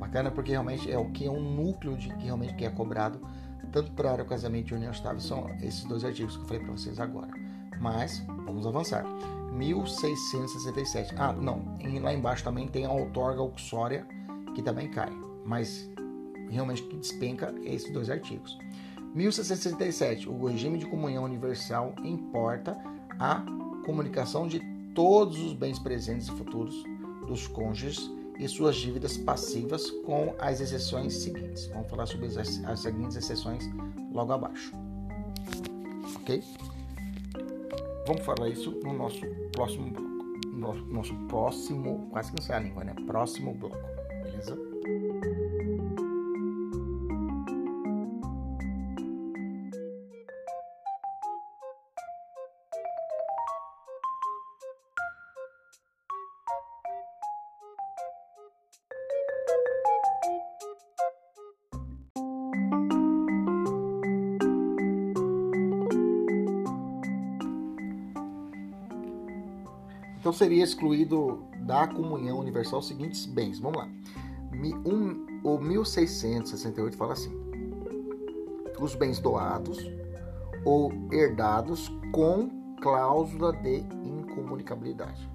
Bacana 0.00 0.30
porque 0.30 0.50
realmente 0.50 0.90
é 0.90 0.98
o 0.98 1.10
que 1.12 1.26
é 1.26 1.30
um 1.30 1.40
núcleo 1.40 1.96
de 1.96 2.08
que 2.16 2.24
realmente 2.24 2.54
que 2.54 2.64
é 2.64 2.70
cobrado 2.70 3.20
tanto 3.72 3.92
para 3.92 4.08
a 4.08 4.12
área 4.12 4.24
casamento 4.24 4.72
e 4.72 4.74
união 4.74 4.90
estável 4.90 5.20
são 5.20 5.50
esses 5.60 5.84
dois 5.84 6.04
artigos 6.04 6.36
que 6.36 6.42
eu 6.42 6.46
falei 6.46 6.62
para 6.62 6.72
vocês 6.72 6.98
agora. 6.98 7.30
Mas 7.80 8.24
vamos 8.44 8.66
avançar. 8.66 9.04
1667. 9.56 11.14
Ah, 11.16 11.32
não. 11.32 11.76
Lá 12.02 12.12
embaixo 12.12 12.44
também 12.44 12.68
tem 12.68 12.84
a 12.84 12.92
outorga 12.92 13.42
uxória 13.42 14.06
que 14.54 14.62
também 14.62 14.90
cai. 14.90 15.10
Mas 15.44 15.90
realmente 16.50 16.82
que 16.82 16.96
despenca 16.96 17.54
é 17.64 17.74
esses 17.74 17.92
dois 17.92 18.10
artigos. 18.10 18.58
1667. 19.14 20.28
O 20.28 20.46
regime 20.46 20.78
de 20.78 20.86
comunhão 20.86 21.24
universal 21.24 21.94
importa 22.04 22.76
a 23.18 23.44
comunicação 23.84 24.46
de 24.46 24.60
todos 24.94 25.38
os 25.38 25.52
bens 25.52 25.78
presentes 25.78 26.28
e 26.28 26.32
futuros 26.32 26.74
dos 27.26 27.46
cônjuges 27.46 28.10
e 28.38 28.46
suas 28.46 28.76
dívidas 28.76 29.16
passivas, 29.16 29.90
com 30.04 30.34
as 30.38 30.60
exceções 30.60 31.14
seguintes. 31.14 31.66
Vamos 31.68 31.88
falar 31.88 32.06
sobre 32.06 32.26
as, 32.26 32.36
as 32.64 32.80
seguintes 32.80 33.16
exceções 33.16 33.64
logo 34.12 34.32
abaixo. 34.32 34.72
Ok? 36.16 36.42
Vamos 38.06 38.24
falar 38.24 38.48
isso 38.48 38.70
no 38.84 38.92
nosso 38.92 39.26
próximo 39.52 39.90
bloco. 39.90 40.16
Nosso, 40.52 40.86
nosso 40.86 41.14
próximo, 41.26 42.08
quase 42.10 42.30
que 42.30 42.38
não 42.40 42.46
sai 42.46 42.56
a 42.56 42.60
língua, 42.60 42.84
né? 42.84 42.94
Próximo 43.06 43.52
bloco, 43.52 43.76
beleza? 44.22 44.56
Então 70.26 70.34
seria 70.34 70.64
excluído 70.64 71.44
da 71.60 71.86
comunhão 71.86 72.40
universal 72.40 72.80
os 72.80 72.88
seguintes 72.88 73.24
bens. 73.26 73.60
Vamos 73.60 73.78
lá. 73.78 73.88
Um, 74.84 75.24
o 75.44 75.56
1668 75.56 76.96
fala 76.96 77.12
assim: 77.12 77.30
os 78.80 78.96
bens 78.96 79.20
doados 79.20 79.78
ou 80.64 80.92
herdados 81.12 81.92
com 82.10 82.50
cláusula 82.82 83.52
de 83.52 83.84
incomunicabilidade. 84.02 85.30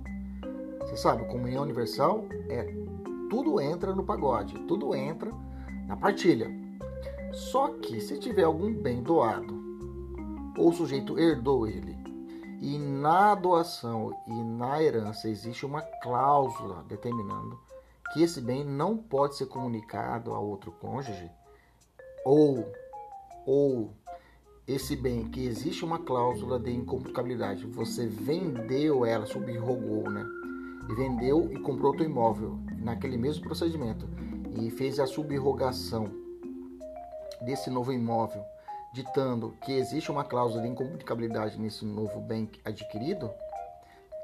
Você 0.82 0.98
sabe, 0.98 1.24
comunhão 1.24 1.64
universal 1.64 2.26
é 2.50 2.64
tudo 3.30 3.62
entra 3.62 3.96
no 3.96 4.04
pagode, 4.04 4.60
tudo 4.68 4.94
entra 4.94 5.32
na 5.88 5.96
partilha. 5.96 6.52
Só 7.32 7.70
que 7.76 8.02
se 8.02 8.20
tiver 8.20 8.44
algum 8.44 8.74
bem 8.74 9.02
doado 9.02 9.58
ou 10.58 10.68
o 10.68 10.74
sujeito 10.74 11.18
herdou 11.18 11.66
ele 11.66 11.91
e 12.62 12.78
na 12.78 13.34
doação 13.34 14.16
e 14.28 14.43
na 14.43 14.82
herança 14.82 15.28
existe 15.28 15.66
uma 15.66 15.82
cláusula 15.82 16.86
determinando 16.88 17.59
que 18.14 18.22
esse 18.22 18.39
bem 18.39 18.64
não 18.64 18.95
pode 18.95 19.36
ser 19.36 19.47
comunicado 19.47 20.32
a 20.34 20.39
outro 20.39 20.72
cônjuge, 20.74 21.32
ou, 22.24 22.72
ou 23.47 23.93
esse 24.68 24.95
bem 24.95 25.28
que 25.30 25.45
existe 25.45 25.84
uma 25.84 25.97
cláusula 25.97 26.59
de 26.59 26.72
incomunicabilidade, 26.72 27.66
você 27.66 28.05
vendeu 28.05 29.05
ela, 29.05 29.26
subrogou, 29.26 30.09
né? 30.09 30.24
E 30.89 30.93
vendeu 30.93 31.51
e 31.51 31.59
comprou 31.59 31.91
outro 31.91 32.05
imóvel 32.05 32.59
naquele 32.78 33.18
mesmo 33.18 33.43
procedimento 33.43 34.07
e 34.62 34.70
fez 34.70 34.99
a 34.99 35.07
subrogação 35.07 36.12
desse 37.41 37.70
novo 37.70 37.91
imóvel 37.93 38.43
ditando 38.94 39.56
que 39.62 39.72
existe 39.72 40.12
uma 40.12 40.24
cláusula 40.24 40.62
de 40.64 40.70
incomunicabilidade 40.70 41.60
nesse 41.60 41.86
novo 41.86 42.20
bem 42.20 42.50
adquirido, 42.66 43.32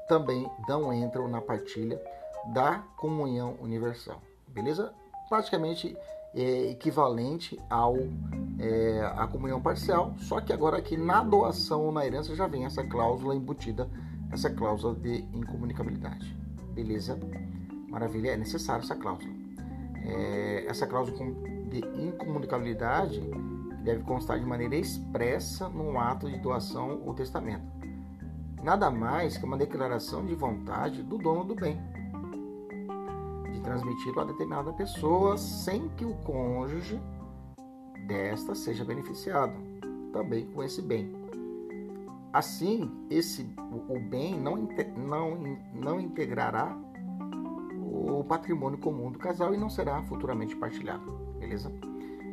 também 0.08 0.50
não 0.68 0.92
entram 0.92 1.28
na 1.28 1.40
partilha 1.40 2.00
da 2.52 2.78
comunhão 2.96 3.56
universal. 3.60 4.20
Beleza? 4.46 4.92
Praticamente 5.28 5.96
é 6.34 6.70
equivalente 6.70 7.58
ao 7.70 7.96
é, 8.58 9.00
a 9.16 9.26
comunhão 9.26 9.60
parcial, 9.60 10.14
só 10.18 10.40
que 10.40 10.52
agora 10.52 10.78
aqui 10.78 10.96
na 10.96 11.22
doação 11.22 11.86
ou 11.86 11.92
na 11.92 12.06
herança 12.06 12.34
já 12.34 12.46
vem 12.46 12.64
essa 12.64 12.84
cláusula 12.84 13.34
embutida, 13.34 13.88
essa 14.32 14.50
cláusula 14.50 14.94
de 14.94 15.18
incomunicabilidade. 15.32 16.36
Beleza? 16.72 17.18
Maravilha, 17.88 18.30
é 18.30 18.36
necessária 18.36 18.82
essa 18.82 18.96
cláusula. 18.96 19.32
É, 20.04 20.66
essa 20.66 20.86
cláusula 20.86 21.18
de 21.68 21.78
incomunicabilidade 22.02 23.20
deve 23.88 24.02
constar 24.02 24.38
de 24.38 24.44
maneira 24.44 24.76
expressa 24.76 25.66
no 25.70 25.98
ato 25.98 26.28
de 26.28 26.36
doação 26.38 27.00
ou 27.06 27.14
testamento. 27.14 27.64
Nada 28.62 28.90
mais 28.90 29.38
que 29.38 29.46
uma 29.46 29.56
declaração 29.56 30.26
de 30.26 30.34
vontade 30.34 31.02
do 31.02 31.16
dono 31.16 31.42
do 31.42 31.54
bem, 31.54 31.80
de 33.50 33.60
transmiti-lo 33.62 34.20
a 34.20 34.24
determinada 34.24 34.74
pessoa 34.74 35.38
sem 35.38 35.88
que 35.90 36.04
o 36.04 36.14
cônjuge 36.16 37.00
desta 38.06 38.54
seja 38.54 38.84
beneficiado 38.84 39.54
também 40.12 40.44
com 40.50 40.62
esse 40.62 40.82
bem. 40.82 41.10
Assim, 42.30 42.90
esse 43.08 43.50
o 43.88 43.98
bem 43.98 44.38
não, 44.38 44.68
não, 44.98 45.58
não 45.72 45.98
integrará 45.98 46.76
o 47.74 48.22
patrimônio 48.22 48.76
comum 48.78 49.10
do 49.10 49.18
casal 49.18 49.54
e 49.54 49.56
não 49.56 49.70
será 49.70 50.02
futuramente 50.02 50.54
partilhado. 50.54 51.10
Beleza? 51.38 51.72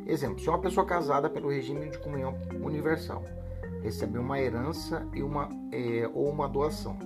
Exemplo, 0.06 0.38
se 0.38 0.48
uma 0.48 0.60
pessoa 0.60 0.86
casada 0.86 1.28
pelo 1.28 1.50
regime 1.50 1.90
de 1.90 1.98
comunhão 1.98 2.38
universal 2.62 3.24
recebeu 3.82 4.22
uma 4.22 4.40
herança 4.40 5.06
e 5.12 5.22
uma, 5.22 5.48
é, 5.72 6.08
ou 6.14 6.30
uma 6.30 6.48
doação, 6.48 6.96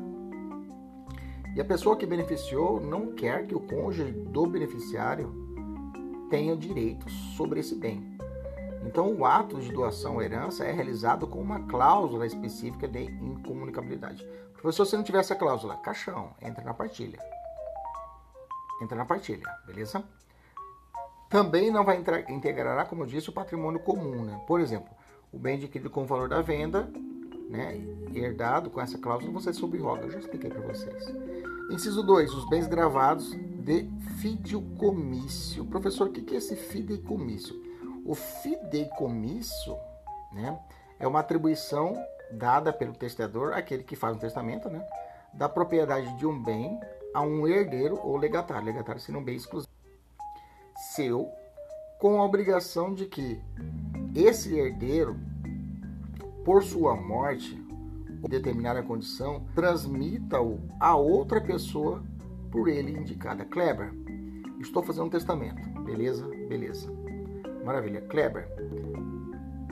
e 1.57 1.61
a 1.61 1.65
pessoa 1.65 1.97
que 1.97 2.07
beneficiou 2.07 2.81
não 2.81 3.13
quer 3.13 3.47
que 3.47 3.55
o 3.55 3.61
cônjuge 3.61 4.13
do 4.13 4.47
beneficiário 4.47 5.35
tenha 6.31 6.57
direitos 6.57 7.13
sobre 7.37 7.59
esse 7.59 7.75
bem. 7.75 8.17
Então, 8.87 9.13
o 9.13 9.25
ato 9.25 9.61
de 9.61 9.73
doação 9.73 10.15
ou 10.15 10.23
herança 10.23 10.65
é 10.65 10.71
realizado 10.71 11.27
com 11.27 11.41
uma 11.41 11.67
cláusula 11.67 12.25
específica 12.25 12.87
de 12.87 13.03
incomunicabilidade. 13.03 14.25
Professor, 14.53 14.87
se 14.87 14.97
não 14.97 15.03
tiver 15.03 15.19
essa 15.19 15.35
cláusula, 15.35 15.77
caixão, 15.79 16.35
entra 16.41 16.63
na 16.63 16.73
partilha. 16.73 17.19
Entra 18.81 18.97
na 18.97 19.05
partilha, 19.05 19.45
beleza? 19.67 20.05
Também 21.31 21.71
não 21.71 21.85
vai 21.85 21.97
entrar, 21.97 22.29
integrará, 22.29 22.85
como 22.85 23.05
eu 23.05 23.07
disse, 23.07 23.31
o 23.31 23.33
patrimônio 23.33 23.79
comum. 23.79 24.25
Né? 24.25 24.43
Por 24.49 24.61
exemplo, 24.61 24.91
o 25.33 25.39
bem 25.39 25.55
adquirido 25.55 25.89
com 25.89 26.03
o 26.03 26.07
valor 26.07 26.29
da 26.29 26.43
venda, 26.43 26.91
né, 27.49 27.81
herdado 28.13 28.69
com 28.69 28.81
essa 28.81 28.99
cláusula, 28.99 29.33
você 29.33 29.53
subroga. 29.53 30.03
Eu 30.03 30.11
já 30.11 30.19
expliquei 30.19 30.51
para 30.51 30.61
vocês. 30.61 31.05
Inciso 31.71 32.03
2. 32.03 32.35
Os 32.35 32.49
bens 32.49 32.67
gravados 32.67 33.31
de 33.31 33.89
fideicomício. 34.19 35.65
Professor, 35.67 36.09
o 36.09 36.11
que 36.11 36.35
é 36.35 36.39
esse 36.39 36.57
fideicomício? 36.57 37.55
O 38.05 38.15
fideicomício 38.17 39.77
né, 40.33 40.59
é 40.99 41.07
uma 41.07 41.21
atribuição 41.21 41.95
dada 42.33 42.73
pelo 42.73 42.93
testador, 42.93 43.53
aquele 43.53 43.85
que 43.85 43.95
faz 43.95 44.17
um 44.17 44.21
testamento, 44.21 44.69
né, 44.69 44.85
da 45.33 45.49
propriedade 45.49 46.13
de 46.19 46.27
um 46.27 46.43
bem 46.43 46.81
a 47.15 47.21
um 47.21 47.47
herdeiro 47.47 48.01
ou 48.03 48.17
legatário. 48.17 48.67
Legatário 48.67 49.01
seria 49.01 49.21
um 49.21 49.25
bem 49.25 49.37
exclusivo 49.37 49.80
seu 51.01 51.33
com 51.99 52.21
a 52.21 52.25
obrigação 52.25 52.93
de 52.93 53.07
que 53.07 53.41
esse 54.15 54.55
herdeiro, 54.55 55.17
por 56.45 56.63
sua 56.63 56.95
morte 56.95 57.59
ou 58.23 58.29
determinada 58.29 58.83
condição, 58.83 59.47
transmita-o 59.55 60.61
a 60.79 60.95
outra 60.95 61.41
pessoa 61.41 62.03
por 62.51 62.69
ele 62.69 62.93
indicada. 62.93 63.47
Kleber, 63.47 63.95
estou 64.61 64.83
fazendo 64.83 65.07
um 65.07 65.11
testamento. 65.11 65.63
Beleza? 65.85 66.27
Beleza. 66.49 66.93
Maravilha. 67.65 68.03
Kleber, 68.03 68.47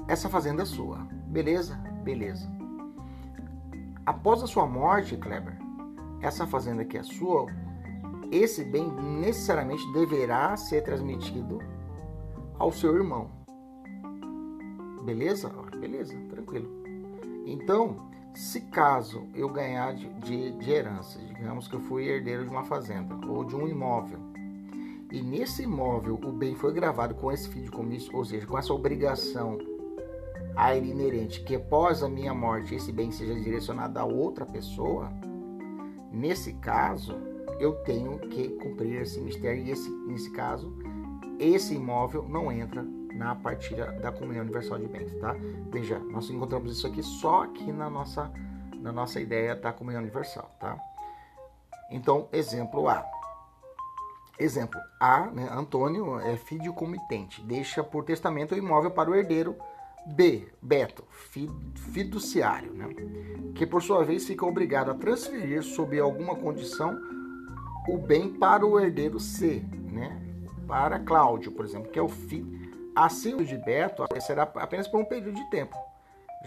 essa 0.07 0.31
fazenda 0.31 0.63
é 0.63 0.67
sua. 0.67 0.99
Beleza? 1.27 1.77
Beleza. 2.05 2.51
Após 4.07 4.43
a 4.43 4.47
sua 4.47 4.67
morte, 4.67 5.17
Kleber, 5.17 5.59
essa 6.23 6.47
fazenda 6.47 6.85
que 6.85 6.97
é 6.97 7.03
sua, 7.03 7.47
esse 8.31 8.65
bem 8.65 8.91
necessariamente 8.91 9.91
deverá 9.93 10.57
ser 10.57 10.83
transmitido 10.83 11.59
ao 12.59 12.73
seu 12.73 12.95
irmão. 12.97 13.31
Beleza? 15.05 15.51
Beleza, 15.81 16.15
tranquilo. 16.29 16.69
Então, 17.47 18.11
se 18.35 18.61
caso 18.63 19.27
eu 19.35 19.49
ganhar 19.49 19.95
de, 19.95 20.09
de, 20.21 20.53
de, 20.53 20.71
herança, 20.71 21.19
digamos 21.19 21.67
que 21.67 21.75
eu 21.75 21.81
fui 21.81 22.07
herdeiro 22.07 22.45
de 22.45 22.51
uma 22.51 22.65
fazenda 22.65 23.15
ou 23.27 23.45
de 23.45 23.57
um 23.57 23.67
imóvel, 23.67 24.19
e 25.11 25.23
nesse 25.23 25.63
imóvel 25.63 26.21
o 26.23 26.33
bem 26.33 26.55
foi 26.55 26.73
gravado 26.73 27.15
com 27.15 27.33
esse 27.33 27.49
fideicomisso, 27.49 28.15
ou 28.15 28.25
seja, 28.25 28.47
com 28.47 28.59
essa 28.59 28.75
obrigação 28.75 29.57
a 30.55 30.75
ele 30.75 30.91
inerente, 30.91 31.43
que 31.43 31.55
após 31.55 32.03
a 32.03 32.09
minha 32.09 32.35
morte 32.35 32.75
esse 32.75 32.93
bem 32.93 33.11
seja 33.11 33.35
direcionado 33.35 33.99
a 33.99 34.05
outra 34.05 34.45
pessoa, 34.45 35.11
Nesse 36.11 36.55
caso, 36.55 37.15
eu 37.59 37.75
tenho 37.85 38.19
que 38.19 38.49
cumprir 38.51 39.03
esse 39.03 39.21
mistério 39.21 39.63
e 39.65 39.71
esse, 39.71 39.91
nesse 40.07 40.31
caso, 40.31 40.73
esse 41.39 41.75
imóvel 41.75 42.29
não 42.29 42.51
entra 42.51 42.83
na 43.15 43.35
partilha 43.35 43.93
da 43.93 44.13
comunhão 44.13 44.43
universal 44.43 44.79
de 44.79 44.87
bens, 44.87 45.13
tá? 45.17 45.35
Veja, 45.71 45.99
nós 45.99 46.31
encontramos 46.31 46.73
isso 46.77 46.87
aqui 46.87 47.03
só 47.03 47.43
aqui 47.43 47.73
na 47.73 47.91
nossa 47.91 48.33
na 48.81 48.93
nossa 48.93 49.21
ideia 49.21 49.57
da 49.57 49.73
comunhão 49.73 50.01
universal, 50.01 50.55
tá? 50.61 50.79
Então, 51.91 52.29
exemplo 52.33 52.89
A. 52.89 53.05
Exemplo 54.39 54.81
A, 55.01 55.27
né, 55.27 55.49
Antônio 55.51 56.21
é 56.21 56.37
fideicomitente, 56.37 57.43
deixa 57.43 57.83
por 57.83 58.05
testamento 58.05 58.55
o 58.55 58.59
imóvel 58.59 58.93
para 58.93 59.11
o 59.11 59.15
herdeiro 59.17 59.57
B, 60.07 60.49
Beto, 60.63 61.03
fiduciário, 61.93 62.73
né, 62.73 62.87
que 63.55 63.67
por 63.67 63.83
sua 63.83 64.05
vez 64.05 64.25
fica 64.25 64.47
obrigado 64.47 64.93
a 64.93 64.95
transferir 64.95 65.63
sob 65.65 65.99
alguma 65.99 66.37
condição 66.37 66.97
o 67.89 67.97
bem 67.97 68.29
para 68.29 68.67
o 68.67 68.79
herdeiro 68.79 69.19
C, 69.19 69.65
né, 69.91 70.21
para 70.67 70.99
Cláudio, 70.99 71.51
por 71.53 71.65
exemplo, 71.65 71.91
que 71.91 71.99
é 71.99 72.03
o 72.03 72.09
fi. 72.09 72.45
Assim, 72.95 73.35
o 73.35 73.45
de 73.45 73.57
Beto 73.57 74.05
será 74.21 74.43
apenas 74.43 74.87
por 74.87 75.01
um 75.01 75.05
período 75.05 75.35
de 75.35 75.51
tempo, 75.51 75.77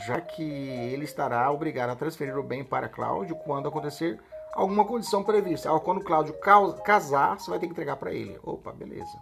já 0.06 0.22
que 0.22 0.44
ele 0.44 1.06
estará 1.06 1.50
obrigado 1.52 1.90
a 1.90 1.96
transferir 1.96 2.38
o 2.38 2.44
bem 2.44 2.64
para 2.64 2.88
Cláudio 2.88 3.36
quando 3.38 3.68
acontecer 3.68 4.20
alguma 4.54 4.86
condição 4.86 5.24
prevista. 5.24 5.70
Quando 5.80 6.04
Cláudio 6.04 6.36
casar, 6.84 7.40
você 7.40 7.50
vai 7.50 7.58
ter 7.58 7.68
que 7.68 7.72
entregar 7.72 7.96
para 7.96 8.14
ele. 8.14 8.38
Opa, 8.44 8.72
beleza. 8.74 9.18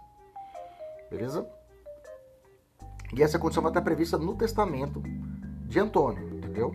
Beleza? 1.08 1.48
E 3.14 3.22
essa 3.22 3.38
condição 3.38 3.62
vai 3.62 3.70
estar 3.70 3.82
prevista 3.82 4.18
no 4.18 4.34
testamento 4.36 5.02
de 5.66 5.78
Antônio, 5.78 6.36
entendeu? 6.36 6.74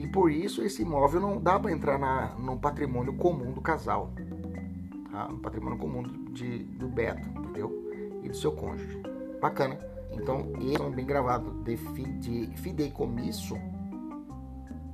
E 0.00 0.08
por 0.08 0.32
isso 0.32 0.62
esse 0.62 0.80
imóvel 0.80 1.20
não 1.20 1.38
dá 1.38 1.60
para 1.60 1.70
entrar 1.70 1.98
na, 1.98 2.34
no 2.38 2.58
patrimônio 2.58 3.12
comum 3.12 3.52
do 3.52 3.60
casal. 3.60 4.10
Tá? 5.12 5.28
No 5.28 5.38
patrimônio 5.38 5.78
comum 5.78 6.02
de, 6.32 6.60
do 6.64 6.88
Beto, 6.88 7.28
entendeu? 7.38 7.70
E 8.22 8.28
do 8.30 8.34
seu 8.34 8.50
cônjuge. 8.50 9.02
Bacana. 9.42 9.78
Então, 10.12 10.52
esse 10.58 10.90
bem 10.90 11.04
gravado 11.04 11.52
de, 11.62 11.76
de 12.18 12.56
fideicomisso 12.56 13.58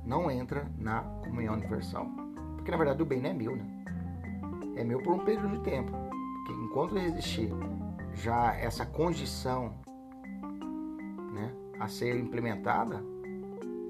não 0.05 0.29
entra 0.29 0.69
na 0.77 1.03
comunhão 1.23 1.53
universal. 1.53 2.05
Porque 2.57 2.69
na 2.69 2.75
verdade 2.75 3.01
o 3.01 3.05
bem 3.05 3.21
não 3.21 3.29
é 3.29 3.33
meu, 3.33 3.55
né? 3.55 3.65
É 4.75 4.83
meu 4.83 5.01
por 5.01 5.13
um 5.13 5.19
período 5.19 5.57
de 5.57 5.63
tempo. 5.63 5.91
Porque 6.45 6.61
enquanto 6.65 6.97
existir 6.97 7.49
já 8.13 8.53
essa 8.55 8.85
condição 8.85 9.73
né, 11.31 11.53
a 11.79 11.87
ser 11.87 12.19
implementada, 12.19 13.01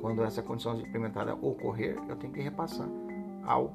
quando 0.01 0.23
essa 0.23 0.41
condição 0.41 0.79
implementada 0.79 1.35
ocorrer, 1.35 1.97
eu 2.07 2.15
tenho 2.15 2.33
que 2.33 2.41
repassar 2.41 2.87
ao 3.43 3.73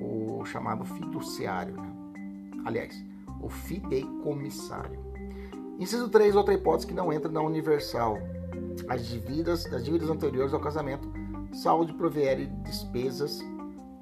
o 0.00 0.44
chamado 0.44 0.84
fiduciário. 0.84 1.74
Né? 1.74 1.92
Aliás, 2.64 2.94
o 3.40 3.48
fideicomissário. 3.48 4.98
Inciso 5.78 6.08
3, 6.08 6.34
outra 6.36 6.54
hipótese 6.54 6.86
que 6.86 6.94
não 6.94 7.12
entra 7.12 7.30
na 7.30 7.40
universal. 7.40 8.18
As 8.88 9.06
dívidas, 9.06 9.66
as 9.72 9.84
dívidas 9.84 10.08
anteriores 10.08 10.54
ao 10.54 10.60
casamento, 10.60 11.12
salvo 11.52 11.84
de 11.84 11.92
proverem 11.92 12.48
despesas 12.62 13.40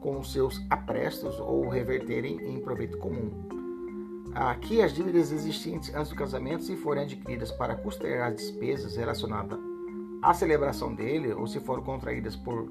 com 0.01 0.22
seus 0.22 0.61
aprestos 0.70 1.39
ou 1.41 1.68
reverterem 1.68 2.37
em 2.47 2.61
proveito 2.61 2.99
comum. 2.99 3.31
Aqui, 4.35 4.83
as 4.83 4.93
dívidas 4.93 5.33
existentes 5.33 5.95
antes 5.95 6.11
do 6.11 6.16
casamento, 6.16 6.62
se 6.62 6.77
forem 6.77 7.05
adquiridas 7.05 7.51
para 7.51 7.74
custear 7.74 8.29
as 8.29 8.37
despesas 8.37 8.97
relacionadas 8.97 9.59
à 10.27 10.35
celebração 10.35 10.93
dele, 10.93 11.33
ou 11.33 11.47
se 11.47 11.61
forem 11.61 11.85
contraídas 11.85 12.35
por 12.35 12.68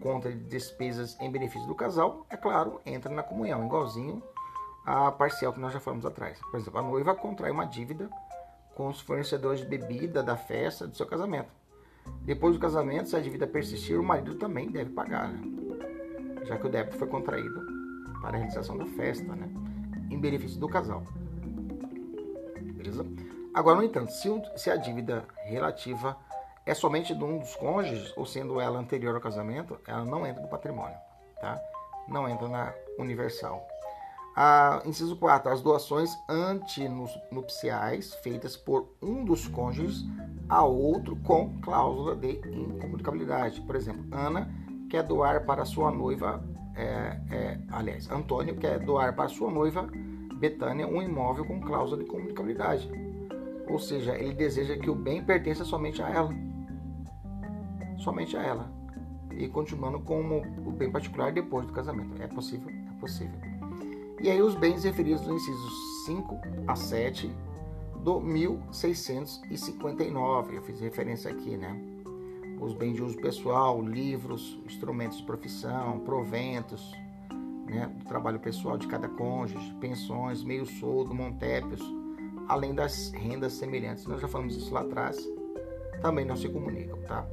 conta 0.00 0.28
de 0.28 0.40
despesas 0.40 1.16
em 1.20 1.30
benefício 1.30 1.66
do 1.68 1.74
casal, 1.74 2.26
é 2.28 2.36
claro, 2.36 2.80
entra 2.84 3.12
na 3.12 3.22
comunhão, 3.22 3.64
igualzinho 3.64 4.20
a 4.84 5.12
parcial 5.12 5.52
que 5.52 5.60
nós 5.60 5.72
já 5.72 5.78
falamos 5.78 6.04
atrás. 6.04 6.40
Por 6.50 6.58
exemplo, 6.58 6.80
a 6.80 6.82
noiva 6.82 7.14
contrai 7.14 7.50
uma 7.52 7.64
dívida 7.64 8.10
com 8.74 8.88
os 8.88 9.00
fornecedores 9.00 9.60
de 9.60 9.66
bebida 9.66 10.20
da 10.20 10.36
festa 10.36 10.86
do 10.86 10.96
seu 10.96 11.06
casamento. 11.06 11.50
Depois 12.22 12.54
do 12.54 12.60
casamento, 12.60 13.08
se 13.08 13.16
a 13.16 13.20
dívida 13.20 13.46
persistir, 13.46 13.98
o 13.98 14.02
marido 14.02 14.34
também 14.34 14.68
deve 14.68 14.90
pagar. 14.90 15.28
Né? 15.28 15.56
já 16.44 16.56
que 16.56 16.66
o 16.66 16.70
débito 16.70 16.96
foi 16.96 17.08
contraído 17.08 17.66
para 18.20 18.36
a 18.36 18.38
realização 18.38 18.76
da 18.76 18.86
festa, 18.86 19.34
né? 19.34 19.48
em 20.10 20.18
benefício 20.18 20.58
do 20.58 20.68
casal. 20.68 21.04
Beleza? 22.74 23.04
Agora, 23.52 23.76
no 23.76 23.82
entanto, 23.84 24.10
se, 24.10 24.28
se 24.56 24.70
a 24.70 24.76
dívida 24.76 25.24
relativa 25.44 26.16
é 26.66 26.74
somente 26.74 27.14
de 27.14 27.24
um 27.24 27.38
dos 27.38 27.54
cônjuges, 27.54 28.12
ou 28.16 28.26
sendo 28.26 28.60
ela 28.60 28.78
anterior 28.78 29.14
ao 29.14 29.20
casamento, 29.20 29.78
ela 29.86 30.04
não 30.04 30.26
entra 30.26 30.42
no 30.42 30.48
patrimônio, 30.48 30.96
tá? 31.40 31.58
Não 32.08 32.28
entra 32.28 32.48
na 32.48 32.74
universal. 32.98 33.66
A, 34.36 34.82
inciso 34.84 35.16
4. 35.16 35.50
As 35.50 35.62
doações 35.62 36.10
antinupciais 36.28 38.14
feitas 38.16 38.56
por 38.56 38.94
um 39.00 39.24
dos 39.24 39.48
cônjuges 39.48 40.04
a 40.48 40.62
outro 40.62 41.16
com 41.16 41.58
cláusula 41.62 42.14
de 42.14 42.32
incomunicabilidade. 42.32 43.62
Por 43.62 43.74
exemplo, 43.74 44.04
Ana 44.12 44.50
quer 44.90 45.02
doar 45.04 45.46
para 45.46 45.64
sua 45.64 45.90
noiva, 45.90 46.44
é, 46.74 47.18
é, 47.30 47.58
aliás, 47.70 48.10
Antônio 48.10 48.56
quer 48.56 48.78
doar 48.80 49.16
para 49.16 49.28
sua 49.28 49.50
noiva 49.50 49.88
Betânia 50.38 50.86
um 50.86 51.00
imóvel 51.00 51.46
com 51.46 51.60
cláusula 51.60 52.02
de 52.02 52.08
comunicabilidade. 52.08 52.90
Ou 53.68 53.78
seja, 53.78 54.14
ele 54.16 54.34
deseja 54.34 54.76
que 54.76 54.90
o 54.90 54.94
bem 54.94 55.24
pertença 55.24 55.64
somente 55.64 56.02
a 56.02 56.10
ela. 56.10 56.30
Somente 57.98 58.36
a 58.36 58.42
ela. 58.42 58.70
E 59.32 59.48
continuando 59.48 59.98
como 60.00 60.42
o 60.64 60.70
bem 60.70 60.90
particular 60.90 61.32
depois 61.32 61.66
do 61.66 61.72
casamento. 61.72 62.22
É 62.22 62.26
possível? 62.26 62.70
É 62.70 63.00
possível. 63.00 63.38
E 64.20 64.30
aí 64.30 64.40
os 64.40 64.54
bens 64.54 64.84
referidos 64.84 65.26
nos 65.26 65.42
incisos 65.42 65.72
5 66.06 66.40
a 66.66 66.76
7 66.76 67.30
do 68.02 68.20
1659. 68.20 70.56
Eu 70.56 70.62
fiz 70.62 70.80
referência 70.80 71.30
aqui, 71.30 71.56
né? 71.56 71.96
os 72.60 72.72
bens 72.72 72.94
de 72.94 73.02
uso 73.02 73.16
pessoal, 73.18 73.82
livros, 73.82 74.58
instrumentos 74.64 75.18
de 75.18 75.24
profissão, 75.24 76.00
proventos, 76.00 76.92
né, 77.66 77.90
do 77.98 78.04
trabalho 78.04 78.38
pessoal 78.38 78.78
de 78.78 78.86
cada 78.86 79.08
cônjuge, 79.08 79.74
pensões, 79.80 80.42
meio 80.42 80.64
soldo, 80.64 81.14
montépios, 81.14 81.82
além 82.48 82.74
das 82.74 83.10
rendas 83.10 83.54
semelhantes. 83.54 84.06
Nós 84.06 84.20
já 84.20 84.28
falamos 84.28 84.56
isso 84.56 84.72
lá 84.72 84.80
atrás, 84.80 85.18
também 86.00 86.24
não 86.24 86.36
se 86.36 86.48
comunicam, 86.48 86.98
tá? 87.02 87.26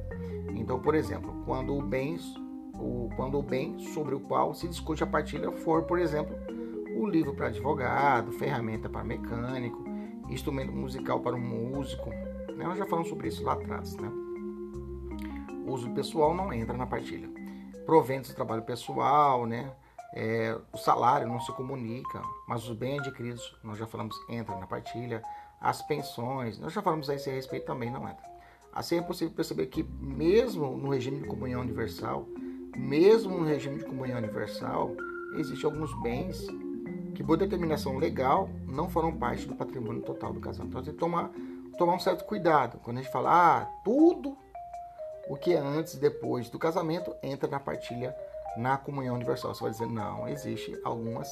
Então, 0.54 0.80
por 0.80 0.94
exemplo, 0.94 1.42
quando 1.44 1.76
o 1.76 1.82
bem, 1.82 2.18
o, 2.74 3.10
quando 3.16 3.38
o 3.38 3.42
bem 3.42 3.78
sobre 3.78 4.14
o 4.14 4.20
qual 4.20 4.54
se 4.54 4.68
discute 4.68 5.02
a 5.02 5.06
partilha 5.06 5.50
for, 5.50 5.82
por 5.82 5.98
exemplo, 5.98 6.36
o 6.96 7.06
livro 7.06 7.34
para 7.34 7.48
advogado, 7.48 8.32
ferramenta 8.32 8.88
para 8.88 9.04
mecânico, 9.04 9.84
instrumento 10.28 10.72
musical 10.72 11.20
para 11.20 11.34
um 11.34 11.40
músico, 11.40 12.08
né? 12.10 12.64
nós 12.64 12.78
já 12.78 12.86
falamos 12.86 13.08
sobre 13.08 13.28
isso 13.28 13.42
lá 13.44 13.54
atrás, 13.54 13.96
né? 13.96 14.10
uso 15.66 15.90
pessoal 15.90 16.34
não 16.34 16.52
entra 16.52 16.76
na 16.76 16.86
partilha. 16.86 17.28
Proventos 17.86 18.30
do 18.30 18.36
trabalho 18.36 18.62
pessoal, 18.62 19.46
né? 19.46 19.72
É, 20.14 20.56
o 20.72 20.78
salário 20.78 21.26
não 21.26 21.40
se 21.40 21.50
comunica, 21.52 22.22
mas 22.46 22.68
os 22.68 22.76
bens 22.76 23.00
adquiridos, 23.00 23.56
nós 23.64 23.76
já 23.76 23.86
falamos, 23.86 24.16
entra 24.28 24.54
na 24.56 24.66
partilha. 24.66 25.22
As 25.60 25.82
pensões, 25.82 26.58
nós 26.58 26.72
já 26.72 26.82
falamos 26.82 27.10
a 27.10 27.14
esse 27.14 27.30
respeito, 27.30 27.66
também 27.66 27.90
não 27.90 28.08
entra. 28.08 28.33
Assim 28.74 28.98
é 28.98 29.02
possível 29.02 29.32
perceber 29.32 29.66
que, 29.66 29.84
mesmo 30.00 30.76
no 30.76 30.90
regime 30.90 31.20
de 31.20 31.28
comunhão 31.28 31.60
universal, 31.60 32.26
mesmo 32.76 33.38
no 33.38 33.44
regime 33.44 33.78
de 33.78 33.84
comunhão 33.84 34.18
universal, 34.18 34.90
existem 35.36 35.70
alguns 35.70 35.94
bens 36.02 36.44
que, 37.14 37.22
por 37.22 37.36
determinação 37.36 37.96
legal, 37.98 38.48
não 38.66 38.90
foram 38.90 39.16
parte 39.16 39.46
do 39.46 39.54
patrimônio 39.54 40.02
total 40.02 40.32
do 40.32 40.40
casal. 40.40 40.66
Então, 40.66 40.82
tem 40.82 40.92
que 40.92 40.98
tomar, 40.98 41.30
tomar 41.78 41.94
um 41.94 42.00
certo 42.00 42.24
cuidado. 42.24 42.78
Quando 42.82 42.98
a 42.98 43.02
gente 43.02 43.12
fala, 43.12 43.30
ah, 43.60 43.64
tudo 43.84 44.36
o 45.28 45.36
que 45.36 45.52
é 45.54 45.58
antes 45.58 45.94
e 45.94 46.00
depois 46.00 46.50
do 46.50 46.58
casamento 46.58 47.14
entra 47.22 47.48
na 47.48 47.60
partilha 47.60 48.14
na 48.56 48.76
comunhão 48.76 49.14
universal. 49.14 49.54
Você 49.54 49.62
vai 49.62 49.70
dizer, 49.70 49.86
não, 49.86 50.28
existe 50.28 50.76
algumas, 50.84 51.28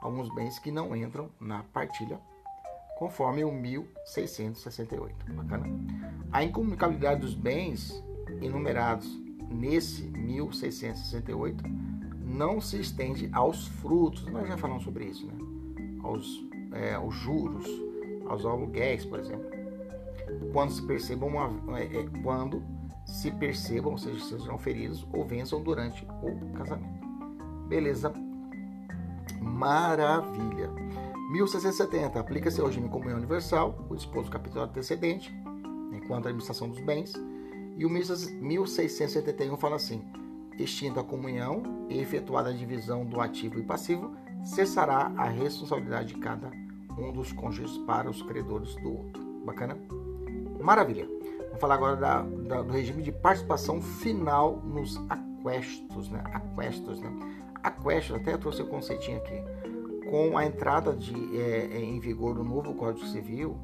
alguns 0.00 0.32
bens 0.34 0.58
que 0.58 0.70
não 0.70 0.94
entram 0.94 1.30
na 1.40 1.62
partilha, 1.72 2.20
conforme 3.00 3.42
o 3.42 3.50
1668. 3.50 5.32
Bacana? 5.32 5.66
A 6.30 6.44
incomunicabilidade 6.44 7.22
dos 7.22 7.32
bens 7.32 8.04
enumerados 8.42 9.08
nesse 9.48 10.02
1668 10.02 11.64
não 12.22 12.60
se 12.60 12.78
estende 12.78 13.30
aos 13.32 13.66
frutos, 13.68 14.26
nós 14.26 14.46
já 14.46 14.58
falamos 14.58 14.84
sobre 14.84 15.06
isso, 15.06 15.26
né? 15.26 15.32
aos, 16.04 16.46
é, 16.72 16.92
aos 16.92 17.14
juros, 17.14 17.66
aos 18.26 18.44
aluguéis, 18.44 19.06
por 19.06 19.18
exemplo. 19.18 19.48
Quando 20.52 20.70
se 20.70 20.86
perceba 20.86 21.24
uma, 21.24 21.78
é, 21.78 21.84
é, 21.84 22.08
quando 22.22 22.62
se 23.06 23.30
percebam, 23.30 23.92
ou 23.92 23.98
seja, 23.98 24.22
sejam 24.22 24.58
feridos 24.58 25.08
ou 25.10 25.24
vençam 25.24 25.62
durante 25.62 26.06
o 26.22 26.52
casamento. 26.52 27.00
Beleza? 27.66 28.12
Maravilha. 29.40 30.70
1670 31.30 32.18
aplica-se 32.18 32.60
ao 32.60 32.66
regime 32.66 32.88
comunhão 32.88 33.16
universal, 33.16 33.78
o 33.88 33.94
disposto 33.94 34.32
capítulo 34.32 34.64
antecedente, 34.64 35.32
enquanto 35.92 36.26
a 36.26 36.28
administração 36.30 36.68
dos 36.68 36.80
bens. 36.80 37.12
E 37.76 37.86
o 37.86 37.88
1671 37.88 39.56
fala 39.56 39.76
assim: 39.76 40.02
extinta 40.58 41.00
a 41.00 41.04
comunhão 41.04 41.86
e 41.88 42.00
efetuada 42.00 42.50
a 42.50 42.52
divisão 42.52 43.06
do 43.06 43.20
ativo 43.20 43.60
e 43.60 43.62
passivo, 43.62 44.12
cessará 44.42 45.12
a 45.16 45.28
responsabilidade 45.28 46.14
de 46.14 46.20
cada 46.20 46.50
um 46.98 47.12
dos 47.12 47.30
cônjuges 47.30 47.78
para 47.78 48.10
os 48.10 48.20
credores 48.22 48.74
do 48.76 48.92
outro. 48.92 49.22
Bacana? 49.44 49.78
Maravilha. 50.60 51.08
Vamos 51.44 51.60
falar 51.60 51.74
agora 51.76 51.96
da, 51.96 52.22
da, 52.22 52.62
do 52.62 52.72
regime 52.72 53.04
de 53.04 53.12
participação 53.12 53.80
final 53.80 54.56
nos 54.64 55.00
aquestos, 55.08 56.10
né? 56.10 56.24
Aquestos, 56.24 57.00
né? 57.00 57.10
Aquestos, 57.62 58.16
até 58.16 58.36
trouxe 58.36 58.62
o 58.62 58.66
conceitinho 58.66 59.18
aqui. 59.18 59.79
Com 60.10 60.36
a 60.36 60.44
entrada 60.44 60.92
de, 60.92 61.14
é, 61.38 61.68
é, 61.70 61.80
em 61.80 62.00
vigor 62.00 62.34
do 62.34 62.42
novo 62.42 62.74
Código 62.74 63.06
Civil, 63.06 63.56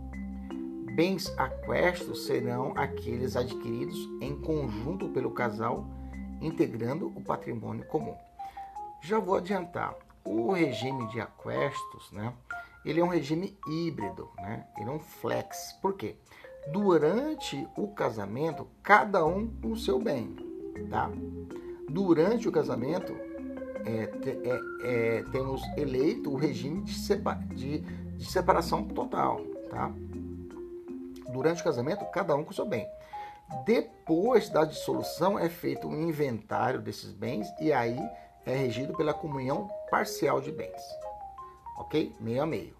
bens 0.94 1.28
aquestos 1.36 2.24
serão 2.24 2.72
aqueles 2.76 3.34
adquiridos 3.34 3.98
em 4.20 4.40
conjunto 4.40 5.08
pelo 5.08 5.32
casal, 5.32 5.84
integrando 6.40 7.08
o 7.08 7.20
patrimônio 7.20 7.84
comum. 7.86 8.14
Já 9.02 9.18
vou 9.18 9.34
adiantar, 9.34 9.96
o 10.24 10.52
regime 10.52 11.08
de 11.08 11.20
aquestos, 11.20 12.12
né? 12.12 12.32
Ele 12.84 13.00
é 13.00 13.04
um 13.04 13.08
regime 13.08 13.58
híbrido, 13.66 14.30
né? 14.36 14.68
Ele 14.78 14.88
é 14.88 14.92
um 14.92 15.00
flex. 15.00 15.76
Por 15.82 15.94
quê? 15.94 16.14
Durante 16.72 17.66
o 17.76 17.88
casamento, 17.88 18.68
cada 18.84 19.26
um 19.26 19.48
com 19.48 19.72
o 19.72 19.76
seu 19.76 19.98
bem, 19.98 20.36
tá? 20.88 21.10
Durante 21.90 22.48
o 22.48 22.52
casamento, 22.52 23.25
é, 23.86 24.10
é, 24.26 25.18
é, 25.18 25.22
temos 25.30 25.62
eleito 25.76 26.32
o 26.32 26.36
regime 26.36 26.82
de, 26.82 26.94
de, 27.54 27.78
de, 27.78 28.24
separação 28.24 28.82
total, 28.84 29.40
tá? 29.70 29.92
Durante 31.32 31.60
o 31.60 31.64
casamento, 31.64 32.04
cada 32.06 32.34
um 32.34 32.44
com 32.44 32.52
seu 32.52 32.66
bem. 32.66 32.86
Depois 33.64 34.48
da 34.48 34.64
dissolução, 34.64 35.38
é 35.38 35.48
feito 35.48 35.86
um 35.86 36.08
inventário 36.08 36.80
desses 36.80 37.12
bens 37.12 37.46
e 37.60 37.72
aí 37.72 37.98
é 38.44 38.56
regido 38.56 38.92
pela 38.94 39.14
comunhão 39.14 39.68
parcial 39.88 40.40
de 40.40 40.50
bens, 40.50 40.82
ok? 41.78 42.12
Meio 42.18 42.42
a 42.42 42.46
meio. 42.46 42.74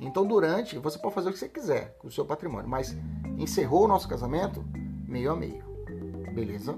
Então, 0.00 0.26
durante, 0.26 0.78
você 0.78 0.98
pode 0.98 1.14
fazer 1.14 1.28
o 1.28 1.32
que 1.32 1.38
você 1.38 1.48
quiser 1.48 1.96
com 1.98 2.08
o 2.08 2.10
seu 2.10 2.24
patrimônio, 2.24 2.68
mas 2.68 2.96
encerrou 3.38 3.84
o 3.84 3.88
nosso 3.88 4.08
casamento, 4.08 4.64
meio 5.06 5.30
a 5.30 5.36
meio. 5.36 5.62
Beleza? 6.32 6.76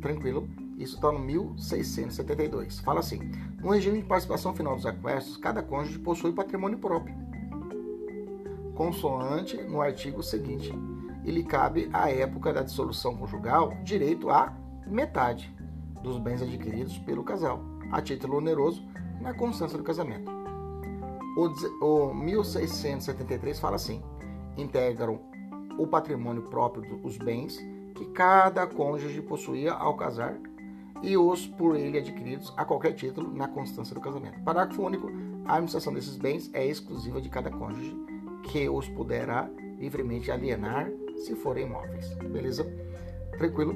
Tranquilo? 0.00 0.48
Isso 0.76 0.96
está 0.96 1.10
no 1.10 1.18
1672. 1.18 2.80
Fala 2.80 3.00
assim: 3.00 3.18
no 3.62 3.70
regime 3.72 4.00
de 4.00 4.04
participação 4.06 4.54
final 4.54 4.76
dos 4.76 4.86
aquestos, 4.86 5.36
cada 5.36 5.62
cônjuge 5.62 5.98
possui 5.98 6.32
patrimônio 6.32 6.78
próprio. 6.78 7.14
Consoante 8.74 9.56
no 9.62 9.80
artigo 9.80 10.22
seguinte, 10.22 10.72
ele 11.24 11.42
cabe 11.42 11.88
à 11.92 12.10
época 12.10 12.52
da 12.52 12.62
dissolução 12.62 13.16
conjugal 13.16 13.72
direito 13.82 14.28
a 14.28 14.54
metade 14.86 15.52
dos 16.02 16.18
bens 16.18 16.42
adquiridos 16.42 16.98
pelo 16.98 17.24
casal, 17.24 17.60
a 17.90 18.02
título 18.02 18.36
oneroso, 18.36 18.86
na 19.20 19.32
constância 19.32 19.78
do 19.78 19.84
casamento. 19.84 20.30
O 21.80 22.12
1673 22.12 23.58
fala 23.58 23.76
assim: 23.76 24.02
integram 24.58 25.18
o 25.78 25.86
patrimônio 25.86 26.42
próprio 26.42 26.98
dos 26.98 27.16
bens 27.16 27.58
que 27.94 28.04
cada 28.06 28.66
cônjuge 28.66 29.22
possuía 29.22 29.72
ao 29.72 29.96
casar 29.96 30.38
e 31.02 31.16
os 31.16 31.46
por 31.46 31.76
ele 31.76 31.98
adquiridos 31.98 32.52
a 32.56 32.64
qualquer 32.64 32.92
título 32.92 33.32
na 33.32 33.48
constância 33.48 33.94
do 33.94 34.00
casamento. 34.00 34.40
Parágrafo 34.40 34.82
único. 34.82 35.08
A 35.44 35.54
administração 35.54 35.92
desses 35.92 36.16
bens 36.16 36.50
é 36.52 36.66
exclusiva 36.66 37.20
de 37.20 37.28
cada 37.28 37.50
cônjuge, 37.50 37.96
que 38.44 38.68
os 38.68 38.88
poderá 38.88 39.48
livremente 39.78 40.30
alienar 40.30 40.90
se 41.16 41.34
forem 41.36 41.66
imóveis. 41.66 42.08
Beleza? 42.14 42.66
Tranquilo? 43.38 43.74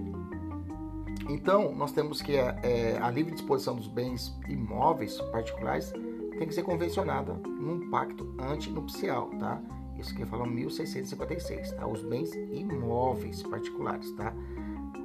Então, 1.29 1.73
nós 1.75 1.93
temos 1.93 2.21
que 2.21 2.39
a, 2.39 2.59
é, 2.63 2.99
a 3.01 3.11
livre 3.11 3.33
disposição 3.33 3.77
dos 3.77 3.87
bens 3.87 4.37
imóveis 4.49 5.21
particulares 5.31 5.93
tem 6.37 6.49
que 6.49 6.55
ser 6.55 6.63
convencionada 6.63 7.35
num 7.47 7.89
pacto 7.91 8.35
antinupcial, 8.41 9.29
tá? 9.39 9.63
Isso 9.99 10.15
que 10.15 10.25
fala 10.25 10.47
1656, 10.47 11.73
tá? 11.73 11.87
Os 11.87 12.03
bens 12.03 12.33
imóveis 12.35 13.43
particulares, 13.43 14.11
tá? 14.13 14.35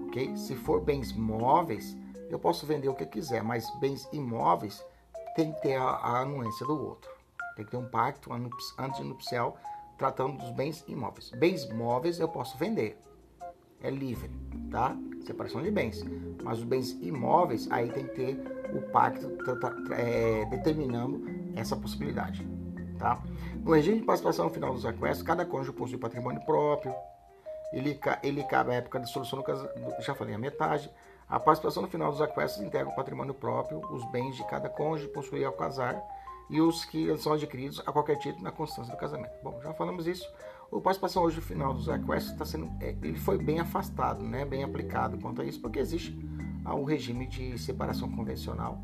Ok? 0.08 0.36
Se 0.38 0.56
for 0.56 0.82
bens 0.82 1.14
móveis, 1.14 1.98
eu 2.30 2.40
posso 2.40 2.66
vender 2.66 2.90
o 2.90 2.96
que 2.96 3.06
quiser, 3.06 3.44
mas 3.44 3.70
bens 3.80 4.08
imóveis 4.12 4.84
tem 5.36 5.52
que 5.54 5.62
ter 5.62 5.76
a, 5.76 5.84
a 5.84 6.20
anuência 6.22 6.66
do 6.66 6.80
outro. 6.82 7.10
Tem 7.56 7.66
que 7.66 7.72
ter 7.72 7.78
um 7.78 7.88
pacto 7.88 8.32
antinupcial 8.78 9.58
tratando 9.98 10.38
dos 10.38 10.52
bens 10.52 10.84
imóveis. 10.88 11.32
Bens 11.32 11.70
móveis 11.72 12.20
eu 12.20 12.28
posso 12.28 12.58
vender, 12.58 13.00
é 13.82 13.90
livre, 13.90 14.30
tá? 14.70 14.96
Separação 15.26 15.62
de 15.62 15.72
bens. 15.72 16.04
Mas 16.44 16.60
os 16.60 16.64
bens 16.64 16.92
imóveis, 17.02 17.70
aí 17.72 17.90
tem 17.92 18.08
que 18.08 18.16
ter 18.16 18.56
o 18.74 18.82
pacto 18.92 19.28
é, 19.94 20.46
determinando 20.46 21.24
essa 21.56 21.76
possibilidade. 21.76 22.48
Tá? 22.98 23.22
No 23.64 23.74
regime 23.74 24.00
de 24.00 24.06
participação 24.06 24.50
final 24.50 24.74
dos 24.74 24.86
aquestos, 24.86 25.26
cada 25.26 25.46
cônjuge 25.46 25.74
possui 25.74 25.98
patrimônio 25.98 26.42
próprio, 26.46 26.94
ele, 27.74 28.00
ele 28.24 28.44
cabe 28.44 28.72
à 28.72 28.76
época 28.76 29.00
de 29.00 29.10
solução 29.10 29.40
do 29.40 29.46
casamento, 29.46 30.02
já 30.02 30.16
falei, 30.16 30.36
a 30.36 30.38
metade. 30.38 30.90
A 31.28 31.40
participação 31.40 31.82
no 31.82 31.90
final 31.90 32.12
dos 32.12 32.22
aquestos 32.22 32.62
integra 32.62 32.88
o 32.88 32.96
patrimônio 32.96 33.34
próprio, 33.34 33.82
os 33.92 34.06
bens 34.12 34.36
de 34.36 34.44
cada 34.48 34.70
cônjuge 34.70 35.08
possuir 35.08 35.46
ao 35.46 35.54
casar 35.54 36.00
e 36.50 36.62
os 36.62 36.86
que 36.86 37.18
são 37.18 37.34
adquiridos 37.34 37.82
a 37.86 37.92
qualquer 37.92 38.18
título 38.18 38.44
na 38.44 38.52
constância 38.52 38.94
do 38.94 39.00
casamento. 39.00 39.34
Bom, 39.44 39.60
já 39.64 39.74
falamos 39.74 40.06
isso. 40.06 40.26
O 40.70 40.80
participação 40.80 41.24
hoje 41.24 41.38
no 41.38 41.42
final 41.42 41.74
dos 41.74 41.90
aquestos 41.90 42.32
está 42.32 42.46
sendo, 42.46 42.72
é, 42.80 42.96
ele 43.02 43.18
foi 43.18 43.38
bem 43.38 43.60
afastado, 43.60 44.24
né, 44.24 44.46
bem 44.46 44.64
aplicado 44.64 45.18
quanto 45.18 45.42
a 45.42 45.46
isso, 45.46 45.60
porque 45.60 45.80
existe 45.80 46.18
ao 46.64 46.84
regime 46.84 47.28
de 47.28 47.58
separação 47.58 48.12
convencional, 48.12 48.80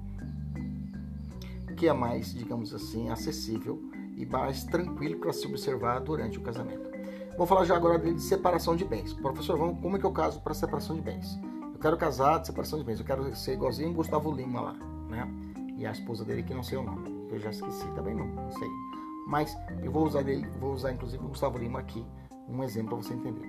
que 1.77 1.87
é 1.87 1.93
mais, 1.93 2.33
digamos 2.33 2.73
assim, 2.73 3.09
acessível 3.09 3.81
e 4.15 4.25
mais 4.25 4.63
tranquilo 4.63 5.19
para 5.19 5.33
se 5.33 5.45
observar 5.47 5.99
durante 5.99 6.39
o 6.39 6.41
casamento. 6.41 6.89
Vou 7.37 7.45
falar 7.45 7.65
já 7.65 7.75
agora 7.75 7.97
de 7.97 8.21
separação 8.21 8.75
de 8.75 8.85
bens. 8.85 9.13
Professor, 9.13 9.57
vamos, 9.57 9.79
como 9.79 9.95
é 9.95 9.99
que 9.99 10.05
eu 10.05 10.11
caso 10.11 10.41
para 10.41 10.53
separação 10.53 10.95
de 10.95 11.01
bens? 11.01 11.39
Quero 11.81 11.97
casar 11.97 12.45
separação 12.45 12.77
de 12.77 12.85
bens, 12.85 12.99
eu 12.99 13.05
quero 13.05 13.35
ser 13.35 13.53
igualzinho 13.53 13.91
Gustavo 13.91 14.31
Lima 14.31 14.61
lá, 14.61 14.73
né? 15.09 15.27
E 15.75 15.83
a 15.83 15.91
esposa 15.91 16.23
dele 16.23 16.43
que 16.43 16.53
não 16.53 16.61
sei 16.61 16.77
o 16.77 16.83
nome, 16.83 17.27
eu 17.31 17.39
já 17.39 17.49
esqueci 17.49 17.87
também 17.95 18.13
não, 18.13 18.27
não 18.27 18.51
sei. 18.51 18.67
Mas 19.25 19.57
eu 19.81 19.91
vou 19.91 20.05
usar 20.05 20.21
dele, 20.21 20.47
vou 20.59 20.73
usar 20.73 20.91
inclusive 20.91 21.25
o 21.25 21.29
Gustavo 21.29 21.57
Lima 21.57 21.79
aqui, 21.79 22.05
um 22.47 22.63
exemplo 22.63 22.89
para 22.89 22.97
você 22.97 23.15
entender. 23.15 23.47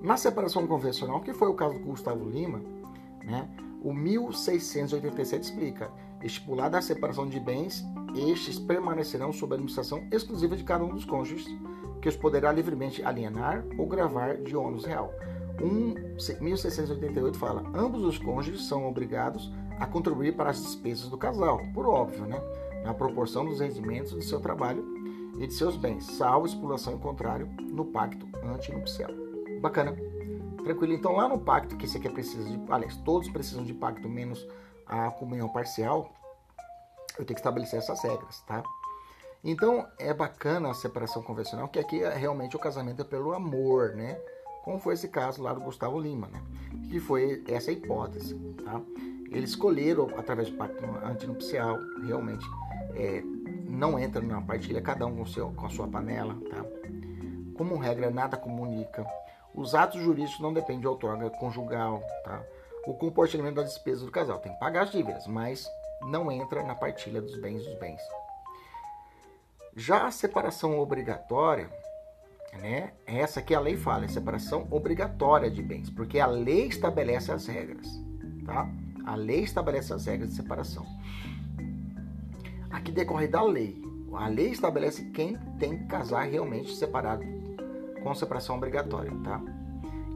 Na 0.00 0.16
separação 0.16 0.66
convencional, 0.66 1.20
que 1.20 1.34
foi 1.34 1.48
o 1.48 1.54
caso 1.54 1.78
do 1.78 1.84
Gustavo 1.84 2.26
Lima, 2.26 2.62
né? 3.22 3.46
O 3.82 3.92
1687 3.92 5.44
explica: 5.44 5.90
estipulada 6.22 6.78
a 6.78 6.82
separação 6.82 7.28
de 7.28 7.38
bens, 7.38 7.84
estes 8.16 8.58
permanecerão 8.58 9.30
sob 9.30 9.52
a 9.52 9.56
administração 9.56 10.06
exclusiva 10.10 10.56
de 10.56 10.64
cada 10.64 10.84
um 10.84 10.94
dos 10.94 11.04
cônjuges, 11.04 11.54
que 12.00 12.08
os 12.08 12.16
poderá 12.16 12.50
livremente 12.50 13.04
alienar 13.04 13.62
ou 13.76 13.86
gravar 13.86 14.38
de 14.38 14.56
ônus 14.56 14.86
real. 14.86 15.12
Um, 15.62 15.94
1688 16.40 17.38
fala: 17.38 17.62
ambos 17.74 18.02
os 18.02 18.18
cônjuges 18.18 18.66
são 18.66 18.86
obrigados 18.88 19.52
a 19.78 19.86
contribuir 19.86 20.36
para 20.36 20.50
as 20.50 20.60
despesas 20.62 21.08
do 21.08 21.18
casal, 21.18 21.60
por 21.72 21.86
óbvio, 21.86 22.26
né? 22.26 22.40
Na 22.84 22.92
proporção 22.92 23.44
dos 23.44 23.60
rendimentos 23.60 24.12
do 24.12 24.22
seu 24.22 24.40
trabalho 24.40 24.84
e 25.38 25.46
de 25.46 25.54
seus 25.54 25.76
bens, 25.76 26.04
salvo 26.04 26.46
exploração 26.46 26.94
em 26.94 26.98
contrário 26.98 27.48
no 27.60 27.84
pacto 27.84 28.26
antinupcial. 28.44 29.10
Bacana. 29.60 29.96
Tranquilo? 30.62 30.94
Então, 30.94 31.12
lá 31.12 31.28
no 31.28 31.38
pacto, 31.38 31.76
que 31.76 31.84
esse 31.84 31.98
aqui 31.98 32.08
precisa 32.08 32.44
de. 32.44 32.72
Aliás, 32.72 32.96
todos 32.98 33.28
precisam 33.28 33.64
de 33.64 33.74
pacto 33.74 34.08
menos 34.08 34.46
a 34.86 35.10
comunhão 35.10 35.48
parcial. 35.48 36.12
Eu 37.18 37.24
tenho 37.24 37.34
que 37.34 37.40
estabelecer 37.40 37.78
essas 37.78 38.02
regras, 38.02 38.40
tá? 38.42 38.62
Então, 39.42 39.86
é 39.98 40.12
bacana 40.14 40.70
a 40.70 40.74
separação 40.74 41.22
convencional, 41.22 41.68
que 41.68 41.78
aqui 41.78 42.02
é 42.02 42.14
realmente 42.14 42.56
o 42.56 42.58
casamento 42.58 43.02
é 43.02 43.04
pelo 43.04 43.34
amor, 43.34 43.94
né? 43.94 44.18
Como 44.64 44.78
foi 44.78 44.94
esse 44.94 45.08
caso 45.08 45.42
lá 45.42 45.52
do 45.52 45.60
Gustavo 45.60 46.00
Lima, 46.00 46.28
né? 46.28 46.42
Que 46.90 46.98
foi 46.98 47.44
essa 47.46 47.70
hipótese, 47.70 48.34
tá? 48.64 48.80
Eles 49.30 49.50
escolheram, 49.50 50.08
através 50.16 50.48
do 50.48 50.56
pacto 50.56 50.84
antinupcial, 51.04 51.78
realmente 52.06 52.44
é, 52.94 53.22
não 53.68 53.98
entra 53.98 54.22
na 54.22 54.40
partilha, 54.40 54.80
cada 54.80 55.06
um 55.06 55.16
com, 55.16 55.26
seu, 55.26 55.52
com 55.52 55.66
a 55.66 55.70
sua 55.70 55.86
panela, 55.86 56.36
tá? 56.48 56.64
Como 57.54 57.76
regra, 57.76 58.10
nada 58.10 58.36
comunica 58.36 59.06
os 59.54 59.72
atos 59.74 60.02
jurídicos 60.02 60.40
não 60.40 60.52
dependem 60.52 60.80
de 60.80 60.88
outorga 60.88 61.30
conjugal, 61.30 62.02
tá? 62.24 62.42
O 62.86 62.92
comportamento 62.92 63.54
das 63.54 63.66
despesas 63.66 64.04
do 64.04 64.10
casal 64.10 64.40
tem 64.40 64.52
que 64.52 64.58
pagar 64.58 64.82
as 64.82 64.90
dívidas, 64.90 65.26
mas 65.28 65.64
não 66.02 66.30
entra 66.30 66.62
na 66.64 66.74
partilha 66.74 67.22
dos 67.22 67.36
bens 67.38 67.64
dos 67.64 67.78
bens. 67.78 68.02
Já 69.76 70.06
a 70.06 70.10
separação 70.10 70.78
obrigatória, 70.78 71.70
né? 72.60 72.92
Essa 73.06 73.42
que 73.42 73.54
a 73.54 73.60
lei 73.60 73.76
fala, 73.76 74.04
é 74.04 74.08
separação 74.08 74.66
obrigatória 74.70 75.50
de 75.50 75.62
bens, 75.62 75.90
porque 75.90 76.18
a 76.18 76.26
lei 76.26 76.66
estabelece 76.66 77.30
as 77.32 77.46
regras, 77.46 77.86
tá? 78.44 78.70
A 79.04 79.14
lei 79.14 79.40
estabelece 79.40 79.92
as 79.92 80.06
regras 80.06 80.30
de 80.30 80.36
separação. 80.36 80.86
Aqui 82.70 82.90
decorre 82.90 83.28
da 83.28 83.42
lei. 83.42 83.82
A 84.14 84.28
lei 84.28 84.50
estabelece 84.50 85.04
quem 85.10 85.36
tem 85.58 85.78
que 85.78 85.84
casar 85.86 86.22
realmente 86.22 86.74
separado 86.74 87.24
com 88.02 88.14
separação 88.14 88.56
obrigatória, 88.56 89.12
tá? 89.24 89.42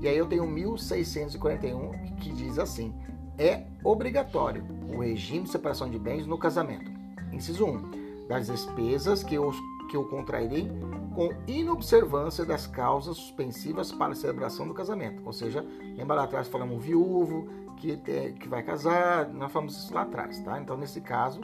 E 0.00 0.06
aí 0.06 0.16
eu 0.16 0.26
tenho 0.26 0.46
1641 0.46 2.16
que 2.16 2.32
diz 2.32 2.58
assim: 2.58 2.94
é 3.36 3.64
obrigatório 3.82 4.64
o 4.92 5.00
regime 5.00 5.44
de 5.44 5.50
separação 5.50 5.90
de 5.90 5.98
bens 5.98 6.26
no 6.26 6.38
casamento. 6.38 6.90
Inciso 7.32 7.64
1. 7.64 8.26
Das 8.28 8.46
despesas 8.46 9.22
que 9.22 9.34
eu, 9.34 9.52
que 9.88 9.96
eu 9.96 10.04
contrairei 10.04 10.70
com 11.14 11.30
inobservância 11.46 12.44
das 12.44 12.66
causas 12.66 13.16
suspensivas 13.16 13.90
para 13.90 14.12
a 14.12 14.14
celebração 14.14 14.68
do 14.68 14.74
casamento. 14.74 15.22
Ou 15.24 15.32
seja, 15.32 15.64
lembra 15.96 16.16
lá 16.16 16.24
atrás 16.24 16.48
falamos 16.48 16.84
viúvo, 16.84 17.48
que, 17.78 17.96
que 18.38 18.48
vai 18.48 18.62
casar, 18.62 19.28
nós 19.28 19.50
falamos 19.50 19.76
isso 19.76 19.94
lá 19.94 20.02
atrás, 20.02 20.38
tá? 20.40 20.60
Então, 20.60 20.76
nesse 20.76 21.00
caso, 21.00 21.40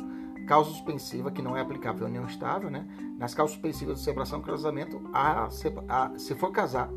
causa 0.47 0.70
suspensiva, 0.70 1.30
que 1.30 1.40
não 1.40 1.57
é 1.57 1.61
aplicável 1.61 2.07
à 2.07 2.09
união 2.09 2.26
estável, 2.26 2.70
né? 2.70 2.86
Nas 3.18 3.34
causas 3.34 3.55
suspensivas 3.55 3.99
de 3.99 4.05
celebração 4.05 4.40
do 4.40 4.47
casamento, 4.47 5.01
a, 5.12 5.49
a, 5.88 6.18
se 6.18 6.34
for 6.34 6.51
casar, 6.51 6.90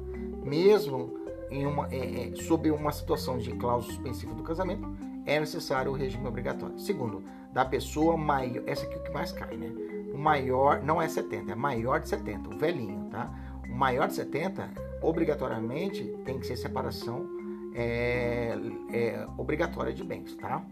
mesmo 0.44 1.18
em 1.50 1.66
uma, 1.66 1.88
é, 1.92 2.30
é, 2.30 2.36
sob 2.36 2.70
uma 2.72 2.92
situação 2.92 3.38
de 3.38 3.52
cláusula 3.54 3.94
suspensiva 3.94 4.34
do 4.34 4.44
casamento, 4.44 4.88
é 5.26 5.40
necessário 5.40 5.92
o 5.92 5.96
regime 5.96 6.28
obrigatório. 6.28 6.78
Segundo, 6.80 7.24
da 7.54 7.66
pessoa 7.66 8.18
maior, 8.18 8.64
essa 8.66 8.86
aqui 8.86 8.96
é 8.96 8.98
o 8.98 9.04
que 9.04 9.12
mais 9.12 9.32
cai, 9.32 9.56
né? 9.58 9.72
O 10.18 10.20
maior, 10.20 10.82
não 10.82 11.00
é 11.00 11.08
70, 11.08 11.52
é 11.52 11.56
maior 11.56 12.00
de 12.00 12.10
70, 12.10 12.50
o 12.50 12.58
velhinho, 12.58 13.08
tá? 13.12 13.32
O 13.70 13.76
maior 13.76 14.08
de 14.08 14.16
70, 14.16 14.68
obrigatoriamente, 15.00 16.04
tem 16.26 16.40
que 16.40 16.48
ser 16.48 16.58
separação 16.58 17.30
é, 17.76 18.58
é, 18.92 19.28
obrigatória 19.38 19.94
de 19.94 20.04
bens, 20.04 20.36
tá? 20.38 20.66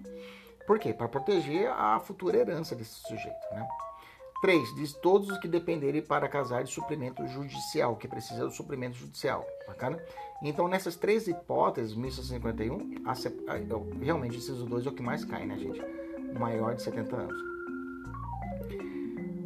Por 0.65 0.79
quê? 0.79 0.95
Para 0.95 1.07
proteger 1.07 1.69
a 1.69 1.99
futura 1.99 2.39
herança 2.39 2.75
desse 2.75 2.95
sujeito, 3.01 3.45
né? 3.51 3.67
3. 4.41 4.75
Diz 4.77 4.93
todos 4.93 5.29
os 5.29 5.37
que 5.37 5.47
dependerem 5.47 6.01
para 6.01 6.27
casar 6.27 6.63
de 6.63 6.71
suprimento 6.71 7.25
judicial, 7.27 7.95
que 7.97 8.07
precisa 8.07 8.45
do 8.45 8.51
suprimento 8.51 8.97
judicial. 8.97 9.45
Bacana? 9.67 9.99
Então, 10.41 10.67
nessas 10.67 10.95
três 10.95 11.27
hipóteses, 11.27 11.95
1651, 11.95 13.03
a, 13.05 13.11
a, 13.11 14.03
realmente, 14.03 14.37
esses 14.37 14.57
dois 14.63 14.87
é 14.87 14.89
o 14.89 14.91
que 14.91 15.03
mais 15.03 15.23
cai, 15.23 15.45
né, 15.45 15.55
gente? 15.59 15.79
Maior 16.33 16.73
de 16.73 16.81
70 16.81 17.15
anos. 17.15 17.55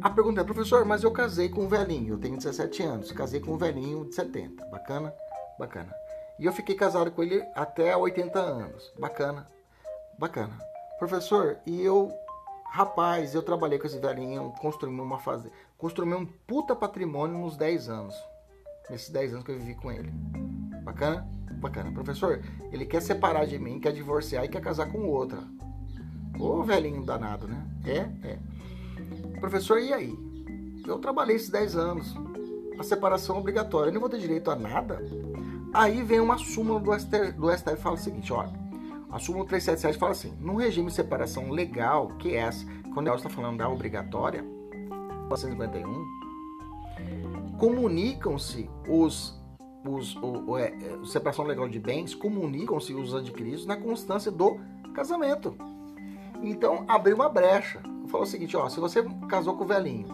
A 0.02 0.08
pergunta 0.08 0.40
é, 0.40 0.44
professor, 0.44 0.84
mas 0.84 1.02
eu 1.02 1.10
casei 1.10 1.48
com 1.48 1.64
um 1.64 1.68
velhinho, 1.68 2.14
eu 2.14 2.18
tenho 2.18 2.36
17 2.36 2.82
anos, 2.82 3.12
casei 3.12 3.40
com 3.40 3.52
um 3.52 3.58
velhinho 3.58 4.06
de 4.06 4.14
70. 4.14 4.64
Bacana? 4.66 5.14
Bacana. 5.58 5.94
E 6.38 6.46
eu 6.46 6.52
fiquei 6.52 6.74
casado 6.74 7.10
com 7.10 7.22
ele 7.22 7.44
até 7.54 7.94
80 7.94 8.38
anos. 8.38 8.92
Bacana. 8.98 9.46
Bacana. 10.18 10.56
Professor, 10.98 11.58
e 11.66 11.82
eu 11.82 12.10
Rapaz, 12.70 13.34
eu 13.34 13.42
trabalhei 13.42 13.80
com 13.80 13.86
esse 13.88 13.98
velhinho, 13.98 14.54
construí 14.60 14.94
uma 14.94 15.18
fazenda, 15.18 15.52
construí 15.76 16.14
um 16.14 16.24
puta 16.24 16.76
patrimônio 16.76 17.36
nos 17.36 17.56
10 17.56 17.88
anos. 17.88 18.14
Nesses 18.88 19.10
10 19.10 19.32
anos 19.32 19.44
que 19.44 19.50
eu 19.50 19.58
vivi 19.58 19.74
com 19.74 19.90
ele. 19.90 20.08
Bacana? 20.84 21.28
Bacana. 21.54 21.90
Professor, 21.90 22.40
ele 22.70 22.86
quer 22.86 23.02
separar 23.02 23.44
de 23.44 23.58
mim, 23.58 23.80
quer 23.80 23.92
divorciar 23.92 24.44
e 24.44 24.48
quer 24.48 24.62
casar 24.62 24.86
com 24.86 25.08
outra. 25.08 25.42
Ô 26.38 26.62
velhinho 26.62 27.04
danado, 27.04 27.48
né? 27.48 27.66
É, 27.84 28.28
é. 28.28 28.38
Professor, 29.40 29.80
e 29.80 29.92
aí? 29.92 30.18
Eu 30.86 30.98
trabalhei 30.98 31.36
esses 31.36 31.50
10 31.50 31.76
anos. 31.76 32.14
A 32.78 32.82
separação 32.82 33.36
é 33.36 33.38
obrigatória. 33.38 33.90
Eu 33.90 33.94
não 33.94 34.00
vou 34.00 34.08
ter 34.08 34.18
direito 34.18 34.50
a 34.50 34.56
nada? 34.56 35.04
Aí 35.72 36.02
vem 36.02 36.20
uma 36.20 36.38
súmula 36.38 36.80
do 36.80 36.98
STF, 36.98 37.32
do 37.32 37.50
STF 37.50 37.76
fala 37.76 37.94
o 37.94 37.98
seguinte, 37.98 38.32
olha. 38.32 38.52
A 39.10 39.18
súmula 39.18 39.46
377 39.46 39.98
fala 39.98 40.12
assim: 40.12 40.32
no 40.40 40.56
regime 40.56 40.88
de 40.88 40.94
separação 40.94 41.50
legal, 41.50 42.08
que 42.18 42.34
é 42.34 42.38
essa, 42.38 42.64
quando 42.94 43.08
ela 43.08 43.16
está 43.16 43.28
falando 43.28 43.58
da 43.58 43.68
obrigatória, 43.68 44.44
451, 45.28 47.58
comunicam-se 47.58 48.70
os 48.88 49.38
os, 49.84 50.14
o, 50.16 50.50
o, 50.50 50.58
é, 50.58 50.68
é, 50.68 51.06
separação 51.06 51.44
legal 51.44 51.66
de 51.66 51.78
bens 51.78 52.14
comunicam-se 52.14 52.92
os 52.92 53.14
adquiridos 53.14 53.64
na 53.64 53.76
constância 53.76 54.30
do 54.30 54.58
casamento. 54.94 55.56
Então, 56.42 56.84
abriu 56.86 57.16
uma 57.16 57.28
brecha. 57.28 57.80
Falou 58.10 58.26
o 58.26 58.28
seguinte, 58.28 58.56
ó, 58.56 58.68
se 58.68 58.80
você 58.80 59.02
casou 59.28 59.56
com 59.56 59.64
o 59.64 59.66
velhinho 59.66 60.08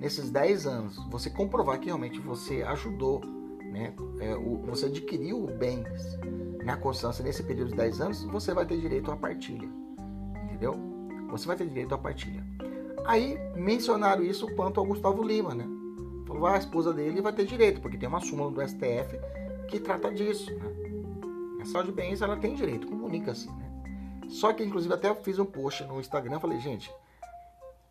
nesses 0.00 0.30
10 0.30 0.66
anos, 0.66 0.96
você 1.08 1.30
comprovar 1.30 1.80
que 1.80 1.86
realmente 1.86 2.20
você 2.20 2.62
ajudou, 2.62 3.22
né, 3.72 3.94
é, 4.20 4.34
o, 4.34 4.58
você 4.66 4.86
adquiriu 4.86 5.46
bens 5.46 6.18
na 6.62 6.76
constância 6.76 7.24
nesse 7.24 7.42
período 7.42 7.70
de 7.70 7.76
10 7.76 8.00
anos, 8.02 8.22
você 8.24 8.52
vai 8.52 8.66
ter 8.66 8.78
direito 8.78 9.10
à 9.10 9.16
partilha. 9.16 9.68
Entendeu? 10.44 10.76
Você 11.30 11.46
vai 11.46 11.56
ter 11.56 11.66
direito 11.66 11.94
à 11.94 11.98
partilha. 11.98 12.44
Aí 13.06 13.38
mencionaram 13.56 14.22
isso 14.22 14.46
quanto 14.54 14.78
ao 14.78 14.86
Gustavo 14.86 15.22
Lima, 15.22 15.54
né? 15.54 15.66
Falou, 16.26 16.46
ah, 16.46 16.56
a 16.56 16.58
esposa 16.58 16.92
dele 16.92 17.22
vai 17.22 17.32
ter 17.32 17.46
direito, 17.46 17.80
porque 17.80 17.96
tem 17.96 18.08
uma 18.08 18.20
súmula 18.20 18.50
do 18.50 18.60
STF 18.60 19.18
que 19.68 19.80
trata 19.80 20.12
disso, 20.12 20.52
né? 20.54 20.70
A 21.62 21.64
saúde 21.64 21.88
de 21.88 21.94
bens, 21.94 22.20
ela 22.20 22.36
tem 22.36 22.54
direito, 22.54 22.86
comunica-se, 22.86 23.48
né? 23.48 23.68
Só 24.28 24.52
que, 24.52 24.62
inclusive, 24.62 24.92
até 24.92 25.14
fiz 25.14 25.38
um 25.38 25.46
post 25.46 25.82
no 25.84 25.98
Instagram, 25.98 26.38
falei, 26.38 26.60
gente, 26.60 26.92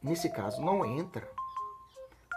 nesse 0.01 0.29
caso 0.29 0.61
não 0.61 0.85
entra, 0.85 1.27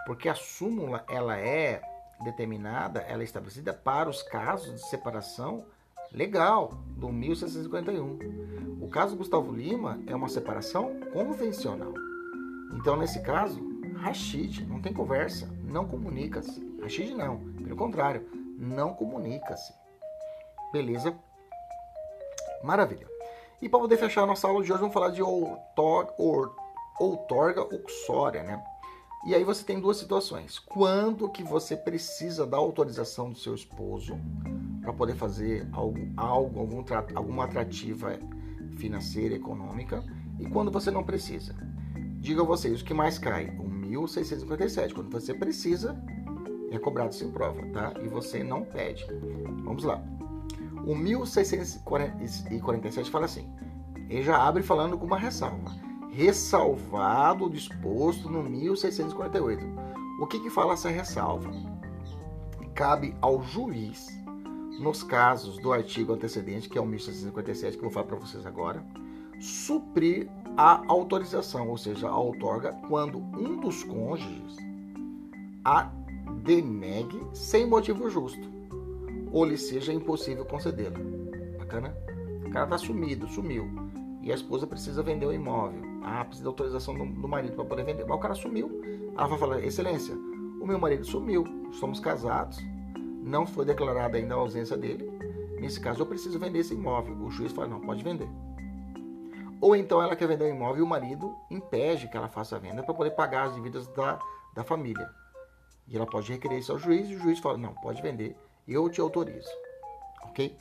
porque 0.05 0.27
a 0.27 0.35
súmula, 0.35 1.05
ela 1.09 1.37
é 1.37 1.81
determinada, 2.23 3.01
ela 3.01 3.21
é 3.21 3.25
estabelecida 3.25 3.73
para 3.73 4.09
os 4.09 4.21
casos 4.21 4.73
de 4.75 4.89
separação 4.89 5.65
legal, 6.11 6.73
do 6.97 7.09
1651. 7.09 8.79
O 8.81 8.89
caso 8.89 9.15
Gustavo 9.15 9.51
Lima 9.51 9.99
é 10.07 10.15
uma 10.15 10.29
separação 10.29 10.99
convencional. 11.13 11.93
Então, 12.73 12.95
nesse 12.95 13.21
caso, 13.21 13.61
Rashid 13.97 14.65
não 14.65 14.81
tem 14.81 14.93
conversa, 14.93 15.49
não 15.63 15.87
comunica-se. 15.87 16.61
Rashid 16.81 17.13
não, 17.13 17.39
pelo 17.63 17.75
contrário, 17.75 18.27
não 18.57 18.93
comunica-se. 18.93 19.73
Beleza? 20.71 21.15
Maravilha. 22.63 23.07
E 23.61 23.69
para 23.69 23.79
poder 23.79 23.97
fechar 23.97 24.23
a 24.23 24.25
nossa 24.25 24.47
aula 24.47 24.63
de 24.63 24.71
hoje, 24.71 24.79
vamos 24.79 24.93
falar 24.93 25.09
de 25.09 25.21
outorga, 25.21 26.13
outorga 26.99 27.63
uxória, 27.63 28.43
né? 28.43 28.61
E 29.25 29.35
aí 29.35 29.43
você 29.43 29.63
tem 29.63 29.79
duas 29.79 29.97
situações. 29.97 30.57
Quando 30.57 31.29
que 31.29 31.43
você 31.43 31.77
precisa 31.77 32.43
da 32.45 32.57
autorização 32.57 33.29
do 33.29 33.37
seu 33.37 33.53
esposo 33.53 34.17
para 34.81 34.91
poder 34.91 35.15
fazer 35.15 35.67
algo, 35.71 35.99
algo 36.17 36.59
algum, 36.59 36.83
alguma 37.13 37.45
atrativa 37.45 38.17
financeira, 38.77 39.35
econômica, 39.35 40.03
e 40.39 40.47
quando 40.47 40.71
você 40.71 40.89
não 40.89 41.03
precisa. 41.03 41.55
Diga 42.19 42.41
a 42.41 42.45
vocês 42.45 42.81
o 42.81 42.85
que 42.85 42.95
mais 42.95 43.19
cai, 43.19 43.55
o 43.59 43.69
1657, 43.69 44.93
quando 44.93 45.11
você 45.11 45.33
precisa, 45.33 46.01
é 46.71 46.79
cobrado 46.79 47.13
sem 47.13 47.29
prova, 47.29 47.61
tá? 47.67 47.93
E 48.01 48.07
você 48.07 48.41
não 48.43 48.63
pede. 48.63 49.05
Vamos 49.63 49.83
lá. 49.83 50.01
O 50.85 50.95
1647 50.95 53.11
fala 53.11 53.25
assim, 53.25 53.45
ele 54.09 54.23
já 54.23 54.37
abre 54.37 54.63
falando 54.63 54.97
com 54.97 55.05
uma 55.05 55.19
ressalva. 55.19 55.90
Ressalvado 56.11 57.45
o 57.45 57.49
disposto 57.49 58.29
no 58.29 58.43
1648. 58.43 59.65
O 60.19 60.27
que 60.27 60.41
que 60.41 60.49
fala 60.49 60.73
essa 60.73 60.89
ressalva? 60.89 61.49
Cabe 62.75 63.15
ao 63.21 63.41
juiz 63.41 64.09
nos 64.77 65.03
casos 65.03 65.57
do 65.59 65.71
artigo 65.71 66.11
antecedente, 66.11 66.67
que 66.67 66.77
é 66.77 66.81
o 66.81 66.85
1657, 66.85 67.77
que 67.77 67.79
eu 67.79 67.89
vou 67.89 67.91
falar 67.91 68.07
para 68.07 68.17
vocês 68.17 68.45
agora, 68.45 68.83
suprir 69.39 70.29
a 70.57 70.83
autorização, 70.87 71.69
ou 71.69 71.77
seja, 71.77 72.09
a 72.09 72.17
outorga, 72.17 72.73
quando 72.89 73.17
um 73.17 73.59
dos 73.61 73.83
cônjuges 73.83 74.57
a 75.63 75.91
denegue 76.43 77.21
sem 77.33 77.65
motivo 77.65 78.09
justo, 78.09 78.51
ou 79.31 79.45
lhe 79.45 79.57
seja 79.57 79.93
impossível 79.93 80.43
concedê-la. 80.43 80.99
Bacana? 81.57 81.95
O 82.45 82.49
cara 82.49 82.67
tá 82.67 82.77
sumido, 82.77 83.27
sumiu. 83.27 83.69
E 84.21 84.31
a 84.31 84.35
esposa 84.35 84.67
precisa 84.67 85.01
vender 85.01 85.25
o 85.25 85.33
imóvel. 85.33 85.81
Ah, 86.03 86.23
precisa 86.23 86.43
da 86.43 86.49
autorização 86.49 86.93
do, 86.93 87.05
do 87.05 87.27
marido 87.27 87.55
para 87.55 87.65
poder 87.65 87.83
vender. 87.83 88.05
Mas 88.05 88.17
o 88.17 88.19
cara 88.19 88.35
sumiu. 88.35 88.81
Ela 89.17 89.27
vai 89.27 89.37
falar: 89.37 89.63
Excelência, 89.63 90.15
o 90.61 90.65
meu 90.65 90.79
marido 90.79 91.05
sumiu, 91.05 91.43
somos 91.71 91.99
casados, 91.99 92.59
não 93.23 93.47
foi 93.47 93.65
declarada 93.65 94.17
ainda 94.17 94.35
a 94.35 94.37
ausência 94.37 94.77
dele. 94.77 95.11
Nesse 95.59 95.79
caso, 95.79 96.01
eu 96.01 96.05
preciso 96.05 96.39
vender 96.39 96.59
esse 96.59 96.73
imóvel. 96.73 97.15
O 97.15 97.31
juiz 97.31 97.51
fala: 97.51 97.67
não, 97.67 97.81
pode 97.81 98.03
vender. 98.03 98.29
Ou 99.59 99.75
então 99.75 100.01
ela 100.01 100.15
quer 100.15 100.27
vender 100.27 100.45
o 100.45 100.49
imóvel 100.49 100.79
e 100.79 100.81
o 100.81 100.87
marido 100.87 101.35
impede 101.49 102.07
que 102.07 102.17
ela 102.17 102.27
faça 102.27 102.55
a 102.55 102.59
venda 102.59 102.81
para 102.81 102.95
poder 102.95 103.11
pagar 103.11 103.47
as 103.47 103.55
dívidas 103.55 103.87
da, 103.89 104.19
da 104.55 104.63
família. 104.63 105.07
E 105.87 105.95
ela 105.95 106.05
pode 106.05 106.31
requerer 106.31 106.57
isso 106.57 106.71
ao 106.71 106.79
juiz 106.79 107.07
e 107.09 107.15
o 107.15 107.19
juiz 107.19 107.39
fala: 107.39 107.57
não, 107.57 107.73
pode 107.75 108.01
vender, 108.01 108.35
eu 108.67 108.89
te 108.89 108.99
autorizo. 108.99 109.49
Ok? 110.23 110.57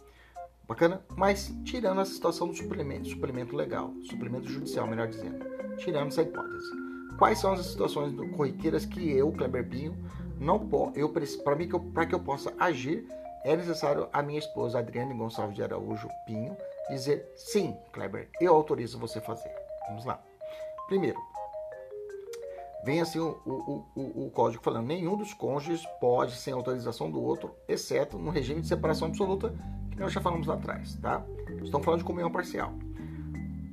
Bacana? 0.70 1.04
Mas 1.16 1.52
tirando 1.64 2.00
essa 2.00 2.12
situação 2.12 2.46
do 2.46 2.54
suplemento, 2.54 3.08
suplemento 3.08 3.56
legal, 3.56 3.92
suplemento 4.08 4.48
judicial, 4.48 4.86
melhor 4.86 5.08
dizendo, 5.08 5.44
tirando 5.78 6.06
essa 6.06 6.22
hipótese. 6.22 6.70
Quais 7.18 7.40
são 7.40 7.54
as 7.54 7.66
situações 7.66 8.14
corriqueiras 8.36 8.86
que 8.86 9.10
eu, 9.10 9.32
Kleber 9.32 9.68
Pinho, 9.68 9.98
não 10.38 10.60
posso, 10.68 10.96
eu 10.96 11.12
para 11.42 11.56
mim 11.56 11.68
para 11.92 12.06
que 12.06 12.14
eu 12.14 12.20
possa 12.20 12.54
agir, 12.56 13.04
é 13.42 13.56
necessário 13.56 14.08
a 14.12 14.22
minha 14.22 14.38
esposa 14.38 14.78
Adriane 14.78 15.12
Gonçalves 15.12 15.56
de 15.56 15.62
Araújo 15.64 16.06
Pinho 16.24 16.56
dizer 16.88 17.28
sim, 17.34 17.76
Kleber, 17.90 18.28
eu 18.40 18.54
autorizo 18.54 18.96
você 18.96 19.20
fazer. 19.20 19.50
Vamos 19.88 20.04
lá. 20.04 20.22
Primeiro, 20.86 21.18
vem 22.84 23.00
assim 23.00 23.18
o, 23.18 23.40
o, 23.44 23.84
o, 23.96 24.26
o, 24.26 24.30
código 24.30 24.62
falando: 24.62 24.86
nenhum 24.86 25.16
dos 25.16 25.34
cônjuges 25.34 25.84
pode, 26.00 26.36
sem 26.36 26.52
autorização 26.52 27.10
do 27.10 27.20
outro, 27.20 27.56
exceto 27.66 28.16
no 28.16 28.30
regime 28.30 28.60
de 28.60 28.68
separação 28.68 29.08
absoluta, 29.08 29.52
que 29.90 29.98
nós 29.98 30.12
já 30.12 30.20
falamos 30.20 30.46
lá 30.46 30.54
atrás, 30.54 30.94
tá? 30.96 31.24
Estamos 31.62 31.84
falando 31.84 32.00
de 32.00 32.06
comunhão 32.06 32.30
parcial. 32.30 32.72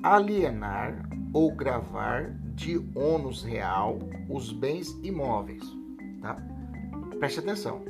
alienar 0.03 1.09
ou 1.33 1.51
gravar 1.51 2.31
de 2.55 2.77
ônus 2.95 3.43
real 3.43 3.99
os 4.29 4.51
bens 4.51 4.97
imóveis, 5.03 5.63
tá? 6.21 6.37
Preste 7.19 7.39
atenção. 7.39 7.81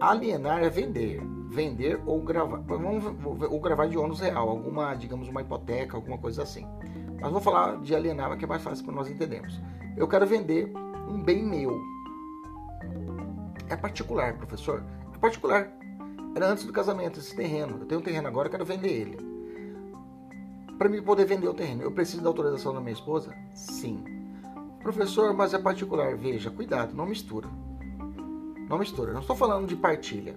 Alienar 0.00 0.62
é 0.62 0.68
vender, 0.68 1.22
vender 1.50 2.00
ou 2.04 2.20
gravar, 2.22 2.58
vamos 2.58 3.04
ou 3.50 3.60
gravar 3.60 3.86
de 3.86 3.96
ônus 3.96 4.20
real, 4.20 4.48
alguma, 4.48 4.94
digamos, 4.94 5.28
uma 5.28 5.40
hipoteca, 5.40 5.96
alguma 5.96 6.18
coisa 6.18 6.42
assim. 6.42 6.66
Mas 7.20 7.30
vou 7.30 7.40
falar 7.40 7.80
de 7.80 7.94
alienar, 7.94 8.36
que 8.36 8.44
é 8.44 8.48
mais 8.48 8.62
fácil 8.62 8.84
para 8.84 8.94
nós 8.94 9.08
entendermos. 9.08 9.60
Eu 9.96 10.06
quero 10.08 10.26
vender 10.26 10.70
um 11.08 11.22
bem 11.22 11.42
meu. 11.42 11.80
É 13.68 13.76
particular, 13.76 14.36
professor. 14.36 14.82
É 15.14 15.18
particular. 15.18 15.70
Era 16.34 16.50
antes 16.50 16.64
do 16.64 16.72
casamento 16.72 17.20
esse 17.20 17.34
terreno. 17.34 17.78
Eu 17.80 17.86
tenho 17.86 18.00
um 18.00 18.04
terreno 18.04 18.26
agora, 18.26 18.48
eu 18.48 18.50
quero 18.50 18.64
vender 18.64 18.90
ele. 18.90 19.18
Para 20.76 20.88
mim 20.88 21.00
poder 21.00 21.24
vender 21.24 21.48
o 21.48 21.54
terreno, 21.54 21.82
eu 21.82 21.92
preciso 21.92 22.22
da 22.22 22.28
autorização 22.28 22.74
da 22.74 22.80
minha 22.80 22.92
esposa? 22.92 23.32
Sim. 23.54 24.02
Professor, 24.80 25.32
mas 25.32 25.54
é 25.54 25.58
particular. 25.58 26.16
Veja, 26.16 26.50
cuidado, 26.50 26.94
não 26.94 27.06
mistura. 27.06 27.48
Não 28.68 28.78
mistura. 28.78 29.12
Não 29.12 29.20
estou 29.20 29.36
falando 29.36 29.68
de 29.68 29.76
partilha. 29.76 30.36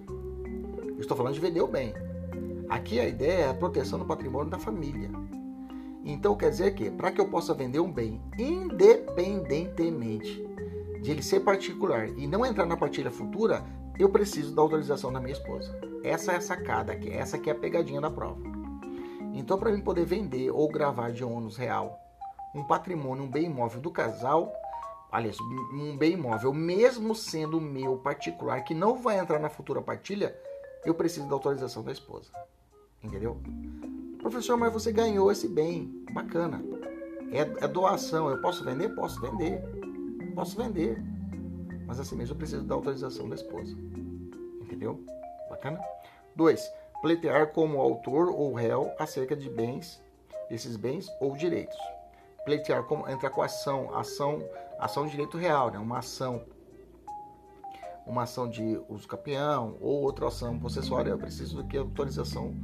Eu 0.86 1.00
estou 1.00 1.16
falando 1.16 1.34
de 1.34 1.40
vender 1.40 1.60
o 1.60 1.66
bem. 1.66 1.92
Aqui 2.68 3.00
a 3.00 3.08
ideia 3.08 3.44
é 3.44 3.48
a 3.48 3.54
proteção 3.54 3.98
do 3.98 4.04
patrimônio 4.04 4.50
da 4.50 4.58
família. 4.58 5.10
Então 6.04 6.36
quer 6.36 6.50
dizer 6.50 6.74
que 6.74 6.90
para 6.90 7.10
que 7.10 7.20
eu 7.20 7.28
possa 7.28 7.52
vender 7.52 7.80
um 7.80 7.90
bem 7.90 8.20
independentemente 8.38 10.46
de 11.02 11.10
ele 11.10 11.22
ser 11.22 11.40
particular 11.40 12.08
e 12.16 12.26
não 12.26 12.46
entrar 12.46 12.66
na 12.66 12.76
partilha 12.76 13.10
futura, 13.10 13.64
eu 13.98 14.08
preciso 14.08 14.54
da 14.54 14.62
autorização 14.62 15.12
da 15.12 15.20
minha 15.20 15.32
esposa. 15.32 15.76
Essa 16.04 16.32
é 16.32 16.36
a 16.36 16.40
sacada 16.40 16.92
essa 17.10 17.36
aqui 17.36 17.50
é 17.50 17.52
a 17.52 17.56
pegadinha 17.56 18.00
da 18.00 18.10
prova. 18.10 18.40
Então 19.34 19.58
para 19.58 19.72
mim 19.72 19.80
poder 19.80 20.04
vender 20.04 20.50
ou 20.50 20.68
gravar 20.68 21.12
de 21.12 21.24
ônus 21.24 21.56
real 21.56 21.98
um 22.54 22.64
patrimônio, 22.64 23.24
um 23.24 23.30
bem 23.30 23.44
imóvel 23.44 23.80
do 23.80 23.90
casal, 23.90 24.52
aliás, 25.12 25.38
um 25.72 25.96
bem 25.96 26.12
imóvel, 26.12 26.52
mesmo 26.52 27.14
sendo 27.14 27.60
meu 27.60 27.98
particular, 27.98 28.62
que 28.62 28.74
não 28.74 28.96
vai 28.96 29.18
entrar 29.18 29.38
na 29.38 29.50
futura 29.50 29.82
partilha, 29.82 30.36
eu 30.84 30.94
preciso 30.94 31.28
da 31.28 31.34
autorização 31.34 31.82
da 31.82 31.92
esposa. 31.92 32.30
Entendeu? 33.02 33.40
Professor, 34.20 34.56
mas 34.56 34.72
você 34.72 34.90
ganhou 34.90 35.30
esse 35.30 35.48
bem. 35.48 36.04
Bacana. 36.12 36.62
É, 37.30 37.64
é 37.64 37.68
doação. 37.68 38.28
Eu 38.28 38.40
posso 38.40 38.64
vender? 38.64 38.88
Posso 38.90 39.20
vender. 39.20 39.62
Posso 40.34 40.56
vender. 40.56 41.00
Mas 41.88 41.98
assim 41.98 42.14
mesmo 42.14 42.34
eu 42.34 42.38
preciso 42.38 42.64
da 42.64 42.74
autorização 42.74 43.28
da 43.28 43.34
esposa. 43.34 43.74
Entendeu? 44.60 45.02
Bacana? 45.48 45.80
2. 46.36 46.70
Pleitear 47.00 47.52
como 47.52 47.80
autor 47.80 48.28
ou 48.28 48.52
réu 48.52 48.92
acerca 48.98 49.34
de 49.34 49.48
bens, 49.48 50.02
esses 50.50 50.76
bens 50.76 51.08
ou 51.18 51.34
direitos. 51.34 51.78
Pleitear 52.44 52.84
como 52.84 53.08
entra 53.08 53.30
com 53.30 53.40
ação, 53.40 53.96
ação, 53.96 54.46
ação 54.78 55.06
de 55.06 55.12
direito 55.12 55.38
real, 55.38 55.70
né? 55.70 55.78
Uma 55.78 55.98
ação 55.98 56.44
uma 58.06 58.22
ação 58.22 58.48
de 58.48 58.80
uso 58.88 59.06
campeão 59.06 59.76
ou 59.80 60.02
outra 60.02 60.28
ação 60.28 60.58
possessória, 60.58 61.10
eu 61.10 61.18
preciso 61.18 61.56
do 61.56 61.68
que 61.68 61.76
autorização 61.76 62.54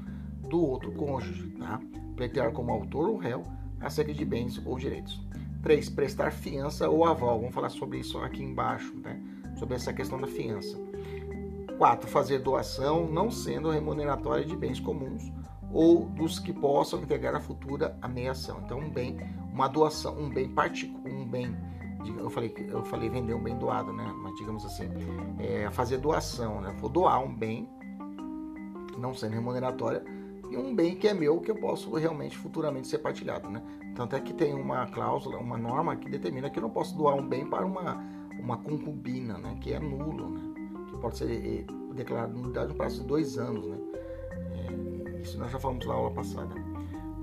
do 0.49 0.59
outro 0.59 0.91
cônjuge, 0.93 1.51
tá? 1.59 1.81
Pleitear 2.17 2.53
como 2.53 2.73
autor 2.73 3.11
ou 3.11 3.19
réu 3.19 3.43
acerca 3.81 4.13
de 4.13 4.25
bens 4.25 4.61
ou 4.65 4.79
direitos. 4.79 5.21
3. 5.65 5.89
Prestar 5.89 6.31
fiança 6.31 6.89
ou 6.89 7.05
aval. 7.05 7.41
Vamos 7.41 7.55
falar 7.55 7.70
sobre 7.70 7.99
isso 7.99 8.19
aqui 8.19 8.43
embaixo, 8.43 8.95
né? 9.03 9.20
Sobre 9.59 9.74
essa 9.74 9.93
questão 9.93 10.20
da 10.20 10.27
fiança. 10.27 10.78
4. 11.78 12.09
Fazer 12.09 12.39
doação 12.39 13.09
não 13.09 13.31
sendo 13.31 13.70
remuneratória 13.70 14.45
de 14.45 14.55
bens 14.55 14.78
comuns 14.78 15.32
ou 15.73 16.05
dos 16.05 16.39
que 16.39 16.53
possam 16.53 17.01
integrar 17.01 17.35
a 17.35 17.41
futura 17.41 17.99
ameação. 18.01 18.61
Então, 18.65 18.78
um 18.78 18.89
bem, 18.89 19.19
uma 19.53 19.66
doação, 19.66 20.16
um 20.16 20.31
bem 20.31 20.49
particular, 20.49 21.12
um 21.12 21.27
bem, 21.27 21.57
eu 22.16 22.31
falei, 22.31 22.55
eu 22.69 22.85
falei 22.85 23.09
vender 23.09 23.35
um 23.35 23.43
bem 23.43 23.57
doado, 23.59 23.93
né? 23.93 24.15
Mas 24.23 24.36
digamos 24.36 24.65
assim, 24.65 24.89
é 25.41 25.69
fazer 25.73 25.99
doação, 25.99 26.61
né? 26.61 26.77
Vou 26.78 26.89
doar 26.89 27.19
um 27.20 27.35
bem, 27.35 27.69
não 28.97 29.12
sendo 29.15 29.32
remuneratória, 29.32 30.05
e 30.55 30.56
um 30.56 30.74
bem 30.74 30.94
que 30.94 31.09
é 31.09 31.12
meu 31.12 31.40
que 31.40 31.51
eu 31.51 31.56
posso 31.56 31.93
realmente 31.94 32.39
futuramente 32.39 32.86
ser 32.86 32.98
partilhado, 32.98 33.51
né? 33.51 33.60
Tanto 33.97 34.14
é 34.14 34.20
que 34.20 34.32
tem 34.32 34.55
uma 34.55 34.86
cláusula, 34.86 35.39
uma 35.39 35.59
norma 35.59 35.97
que 35.97 36.09
determina 36.09 36.48
que 36.48 36.59
eu 36.59 36.62
não 36.62 36.70
posso 36.70 36.97
doar 36.97 37.16
um 37.16 37.26
bem 37.26 37.44
para 37.44 37.66
uma, 37.66 38.02
uma 38.39 38.56
concubina, 38.59 39.36
né? 39.36 39.59
Que 39.60 39.72
é 39.72 39.81
nulo, 39.81 40.31
né? 40.31 40.40
Que 40.89 40.97
pode 40.98 41.18
ser 41.18 41.31
eh, 41.31 41.64
declarado 41.93 42.32
nulidade 42.32 42.68
no 42.68 42.74
prazo 42.74 43.01
de 43.01 43.06
dois 43.06 43.36
anos, 43.36 43.66
né? 43.66 43.78
É, 44.52 45.20
isso 45.20 45.36
nós 45.39 45.51
já 45.51 45.59
falamos 45.59 45.85
na 45.86 45.94
aula 45.94 46.12
passada. 46.12 46.55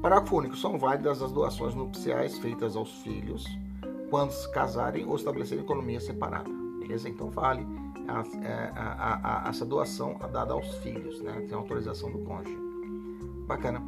Parágrafo 0.02 0.38
único. 0.38 0.58
São 0.58 0.78
válidas 0.78 1.22
as 1.22 1.32
doações 1.32 1.74
nupciais 1.74 2.38
feitas 2.40 2.76
aos 2.76 3.02
filhos 3.02 3.46
quando 4.10 4.32
se 4.32 4.52
casarem 4.52 5.06
ou 5.06 5.16
estabelecerem 5.16 5.64
economia 5.64 6.02
separada. 6.02 6.50
Beleza? 6.80 7.08
Então 7.08 7.30
vale 7.30 7.66
a, 8.08 8.24
é, 8.46 8.72
a, 8.76 9.46
a, 9.46 9.50
essa 9.50 9.66
doação 9.66 10.20
dada 10.34 10.54
aos 10.54 10.76
filhos, 10.80 11.22
né? 11.22 11.46
Tem 11.48 11.58
autorização 11.58 12.12
do 12.12 12.20
cônjuge. 12.20 12.61
Bacana. 13.48 13.82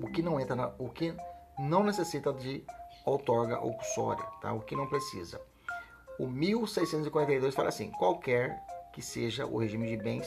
O 0.00 0.10
que 0.10 0.22
não 0.22 0.38
entra 0.40 0.54
na, 0.54 0.72
o 0.78 0.88
que 0.88 1.14
não 1.58 1.82
necessita 1.82 2.32
de 2.32 2.64
outorga 3.04 3.60
ou 3.60 3.74
cussória, 3.74 4.24
tá? 4.40 4.52
O 4.52 4.60
que 4.60 4.76
não 4.76 4.86
precisa. 4.86 5.40
O 6.18 6.26
1642 6.26 7.54
fala 7.54 7.68
assim: 7.68 7.90
qualquer 7.90 8.62
que 8.92 9.02
seja 9.02 9.46
o 9.46 9.58
regime 9.58 9.88
de 9.88 9.96
bens, 9.96 10.26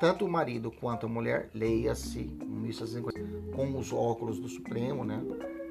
tanto 0.00 0.24
o 0.24 0.28
marido 0.28 0.70
quanto 0.70 1.06
a 1.06 1.08
mulher, 1.08 1.50
leia-se 1.54 2.24
com 3.54 3.78
os 3.78 3.92
óculos 3.92 4.38
do 4.38 4.48
Supremo, 4.48 5.04
né? 5.04 5.22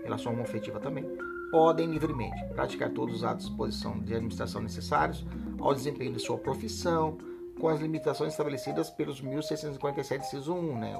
Relação 0.03 0.39
afetiva 0.41 0.79
também, 0.79 1.05
podem 1.51 1.87
livremente 1.87 2.43
praticar 2.53 2.91
todos 2.91 3.15
os 3.15 3.23
atos 3.23 3.45
de 3.45 3.49
disposição 3.49 3.99
de 3.99 4.13
administração 4.13 4.61
necessários 4.61 5.25
ao 5.59 5.73
desempenho 5.73 6.13
de 6.13 6.19
sua 6.19 6.37
profissão, 6.37 7.17
com 7.59 7.67
as 7.67 7.79
limitações 7.79 8.31
estabelecidas 8.31 8.89
pelos 8.89 9.21
1647 9.21 10.25
inciso 10.25 10.53
1, 10.53 10.79
né? 10.79 10.93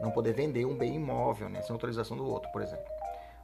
não 0.00 0.10
poder 0.10 0.32
vender 0.32 0.64
um 0.64 0.76
bem 0.76 0.94
imóvel, 0.94 1.48
né? 1.48 1.62
sem 1.62 1.72
autorização 1.72 2.16
do 2.16 2.26
outro, 2.26 2.50
por 2.52 2.62
exemplo. 2.62 2.84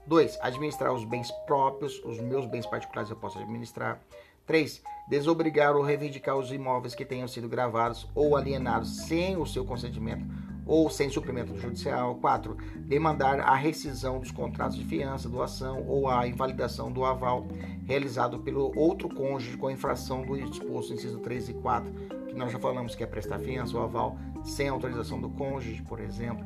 2. 0.06 0.38
Administrar 0.40 0.92
os 0.92 1.04
bens 1.04 1.30
próprios, 1.46 2.00
os 2.04 2.20
meus 2.20 2.46
bens 2.46 2.66
particulares 2.66 3.10
eu 3.10 3.16
posso 3.16 3.38
administrar. 3.38 4.00
3. 4.46 4.80
Desobrigar 5.08 5.74
ou 5.74 5.82
reivindicar 5.82 6.36
os 6.36 6.52
imóveis 6.52 6.94
que 6.94 7.04
tenham 7.04 7.26
sido 7.26 7.48
gravados 7.48 8.08
ou 8.14 8.36
alienados 8.36 9.06
sem 9.06 9.36
o 9.36 9.44
seu 9.44 9.64
consentimento 9.64 10.24
ou 10.64 10.88
sem 10.88 11.10
suprimento 11.10 11.56
judicial. 11.56 12.14
4. 12.16 12.56
Demandar 12.76 13.40
a 13.40 13.54
rescisão 13.56 14.20
dos 14.20 14.30
contratos 14.30 14.76
de 14.76 14.84
fiança, 14.84 15.28
doação 15.28 15.84
ou 15.88 16.08
a 16.08 16.26
invalidação 16.26 16.92
do 16.92 17.04
aval 17.04 17.46
realizado 17.84 18.38
pelo 18.38 18.76
outro 18.78 19.08
cônjuge 19.08 19.56
com 19.56 19.70
infração 19.70 20.22
do 20.22 20.36
disposto 20.48 20.92
inciso 20.92 21.18
3 21.18 21.48
e 21.48 21.54
4 21.54 22.15
nós 22.36 22.52
já 22.52 22.58
falamos 22.58 22.94
que 22.94 23.02
é 23.02 23.06
prestar 23.06 23.38
fiança 23.38 23.76
ou 23.76 23.82
aval 23.82 24.16
sem 24.44 24.68
autorização 24.68 25.20
do 25.20 25.30
cônjuge, 25.30 25.82
por 25.82 25.98
exemplo. 25.98 26.44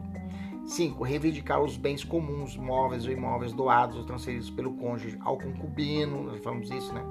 5. 0.66 1.02
Reivindicar 1.02 1.60
os 1.60 1.76
bens 1.76 2.04
comuns, 2.04 2.56
móveis 2.56 3.04
ou 3.04 3.12
imóveis 3.12 3.52
doados 3.52 3.96
ou 3.96 4.04
transferidos 4.04 4.50
pelo 4.50 4.72
cônjuge 4.74 5.18
ao 5.20 5.36
concubino, 5.36 6.22
nós 6.22 6.40
falamos 6.40 6.70
isso, 6.70 6.94
né? 6.94 7.02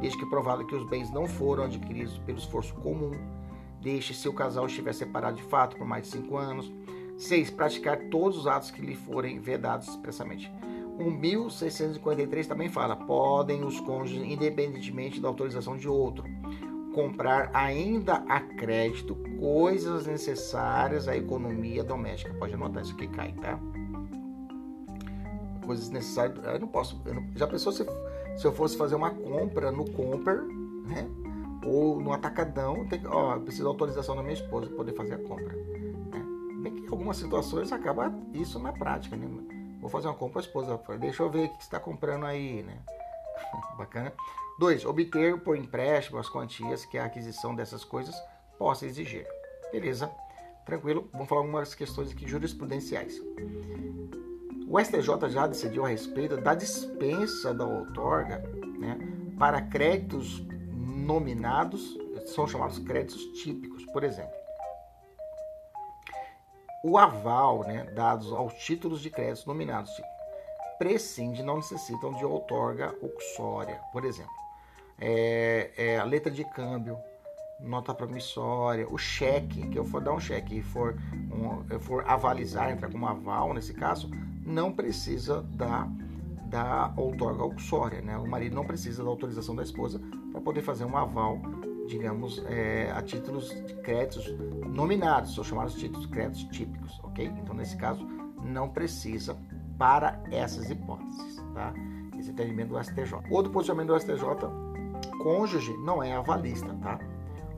Desde 0.00 0.18
que 0.18 0.26
provado 0.26 0.64
que 0.64 0.74
os 0.74 0.88
bens 0.88 1.10
não 1.10 1.26
foram 1.26 1.64
adquiridos 1.64 2.16
pelo 2.18 2.38
esforço 2.38 2.74
comum. 2.76 3.10
Deixe 3.82 4.14
se 4.14 4.28
o 4.28 4.32
casal 4.32 4.66
estiver 4.66 4.92
separado 4.92 5.36
de 5.36 5.42
fato 5.42 5.76
por 5.76 5.86
mais 5.86 6.04
de 6.04 6.10
5 6.10 6.36
anos. 6.36 6.72
6. 7.16 7.50
Praticar 7.50 7.98
todos 8.08 8.38
os 8.38 8.46
atos 8.46 8.70
que 8.70 8.80
lhe 8.80 8.94
forem 8.94 9.40
vedados 9.40 9.88
expressamente. 9.88 10.50
O 10.98 11.10
1653 11.10 12.46
também 12.46 12.68
fala: 12.68 12.94
podem 12.94 13.64
os 13.64 13.80
cônjuges, 13.80 14.22
independentemente 14.22 15.20
da 15.20 15.28
autorização 15.28 15.76
de 15.76 15.88
outro, 15.88 16.24
comprar 16.94 17.50
ainda 17.52 18.14
a 18.28 18.40
crédito 18.40 19.14
coisas 19.38 20.06
necessárias 20.06 21.08
à 21.08 21.16
economia 21.16 21.84
doméstica. 21.84 22.34
Pode 22.34 22.54
anotar 22.54 22.82
isso 22.82 22.96
que 22.96 23.06
cai, 23.08 23.32
tá? 23.32 23.58
Coisas 25.64 25.90
necessárias. 25.90 26.38
Eu 26.44 26.60
não 26.60 26.68
posso. 26.68 27.00
Eu 27.04 27.14
não, 27.14 27.26
já 27.34 27.46
pensou 27.46 27.72
se, 27.72 27.84
se 28.36 28.46
eu 28.46 28.52
fosse 28.52 28.76
fazer 28.76 28.94
uma 28.94 29.10
compra 29.10 29.70
no 29.70 29.88
Comper, 29.90 30.42
né? 30.86 31.08
Ou 31.64 32.00
no 32.00 32.12
Atacadão, 32.12 32.86
tem, 32.86 33.00
ó, 33.06 33.34
eu 33.34 33.40
preciso 33.42 33.64
da 33.64 33.70
autorização 33.70 34.16
da 34.16 34.22
minha 34.22 34.34
esposa 34.34 34.66
para 34.66 34.76
poder 34.76 34.92
fazer 34.94 35.14
a 35.14 35.18
compra. 35.18 35.54
Né? 35.54 36.24
Bem 36.62 36.74
que 36.74 36.88
algumas 36.90 37.16
situações 37.16 37.72
acaba 37.72 38.12
isso 38.32 38.58
na 38.58 38.72
prática, 38.72 39.16
né? 39.16 39.28
Vou 39.80 39.90
fazer 39.90 40.08
uma 40.08 40.14
compra, 40.14 40.40
a 40.40 40.44
esposa 40.44 40.80
deixa 40.98 41.22
eu 41.22 41.30
ver 41.30 41.46
o 41.46 41.48
que 41.48 41.56
você 41.56 41.62
está 41.62 41.78
comprando 41.78 42.24
aí, 42.24 42.62
né? 42.62 42.78
Bacana. 43.76 44.12
2. 44.58 44.84
Obter 44.84 45.38
por 45.40 45.56
empréstimo 45.56 46.18
as 46.18 46.28
quantias 46.28 46.84
que 46.84 46.98
a 46.98 47.04
aquisição 47.04 47.54
dessas 47.54 47.84
coisas 47.84 48.14
possa 48.58 48.86
exigir. 48.86 49.26
Beleza? 49.70 50.10
Tranquilo? 50.66 51.08
Vamos 51.12 51.28
falar 51.28 51.42
algumas 51.42 51.74
questões 51.74 52.10
aqui 52.10 52.26
jurisprudenciais. 52.28 53.20
O 54.68 54.78
STJ 54.78 55.30
já 55.30 55.46
decidiu 55.46 55.86
a 55.86 55.88
respeito 55.88 56.36
da 56.36 56.54
dispensa 56.54 57.54
da 57.54 57.64
outorga 57.64 58.38
né, 58.78 58.98
para 59.38 59.62
créditos 59.62 60.44
nominados, 60.74 61.96
são 62.26 62.46
chamados 62.46 62.78
créditos 62.78 63.24
típicos, 63.42 63.86
por 63.86 64.04
exemplo. 64.04 64.36
o 66.84 66.98
aval, 66.98 67.64
né, 67.64 67.84
dados 67.94 68.30
aos 68.32 68.52
títulos 68.54 69.00
de 69.00 69.10
crédito 69.10 69.46
nominados 69.46 69.90
prescinde, 70.78 71.42
não 71.42 71.56
necessitam 71.56 72.12
de 72.12 72.24
outorga 72.24 72.94
uxória, 73.02 73.80
por 73.92 74.04
exemplo. 74.04 74.32
É, 75.00 75.70
é, 75.76 75.98
a 75.98 76.04
letra 76.04 76.30
de 76.30 76.44
câmbio, 76.44 76.96
nota 77.60 77.94
promissória, 77.94 78.86
o 78.88 78.96
cheque, 78.96 79.68
que 79.68 79.78
eu 79.78 79.84
for 79.84 80.02
dar 80.02 80.12
um 80.12 80.20
cheque 80.20 80.58
e 80.58 80.62
for, 80.62 80.96
um, 81.32 81.80
for 81.80 82.04
avalizar, 82.08 82.70
entrar 82.70 82.90
como 82.90 83.06
aval 83.06 83.52
nesse 83.52 83.74
caso, 83.74 84.10
não 84.44 84.72
precisa 84.72 85.42
da, 85.42 85.88
da 86.46 86.92
outorga 86.96 87.44
uxória, 87.44 88.00
né? 88.00 88.16
O 88.16 88.26
marido 88.26 88.54
não 88.54 88.64
precisa 88.64 89.02
da 89.02 89.10
autorização 89.10 89.54
da 89.54 89.62
esposa 89.62 90.00
para 90.32 90.40
poder 90.40 90.62
fazer 90.62 90.84
um 90.84 90.96
aval, 90.96 91.40
digamos, 91.86 92.42
é, 92.46 92.90
a 92.92 93.02
títulos 93.02 93.50
de 93.66 93.74
créditos 93.74 94.32
nominados, 94.66 95.34
são 95.34 95.44
chamados 95.44 95.74
títulos 95.74 96.06
de 96.06 96.12
créditos 96.12 96.44
típicos, 96.44 96.98
ok? 97.02 97.26
Então, 97.26 97.54
nesse 97.54 97.76
caso, 97.76 98.06
não 98.42 98.68
precisa 98.68 99.36
para 99.78 100.20
essas 100.30 100.68
hipóteses, 100.68 101.36
tá? 101.54 101.72
Esse 102.18 102.30
entendimento 102.30 102.70
do 102.70 102.82
STJ. 102.82 103.20
Outro 103.30 103.52
posicionamento 103.52 103.94
do 103.94 104.00
STJ, 104.00 104.24
cônjuge 105.22 105.72
não 105.78 106.02
é 106.02 106.12
avalista, 106.14 106.74
tá? 106.82 106.98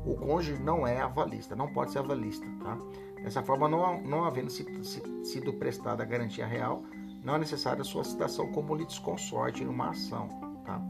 O 0.05 0.15
cônjuge 0.15 0.63
não 0.63 0.87
é 0.87 1.01
avalista, 1.01 1.57
não 1.57 1.69
pode 1.69 1.93
ser 1.93 1.99
avalista, 2.01 2.47
tá? 2.63 2.79
Dessa 3.23 3.43
forma, 3.43 3.69
não, 3.69 4.01
não 4.03 4.25
havendo 4.25 4.51
sido 4.51 5.53
prestada 5.55 6.03
a 6.03 6.07
garantia 6.07 6.47
real, 6.47 6.83
não 7.23 7.35
é 7.35 7.39
necessária 7.39 7.83
a 7.83 7.85
sua 7.85 8.05
citação 8.05 8.51
como 8.53 8.75
litisconsorte 8.75 9.63
em 9.63 9.67
uma 9.67 9.91
ação, 9.91 10.29
tá? 10.65 10.81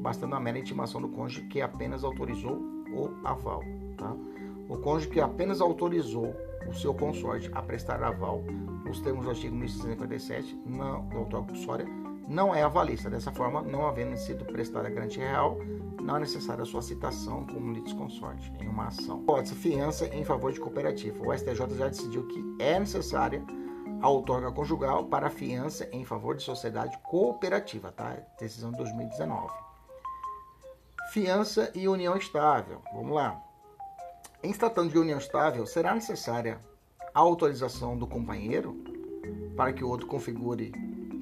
Bastando 0.00 0.34
a 0.34 0.40
mera 0.40 0.58
intimação 0.58 1.00
do 1.00 1.08
cônjuge 1.08 1.46
que 1.46 1.62
apenas 1.62 2.04
autorizou 2.04 2.56
o 2.90 3.10
aval, 3.24 3.62
tá? 3.96 4.14
O 4.68 4.78
cônjuge 4.78 5.08
que 5.08 5.20
apenas 5.20 5.60
autorizou 5.60 6.34
o 6.68 6.74
seu 6.74 6.94
consorte 6.94 7.50
a 7.52 7.62
prestar 7.62 8.02
aval 8.02 8.42
nos 8.84 9.00
termos 9.00 9.24
do 9.24 9.30
artigo 9.30 9.54
1657 9.54 10.60
não, 10.66 11.06
do 11.06 11.18
autor 11.18 11.40
compulsória 11.40 11.86
não 12.28 12.54
é 12.54 12.62
avalista. 12.62 13.10
Dessa 13.10 13.32
forma, 13.32 13.62
não 13.62 13.86
havendo 13.86 14.16
sido 14.16 14.44
prestada 14.44 14.88
garantia 14.88 15.28
real, 15.28 15.58
não 16.00 16.16
é 16.16 16.20
necessária 16.20 16.62
a 16.62 16.66
sua 16.66 16.82
citação 16.82 17.46
como 17.46 17.72
litisconsorte 17.72 18.52
em 18.60 18.68
uma 18.68 18.88
ação. 18.88 19.22
Pode-se 19.24 19.54
fiança 19.54 20.06
em 20.06 20.24
favor 20.24 20.52
de 20.52 20.60
cooperativa. 20.60 21.26
O 21.26 21.36
STJ 21.36 21.76
já 21.76 21.88
decidiu 21.88 22.26
que 22.26 22.42
é 22.58 22.78
necessária 22.78 23.42
a 24.00 24.08
outorga 24.08 24.50
conjugal 24.52 25.06
para 25.06 25.30
fiança 25.30 25.88
em 25.92 26.04
favor 26.04 26.36
de 26.36 26.42
sociedade 26.42 26.98
cooperativa, 27.02 27.90
tá? 27.90 28.16
Decisão 28.38 28.70
de 28.70 28.78
2019. 28.78 29.52
Fiança 31.10 31.70
e 31.74 31.88
união 31.88 32.16
estável. 32.16 32.82
Vamos 32.92 33.14
lá. 33.14 33.40
Em 34.44 34.52
se 34.52 34.58
tratando 34.58 34.92
de 34.92 34.98
união 34.98 35.18
estável, 35.18 35.64
será 35.64 35.94
necessária 35.94 36.60
a 37.14 37.20
autorização 37.20 37.96
do 37.96 38.06
companheiro 38.06 38.76
para 39.56 39.72
que 39.72 39.82
o 39.82 39.88
outro 39.88 40.06
configure 40.06 40.70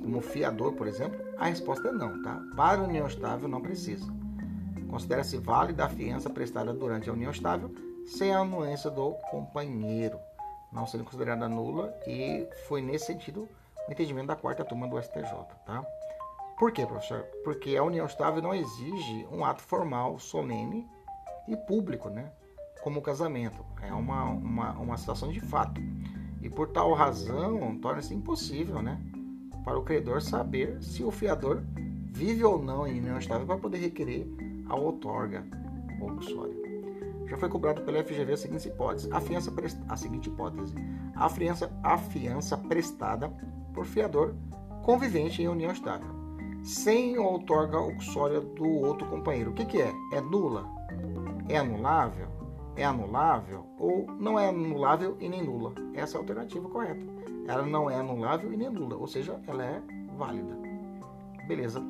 como 0.03 0.21
fiador, 0.21 0.73
por 0.73 0.89
exemplo? 0.89 1.25
A 1.39 1.47
resposta 1.47 1.87
é 1.87 1.93
não, 1.93 2.21
tá? 2.21 2.43
Para 2.57 2.81
a 2.81 2.85
união 2.85 3.07
estável 3.07 3.49
não 3.49 3.63
precisa. 3.63 4.05
Considera-se 4.91 5.37
válida 5.37 5.85
a 5.85 5.89
fiança 5.89 6.29
prestada 6.29 6.75
durante 6.75 7.09
a 7.09 7.13
união 7.13 7.31
estável 7.31 7.73
sem 8.05 8.35
a 8.35 8.41
anuência 8.41 8.91
do 8.91 9.13
companheiro, 9.31 10.19
não 10.73 10.85
sendo 10.85 11.05
considerada 11.05 11.49
nula 11.49 11.97
e 12.05 12.49
foi 12.67 12.83
nesse 12.83 13.07
sentido 13.07 13.49
o 13.89 13.93
entendimento 13.93 14.27
da 14.27 14.37
quarta 14.37 14.65
turma 14.65 14.89
do 14.89 15.01
STJ, 15.01 15.31
tá? 15.65 15.87
Por 16.59 16.73
quê, 16.73 16.85
professor? 16.85 17.23
Porque 17.45 17.77
a 17.77 17.85
união 17.85 18.05
estável 18.05 18.43
não 18.43 18.53
exige 18.53 19.29
um 19.31 19.45
ato 19.45 19.63
formal, 19.63 20.19
solene 20.19 20.91
e 21.47 21.57
público, 21.57 22.11
né? 22.11 22.33
Como 22.83 22.99
o 22.99 23.03
casamento. 23.03 23.65
É 23.81 23.93
uma, 23.95 24.25
uma, 24.25 24.73
uma 24.73 24.97
situação 24.99 25.31
de 25.31 25.41
fato. 25.41 25.81
E 26.43 26.51
por 26.51 26.69
tal 26.69 26.93
razão, 26.93 27.79
torna-se 27.79 28.13
impossível 28.13 28.83
né, 28.83 29.01
para 29.65 29.79
o 29.79 29.83
credor 29.83 30.21
saber 30.21 30.83
se 30.83 31.03
o 31.03 31.11
fiador 31.11 31.63
vive 32.11 32.45
ou 32.45 32.63
não 32.63 32.87
em 32.87 32.99
união 33.01 33.19
estável 33.19 33.47
para 33.47 33.57
poder 33.57 33.79
requerer 33.79 34.27
a 34.69 34.75
outorga 34.75 35.45
compulsória. 35.99 36.61
Já 37.27 37.39
foi 37.39 37.49
cobrado 37.49 37.83
pela 37.83 38.03
FGV 38.03 38.33
a 38.33 38.37
seguinte 38.37 38.69
hipótese: 38.69 39.09
a 39.11 39.21
fiança 39.21 39.53
a 39.89 39.97
seguinte 39.97 40.29
hipótese: 40.29 40.75
a 41.15 41.29
fiança, 41.29 41.73
a 41.83 41.97
fiança 41.97 42.59
prestada 42.59 43.33
por 43.73 43.87
fiador 43.87 44.35
convivente 44.83 45.41
em 45.41 45.49
união 45.49 45.73
estável, 45.73 46.09
sem 46.63 47.17
outorga 47.17 47.81
uxória 47.81 48.41
do 48.41 48.67
outro 48.67 49.09
companheiro. 49.09 49.53
O 49.53 49.55
que, 49.55 49.65
que 49.65 49.81
é? 49.81 49.93
É 50.13 50.21
nula? 50.21 50.69
É 51.49 51.57
anulável? 51.57 52.32
É 52.77 52.85
anulável 52.85 53.67
ou 53.79 54.07
não 54.19 54.39
é 54.39 54.49
anulável 54.49 55.17
e 55.21 55.29
nem 55.29 55.43
nula. 55.43 55.75
Essa 55.95 56.17
é 56.17 56.19
a 56.19 56.21
alternativa 56.21 56.69
correta. 56.69 57.05
Ela 57.47 57.67
não 57.67 57.91
é 57.91 57.97
anulável 57.97 58.53
e 58.53 58.57
nem 58.57 58.71
nula, 58.71 58.97
ou 58.97 59.07
seja, 59.07 59.41
ela 59.47 59.65
é 59.65 59.83
válida. 60.17 60.57
Beleza. 61.47 61.83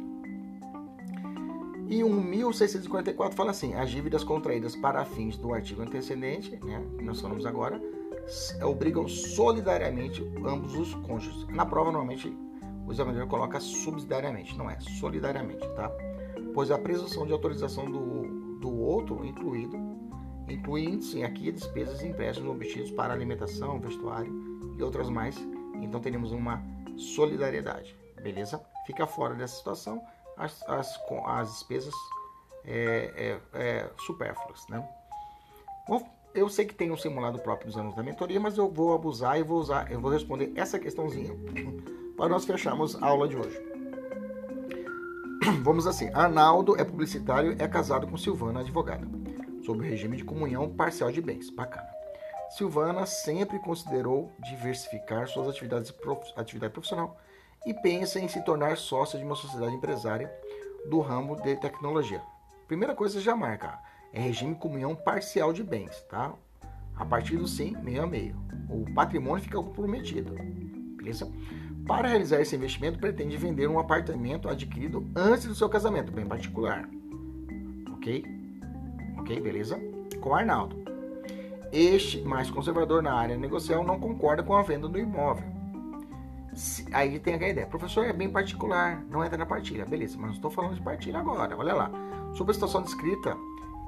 E 1.88 2.02
o 2.02 2.08
1644 2.08 3.36
fala 3.36 3.50
assim: 3.50 3.74
as 3.74 3.90
dívidas 3.90 4.24
contraídas 4.24 4.74
para 4.74 5.04
fins 5.04 5.36
do 5.36 5.52
artigo 5.52 5.82
antecedente, 5.82 6.58
né, 6.64 6.82
que 6.96 7.04
nós 7.04 7.20
falamos 7.20 7.44
agora, 7.44 7.80
obrigam 8.64 9.06
solidariamente 9.06 10.22
ambos 10.44 10.74
os 10.74 10.94
cônjuges. 10.94 11.46
Na 11.48 11.66
prova, 11.66 11.92
normalmente, 11.92 12.34
o 12.86 12.92
examinador 12.92 13.28
coloca 13.28 13.60
subsidiariamente, 13.60 14.56
não 14.56 14.70
é 14.70 14.78
solidariamente, 14.80 15.66
tá? 15.74 15.90
Pois 16.54 16.70
a 16.70 16.78
presunção 16.78 17.26
de 17.26 17.32
autorização 17.32 17.90
do, 17.90 18.58
do 18.58 18.74
outro 18.74 19.24
incluído 19.24 19.76
incluindo-se 20.48 21.22
aqui 21.22 21.50
despesas 21.52 22.02
empréstimos 22.02 22.50
obtidos 22.50 22.90
para 22.90 23.12
alimentação, 23.12 23.80
vestuário 23.80 24.32
e 24.76 24.82
outras 24.82 25.08
mais. 25.08 25.36
Então 25.80 26.00
teremos 26.00 26.32
uma 26.32 26.62
solidariedade, 26.96 27.96
beleza? 28.22 28.64
Fica 28.86 29.06
fora 29.06 29.34
dessa 29.34 29.56
situação 29.56 30.02
as, 30.36 30.62
as, 30.68 30.98
as 31.26 31.52
despesas 31.52 31.94
é, 32.64 33.40
é, 33.54 33.58
é, 33.58 33.90
supérfluas, 33.98 34.66
né? 34.68 34.86
Bom, 35.88 36.08
eu 36.34 36.48
sei 36.48 36.64
que 36.64 36.74
tem 36.74 36.90
um 36.90 36.96
simulado 36.96 37.38
próprio 37.40 37.68
dos 37.68 37.76
anos 37.76 37.94
da 37.94 38.02
mentoria, 38.02 38.40
mas 38.40 38.56
eu 38.56 38.70
vou 38.70 38.94
abusar 38.94 39.38
e 39.38 39.42
vou 39.42 39.58
usar, 39.58 39.90
eu 39.90 40.00
vou 40.00 40.10
responder 40.10 40.52
essa 40.54 40.78
questãozinha 40.78 41.34
para 42.16 42.28
nós 42.28 42.44
fecharmos 42.44 43.00
a 43.02 43.06
aula 43.06 43.28
de 43.28 43.36
hoje. 43.36 43.60
Vamos 45.62 45.86
assim, 45.86 46.08
Arnaldo 46.14 46.80
é 46.80 46.84
publicitário, 46.84 47.56
é 47.58 47.68
casado 47.68 48.06
com 48.06 48.16
Silvana, 48.16 48.60
advogada 48.60 49.21
sob 49.64 49.80
o 49.80 49.88
regime 49.88 50.16
de 50.16 50.24
comunhão 50.24 50.74
parcial 50.74 51.10
de 51.10 51.20
bens. 51.20 51.50
Bacana. 51.50 51.88
Silvana 52.50 53.06
sempre 53.06 53.58
considerou 53.58 54.30
diversificar 54.40 55.26
suas 55.26 55.48
atividades 55.48 55.90
prof... 55.90 56.20
atividade 56.36 56.72
profissional 56.72 57.18
e 57.64 57.72
pensa 57.72 58.20
em 58.20 58.28
se 58.28 58.44
tornar 58.44 58.76
sócia 58.76 59.18
de 59.18 59.24
uma 59.24 59.34
sociedade 59.34 59.74
empresária 59.74 60.30
do 60.88 61.00
ramo 61.00 61.36
de 61.40 61.56
tecnologia. 61.56 62.20
Primeira 62.66 62.94
coisa 62.94 63.20
já 63.20 63.34
marca, 63.34 63.78
é 64.12 64.20
regime 64.20 64.54
comunhão 64.54 64.94
parcial 64.94 65.52
de 65.52 65.62
bens, 65.62 66.02
tá? 66.10 66.34
A 66.94 67.06
partir 67.06 67.36
do 67.36 67.48
sim, 67.48 67.74
meio 67.82 68.02
a 68.02 68.06
meio. 68.06 68.36
O 68.68 68.84
patrimônio 68.92 69.42
fica 69.42 69.56
comprometido, 69.56 70.34
beleza? 70.96 71.30
Para 71.86 72.08
realizar 72.08 72.40
esse 72.40 72.54
investimento, 72.54 72.98
pretende 72.98 73.36
vender 73.36 73.66
um 73.66 73.78
apartamento 73.78 74.48
adquirido 74.48 75.10
antes 75.16 75.46
do 75.46 75.54
seu 75.54 75.68
casamento, 75.68 76.12
bem 76.12 76.26
particular, 76.26 76.88
ok? 77.94 78.41
Ok, 79.22 79.40
beleza? 79.40 79.80
Com 80.20 80.34
Arnaldo. 80.34 80.76
Este, 81.72 82.20
mais 82.22 82.50
conservador 82.50 83.00
na 83.04 83.14
área 83.14 83.36
negocial, 83.36 83.84
não 83.84 83.98
concorda 83.98 84.42
com 84.42 84.52
a 84.54 84.62
venda 84.62 84.88
do 84.88 84.98
imóvel. 84.98 85.44
Se, 86.52 86.84
aí 86.92 87.20
tem 87.20 87.34
a 87.34 87.48
ideia. 87.48 87.66
Professor, 87.68 88.04
é 88.04 88.12
bem 88.12 88.28
particular, 88.28 89.00
não 89.08 89.24
entra 89.24 89.38
na 89.38 89.46
partilha. 89.46 89.86
Beleza, 89.86 90.16
mas 90.18 90.26
não 90.26 90.34
estou 90.34 90.50
falando 90.50 90.74
de 90.74 90.82
partilha 90.82 91.20
agora. 91.20 91.56
Olha 91.56 91.72
lá. 91.72 91.90
Sobre 92.34 92.50
a 92.50 92.54
situação 92.54 92.82
descrita, 92.82 93.36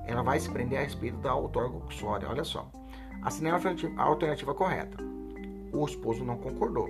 ela 0.06 0.22
vai 0.22 0.38
se 0.38 0.48
prender 0.48 0.78
a 0.78 0.82
respeito 0.82 1.16
da 1.18 1.34
outorga. 1.34 1.82
Olha 2.28 2.44
só. 2.44 2.70
Assinei 3.20 3.50
a 3.50 4.02
alternativa 4.04 4.54
correta. 4.54 4.96
O 5.72 5.84
esposo 5.84 6.24
não 6.24 6.38
concordou. 6.38 6.88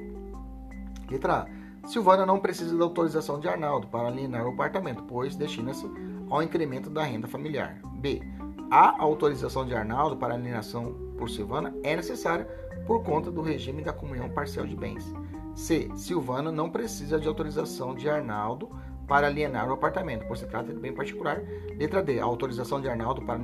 Letra 1.10 1.44
A. 1.44 1.63
Silvana 1.86 2.24
não 2.24 2.40
precisa 2.40 2.76
da 2.76 2.84
autorização 2.84 3.38
de 3.38 3.46
Arnaldo 3.46 3.86
para 3.86 4.08
alienar 4.08 4.46
o 4.46 4.50
apartamento, 4.50 5.02
pois 5.02 5.36
destina-se 5.36 5.88
ao 6.30 6.42
incremento 6.42 6.88
da 6.88 7.02
renda 7.02 7.28
familiar. 7.28 7.78
B. 7.94 8.22
A 8.70 9.00
autorização 9.02 9.66
de 9.66 9.74
Arnaldo 9.74 10.16
para 10.16 10.34
alienação 10.34 10.94
por 11.18 11.28
Silvana 11.28 11.74
é 11.82 11.94
necessária 11.94 12.46
por 12.86 13.02
conta 13.02 13.30
do 13.30 13.42
regime 13.42 13.82
da 13.82 13.92
comunhão 13.92 14.28
parcial 14.30 14.66
de 14.66 14.74
bens. 14.74 15.12
C. 15.54 15.90
Silvana 15.94 16.50
não 16.50 16.70
precisa 16.70 17.20
de 17.20 17.28
autorização 17.28 17.94
de 17.94 18.08
Arnaldo 18.08 18.70
para 19.06 19.26
alienar 19.26 19.68
o 19.68 19.74
apartamento, 19.74 20.26
por 20.26 20.36
se 20.36 20.46
trata 20.46 20.72
de 20.72 20.80
bem 20.80 20.92
particular. 20.92 21.42
Letra 21.78 22.02
D. 22.02 22.18
A 22.18 22.24
autorização 22.24 22.80
de 22.80 22.88
Arnaldo 22.88 23.22
para 23.22 23.40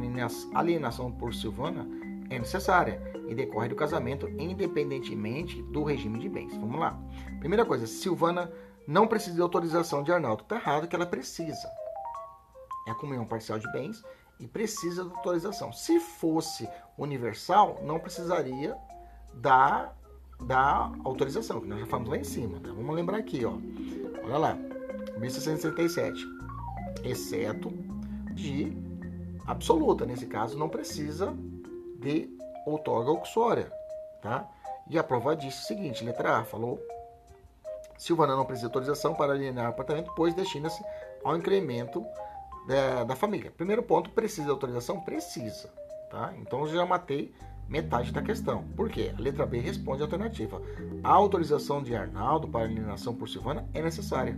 alienação 0.54 1.12
por 1.12 1.34
Silvana 1.34 1.86
é 2.30 2.38
necessária 2.38 3.00
e 3.30 3.34
decorre 3.34 3.68
do 3.68 3.76
casamento 3.76 4.28
independentemente 4.28 5.62
do 5.62 5.82
regime 5.82 6.18
de 6.18 6.28
bens. 6.28 6.54
Vamos 6.56 6.78
lá. 6.78 6.98
Primeira 7.38 7.64
coisa, 7.64 7.86
Silvana 7.86 8.52
não 8.86 9.06
precisa 9.06 9.36
de 9.36 9.40
autorização 9.40 10.02
de 10.02 10.12
Arnaldo. 10.12 10.42
Está 10.42 10.56
errado 10.56 10.88
que 10.88 10.96
ela 10.96 11.06
precisa 11.06 11.70
é 12.86 12.90
a 12.90 12.94
comunhão 12.94 13.24
parcial 13.24 13.58
de 13.58 13.70
bens 13.72 14.02
e 14.38 14.46
precisa 14.46 15.04
da 15.04 15.14
autorização. 15.14 15.72
Se 15.72 16.00
fosse 16.00 16.68
universal, 16.98 17.80
não 17.84 17.98
precisaria 17.98 18.76
da 19.34 19.92
da 20.42 20.90
autorização, 21.04 21.60
que 21.60 21.68
nós 21.68 21.80
já 21.80 21.86
falamos 21.86 22.08
lá 22.08 22.16
em 22.16 22.24
cima. 22.24 22.58
Né? 22.58 22.72
Vamos 22.74 22.96
lembrar 22.96 23.18
aqui, 23.18 23.44
ó. 23.44 23.58
Olha 24.24 24.38
lá, 24.38 24.58
1667. 25.18 26.26
Exceto 27.04 27.70
de 28.32 28.72
absoluta, 29.46 30.06
nesse 30.06 30.26
caso 30.26 30.58
não 30.58 30.70
precisa 30.70 31.36
de 31.98 32.34
outorga 32.70 33.10
uxória, 33.10 33.72
tá? 34.22 34.48
E 34.88 34.98
a 34.98 35.04
prova 35.04 35.36
disse 35.36 35.62
o 35.62 35.66
seguinte, 35.66 36.04
letra 36.04 36.38
A, 36.38 36.44
falou 36.44 36.80
Silvana 38.00 38.34
não 38.34 38.46
precisa 38.46 38.66
de 38.66 38.70
autorização 38.70 39.14
para 39.14 39.34
alienar 39.34 39.66
o 39.66 39.68
apartamento, 39.68 40.10
pois 40.16 40.32
destina-se 40.32 40.82
ao 41.22 41.36
incremento 41.36 42.02
da, 42.66 43.04
da, 43.04 43.14
família. 43.14 43.50
Primeiro 43.50 43.82
ponto, 43.82 44.08
precisa 44.08 44.44
de 44.44 44.50
autorização? 44.50 45.00
Precisa, 45.02 45.68
tá? 46.10 46.32
Então 46.38 46.66
já 46.66 46.86
matei 46.86 47.30
metade 47.68 48.10
da 48.10 48.22
questão. 48.22 48.64
Por 48.74 48.88
quê? 48.88 49.12
A 49.14 49.20
letra 49.20 49.44
B 49.44 49.58
responde 49.58 50.00
a 50.00 50.06
alternativa. 50.06 50.62
A 51.04 51.10
autorização 51.10 51.82
de 51.82 51.94
Arnaldo 51.94 52.48
para 52.48 52.64
alienação 52.64 53.14
por 53.14 53.28
Silvana 53.28 53.68
é 53.74 53.82
necessária, 53.82 54.34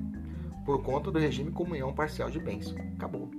por 0.66 0.82
conta 0.82 1.12
do 1.12 1.20
regime 1.20 1.52
comunhão 1.52 1.94
parcial 1.94 2.28
de 2.30 2.40
bens. 2.40 2.74
Acabou. 2.96 3.30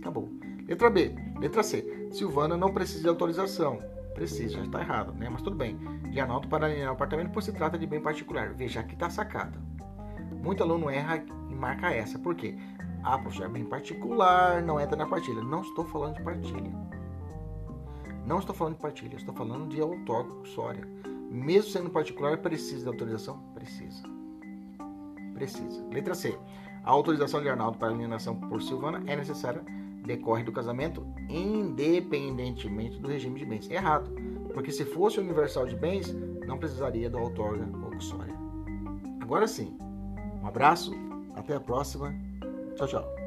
Acabou. 0.00 0.28
Letra 0.68 0.90
B. 0.90 1.14
Letra 1.40 1.62
C. 1.62 2.08
Silvana 2.12 2.58
não 2.58 2.74
precisa 2.74 3.04
de 3.04 3.08
autorização. 3.08 3.82
Precisa, 4.14 4.56
já 4.56 4.64
está 4.64 4.80
errado, 4.80 5.12
né? 5.12 5.28
Mas 5.28 5.42
tudo 5.42 5.56
bem. 5.56 5.76
De 6.10 6.20
Arnaldo 6.20 6.48
para 6.48 6.66
alienar 6.66 6.90
o 6.90 6.94
apartamento, 6.94 7.30
pois 7.32 7.44
se 7.44 7.52
trata 7.52 7.78
de 7.78 7.86
bem 7.86 8.00
particular. 8.00 8.52
Veja, 8.54 8.80
aqui 8.80 8.94
está 8.94 9.08
sacada. 9.08 9.58
Muito 10.42 10.62
aluno 10.62 10.90
erra 10.90 11.24
e 11.48 11.54
marca 11.54 11.90
essa. 11.90 12.18
Por 12.18 12.34
quê? 12.34 12.56
Ah, 13.02 13.18
professor, 13.18 13.46
é 13.46 13.48
bem 13.48 13.64
particular, 13.64 14.62
não 14.62 14.78
entra 14.80 14.96
na 14.96 15.06
partilha. 15.06 15.42
Não 15.42 15.62
estou 15.62 15.84
falando 15.84 16.16
de 16.16 16.22
partilha. 16.22 16.70
Não 18.26 18.38
estou 18.38 18.54
falando 18.54 18.74
de 18.74 18.80
partilha, 18.80 19.16
estou 19.16 19.34
falando 19.34 19.68
de 19.68 19.80
autória. 19.80 20.86
Mesmo 21.30 21.70
sendo 21.70 21.90
particular, 21.90 22.38
precisa 22.38 22.82
de 22.82 22.88
autorização? 22.88 23.38
Precisa. 23.54 24.02
Precisa. 25.34 25.86
Letra 25.90 26.14
C. 26.14 26.38
A 26.84 26.90
autorização 26.90 27.40
de 27.40 27.48
Arnaldo 27.48 27.78
para 27.78 27.88
alienação 27.88 28.36
por 28.36 28.62
Silvana 28.62 29.02
é 29.06 29.16
necessária, 29.16 29.62
decorre 30.04 30.42
do 30.42 30.52
casamento, 30.52 31.06
independentemente 31.28 32.98
do 32.98 33.08
regime 33.08 33.38
de 33.38 33.46
bens. 33.46 33.70
Errado. 33.70 34.10
Porque 34.52 34.72
se 34.72 34.84
fosse 34.84 35.20
universal 35.20 35.66
de 35.66 35.76
bens, 35.76 36.12
não 36.46 36.58
precisaria 36.58 37.08
do 37.08 37.18
outorga 37.18 37.68
ou 37.84 37.90
Agora 39.20 39.46
sim. 39.46 39.76
Um 40.42 40.46
abraço, 40.46 40.92
até 41.36 41.54
a 41.54 41.60
próxima. 41.60 42.12
Tchau, 42.76 42.88
tchau. 42.88 43.19